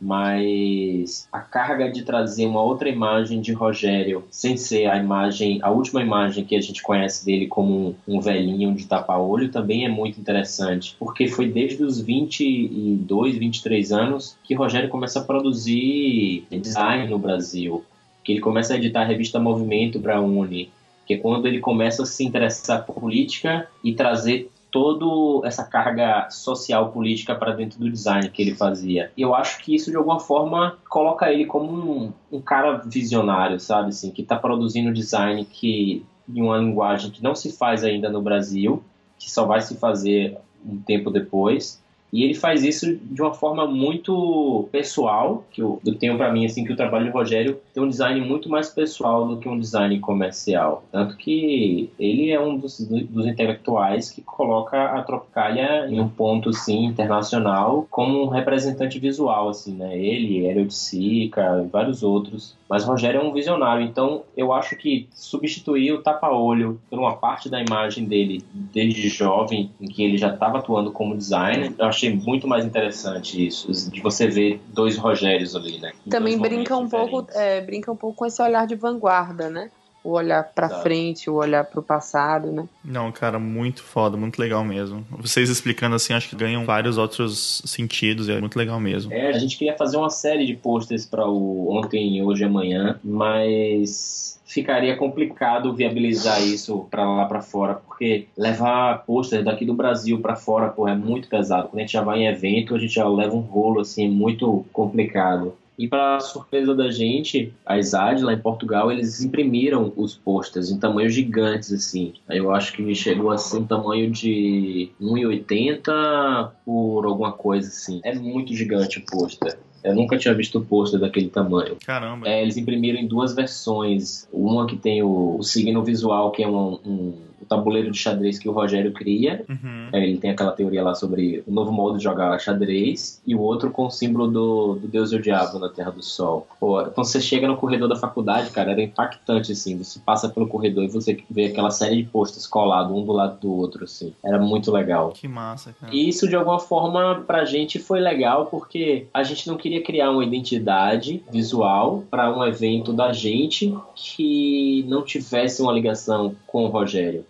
Mas 0.00 1.26
a 1.32 1.40
carga 1.40 1.90
de 1.90 2.02
trazer 2.02 2.46
uma 2.46 2.62
outra 2.62 2.88
imagem 2.88 3.40
de 3.40 3.52
Rogério, 3.52 4.24
sem 4.30 4.56
ser 4.56 4.86
a 4.86 4.96
imagem, 4.96 5.58
a 5.60 5.70
última 5.70 6.00
imagem 6.00 6.44
que 6.44 6.54
a 6.54 6.60
gente 6.60 6.82
conhece 6.82 7.24
dele 7.24 7.48
como 7.48 7.96
um 8.06 8.20
velhinho 8.20 8.72
de 8.74 8.86
tapa-olho, 8.86 9.50
também 9.50 9.84
é 9.84 9.88
muito 9.88 10.20
interessante, 10.20 10.94
porque 11.00 11.26
foi 11.26 11.50
desde 11.50 11.82
os 11.82 12.00
22, 12.00 13.38
23 13.38 13.90
anos 13.90 14.36
que 14.44 14.54
Rogério 14.54 14.88
começa 14.88 15.18
a 15.18 15.24
produzir 15.24 16.46
design 16.48 17.08
no 17.08 17.18
Brasil, 17.18 17.84
que 18.22 18.32
ele 18.32 18.40
começa 18.40 18.74
a 18.74 18.76
editar 18.76 19.02
a 19.02 19.06
revista 19.06 19.40
Movimento 19.40 19.98
para 19.98 20.18
a 20.18 20.20
Uni, 20.20 20.70
que 21.06 21.14
é 21.14 21.16
quando 21.16 21.48
ele 21.48 21.58
começa 21.58 22.04
a 22.04 22.06
se 22.06 22.24
interessar 22.24 22.84
por 22.84 23.00
política 23.00 23.66
e 23.82 23.94
trazer 23.94 24.48
toda 24.70 25.46
essa 25.46 25.64
carga 25.64 26.28
social 26.30 26.90
política 26.90 27.34
para 27.34 27.52
dentro 27.52 27.78
do 27.78 27.90
design 27.90 28.28
que 28.28 28.42
ele 28.42 28.54
fazia. 28.54 29.10
E 29.16 29.22
eu 29.22 29.34
acho 29.34 29.62
que 29.62 29.74
isso 29.74 29.90
de 29.90 29.96
alguma 29.96 30.20
forma 30.20 30.78
coloca 30.88 31.32
ele 31.32 31.46
como 31.46 31.72
um, 31.72 32.12
um 32.30 32.40
cara 32.40 32.76
visionário, 32.78 33.58
sabe 33.58 33.88
assim, 33.88 34.10
que 34.10 34.22
está 34.22 34.36
produzindo 34.36 34.92
design 34.92 35.44
que 35.44 36.04
em 36.28 36.42
uma 36.42 36.58
linguagem 36.58 37.10
que 37.10 37.22
não 37.22 37.34
se 37.34 37.56
faz 37.56 37.82
ainda 37.82 38.10
no 38.10 38.20
Brasil, 38.20 38.82
que 39.18 39.30
só 39.30 39.46
vai 39.46 39.60
se 39.60 39.76
fazer 39.76 40.36
um 40.64 40.78
tempo 40.78 41.10
depois 41.10 41.82
e 42.12 42.24
ele 42.24 42.34
faz 42.34 42.64
isso 42.64 42.96
de 42.96 43.20
uma 43.20 43.34
forma 43.34 43.66
muito 43.66 44.68
pessoal, 44.72 45.44
que 45.50 45.62
eu, 45.62 45.80
eu 45.84 45.94
tenho 45.94 46.16
para 46.16 46.32
mim 46.32 46.46
assim 46.46 46.64
que 46.64 46.72
o 46.72 46.76
trabalho 46.76 47.06
de 47.06 47.10
Rogério 47.10 47.60
tem 47.72 47.82
um 47.82 47.88
design 47.88 48.20
muito 48.20 48.48
mais 48.48 48.68
pessoal 48.68 49.26
do 49.26 49.36
que 49.36 49.48
um 49.48 49.58
design 49.58 49.98
comercial. 50.00 50.84
Tanto 50.90 51.16
que 51.16 51.90
ele 51.98 52.30
é 52.30 52.40
um 52.40 52.56
dos, 52.56 52.80
dos 52.80 53.26
intelectuais 53.26 54.10
que 54.10 54.22
coloca 54.22 54.82
a 54.82 55.02
Tropicália 55.02 55.86
em 55.88 56.00
um 56.00 56.08
ponto 56.08 56.50
assim 56.50 56.84
internacional 56.84 57.86
como 57.90 58.22
um 58.22 58.28
representante 58.28 58.98
visual 58.98 59.48
assim, 59.48 59.74
né? 59.74 59.96
Ele, 59.96 60.46
Hélio 60.46 60.66
de 60.66 60.74
Sica 60.74 61.62
e 61.64 61.68
vários 61.68 62.02
outros. 62.02 62.56
Mas 62.68 62.84
Rogério 62.84 63.20
é 63.20 63.24
um 63.24 63.32
visionário, 63.32 63.84
então 63.84 64.22
eu 64.36 64.52
acho 64.52 64.76
que 64.76 65.08
substituir 65.14 65.92
o 65.92 66.02
tapa-olho 66.02 66.78
por 66.90 66.98
uma 66.98 67.16
parte 67.16 67.48
da 67.48 67.62
imagem 67.62 68.04
dele 68.04 68.44
desde 68.52 69.08
jovem, 69.08 69.70
em 69.80 69.86
que 69.86 70.02
ele 70.02 70.18
já 70.18 70.34
estava 70.34 70.58
atuando 70.58 70.92
como 70.92 71.16
designer, 71.16 71.72
eu 71.78 71.86
achei 71.98 72.14
muito 72.14 72.46
mais 72.46 72.64
interessante 72.64 73.44
isso, 73.44 73.90
de 73.90 74.00
você 74.00 74.28
ver 74.28 74.60
dois 74.68 74.96
Rogérios 74.96 75.56
ali, 75.56 75.78
né? 75.78 75.92
Também 76.08 76.38
brinca 76.38 76.76
um 76.76 76.88
pouco, 76.88 77.26
é, 77.34 77.60
brinca 77.60 77.90
um 77.90 77.96
pouco 77.96 78.16
com 78.16 78.26
esse 78.26 78.40
olhar 78.40 78.66
de 78.66 78.76
vanguarda, 78.76 79.50
né? 79.50 79.70
O 80.02 80.10
olhar 80.12 80.42
para 80.54 80.68
frente, 80.68 81.28
o 81.28 81.34
olhar 81.34 81.64
para 81.64 81.80
o 81.80 81.82
passado, 81.82 82.50
né? 82.52 82.68
Não, 82.84 83.10
cara, 83.12 83.38
muito 83.38 83.82
foda, 83.82 84.16
muito 84.16 84.38
legal 84.38 84.64
mesmo. 84.64 85.04
Vocês 85.10 85.50
explicando 85.50 85.96
assim, 85.96 86.12
acho 86.12 86.28
que 86.28 86.36
ganham 86.36 86.64
vários 86.64 86.98
outros 86.98 87.62
sentidos, 87.66 88.28
é 88.28 88.40
muito 88.40 88.56
legal 88.56 88.80
mesmo. 88.80 89.12
É, 89.12 89.28
a 89.28 89.38
gente 89.38 89.56
queria 89.56 89.76
fazer 89.76 89.96
uma 89.96 90.10
série 90.10 90.46
de 90.46 90.54
posters 90.54 91.04
para 91.04 91.26
o 91.26 91.76
ontem, 91.76 92.22
hoje 92.22 92.42
e 92.42 92.46
amanhã, 92.46 92.98
mas 93.02 94.38
ficaria 94.48 94.96
complicado 94.96 95.74
viabilizar 95.74 96.42
isso 96.42 96.86
para 96.90 97.06
lá 97.06 97.26
para 97.26 97.42
fora, 97.42 97.74
porque 97.74 98.26
levar 98.36 99.04
pôster 99.04 99.44
daqui 99.44 99.64
do 99.64 99.74
Brasil 99.74 100.20
para 100.20 100.34
fora, 100.34 100.68
pô, 100.68 100.88
é 100.88 100.94
muito 100.94 101.28
pesado. 101.28 101.68
Quando 101.68 101.78
a 101.78 101.80
gente 101.82 101.92
já 101.92 102.02
vai 102.02 102.20
em 102.20 102.28
evento, 102.28 102.74
a 102.74 102.78
gente 102.78 102.94
já 102.94 103.06
leva 103.06 103.36
um 103.36 103.40
rolo 103.40 103.80
assim, 103.80 104.08
muito 104.08 104.64
complicado. 104.72 105.54
E 105.78 105.86
para 105.86 106.18
surpresa 106.18 106.74
da 106.74 106.90
gente, 106.90 107.52
a 107.64 107.78
ISAD 107.78 108.24
lá 108.24 108.32
em 108.32 108.38
Portugal, 108.38 108.90
eles 108.90 109.22
imprimiram 109.22 109.92
os 109.96 110.14
posters 110.16 110.70
em 110.70 110.78
tamanhos 110.78 111.14
gigantes 111.14 111.72
assim. 111.72 112.14
Eu 112.28 112.52
acho 112.52 112.72
que 112.72 112.94
chegou 112.96 113.30
a 113.30 113.38
ser 113.38 113.58
um 113.58 113.66
tamanho 113.66 114.10
de 114.10 114.90
1,80 115.00 116.50
por 116.64 117.06
alguma 117.06 117.32
coisa 117.32 117.68
assim. 117.68 118.00
É 118.02 118.12
muito 118.12 118.52
gigante 118.54 118.98
o 118.98 119.06
pôster. 119.06 119.56
Eu 119.84 119.94
nunca 119.94 120.18
tinha 120.18 120.34
visto 120.34 120.58
o 120.58 120.64
pôster 120.64 120.98
daquele 120.98 121.28
tamanho. 121.28 121.76
Caramba. 121.86 122.28
É, 122.28 122.42
eles 122.42 122.56
imprimiram 122.56 122.98
em 122.98 123.06
duas 123.06 123.32
versões. 123.32 124.28
Uma 124.32 124.66
que 124.66 124.76
tem 124.76 125.02
o, 125.02 125.36
o 125.38 125.42
signo 125.44 125.84
visual, 125.84 126.32
que 126.32 126.42
é 126.42 126.48
um, 126.48 126.80
um 126.84 127.14
tabuleiro 127.46 127.90
de 127.90 127.98
xadrez 127.98 128.38
que 128.38 128.48
o 128.48 128.52
Rogério 128.52 128.92
cria. 128.92 129.44
Uhum. 129.48 129.88
É, 129.92 130.02
ele 130.02 130.18
tem 130.18 130.30
aquela 130.30 130.52
teoria 130.52 130.82
lá 130.82 130.94
sobre 130.94 131.42
o 131.46 131.52
novo 131.52 131.72
modo 131.72 131.98
de 131.98 132.04
jogar 132.04 132.38
xadrez. 132.38 133.20
E 133.26 133.34
o 133.34 133.40
outro 133.40 133.70
com 133.70 133.86
o 133.86 133.90
símbolo 133.90 134.28
do, 134.28 134.74
do 134.76 134.88
Deus 134.88 135.12
e 135.12 135.16
o 135.16 135.22
Diabo 135.22 135.58
na 135.58 135.68
Terra 135.68 135.90
do 135.90 136.02
Sol. 136.02 136.46
Pô, 136.58 136.82
quando 136.84 137.06
você 137.06 137.20
chega 137.20 137.46
no 137.46 137.56
corredor 137.56 137.88
da 137.88 137.96
faculdade, 137.96 138.50
cara, 138.50 138.72
era 138.72 138.82
impactante, 138.82 139.52
assim. 139.52 139.76
Você 139.78 140.00
passa 140.00 140.28
pelo 140.28 140.48
corredor 140.48 140.84
e 140.84 140.88
você 140.88 141.18
vê 141.30 141.46
aquela 141.46 141.70
série 141.70 142.02
de 142.02 142.08
posters 142.08 142.46
colados 142.46 142.96
um 142.96 143.04
do 143.04 143.12
lado 143.12 143.40
do 143.40 143.52
outro, 143.52 143.84
assim. 143.84 144.12
Era 144.24 144.38
muito 144.38 144.70
legal. 144.70 145.10
Que 145.10 145.28
massa, 145.28 145.74
cara. 145.78 145.94
E 145.94 146.08
isso, 146.08 146.28
de 146.28 146.36
alguma 146.36 146.58
forma, 146.58 147.22
pra 147.26 147.44
gente 147.44 147.78
foi 147.78 148.00
legal 148.00 148.46
porque 148.46 149.06
a 149.12 149.22
gente 149.22 149.46
não 149.48 149.56
queria 149.56 149.82
criar 149.82 150.10
uma 150.10 150.24
identidade 150.24 151.22
visual 151.30 152.04
para 152.10 152.36
um 152.36 152.44
evento 152.44 152.92
da 152.92 153.12
gente 153.12 153.76
que 153.94 154.84
não 154.88 155.02
tivesse 155.02 155.62
uma 155.62 155.72
ligação 155.72 156.34
com 156.46 156.64
o 156.64 156.68
Rogério. 156.68 157.24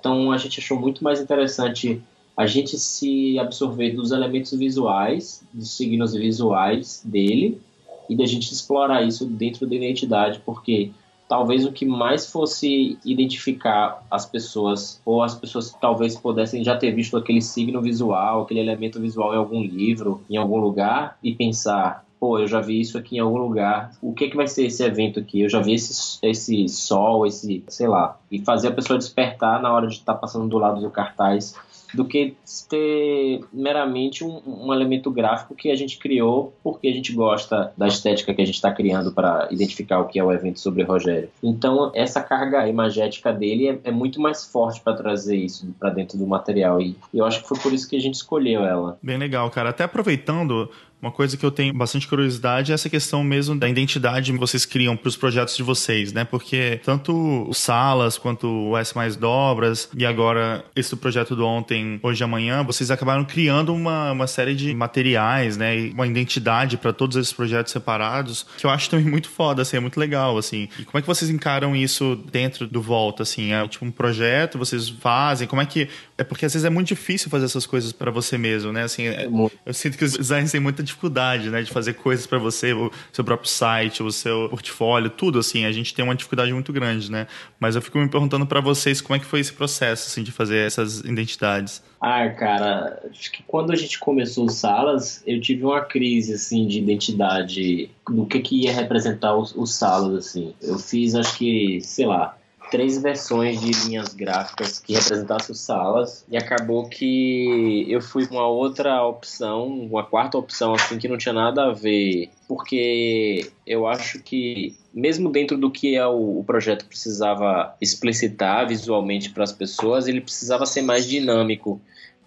Então 0.00 0.32
a 0.32 0.38
gente 0.38 0.58
achou 0.58 0.80
muito 0.80 1.04
mais 1.04 1.20
interessante 1.20 2.02
a 2.36 2.46
gente 2.46 2.78
se 2.78 3.38
absorver 3.38 3.90
dos 3.90 4.10
elementos 4.12 4.52
visuais, 4.52 5.44
dos 5.52 5.76
signos 5.76 6.14
visuais 6.14 7.02
dele, 7.04 7.60
e 8.08 8.16
da 8.16 8.24
gente 8.24 8.50
explorar 8.50 9.02
isso 9.02 9.26
dentro 9.26 9.66
da 9.66 9.76
identidade, 9.76 10.40
porque 10.44 10.90
talvez 11.28 11.64
o 11.64 11.70
que 11.70 11.86
mais 11.86 12.26
fosse 12.26 12.98
identificar 13.04 14.04
as 14.10 14.26
pessoas, 14.26 15.00
ou 15.04 15.22
as 15.22 15.34
pessoas 15.34 15.72
talvez 15.80 16.16
pudessem 16.16 16.64
já 16.64 16.76
ter 16.76 16.90
visto 16.92 17.16
aquele 17.16 17.40
signo 17.40 17.80
visual, 17.80 18.42
aquele 18.42 18.58
elemento 18.58 18.98
visual 18.98 19.32
em 19.32 19.36
algum 19.36 19.62
livro, 19.62 20.22
em 20.28 20.36
algum 20.36 20.56
lugar, 20.56 21.16
e 21.22 21.32
pensar, 21.32 22.04
pô, 22.20 22.38
eu 22.38 22.46
já 22.46 22.60
vi 22.60 22.78
isso 22.78 22.98
aqui 22.98 23.16
em 23.16 23.20
algum 23.20 23.38
lugar. 23.38 23.92
O 24.02 24.12
que 24.12 24.28
que 24.28 24.36
vai 24.36 24.46
ser 24.46 24.66
esse 24.66 24.84
evento 24.84 25.18
aqui? 25.18 25.40
Eu 25.40 25.48
já 25.48 25.60
vi 25.60 25.72
esse, 25.72 26.18
esse 26.22 26.68
sol, 26.68 27.26
esse, 27.26 27.64
sei 27.66 27.88
lá. 27.88 28.18
E 28.30 28.44
fazer 28.44 28.68
a 28.68 28.72
pessoa 28.72 28.98
despertar 28.98 29.60
na 29.62 29.72
hora 29.72 29.86
de 29.86 29.94
estar 29.94 30.12
tá 30.12 30.18
passando 30.18 30.46
do 30.46 30.58
lado 30.58 30.82
do 30.82 30.90
cartaz 30.90 31.56
do 31.94 32.04
que 32.04 32.36
ter 32.68 33.40
meramente 33.52 34.24
um, 34.24 34.40
um, 34.46 34.72
elemento 34.72 35.10
gráfico 35.10 35.54
que 35.54 35.70
a 35.70 35.74
gente 35.74 35.98
criou 35.98 36.54
porque 36.62 36.88
a 36.88 36.92
gente 36.92 37.12
gosta 37.12 37.72
da 37.76 37.88
estética 37.88 38.32
que 38.32 38.40
a 38.40 38.44
gente 38.44 38.54
está 38.54 38.72
criando 38.72 39.12
para 39.12 39.48
identificar 39.50 39.98
o 39.98 40.06
que 40.06 40.18
é 40.18 40.24
o 40.24 40.32
evento 40.32 40.60
sobre 40.60 40.82
Rogério. 40.82 41.30
Então, 41.42 41.90
essa 41.94 42.20
carga 42.20 42.68
imagética 42.68 43.32
dele 43.32 43.68
é, 43.68 43.80
é 43.84 43.90
muito 43.90 44.20
mais 44.20 44.44
forte 44.44 44.80
para 44.80 44.94
trazer 44.94 45.36
isso 45.36 45.66
para 45.78 45.90
dentro 45.90 46.16
do 46.18 46.26
material 46.26 46.80
e 46.80 46.96
eu 47.12 47.24
acho 47.24 47.42
que 47.42 47.48
foi 47.48 47.58
por 47.58 47.72
isso 47.72 47.88
que 47.88 47.96
a 47.96 48.00
gente 48.00 48.14
escolheu 48.14 48.64
ela. 48.64 48.98
Bem 49.02 49.18
legal, 49.18 49.50
cara. 49.50 49.70
Até 49.70 49.84
aproveitando, 49.84 50.70
uma 51.00 51.10
coisa 51.10 51.36
que 51.36 51.44
eu 51.44 51.50
tenho 51.50 51.72
bastante 51.72 52.06
curiosidade 52.06 52.72
é 52.72 52.74
essa 52.74 52.88
questão 52.88 53.24
mesmo 53.24 53.58
da 53.58 53.68
identidade 53.68 54.32
que 54.32 54.38
vocês 54.38 54.66
criam 54.66 54.96
para 54.96 55.08
os 55.08 55.16
projetos 55.16 55.56
de 55.56 55.62
vocês, 55.62 56.12
né? 56.12 56.24
Porque 56.24 56.80
tanto 56.84 57.48
o 57.48 57.54
Salas 57.54 58.18
quanto 58.18 58.46
o 58.46 58.76
S 58.76 58.94
Mais 58.94 59.16
Dobras 59.16 59.88
e 59.96 60.04
agora 60.04 60.64
esse 60.76 60.94
projeto 60.96 61.34
do 61.34 61.46
ontem, 61.46 61.98
hoje 62.02 62.22
e 62.22 62.24
amanhã, 62.24 62.62
vocês 62.62 62.90
acabaram 62.90 63.24
criando 63.24 63.74
uma, 63.74 64.12
uma 64.12 64.26
série 64.26 64.54
de 64.54 64.74
materiais, 64.74 65.56
né? 65.56 65.78
E 65.78 65.90
uma 65.90 66.06
identidade 66.06 66.76
para 66.76 66.92
todos 66.92 67.16
esses 67.16 67.32
projetos 67.32 67.72
separados, 67.72 68.46
que 68.58 68.66
eu 68.66 68.70
acho 68.70 68.90
também 68.90 69.06
muito 69.06 69.28
foda, 69.28 69.62
assim, 69.62 69.76
é 69.76 69.80
muito 69.80 69.98
legal, 69.98 70.36
assim. 70.36 70.68
E 70.78 70.84
como 70.84 70.98
é 70.98 71.00
que 71.00 71.06
vocês 71.06 71.30
encaram 71.30 71.74
isso 71.74 72.16
dentro 72.30 72.66
do 72.66 72.82
Volta, 72.82 73.22
assim? 73.22 73.52
É 73.52 73.66
tipo 73.66 73.84
um 73.84 73.90
projeto, 73.90 74.58
vocês 74.58 74.88
fazem? 74.88 75.48
Como 75.48 75.62
é 75.62 75.66
que... 75.66 75.88
É 76.20 76.24
porque 76.24 76.44
às 76.44 76.52
vezes 76.52 76.66
é 76.66 76.70
muito 76.70 76.88
difícil 76.88 77.30
fazer 77.30 77.46
essas 77.46 77.64
coisas 77.64 77.92
para 77.92 78.10
você 78.10 78.36
mesmo, 78.36 78.70
né? 78.70 78.82
Assim, 78.82 79.06
é, 79.06 79.26
eu 79.64 79.72
sinto 79.72 79.96
que 79.96 80.04
os 80.04 80.12
designers 80.12 80.52
têm 80.52 80.60
muita 80.60 80.82
dificuldade, 80.82 81.48
né, 81.48 81.62
de 81.62 81.70
fazer 81.70 81.94
coisas 81.94 82.26
para 82.26 82.36
você, 82.36 82.74
o 82.74 82.92
seu 83.10 83.24
próprio 83.24 83.48
site, 83.48 84.02
o 84.02 84.12
seu 84.12 84.46
portfólio, 84.50 85.08
tudo 85.08 85.38
assim. 85.38 85.64
A 85.64 85.72
gente 85.72 85.94
tem 85.94 86.04
uma 86.04 86.14
dificuldade 86.14 86.52
muito 86.52 86.74
grande, 86.74 87.10
né? 87.10 87.26
Mas 87.58 87.74
eu 87.74 87.80
fico 87.80 87.96
me 87.96 88.06
perguntando 88.06 88.44
para 88.44 88.60
vocês 88.60 89.00
como 89.00 89.16
é 89.16 89.18
que 89.18 89.24
foi 89.24 89.40
esse 89.40 89.54
processo, 89.54 90.08
assim, 90.08 90.22
de 90.22 90.30
fazer 90.30 90.58
essas 90.58 91.00
identidades. 91.00 91.82
Ah, 91.98 92.28
cara, 92.28 93.02
acho 93.10 93.32
que 93.32 93.42
quando 93.42 93.72
a 93.72 93.76
gente 93.76 93.98
começou 93.98 94.44
o 94.44 94.50
Salas, 94.50 95.22
eu 95.26 95.40
tive 95.40 95.64
uma 95.64 95.80
crise, 95.80 96.34
assim, 96.34 96.66
de 96.66 96.80
identidade 96.80 97.90
do 98.06 98.26
que 98.26 98.40
que 98.40 98.64
ia 98.64 98.74
representar 98.74 99.34
o, 99.34 99.40
o 99.56 99.66
Salas, 99.66 100.26
assim. 100.26 100.52
Eu 100.60 100.78
fiz, 100.78 101.14
acho 101.14 101.38
que, 101.38 101.80
sei 101.80 102.04
lá, 102.04 102.36
três 102.70 103.02
versões 103.02 103.60
de 103.60 103.70
linhas 103.86 104.14
gráficas 104.14 104.78
que 104.78 104.94
representassem 104.94 105.54
salas 105.54 106.24
e 106.30 106.36
acabou 106.36 106.88
que 106.88 107.84
eu 107.88 108.00
fui 108.00 108.26
com 108.26 108.36
uma 108.36 108.46
outra 108.46 109.04
opção, 109.04 109.66
uma 109.66 110.04
quarta 110.04 110.38
opção 110.38 110.74
assim 110.74 110.98
que 110.98 111.08
não 111.08 111.18
tinha 111.18 111.32
nada 111.32 111.66
a 111.66 111.72
ver, 111.72 112.30
porque 112.46 113.50
eu 113.66 113.86
acho 113.86 114.22
que 114.22 114.76
mesmo 114.94 115.30
dentro 115.30 115.56
do 115.56 115.70
que 115.70 115.96
é 115.96 116.06
o, 116.06 116.38
o 116.38 116.44
projeto 116.44 116.86
precisava 116.86 117.74
explicitar 117.80 118.66
visualmente 118.66 119.30
para 119.30 119.44
as 119.44 119.52
pessoas, 119.52 120.06
ele 120.06 120.20
precisava 120.20 120.66
ser 120.66 120.82
mais 120.82 121.06
dinâmico 121.06 121.80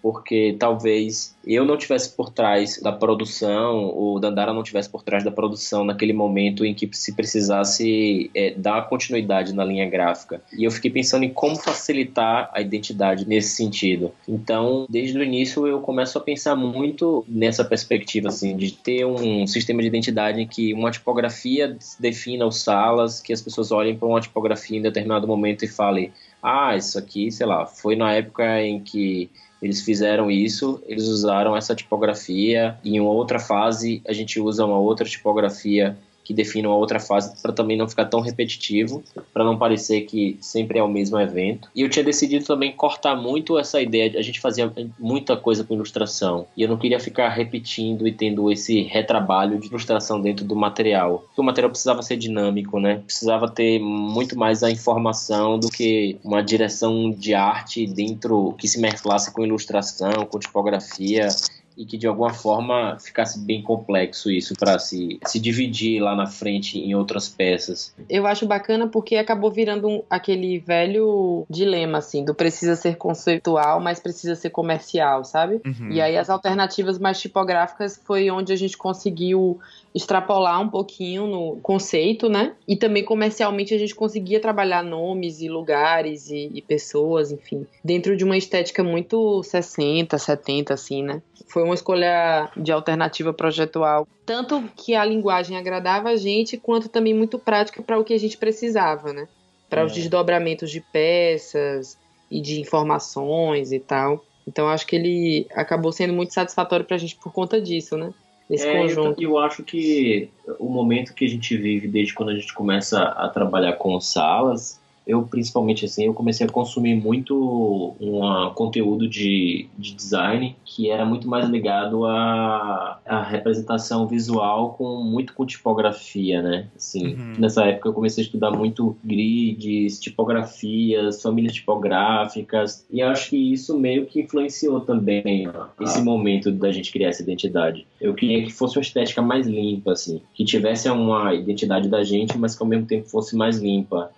porque 0.04 0.54
talvez 0.58 1.34
eu 1.46 1.64
não 1.64 1.78
tivesse 1.78 2.14
por 2.14 2.28
trás 2.28 2.78
da 2.78 2.92
produção, 2.92 3.86
ou 3.86 4.20
Dandara 4.20 4.52
não 4.52 4.62
tivesse 4.62 4.86
por 4.86 5.02
trás 5.02 5.24
da 5.24 5.30
produção 5.30 5.82
naquele 5.82 6.12
momento 6.12 6.62
em 6.62 6.74
que 6.74 6.86
se 6.92 7.14
precisasse 7.14 8.30
é, 8.34 8.52
dar 8.54 8.86
continuidade 8.86 9.54
na 9.54 9.64
linha 9.64 9.88
gráfica. 9.88 10.42
E 10.58 10.62
eu 10.62 10.70
fiquei 10.70 10.90
pensando 10.90 11.24
em 11.24 11.30
como 11.30 11.56
facilitar 11.56 12.50
a 12.52 12.60
identidade 12.60 13.26
nesse 13.26 13.56
sentido. 13.56 14.12
Então, 14.28 14.84
desde 14.90 15.18
o 15.18 15.22
início 15.22 15.66
eu 15.66 15.80
começo 15.80 16.18
a 16.18 16.20
pensar 16.20 16.54
muito 16.54 17.24
nessa 17.26 17.64
perspectiva 17.64 18.28
assim 18.28 18.58
de 18.58 18.72
ter 18.72 19.06
um 19.06 19.46
sistema 19.46 19.80
de 19.80 19.88
identidade 19.88 20.38
em 20.38 20.46
que 20.46 20.74
uma 20.74 20.90
tipografia 20.90 21.78
defina 21.98 22.44
os 22.44 22.60
salas, 22.60 23.22
que 23.22 23.32
as 23.32 23.40
pessoas 23.40 23.72
olhem 23.72 23.96
para 23.96 24.06
uma 24.06 24.20
tipografia 24.20 24.78
em 24.78 24.82
determinado 24.82 25.26
momento 25.26 25.64
e 25.64 25.68
falem: 25.68 26.12
"Ah, 26.42 26.76
isso 26.76 26.98
aqui, 26.98 27.32
sei 27.32 27.46
lá, 27.46 27.64
foi 27.64 27.96
na 27.96 28.12
época 28.12 28.60
em 28.60 28.80
que 28.80 29.30
eles 29.64 29.80
fizeram 29.80 30.30
isso, 30.30 30.82
eles 30.86 31.04
usaram 31.04 31.56
essa 31.56 31.74
tipografia. 31.74 32.76
Em 32.84 33.00
outra 33.00 33.38
fase, 33.38 34.02
a 34.06 34.12
gente 34.12 34.38
usa 34.38 34.62
uma 34.66 34.78
outra 34.78 35.06
tipografia 35.06 35.96
que 36.24 36.32
define 36.32 36.66
uma 36.66 36.76
outra 36.76 36.98
fase 36.98 37.40
para 37.40 37.52
também 37.52 37.76
não 37.76 37.86
ficar 37.86 38.06
tão 38.06 38.20
repetitivo, 38.20 39.04
para 39.32 39.44
não 39.44 39.58
parecer 39.58 40.00
que 40.02 40.38
sempre 40.40 40.78
é 40.78 40.82
o 40.82 40.88
mesmo 40.88 41.20
evento. 41.20 41.68
E 41.74 41.82
eu 41.82 41.88
tinha 41.90 42.04
decidido 42.04 42.44
também 42.44 42.72
cortar 42.72 43.14
muito 43.14 43.58
essa 43.58 43.80
ideia, 43.80 44.08
de, 44.08 44.16
a 44.16 44.22
gente 44.22 44.40
fazia 44.40 44.72
muita 44.98 45.36
coisa 45.36 45.62
com 45.62 45.74
ilustração, 45.74 46.46
e 46.56 46.62
eu 46.62 46.68
não 46.68 46.78
queria 46.78 46.98
ficar 46.98 47.28
repetindo 47.28 48.08
e 48.08 48.12
tendo 48.12 48.50
esse 48.50 48.82
retrabalho 48.82 49.58
de 49.58 49.66
ilustração 49.66 50.20
dentro 50.20 50.44
do 50.44 50.56
material. 50.56 51.24
Porque 51.26 51.40
o 51.40 51.44
material 51.44 51.70
precisava 51.70 52.02
ser 52.02 52.16
dinâmico, 52.16 52.80
né? 52.80 53.02
Precisava 53.04 53.48
ter 53.48 53.78
muito 53.78 54.38
mais 54.38 54.62
a 54.62 54.70
informação 54.70 55.58
do 55.58 55.68
que 55.68 56.16
uma 56.24 56.42
direção 56.42 57.10
de 57.10 57.34
arte 57.34 57.86
dentro 57.86 58.54
que 58.56 58.66
se 58.66 58.80
mesclasse 58.80 59.32
com 59.32 59.44
ilustração, 59.44 60.24
com 60.26 60.38
tipografia 60.38 61.28
e 61.76 61.84
que 61.84 61.96
de 61.96 62.06
alguma 62.06 62.32
forma 62.32 62.96
ficasse 63.00 63.38
bem 63.38 63.62
complexo 63.62 64.30
isso 64.30 64.54
para 64.54 64.78
se, 64.78 65.18
se 65.26 65.40
dividir 65.40 66.00
lá 66.00 66.14
na 66.14 66.26
frente 66.26 66.78
em 66.78 66.94
outras 66.94 67.28
peças. 67.28 67.94
Eu 68.08 68.26
acho 68.26 68.46
bacana 68.46 68.86
porque 68.86 69.16
acabou 69.16 69.50
virando 69.50 69.88
um, 69.88 70.02
aquele 70.08 70.58
velho 70.58 71.44
dilema 71.50 71.98
assim, 71.98 72.24
do 72.24 72.34
precisa 72.34 72.76
ser 72.76 72.96
conceitual, 72.96 73.80
mas 73.80 73.98
precisa 73.98 74.34
ser 74.34 74.50
comercial, 74.50 75.24
sabe? 75.24 75.60
Uhum. 75.64 75.90
E 75.90 76.00
aí 76.00 76.16
as 76.16 76.30
alternativas 76.30 76.98
mais 76.98 77.20
tipográficas 77.20 78.00
foi 78.04 78.30
onde 78.30 78.52
a 78.52 78.56
gente 78.56 78.76
conseguiu 78.76 79.58
extrapolar 79.94 80.60
um 80.60 80.68
pouquinho 80.68 81.26
no 81.26 81.56
conceito, 81.62 82.28
né? 82.28 82.54
E 82.66 82.76
também 82.76 83.04
comercialmente 83.04 83.72
a 83.72 83.78
gente 83.78 83.94
conseguia 83.94 84.40
trabalhar 84.40 84.82
nomes 84.82 85.40
e 85.40 85.48
lugares 85.48 86.30
e, 86.30 86.50
e, 86.52 86.60
pessoas, 86.60 87.30
enfim, 87.30 87.66
dentro 87.84 88.16
de 88.16 88.24
uma 88.24 88.36
estética 88.36 88.82
muito 88.82 89.42
60, 89.42 90.18
70, 90.18 90.74
assim, 90.74 91.02
né? 91.02 91.22
Foi 91.46 91.62
uma 91.62 91.74
escolha 91.74 92.50
de 92.56 92.72
alternativa 92.72 93.32
projetual, 93.32 94.08
tanto 94.26 94.64
que 94.76 94.94
a 94.94 95.04
linguagem 95.04 95.56
agradava 95.56 96.08
a 96.08 96.16
gente, 96.16 96.56
quanto 96.56 96.88
também 96.88 97.14
muito 97.14 97.38
prática 97.38 97.82
para 97.82 97.98
o 97.98 98.04
que 98.04 98.14
a 98.14 98.18
gente 98.18 98.36
precisava, 98.36 99.12
né? 99.12 99.28
para 99.74 99.82
é. 99.82 99.84
os 99.84 99.92
desdobramentos 99.92 100.70
de 100.70 100.80
peças 100.80 101.98
e 102.30 102.40
de 102.40 102.60
informações 102.60 103.72
e 103.72 103.80
tal. 103.80 104.24
Então 104.46 104.68
acho 104.68 104.86
que 104.86 104.94
ele 104.94 105.46
acabou 105.52 105.90
sendo 105.90 106.12
muito 106.12 106.32
satisfatório 106.32 106.84
para 106.84 106.94
a 106.94 106.98
gente 106.98 107.16
por 107.16 107.32
conta 107.32 107.60
disso, 107.60 107.96
né? 107.96 108.14
Esse 108.48 108.66
é, 108.66 108.80
conjunto. 108.80 109.22
Eu, 109.22 109.30
eu 109.30 109.38
acho 109.38 109.62
que 109.62 110.28
o 110.58 110.68
momento 110.68 111.14
que 111.14 111.24
a 111.24 111.28
gente 111.28 111.56
vive 111.56 111.88
desde 111.88 112.14
quando 112.14 112.30
a 112.30 112.34
gente 112.34 112.52
começa 112.52 113.02
a 113.02 113.28
trabalhar 113.28 113.74
com 113.74 113.98
salas 114.00 114.80
eu 115.06 115.22
principalmente 115.22 115.84
assim, 115.84 116.06
eu 116.06 116.14
comecei 116.14 116.46
a 116.46 116.50
consumir 116.50 116.94
muito 116.94 117.94
um 118.00 118.50
conteúdo 118.54 119.06
de, 119.06 119.68
de 119.78 119.94
design 119.94 120.56
que 120.64 120.90
era 120.90 121.04
muito 121.04 121.28
mais 121.28 121.48
ligado 121.48 122.06
à, 122.06 123.00
à 123.04 123.22
representação 123.22 124.06
visual 124.06 124.74
com 124.74 125.02
muito 125.02 125.34
com 125.34 125.44
tipografia, 125.44 126.42
né? 126.42 126.68
Assim, 126.74 127.14
uhum. 127.14 127.34
nessa 127.38 127.64
época 127.64 127.88
eu 127.88 127.92
comecei 127.92 128.22
a 128.22 128.26
estudar 128.26 128.50
muito 128.50 128.96
grids, 129.04 130.00
tipografias, 130.00 131.20
famílias 131.20 131.52
tipográficas 131.52 132.86
e 132.90 133.02
acho 133.02 133.30
que 133.30 133.52
isso 133.52 133.78
meio 133.78 134.06
que 134.06 134.20
influenciou 134.20 134.80
também 134.80 135.48
ó, 135.48 135.66
esse 135.80 135.98
ah. 135.98 136.04
momento 136.04 136.50
da 136.50 136.72
gente 136.72 136.90
criar 136.90 137.10
essa 137.10 137.22
identidade. 137.22 137.86
Eu 138.00 138.14
queria 138.14 138.42
que 138.42 138.50
fosse 138.50 138.78
uma 138.78 138.82
estética 138.82 139.20
mais 139.20 139.46
limpa, 139.46 139.92
assim, 139.92 140.22
que 140.32 140.44
tivesse 140.44 140.88
uma 140.88 141.34
identidade 141.34 141.88
da 141.88 142.02
gente, 142.02 142.38
mas 142.38 142.54
que 142.54 142.62
ao 142.62 142.68
mesmo 142.68 142.86
tempo 142.86 143.08
fosse 143.08 143.36
mais 143.36 143.58
limpa 143.58 144.10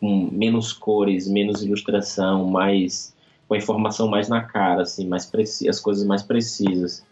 com 0.00 0.28
menos 0.30 0.72
cores, 0.72 1.28
menos 1.28 1.62
ilustração, 1.62 2.44
mais 2.46 3.14
com 3.48 3.54
a 3.54 3.58
informação 3.58 4.08
mais 4.08 4.28
na 4.28 4.42
cara, 4.42 4.82
assim, 4.82 5.06
mais 5.08 5.30
as 5.68 5.80
coisas 5.80 6.06
mais 6.06 6.22
precisas. 6.22 7.04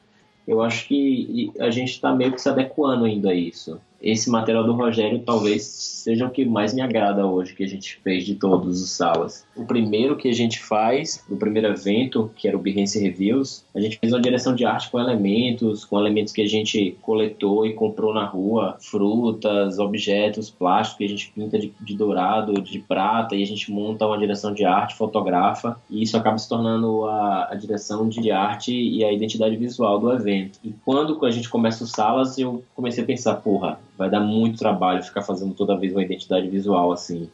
Eu 0.46 0.62
acho 0.62 0.86
que 0.86 1.52
a 1.58 1.70
gente 1.70 1.90
está 1.90 2.14
meio 2.14 2.32
que 2.32 2.40
se 2.40 2.48
adequando 2.48 3.04
ainda 3.04 3.30
a 3.30 3.34
isso 3.34 3.80
esse 4.00 4.30
material 4.30 4.64
do 4.64 4.72
Rogério 4.72 5.20
talvez 5.20 5.64
seja 6.08 6.26
o 6.26 6.30
que 6.30 6.44
mais 6.44 6.72
me 6.72 6.80
agrada 6.80 7.26
hoje 7.26 7.54
que 7.54 7.64
a 7.64 7.68
gente 7.68 7.98
fez 8.02 8.24
de 8.24 8.34
todos 8.34 8.82
os 8.82 8.90
salas. 8.90 9.44
O 9.56 9.64
primeiro 9.64 10.16
que 10.16 10.28
a 10.28 10.32
gente 10.32 10.60
faz, 10.60 11.24
do 11.28 11.36
primeiro 11.36 11.68
evento, 11.68 12.30
que 12.36 12.46
era 12.46 12.56
o 12.56 12.60
Behance 12.60 12.98
Reviews, 12.98 13.64
a 13.74 13.80
gente 13.80 13.98
fez 13.98 14.12
uma 14.12 14.20
direção 14.20 14.54
de 14.54 14.64
arte 14.64 14.90
com 14.90 14.98
elementos, 14.98 15.84
com 15.84 15.98
elementos 15.98 16.32
que 16.32 16.42
a 16.42 16.48
gente 16.48 16.96
coletou 17.02 17.66
e 17.66 17.74
comprou 17.74 18.14
na 18.14 18.24
rua, 18.24 18.76
frutas, 18.80 19.78
objetos, 19.78 20.48
plásticos 20.48 20.98
que 20.98 21.04
a 21.04 21.08
gente 21.08 21.32
pinta 21.34 21.58
de, 21.58 21.72
de 21.80 21.96
dourado, 21.96 22.54
de 22.62 22.78
prata, 22.78 23.34
e 23.34 23.42
a 23.42 23.46
gente 23.46 23.70
monta 23.70 24.06
uma 24.06 24.18
direção 24.18 24.54
de 24.54 24.64
arte, 24.64 24.96
fotografa, 24.96 25.78
e 25.90 26.02
isso 26.02 26.16
acaba 26.16 26.38
se 26.38 26.48
tornando 26.48 27.04
a, 27.06 27.48
a 27.50 27.54
direção 27.54 28.08
de 28.08 28.30
arte 28.30 28.72
e 28.72 29.04
a 29.04 29.12
identidade 29.12 29.56
visual 29.56 29.98
do 29.98 30.12
evento. 30.12 30.58
E 30.64 30.72
quando 30.84 31.24
a 31.24 31.30
gente 31.30 31.48
começa 31.48 31.84
os 31.84 31.90
salas, 31.90 32.38
eu 32.38 32.62
comecei 32.74 33.02
a 33.02 33.06
pensar, 33.06 33.34
porra, 33.36 33.78
vai 33.98 34.08
dar 34.08 34.20
muito 34.20 34.58
trabalho 34.58 35.02
ficar 35.02 35.22
fazendo 35.22 35.52
toda 35.52 35.76
vez 35.76 35.92
uma 35.92 36.02
identidade 36.02 36.48
visual 36.48 36.92
assim. 36.92 37.28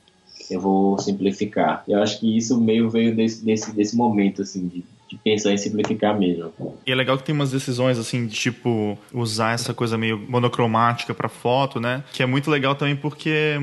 Eu 0.51 0.61
vou 0.61 0.99
simplificar. 0.99 1.85
Eu 1.87 2.03
acho 2.03 2.19
que 2.19 2.37
isso 2.37 2.61
meio 2.61 2.91
veio 2.91 3.15
desse, 3.15 3.45
desse, 3.45 3.75
desse 3.75 3.97
momento, 3.97 4.43
assim, 4.43 4.67
de, 4.67 4.85
de 5.09 5.17
pensar 5.17 5.53
em 5.53 5.59
simplificar 5.59 6.19
mesmo. 6.19 6.53
E 6.87 6.93
é 6.93 6.95
legal 6.95 7.17
que 7.17 7.25
tem 7.25 7.35
umas 7.35 7.51
decisões, 7.51 7.99
assim, 7.99 8.27
de 8.27 8.35
tipo, 8.35 8.99
usar 9.13 9.53
essa 9.53 9.73
coisa 9.73 9.97
meio 9.97 10.19
monocromática 10.19 11.15
para 11.15 11.29
foto, 11.29 11.81
né? 11.81 12.03
Que 12.13 12.23
é 12.23 12.27
muito 12.27 12.51
legal 12.51 12.75
também 12.75 12.97
porque 12.97 13.59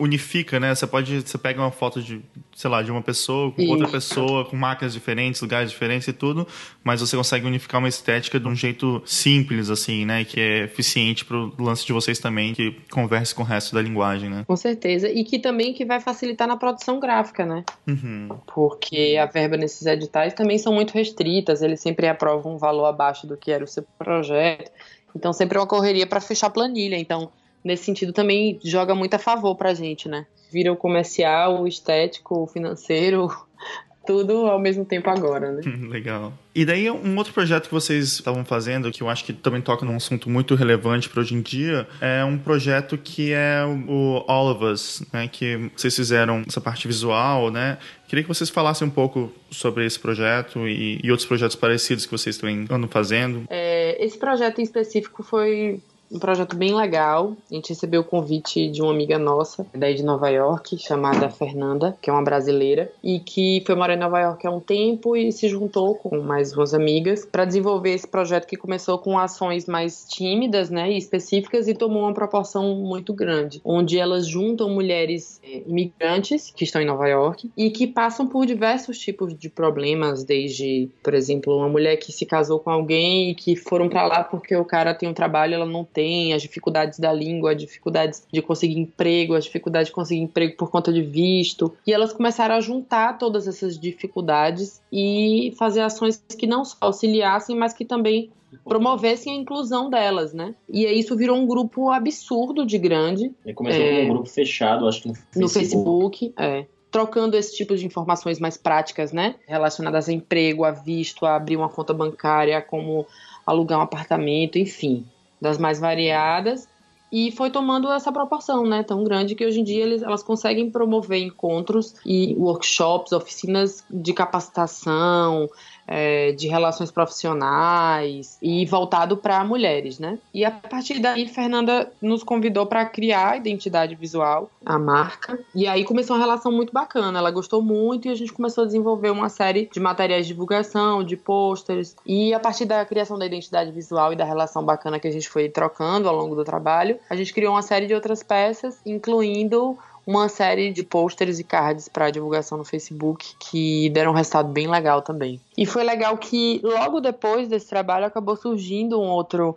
unifica, 0.00 0.58
né? 0.58 0.74
Você 0.74 0.86
pode, 0.86 1.20
você 1.20 1.36
pega 1.36 1.60
uma 1.60 1.70
foto 1.70 2.02
de, 2.02 2.22
sei 2.56 2.70
lá, 2.70 2.82
de 2.82 2.90
uma 2.90 3.02
pessoa 3.02 3.52
com 3.52 3.60
Isso. 3.60 3.70
outra 3.70 3.86
pessoa, 3.86 4.46
com 4.46 4.56
máquinas 4.56 4.94
diferentes, 4.94 5.42
lugares 5.42 5.70
diferentes 5.70 6.08
e 6.08 6.12
tudo, 6.12 6.48
mas 6.82 7.02
você 7.02 7.16
consegue 7.16 7.46
unificar 7.46 7.78
uma 7.78 7.88
estética 7.88 8.40
de 8.40 8.48
um 8.48 8.54
jeito 8.54 9.02
simples, 9.04 9.68
assim, 9.68 10.06
né? 10.06 10.24
Que 10.24 10.40
é 10.40 10.58
eficiente 10.64 11.24
pro 11.24 11.52
lance 11.58 11.84
de 11.84 11.92
vocês 11.92 12.18
também, 12.18 12.54
que 12.54 12.74
converse 12.90 13.34
com 13.34 13.42
o 13.42 13.46
resto 13.46 13.74
da 13.74 13.82
linguagem, 13.82 14.30
né? 14.30 14.44
Com 14.46 14.56
certeza. 14.56 15.08
E 15.10 15.22
que 15.22 15.38
também 15.38 15.74
que 15.74 15.84
vai 15.84 16.00
facilitar 16.00 16.48
na 16.48 16.56
produção 16.56 16.98
gráfica, 16.98 17.44
né? 17.44 17.62
Uhum. 17.86 18.28
Porque 18.54 19.18
a 19.20 19.26
verba 19.26 19.58
nesses 19.58 19.86
editais 19.86 20.32
também 20.32 20.56
são 20.56 20.72
muito 20.72 20.94
restritas, 20.94 21.60
eles 21.60 21.80
sempre 21.80 22.08
aprovam 22.08 22.54
um 22.54 22.58
valor 22.58 22.86
abaixo 22.86 23.26
do 23.26 23.36
que 23.36 23.52
era 23.52 23.62
o 23.62 23.68
seu 23.68 23.84
projeto. 23.98 24.70
Então 25.14 25.32
sempre 25.32 25.58
é 25.58 25.60
uma 25.60 25.66
correria 25.66 26.06
para 26.06 26.20
fechar 26.20 26.48
planilha. 26.48 26.96
Então 26.96 27.30
nesse 27.64 27.84
sentido 27.84 28.12
também 28.12 28.58
joga 28.64 28.94
muito 28.94 29.14
a 29.14 29.18
favor 29.18 29.54
pra 29.54 29.74
gente, 29.74 30.08
né? 30.08 30.26
Vira 30.52 30.72
o 30.72 30.76
comercial, 30.76 31.62
o 31.62 31.68
estético, 31.68 32.42
o 32.42 32.46
financeiro, 32.46 33.28
tudo 34.06 34.46
ao 34.46 34.58
mesmo 34.58 34.84
tempo 34.84 35.08
agora, 35.08 35.52
né? 35.52 35.62
Legal. 35.88 36.32
E 36.52 36.64
daí 36.64 36.90
um 36.90 37.16
outro 37.16 37.32
projeto 37.32 37.68
que 37.68 37.74
vocês 37.74 38.14
estavam 38.14 38.44
fazendo, 38.44 38.90
que 38.90 39.02
eu 39.02 39.08
acho 39.08 39.24
que 39.24 39.32
também 39.32 39.60
toca 39.60 39.86
num 39.86 39.94
assunto 39.94 40.28
muito 40.28 40.56
relevante 40.56 41.08
para 41.08 41.20
hoje 41.20 41.34
em 41.34 41.40
dia, 41.40 41.86
é 42.00 42.24
um 42.24 42.36
projeto 42.36 42.98
que 42.98 43.32
é 43.32 43.62
o 43.64 44.24
All 44.26 44.50
of 44.50 44.64
Us, 44.64 45.02
né? 45.12 45.28
Que 45.28 45.70
vocês 45.76 45.94
fizeram 45.94 46.42
essa 46.48 46.60
parte 46.60 46.88
visual, 46.88 47.50
né? 47.52 47.78
Queria 48.08 48.24
que 48.24 48.28
vocês 48.28 48.50
falassem 48.50 48.88
um 48.88 48.90
pouco 48.90 49.32
sobre 49.50 49.86
esse 49.86 49.98
projeto 49.98 50.66
e, 50.66 50.98
e 51.04 51.10
outros 51.10 51.28
projetos 51.28 51.54
parecidos 51.54 52.04
que 52.04 52.10
vocês 52.10 52.36
também 52.36 52.66
andam 52.68 52.88
fazendo. 52.88 53.44
É, 53.48 54.04
esse 54.04 54.18
projeto 54.18 54.58
em 54.60 54.64
específico 54.64 55.22
foi 55.22 55.80
um 56.10 56.18
projeto 56.18 56.56
bem 56.56 56.74
legal. 56.74 57.36
A 57.50 57.54
gente 57.54 57.68
recebeu 57.68 58.00
o 58.00 58.04
convite 58.04 58.68
de 58.68 58.82
uma 58.82 58.90
amiga 58.90 59.18
nossa, 59.18 59.64
daí 59.72 59.94
de 59.94 60.02
Nova 60.02 60.28
York, 60.28 60.76
chamada 60.78 61.30
Fernanda, 61.30 61.96
que 62.02 62.10
é 62.10 62.12
uma 62.12 62.24
brasileira, 62.24 62.90
e 63.02 63.20
que 63.20 63.62
foi 63.64 63.76
morar 63.76 63.94
em 63.94 63.98
Nova 63.98 64.20
York 64.20 64.44
há 64.46 64.50
um 64.50 64.60
tempo 64.60 65.16
e 65.16 65.30
se 65.30 65.48
juntou 65.48 65.94
com 65.94 66.20
mais 66.20 66.52
duas 66.52 66.74
amigas 66.74 67.24
para 67.24 67.44
desenvolver 67.44 67.90
esse 67.90 68.08
projeto 68.08 68.46
que 68.46 68.56
começou 68.56 68.98
com 68.98 69.18
ações 69.18 69.66
mais 69.66 70.06
tímidas, 70.08 70.68
né, 70.70 70.90
e 70.90 70.98
específicas 70.98 71.68
e 71.68 71.74
tomou 71.74 72.02
uma 72.02 72.14
proporção 72.14 72.74
muito 72.74 73.12
grande, 73.12 73.60
onde 73.64 73.98
elas 73.98 74.26
juntam 74.26 74.68
mulheres 74.68 75.40
é, 75.44 75.62
imigrantes 75.66 76.50
que 76.50 76.64
estão 76.64 76.82
em 76.82 76.86
Nova 76.86 77.06
York 77.06 77.50
e 77.56 77.70
que 77.70 77.86
passam 77.86 78.26
por 78.26 78.46
diversos 78.46 78.98
tipos 78.98 79.36
de 79.38 79.48
problemas, 79.48 80.24
desde, 80.24 80.88
por 81.02 81.14
exemplo, 81.14 81.56
uma 81.56 81.68
mulher 81.68 81.96
que 81.96 82.10
se 82.10 82.26
casou 82.26 82.58
com 82.58 82.70
alguém 82.70 83.30
e 83.30 83.34
que 83.34 83.54
foram 83.54 83.88
para 83.88 84.06
lá 84.06 84.24
porque 84.24 84.56
o 84.56 84.64
cara 84.64 84.94
tem 84.94 85.08
um 85.08 85.14
trabalho, 85.14 85.54
ela 85.54 85.66
não 85.66 85.84
tem 85.84 85.99
tem, 86.00 86.32
as 86.32 86.40
dificuldades 86.40 86.98
da 86.98 87.12
língua, 87.12 87.52
as 87.52 87.58
dificuldades 87.58 88.26
de 88.32 88.40
conseguir 88.40 88.78
emprego, 88.78 89.34
as 89.34 89.44
dificuldades 89.44 89.88
de 89.88 89.92
conseguir 89.92 90.22
emprego 90.22 90.56
por 90.56 90.70
conta 90.70 90.90
de 90.90 91.02
visto. 91.02 91.72
E 91.86 91.92
elas 91.92 92.10
começaram 92.12 92.54
a 92.54 92.60
juntar 92.60 93.18
todas 93.18 93.46
essas 93.46 93.78
dificuldades 93.78 94.80
e 94.90 95.52
fazer 95.58 95.82
ações 95.82 96.22
que 96.38 96.46
não 96.46 96.64
só 96.64 96.76
auxiliassem, 96.80 97.54
mas 97.54 97.74
que 97.74 97.84
também 97.84 98.30
promovessem 98.64 99.34
a 99.34 99.36
inclusão 99.36 99.90
delas, 99.90 100.32
né? 100.32 100.54
E 100.68 100.86
aí 100.86 100.98
isso 100.98 101.14
virou 101.14 101.36
um 101.36 101.46
grupo 101.46 101.90
absurdo 101.90 102.64
de 102.64 102.78
grande. 102.78 103.30
E 103.44 103.52
começou 103.52 103.82
é, 103.82 104.00
com 104.00 104.04
um 104.04 104.08
grupo 104.08 104.28
fechado, 104.28 104.88
acho 104.88 105.02
que 105.02 105.08
no 105.08 105.14
Facebook. 105.14 105.36
No 105.36 105.48
Facebook, 105.48 106.34
é 106.38 106.64
trocando 106.90 107.36
esse 107.36 107.54
tipo 107.54 107.76
de 107.76 107.86
informações 107.86 108.40
mais 108.40 108.56
práticas, 108.56 109.12
né? 109.12 109.36
Relacionadas 109.46 110.08
a 110.08 110.12
emprego, 110.12 110.64
a 110.64 110.72
visto, 110.72 111.24
a 111.24 111.36
abrir 111.36 111.56
uma 111.56 111.68
conta 111.68 111.94
bancária, 111.94 112.60
como 112.60 113.06
alugar 113.46 113.78
um 113.78 113.82
apartamento, 113.82 114.58
enfim 114.58 115.06
das 115.40 115.58
mais 115.58 115.80
variadas, 115.80 116.68
e 117.12 117.32
foi 117.32 117.50
tomando 117.50 117.90
essa 117.90 118.12
proporção, 118.12 118.64
né, 118.64 118.84
tão 118.84 119.02
grande 119.02 119.34
que 119.34 119.44
hoje 119.44 119.60
em 119.60 119.64
dia 119.64 119.82
eles, 119.82 120.02
elas 120.02 120.22
conseguem 120.22 120.70
promover 120.70 121.18
encontros 121.20 121.94
e 122.06 122.36
workshops, 122.38 123.10
oficinas 123.12 123.84
de 123.90 124.12
capacitação, 124.12 125.48
é, 125.90 126.30
de 126.30 126.46
relações 126.46 126.92
profissionais 126.92 128.38
e 128.40 128.64
voltado 128.64 129.16
para 129.16 129.44
mulheres, 129.44 129.98
né? 129.98 130.20
E 130.32 130.44
a 130.44 130.50
partir 130.52 131.00
daí, 131.00 131.26
Fernanda 131.26 131.92
nos 132.00 132.22
convidou 132.22 132.64
para 132.64 132.86
criar 132.86 133.30
a 133.32 133.36
identidade 133.36 133.96
visual, 133.96 134.48
a 134.64 134.78
marca, 134.78 135.38
e 135.52 135.66
aí 135.66 135.84
começou 135.84 136.14
uma 136.14 136.22
relação 136.22 136.52
muito 136.52 136.72
bacana. 136.72 137.18
Ela 137.18 137.32
gostou 137.32 137.60
muito 137.60 138.06
e 138.06 138.10
a 138.10 138.14
gente 138.14 138.32
começou 138.32 138.62
a 138.62 138.66
desenvolver 138.66 139.10
uma 139.10 139.28
série 139.28 139.68
de 139.72 139.80
materiais 139.80 140.26
de 140.26 140.32
divulgação, 140.32 141.02
de 141.02 141.16
pôsteres, 141.16 141.96
e 142.06 142.32
a 142.32 142.38
partir 142.38 142.66
da 142.66 142.84
criação 142.84 143.18
da 143.18 143.26
identidade 143.26 143.72
visual 143.72 144.12
e 144.12 144.16
da 144.16 144.24
relação 144.24 144.62
bacana 144.62 145.00
que 145.00 145.08
a 145.08 145.10
gente 145.10 145.28
foi 145.28 145.48
trocando 145.48 146.08
ao 146.08 146.14
longo 146.14 146.36
do 146.36 146.44
trabalho, 146.44 146.98
a 147.10 147.16
gente 147.16 147.34
criou 147.34 147.54
uma 147.54 147.62
série 147.62 147.88
de 147.88 147.94
outras 147.94 148.22
peças, 148.22 148.78
incluindo 148.86 149.76
uma 150.06 150.28
série 150.28 150.72
de 150.72 150.82
pôsteres 150.82 151.38
e 151.38 151.44
cards 151.44 151.88
para 151.88 152.10
divulgação 152.10 152.58
no 152.58 152.64
Facebook 152.64 153.34
que 153.38 153.88
deram 153.90 154.12
um 154.12 154.14
resultado 154.14 154.48
bem 154.48 154.68
legal 154.68 155.02
também. 155.02 155.40
E 155.56 155.66
foi 155.66 155.84
legal 155.84 156.16
que 156.16 156.60
logo 156.62 157.00
depois 157.00 157.48
desse 157.48 157.68
trabalho 157.68 158.06
acabou 158.06 158.36
surgindo 158.36 159.00
um 159.00 159.08
outro 159.08 159.56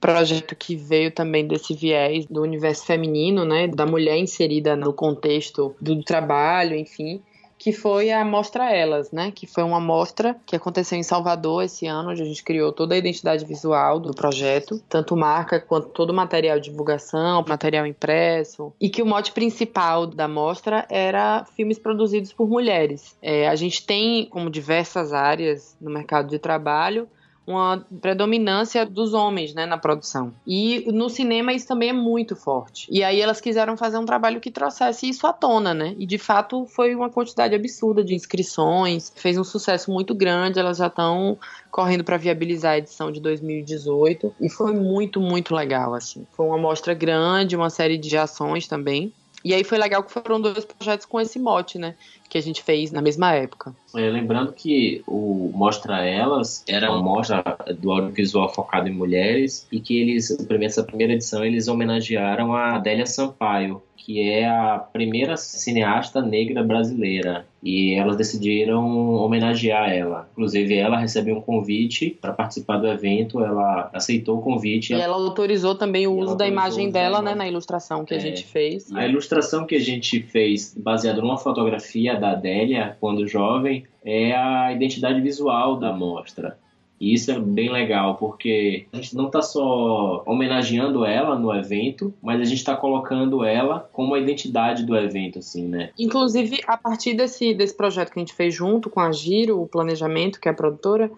projeto 0.00 0.56
que 0.56 0.74
veio 0.74 1.10
também 1.10 1.46
desse 1.46 1.74
viés 1.74 2.26
do 2.26 2.42
universo 2.42 2.84
feminino, 2.84 3.44
né, 3.44 3.68
da 3.68 3.86
mulher 3.86 4.18
inserida 4.18 4.74
no 4.74 4.92
contexto 4.92 5.74
do 5.80 6.02
trabalho, 6.02 6.74
enfim, 6.74 7.22
que 7.62 7.70
foi 7.70 8.10
a 8.10 8.24
Mostra 8.24 8.72
Elas, 8.72 9.12
né? 9.12 9.30
Que 9.30 9.46
foi 9.46 9.62
uma 9.62 9.78
mostra 9.78 10.36
que 10.44 10.56
aconteceu 10.56 10.98
em 10.98 11.02
Salvador 11.04 11.62
esse 11.62 11.86
ano, 11.86 12.10
onde 12.10 12.20
a 12.20 12.24
gente 12.24 12.42
criou 12.42 12.72
toda 12.72 12.96
a 12.96 12.98
identidade 12.98 13.44
visual 13.44 14.00
do 14.00 14.12
projeto, 14.12 14.82
tanto 14.88 15.16
marca 15.16 15.60
quanto 15.60 15.86
todo 15.90 16.10
o 16.10 16.14
material 16.14 16.58
de 16.58 16.70
divulgação, 16.70 17.44
material 17.46 17.86
impresso, 17.86 18.72
e 18.80 18.90
que 18.90 19.00
o 19.00 19.06
mote 19.06 19.30
principal 19.30 20.08
da 20.08 20.26
mostra 20.26 20.84
era 20.90 21.44
filmes 21.54 21.78
produzidos 21.78 22.32
por 22.32 22.48
mulheres. 22.48 23.16
É, 23.22 23.46
a 23.46 23.54
gente 23.54 23.86
tem 23.86 24.26
como 24.26 24.50
diversas 24.50 25.12
áreas 25.12 25.76
no 25.80 25.88
mercado 25.88 26.30
de 26.30 26.40
trabalho 26.40 27.08
uma 27.46 27.84
predominância 28.00 28.86
dos 28.86 29.14
homens, 29.14 29.54
né, 29.54 29.66
na 29.66 29.76
produção. 29.76 30.32
E 30.46 30.84
no 30.92 31.08
cinema 31.08 31.52
isso 31.52 31.66
também 31.66 31.90
é 31.90 31.92
muito 31.92 32.36
forte. 32.36 32.86
E 32.90 33.02
aí 33.02 33.20
elas 33.20 33.40
quiseram 33.40 33.76
fazer 33.76 33.98
um 33.98 34.06
trabalho 34.06 34.40
que 34.40 34.50
trouxesse 34.50 35.08
isso 35.08 35.26
à 35.26 35.32
tona, 35.32 35.74
né? 35.74 35.94
E 35.98 36.06
de 36.06 36.18
fato 36.18 36.66
foi 36.66 36.94
uma 36.94 37.10
quantidade 37.10 37.54
absurda 37.54 38.04
de 38.04 38.14
inscrições, 38.14 39.12
fez 39.16 39.36
um 39.36 39.44
sucesso 39.44 39.90
muito 39.90 40.14
grande, 40.14 40.58
elas 40.58 40.78
já 40.78 40.86
estão 40.86 41.38
correndo 41.70 42.04
para 42.04 42.16
viabilizar 42.16 42.72
a 42.72 42.78
edição 42.78 43.10
de 43.10 43.20
2018 43.20 44.34
e 44.40 44.48
foi 44.48 44.74
muito, 44.74 45.20
muito 45.20 45.54
legal 45.54 45.94
assim. 45.94 46.26
Foi 46.32 46.46
uma 46.46 46.58
mostra 46.58 46.94
grande, 46.94 47.56
uma 47.56 47.70
série 47.70 47.98
de 47.98 48.16
ações 48.16 48.68
também. 48.68 49.12
E 49.44 49.52
aí 49.52 49.64
foi 49.64 49.78
legal 49.78 50.02
que 50.02 50.12
foram 50.12 50.40
dois 50.40 50.64
projetos 50.64 51.06
com 51.06 51.20
esse 51.20 51.38
mote, 51.38 51.78
né? 51.78 51.94
Que 52.28 52.38
a 52.38 52.42
gente 52.42 52.62
fez 52.62 52.90
na 52.90 53.02
mesma 53.02 53.32
época. 53.32 53.74
É, 53.94 54.08
lembrando 54.08 54.52
que 54.52 55.02
o 55.06 55.50
Mostra 55.54 56.04
Elas 56.04 56.64
era 56.68 56.90
uma 56.90 57.02
mostra 57.02 57.42
do 57.78 57.90
audiovisual 57.90 58.52
focado 58.52 58.88
em 58.88 58.92
mulheres 58.92 59.66
e 59.70 59.80
que 59.80 60.00
eles, 60.00 60.36
nessa 60.48 60.82
primeira 60.82 61.12
edição, 61.12 61.44
eles 61.44 61.68
homenagearam 61.68 62.54
a 62.54 62.76
Adélia 62.76 63.06
Sampaio, 63.06 63.82
que 64.04 64.20
é 64.20 64.48
a 64.48 64.78
primeira 64.92 65.36
cineasta 65.36 66.20
negra 66.20 66.64
brasileira. 66.64 67.46
E 67.62 67.94
elas 67.94 68.16
decidiram 68.16 69.14
homenagear 69.14 69.92
ela. 69.92 70.28
Inclusive, 70.32 70.74
ela 70.74 70.98
recebeu 70.98 71.36
um 71.36 71.40
convite 71.40 72.10
para 72.20 72.32
participar 72.32 72.78
do 72.78 72.88
evento, 72.88 73.44
ela 73.44 73.88
aceitou 73.92 74.38
o 74.38 74.42
convite. 74.42 74.92
E 74.92 75.00
ela 75.00 75.14
autorizou 75.14 75.76
também 75.76 76.08
o 76.08 76.16
uso 76.18 76.36
da 76.36 76.48
imagem 76.48 76.90
dela, 76.90 77.22
né, 77.22 77.32
na 77.32 77.46
ilustração 77.46 78.04
que 78.04 78.12
é. 78.12 78.16
a 78.16 78.20
gente 78.20 78.44
fez. 78.44 78.92
A 78.92 79.06
ilustração 79.06 79.64
que 79.64 79.76
a 79.76 79.80
gente 79.80 80.20
fez, 80.20 80.74
baseada 80.76 81.20
numa 81.20 81.38
fotografia 81.38 82.18
da 82.18 82.32
Adélia, 82.32 82.96
quando 82.98 83.28
jovem, 83.28 83.84
é 84.04 84.34
a 84.34 84.72
identidade 84.72 85.20
visual 85.20 85.76
da 85.76 85.92
mostra. 85.92 86.58
E 87.02 87.14
isso 87.14 87.32
é 87.32 87.38
bem 87.40 87.68
legal, 87.68 88.14
porque 88.14 88.86
a 88.92 88.96
gente 88.96 89.16
não 89.16 89.26
está 89.26 89.42
só 89.42 90.22
homenageando 90.24 91.04
ela 91.04 91.36
no 91.36 91.52
evento, 91.52 92.14
mas 92.22 92.40
a 92.40 92.44
gente 92.44 92.58
está 92.58 92.76
colocando 92.76 93.44
ela 93.44 93.90
como 93.92 94.14
a 94.14 94.20
identidade 94.20 94.86
do 94.86 94.96
evento, 94.96 95.40
assim, 95.40 95.66
né? 95.66 95.90
Inclusive, 95.98 96.60
a 96.64 96.76
partir 96.76 97.14
desse, 97.14 97.54
desse 97.54 97.76
projeto 97.76 98.12
que 98.12 98.20
a 98.20 98.22
gente 98.22 98.32
fez 98.32 98.54
junto 98.54 98.88
com 98.88 99.00
a 99.00 99.10
Giro, 99.10 99.60
o 99.60 99.66
Planejamento, 99.66 100.40
que 100.40 100.46
é 100.46 100.52
a 100.52 100.54
produtora, 100.54 101.10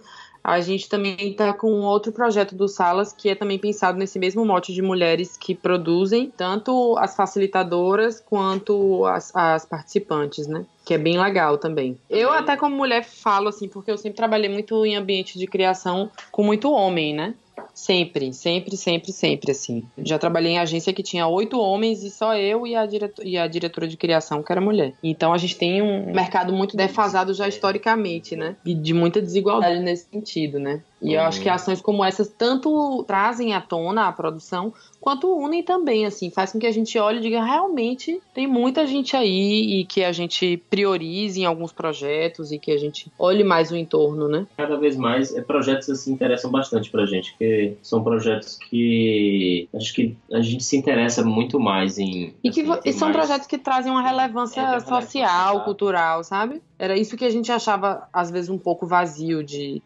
a 0.44 0.60
gente 0.60 0.90
também 0.90 1.16
está 1.18 1.54
com 1.54 1.80
outro 1.80 2.12
projeto 2.12 2.54
do 2.54 2.68
Salas 2.68 3.14
que 3.14 3.30
é 3.30 3.34
também 3.34 3.58
pensado 3.58 3.98
nesse 3.98 4.18
mesmo 4.18 4.44
mote 4.44 4.74
de 4.74 4.82
mulheres 4.82 5.38
que 5.38 5.54
produzem, 5.54 6.30
tanto 6.36 6.98
as 6.98 7.16
facilitadoras 7.16 8.20
quanto 8.20 9.06
as, 9.06 9.34
as 9.34 9.64
participantes, 9.64 10.46
né? 10.46 10.66
Que 10.84 10.92
é 10.92 10.98
bem 10.98 11.18
legal 11.18 11.56
também. 11.56 11.98
Eu, 12.10 12.30
até 12.30 12.58
como 12.58 12.76
mulher, 12.76 13.02
falo 13.02 13.48
assim, 13.48 13.66
porque 13.66 13.90
eu 13.90 13.96
sempre 13.96 14.18
trabalhei 14.18 14.50
muito 14.50 14.84
em 14.84 14.96
ambiente 14.96 15.38
de 15.38 15.46
criação 15.46 16.10
com 16.30 16.42
muito 16.42 16.70
homem, 16.70 17.14
né? 17.14 17.34
Sempre, 17.74 18.32
sempre, 18.32 18.76
sempre, 18.76 19.12
sempre, 19.12 19.50
assim. 19.50 19.84
Já 19.98 20.18
trabalhei 20.18 20.52
em 20.52 20.58
agência 20.58 20.92
que 20.92 21.02
tinha 21.02 21.26
oito 21.26 21.58
homens 21.58 22.02
e 22.02 22.10
só 22.10 22.36
eu 22.36 22.66
e 22.66 22.76
a, 22.76 22.86
diretor, 22.86 23.26
e 23.26 23.36
a 23.36 23.46
diretora 23.46 23.88
de 23.88 23.96
criação 23.96 24.42
que 24.42 24.52
era 24.52 24.60
mulher. 24.60 24.94
Então 25.02 25.32
a 25.32 25.38
gente 25.38 25.56
tem 25.56 25.82
um 25.82 26.12
mercado 26.12 26.52
muito 26.52 26.76
defasado 26.76 27.34
já 27.34 27.48
historicamente, 27.48 28.36
né? 28.36 28.56
E 28.64 28.74
de 28.74 28.94
muita 28.94 29.20
desigualdade 29.20 29.80
nesse 29.80 30.08
sentido, 30.08 30.58
né? 30.58 30.82
E 31.04 31.14
eu 31.14 31.20
acho 31.20 31.40
que 31.40 31.48
uhum. 31.48 31.54
ações 31.54 31.80
como 31.80 32.04
essas 32.04 32.28
tanto 32.28 33.04
trazem 33.06 33.54
à 33.54 33.60
tona 33.60 34.08
a 34.08 34.12
produção, 34.12 34.72
quanto 35.00 35.28
unem 35.36 35.62
também, 35.62 36.06
assim, 36.06 36.30
faz 36.30 36.52
com 36.52 36.58
que 36.58 36.66
a 36.66 36.72
gente 36.72 36.98
olhe 36.98 37.18
e 37.18 37.20
diga, 37.20 37.44
realmente 37.44 38.20
tem 38.32 38.46
muita 38.46 38.86
gente 38.86 39.14
aí 39.14 39.80
e 39.80 39.84
que 39.84 40.02
a 40.02 40.12
gente 40.12 40.56
priorize 40.70 41.40
em 41.40 41.44
alguns 41.44 41.72
projetos 41.72 42.50
e 42.50 42.58
que 42.58 42.72
a 42.72 42.78
gente 42.78 43.12
olhe 43.18 43.44
mais 43.44 43.70
o 43.70 43.76
entorno, 43.76 44.28
né? 44.28 44.46
Cada 44.56 44.76
vez 44.76 44.96
mais, 44.96 45.34
é, 45.34 45.42
projetos 45.42 45.90
assim 45.90 46.12
interessam 46.12 46.50
bastante 46.50 46.90
pra 46.90 47.04
gente, 47.04 47.32
porque 47.32 47.76
são 47.82 48.02
projetos 48.02 48.56
que 48.56 49.68
acho 49.74 49.92
que 49.92 50.16
a 50.32 50.40
gente 50.40 50.64
se 50.64 50.76
interessa 50.76 51.22
muito 51.22 51.60
mais 51.60 51.98
em... 51.98 52.34
E 52.42 52.50
que 52.50 52.62
assim, 52.62 52.80
e 52.86 52.92
são 52.92 53.08
mais... 53.10 53.18
projetos 53.18 53.46
que 53.46 53.58
trazem 53.58 53.92
uma 53.92 54.02
relevância 54.02 54.60
é, 54.60 54.80
social, 54.80 55.64
cultural, 55.64 56.24
sabe? 56.24 56.62
Era 56.78 56.96
isso 56.96 57.16
que 57.16 57.24
a 57.24 57.30
gente 57.30 57.52
achava, 57.52 58.08
às 58.12 58.30
vezes, 58.30 58.50
um 58.50 58.58
pouco 58.58 58.86
vazio 58.86 59.44
de 59.44 59.82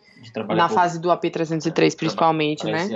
na 0.48 0.68
fase 0.68 0.98
do 1.00 1.08
AP303 1.08 1.96
principalmente, 1.96 2.64
né? 2.64 2.88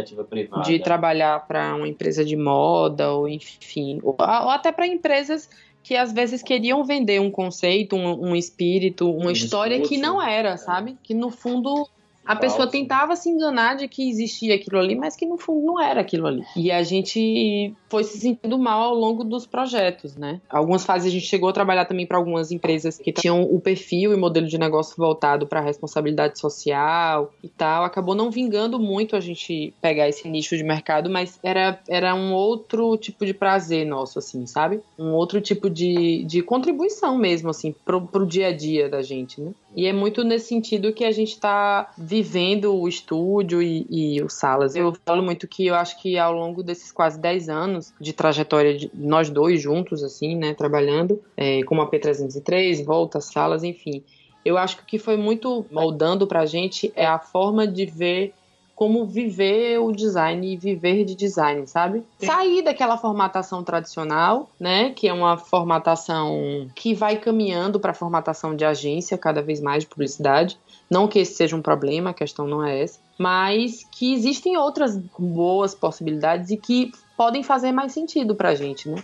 De 0.65 0.79
trabalhar 0.79 1.47
para 1.47 1.75
uma 1.75 1.87
empresa 1.87 2.25
de 2.25 2.37
moda 2.37 3.13
ou 3.13 3.29
enfim, 3.29 4.01
ou, 4.03 4.17
ou 4.19 4.51
até 4.51 4.73
para 4.73 4.87
empresas 4.87 5.49
que 5.83 5.97
às 5.97 6.13
vezes 6.13 6.43
queriam 6.43 6.85
vender 6.85 7.21
um 7.21 7.31
conceito, 7.31 7.97
um, 7.97 8.31
um 8.31 8.37
espírito, 8.37 9.11
uma 9.11 9.29
um 9.29 9.31
história 9.31 9.81
que 9.81 9.99
não 9.99 10.23
era, 10.23 10.51
é. 10.51 10.57
sabe? 10.57 10.97
Que 11.03 11.13
no 11.13 11.31
fundo 11.31 11.89
a 12.25 12.37
pessoa 12.37 12.67
tentava 12.69 13.17
se 13.17 13.29
enganar 13.29 13.77
de 13.77 13.89
que 13.89 14.09
existia 14.09 14.55
aquilo 14.55 14.79
ali, 14.79 14.95
mas 14.95 15.17
que 15.17 15.27
no 15.27 15.37
fundo 15.37 15.67
não 15.67 15.81
era 15.81 16.01
aquilo 16.01 16.27
ali. 16.27 16.45
E 16.57 16.71
a 16.71 16.83
gente 16.83 17.75
foi 17.89 18.05
se 18.05 18.19
sentindo 18.19 18.59
mal 18.59 18.81
ao 18.83 18.95
longo 18.95 19.25
dos 19.25 19.45
projetos, 19.45 20.17
né? 20.17 20.41
Algumas 20.49 20.85
fases 20.85 21.09
a 21.09 21.11
gente 21.11 21.27
chegou 21.27 21.49
a 21.49 21.53
trabalhar 21.53 21.85
também 21.85 22.07
para 22.07 22.17
algumas 22.17 22.53
empresas 22.53 22.97
que 22.99 23.13
tinham 23.13 23.43
o 23.43 23.61
perfil 23.61 24.13
e 24.13 24.17
modelo 24.17 24.47
de 24.47 24.57
negócio 24.57 24.97
voltado 24.97 25.47
para 25.47 25.61
responsabilidade 25.61 26.39
social 26.39 27.33
e 27.43 27.49
tal. 27.49 27.85
Acabou 27.85 28.15
não 28.15 28.31
vingando 28.31 28.79
muito 28.79 29.17
a 29.17 29.21
gente 29.21 29.75
pegar 29.81 30.09
esse 30.09 30.29
nicho 30.29 30.57
de 30.57 30.65
mercado, 30.65 31.11
mas 31.11 31.39
era, 31.43 31.81
era 31.89 32.15
um 32.15 32.33
outro 32.33 32.97
tipo 32.97 33.27
de 33.27 33.35
prazer 33.35 33.85
nosso, 33.87 34.19
assim, 34.19 34.47
sabe? 34.47 34.81
Um 34.99 35.13
outro 35.13 35.41
tipo 35.41 35.69
de, 35.69 36.25
de 36.25 36.43
contribuição 36.43 37.19
mesmo, 37.19 37.51
assim, 37.51 37.75
pro, 37.85 38.07
pro 38.07 38.27
dia 38.27 38.49
a 38.49 38.53
dia 38.53 38.89
da 38.89 39.03
gente, 39.03 39.41
né? 39.41 39.53
E 39.75 39.87
é 39.87 39.93
muito 39.93 40.23
nesse 40.23 40.49
sentido 40.49 40.93
que 40.93 41.05
a 41.05 41.13
gente 41.13 41.33
está 41.33 41.91
vivendo 42.13 42.75
o 42.75 42.87
estúdio 42.87 43.63
e, 43.63 43.87
e 43.89 44.23
os 44.23 44.35
salas. 44.35 44.77
Eu 44.77 44.95
falo 45.07 45.23
muito 45.23 45.49
que 45.49 45.67
eu 45.67 45.75
acho 45.75 45.99
que 45.99 46.19
ao 46.19 46.31
longo 46.31 46.63
desses 46.63 46.93
quase 46.93 47.19
10 47.19 47.49
anos 47.49 47.95
de 47.99 48.13
trajetória 48.13 48.77
de 48.77 48.91
nós 48.93 49.31
dois 49.31 49.63
juntos, 49.63 50.05
assim, 50.05 50.37
né, 50.37 50.53
trabalhando, 50.53 51.19
é, 51.35 51.63
como 51.63 51.81
a 51.81 51.91
P303, 51.91 52.85
volta, 52.85 53.19
salas, 53.19 53.65
enfim. 53.65 54.05
Eu 54.45 54.59
acho 54.59 54.77
que 54.77 54.83
o 54.83 54.87
que 54.87 54.99
foi 54.99 55.17
muito 55.17 55.65
moldando 55.71 56.27
pra 56.27 56.45
gente 56.45 56.93
é 56.95 57.07
a 57.07 57.19
forma 57.19 57.67
de 57.67 57.87
ver 57.87 58.35
como 58.75 59.07
viver 59.07 59.79
o 59.79 59.93
design 59.93 60.53
e 60.53 60.57
viver 60.57 61.05
de 61.05 61.15
design, 61.15 61.67
sabe? 61.67 62.03
Sim. 62.19 62.27
Sair 62.27 62.63
daquela 62.63 62.99
formatação 62.99 63.63
tradicional, 63.63 64.51
né, 64.59 64.91
que 64.91 65.09
é 65.09 65.13
uma 65.13 65.39
formatação 65.39 66.69
que 66.75 66.93
vai 66.93 67.17
caminhando 67.17 67.79
para 67.79 67.93
a 67.93 67.95
formatação 67.95 68.55
de 68.57 68.65
agência 68.65 69.17
cada 69.17 69.41
vez 69.41 69.61
mais 69.61 69.85
de 69.85 69.89
publicidade. 69.89 70.59
Não 70.93 71.09
que 71.09 71.21
esse 71.21 71.33
seja 71.35 71.57
um 71.57 71.63
problema, 71.63 72.11
a 72.11 72.15
questão 72.15 72.47
não 72.47 72.63
é 72.63 72.83
essa, 72.83 72.99
mas 73.19 73.83
que 73.91 74.13
existem 74.13 74.59
outras 74.59 74.95
boas 75.19 75.75
possibilidades 75.75 76.51
e 76.51 76.57
que 76.59 76.93
podem 77.17 77.43
fazer 77.43 77.73
mais 77.73 77.93
sentido 77.93 78.35
para 78.35 78.51
a 78.51 78.55
gente, 78.55 78.91
né? 78.91 79.03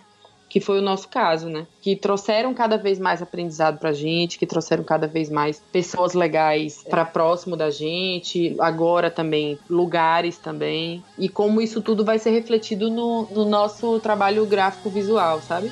que 0.50 0.60
foi 0.60 0.78
o 0.78 0.82
nosso 0.82 1.08
caso, 1.08 1.48
né? 1.48 1.66
Que 1.82 1.94
trouxeram 1.94 2.54
cada 2.54 2.78
vez 2.78 2.98
mais 2.98 3.20
aprendizado 3.20 3.78
pra 3.78 3.92
gente, 3.92 4.38
que 4.38 4.46
trouxeram 4.46 4.82
cada 4.82 5.06
vez 5.06 5.28
mais 5.28 5.62
pessoas 5.70 6.14
legais 6.14 6.82
para 6.88 7.04
próximo 7.04 7.54
da 7.54 7.70
gente, 7.70 8.56
agora 8.58 9.10
também 9.10 9.58
lugares 9.68 10.38
também, 10.38 11.04
e 11.18 11.28
como 11.28 11.60
isso 11.60 11.82
tudo 11.82 12.04
vai 12.04 12.18
ser 12.18 12.30
refletido 12.30 12.88
no, 12.88 13.28
no 13.30 13.44
nosso 13.44 14.00
trabalho 14.00 14.46
gráfico 14.46 14.88
visual, 14.88 15.40
sabe? 15.42 15.70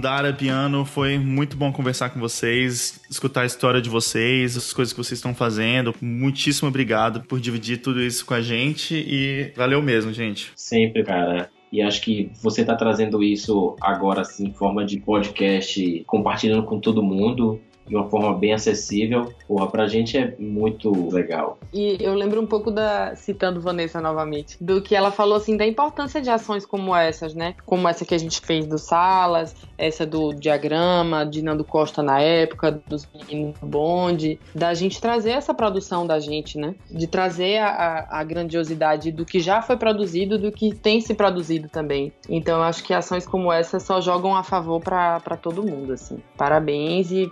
Dandara 0.00 0.32
Piano, 0.32 0.86
foi 0.86 1.18
muito 1.18 1.58
bom 1.58 1.70
conversar 1.70 2.08
com 2.08 2.18
vocês, 2.18 2.98
escutar 3.10 3.42
a 3.42 3.46
história 3.46 3.82
de 3.82 3.90
vocês, 3.90 4.56
as 4.56 4.72
coisas 4.72 4.94
que 4.94 4.98
vocês 4.98 5.18
estão 5.18 5.34
fazendo. 5.34 5.94
Muitíssimo 6.00 6.70
obrigado 6.70 7.20
por 7.24 7.38
dividir 7.38 7.82
tudo 7.82 8.00
isso 8.00 8.24
com 8.24 8.32
a 8.32 8.40
gente 8.40 8.94
e 8.94 9.52
valeu 9.54 9.82
mesmo, 9.82 10.10
gente. 10.10 10.52
Sempre, 10.56 11.04
cara. 11.04 11.50
E 11.70 11.82
acho 11.82 12.00
que 12.00 12.32
você 12.42 12.62
está 12.62 12.74
trazendo 12.74 13.22
isso 13.22 13.76
agora, 13.78 14.22
assim, 14.22 14.46
em 14.46 14.52
forma 14.54 14.86
de 14.86 14.98
podcast, 14.98 16.02
compartilhando 16.06 16.62
com 16.62 16.80
todo 16.80 17.02
mundo 17.02 17.60
de 17.90 17.96
uma 17.96 18.08
forma 18.08 18.32
bem 18.32 18.52
acessível, 18.52 19.34
porra, 19.48 19.66
pra 19.66 19.88
gente 19.88 20.16
é 20.16 20.32
muito 20.38 21.12
legal. 21.12 21.58
E 21.72 21.98
eu 22.00 22.14
lembro 22.14 22.40
um 22.40 22.46
pouco 22.46 22.70
da, 22.70 23.16
citando 23.16 23.60
Vanessa 23.60 24.00
novamente, 24.00 24.56
do 24.60 24.80
que 24.80 24.94
ela 24.94 25.10
falou 25.10 25.36
assim, 25.36 25.56
da 25.56 25.66
importância 25.66 26.22
de 26.22 26.30
ações 26.30 26.64
como 26.64 26.94
essas, 26.94 27.34
né? 27.34 27.56
Como 27.66 27.88
essa 27.88 28.04
que 28.04 28.14
a 28.14 28.18
gente 28.18 28.40
fez 28.40 28.64
do 28.64 28.78
Salas, 28.78 29.56
essa 29.76 30.06
do 30.06 30.32
diagrama, 30.32 31.26
de 31.26 31.42
Nando 31.42 31.64
Costa 31.64 32.00
na 32.00 32.20
época, 32.20 32.80
dos 32.86 33.08
meninos 33.12 33.58
do 33.58 33.66
bonde, 33.66 34.38
da 34.54 34.72
gente 34.72 35.00
trazer 35.00 35.30
essa 35.30 35.52
produção 35.52 36.06
da 36.06 36.20
gente, 36.20 36.56
né? 36.56 36.76
De 36.88 37.08
trazer 37.08 37.58
a, 37.58 38.06
a 38.08 38.22
grandiosidade 38.22 39.10
do 39.10 39.24
que 39.24 39.40
já 39.40 39.60
foi 39.60 39.76
produzido, 39.76 40.38
do 40.38 40.52
que 40.52 40.72
tem 40.72 41.00
se 41.00 41.12
produzido 41.12 41.68
também. 41.68 42.12
Então 42.28 42.58
eu 42.58 42.62
acho 42.62 42.84
que 42.84 42.94
ações 42.94 43.26
como 43.26 43.52
essa 43.52 43.80
só 43.80 44.00
jogam 44.00 44.36
a 44.36 44.44
favor 44.44 44.80
para 44.80 45.36
todo 45.42 45.64
mundo, 45.64 45.92
assim. 45.92 46.18
Parabéns 46.36 47.10
e 47.10 47.28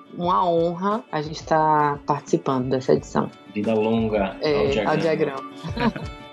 uma 0.48 0.50
honra 0.50 1.04
a 1.12 1.20
gente 1.20 1.40
estar 1.40 1.94
tá 1.94 2.00
participando 2.06 2.70
dessa 2.70 2.94
edição. 2.94 3.30
Vida 3.54 3.74
longa 3.74 4.36
é, 4.40 4.54
ao 4.54 4.68
diagrama. 4.68 4.90
Ao 4.90 4.96
diagrama. 4.96 5.50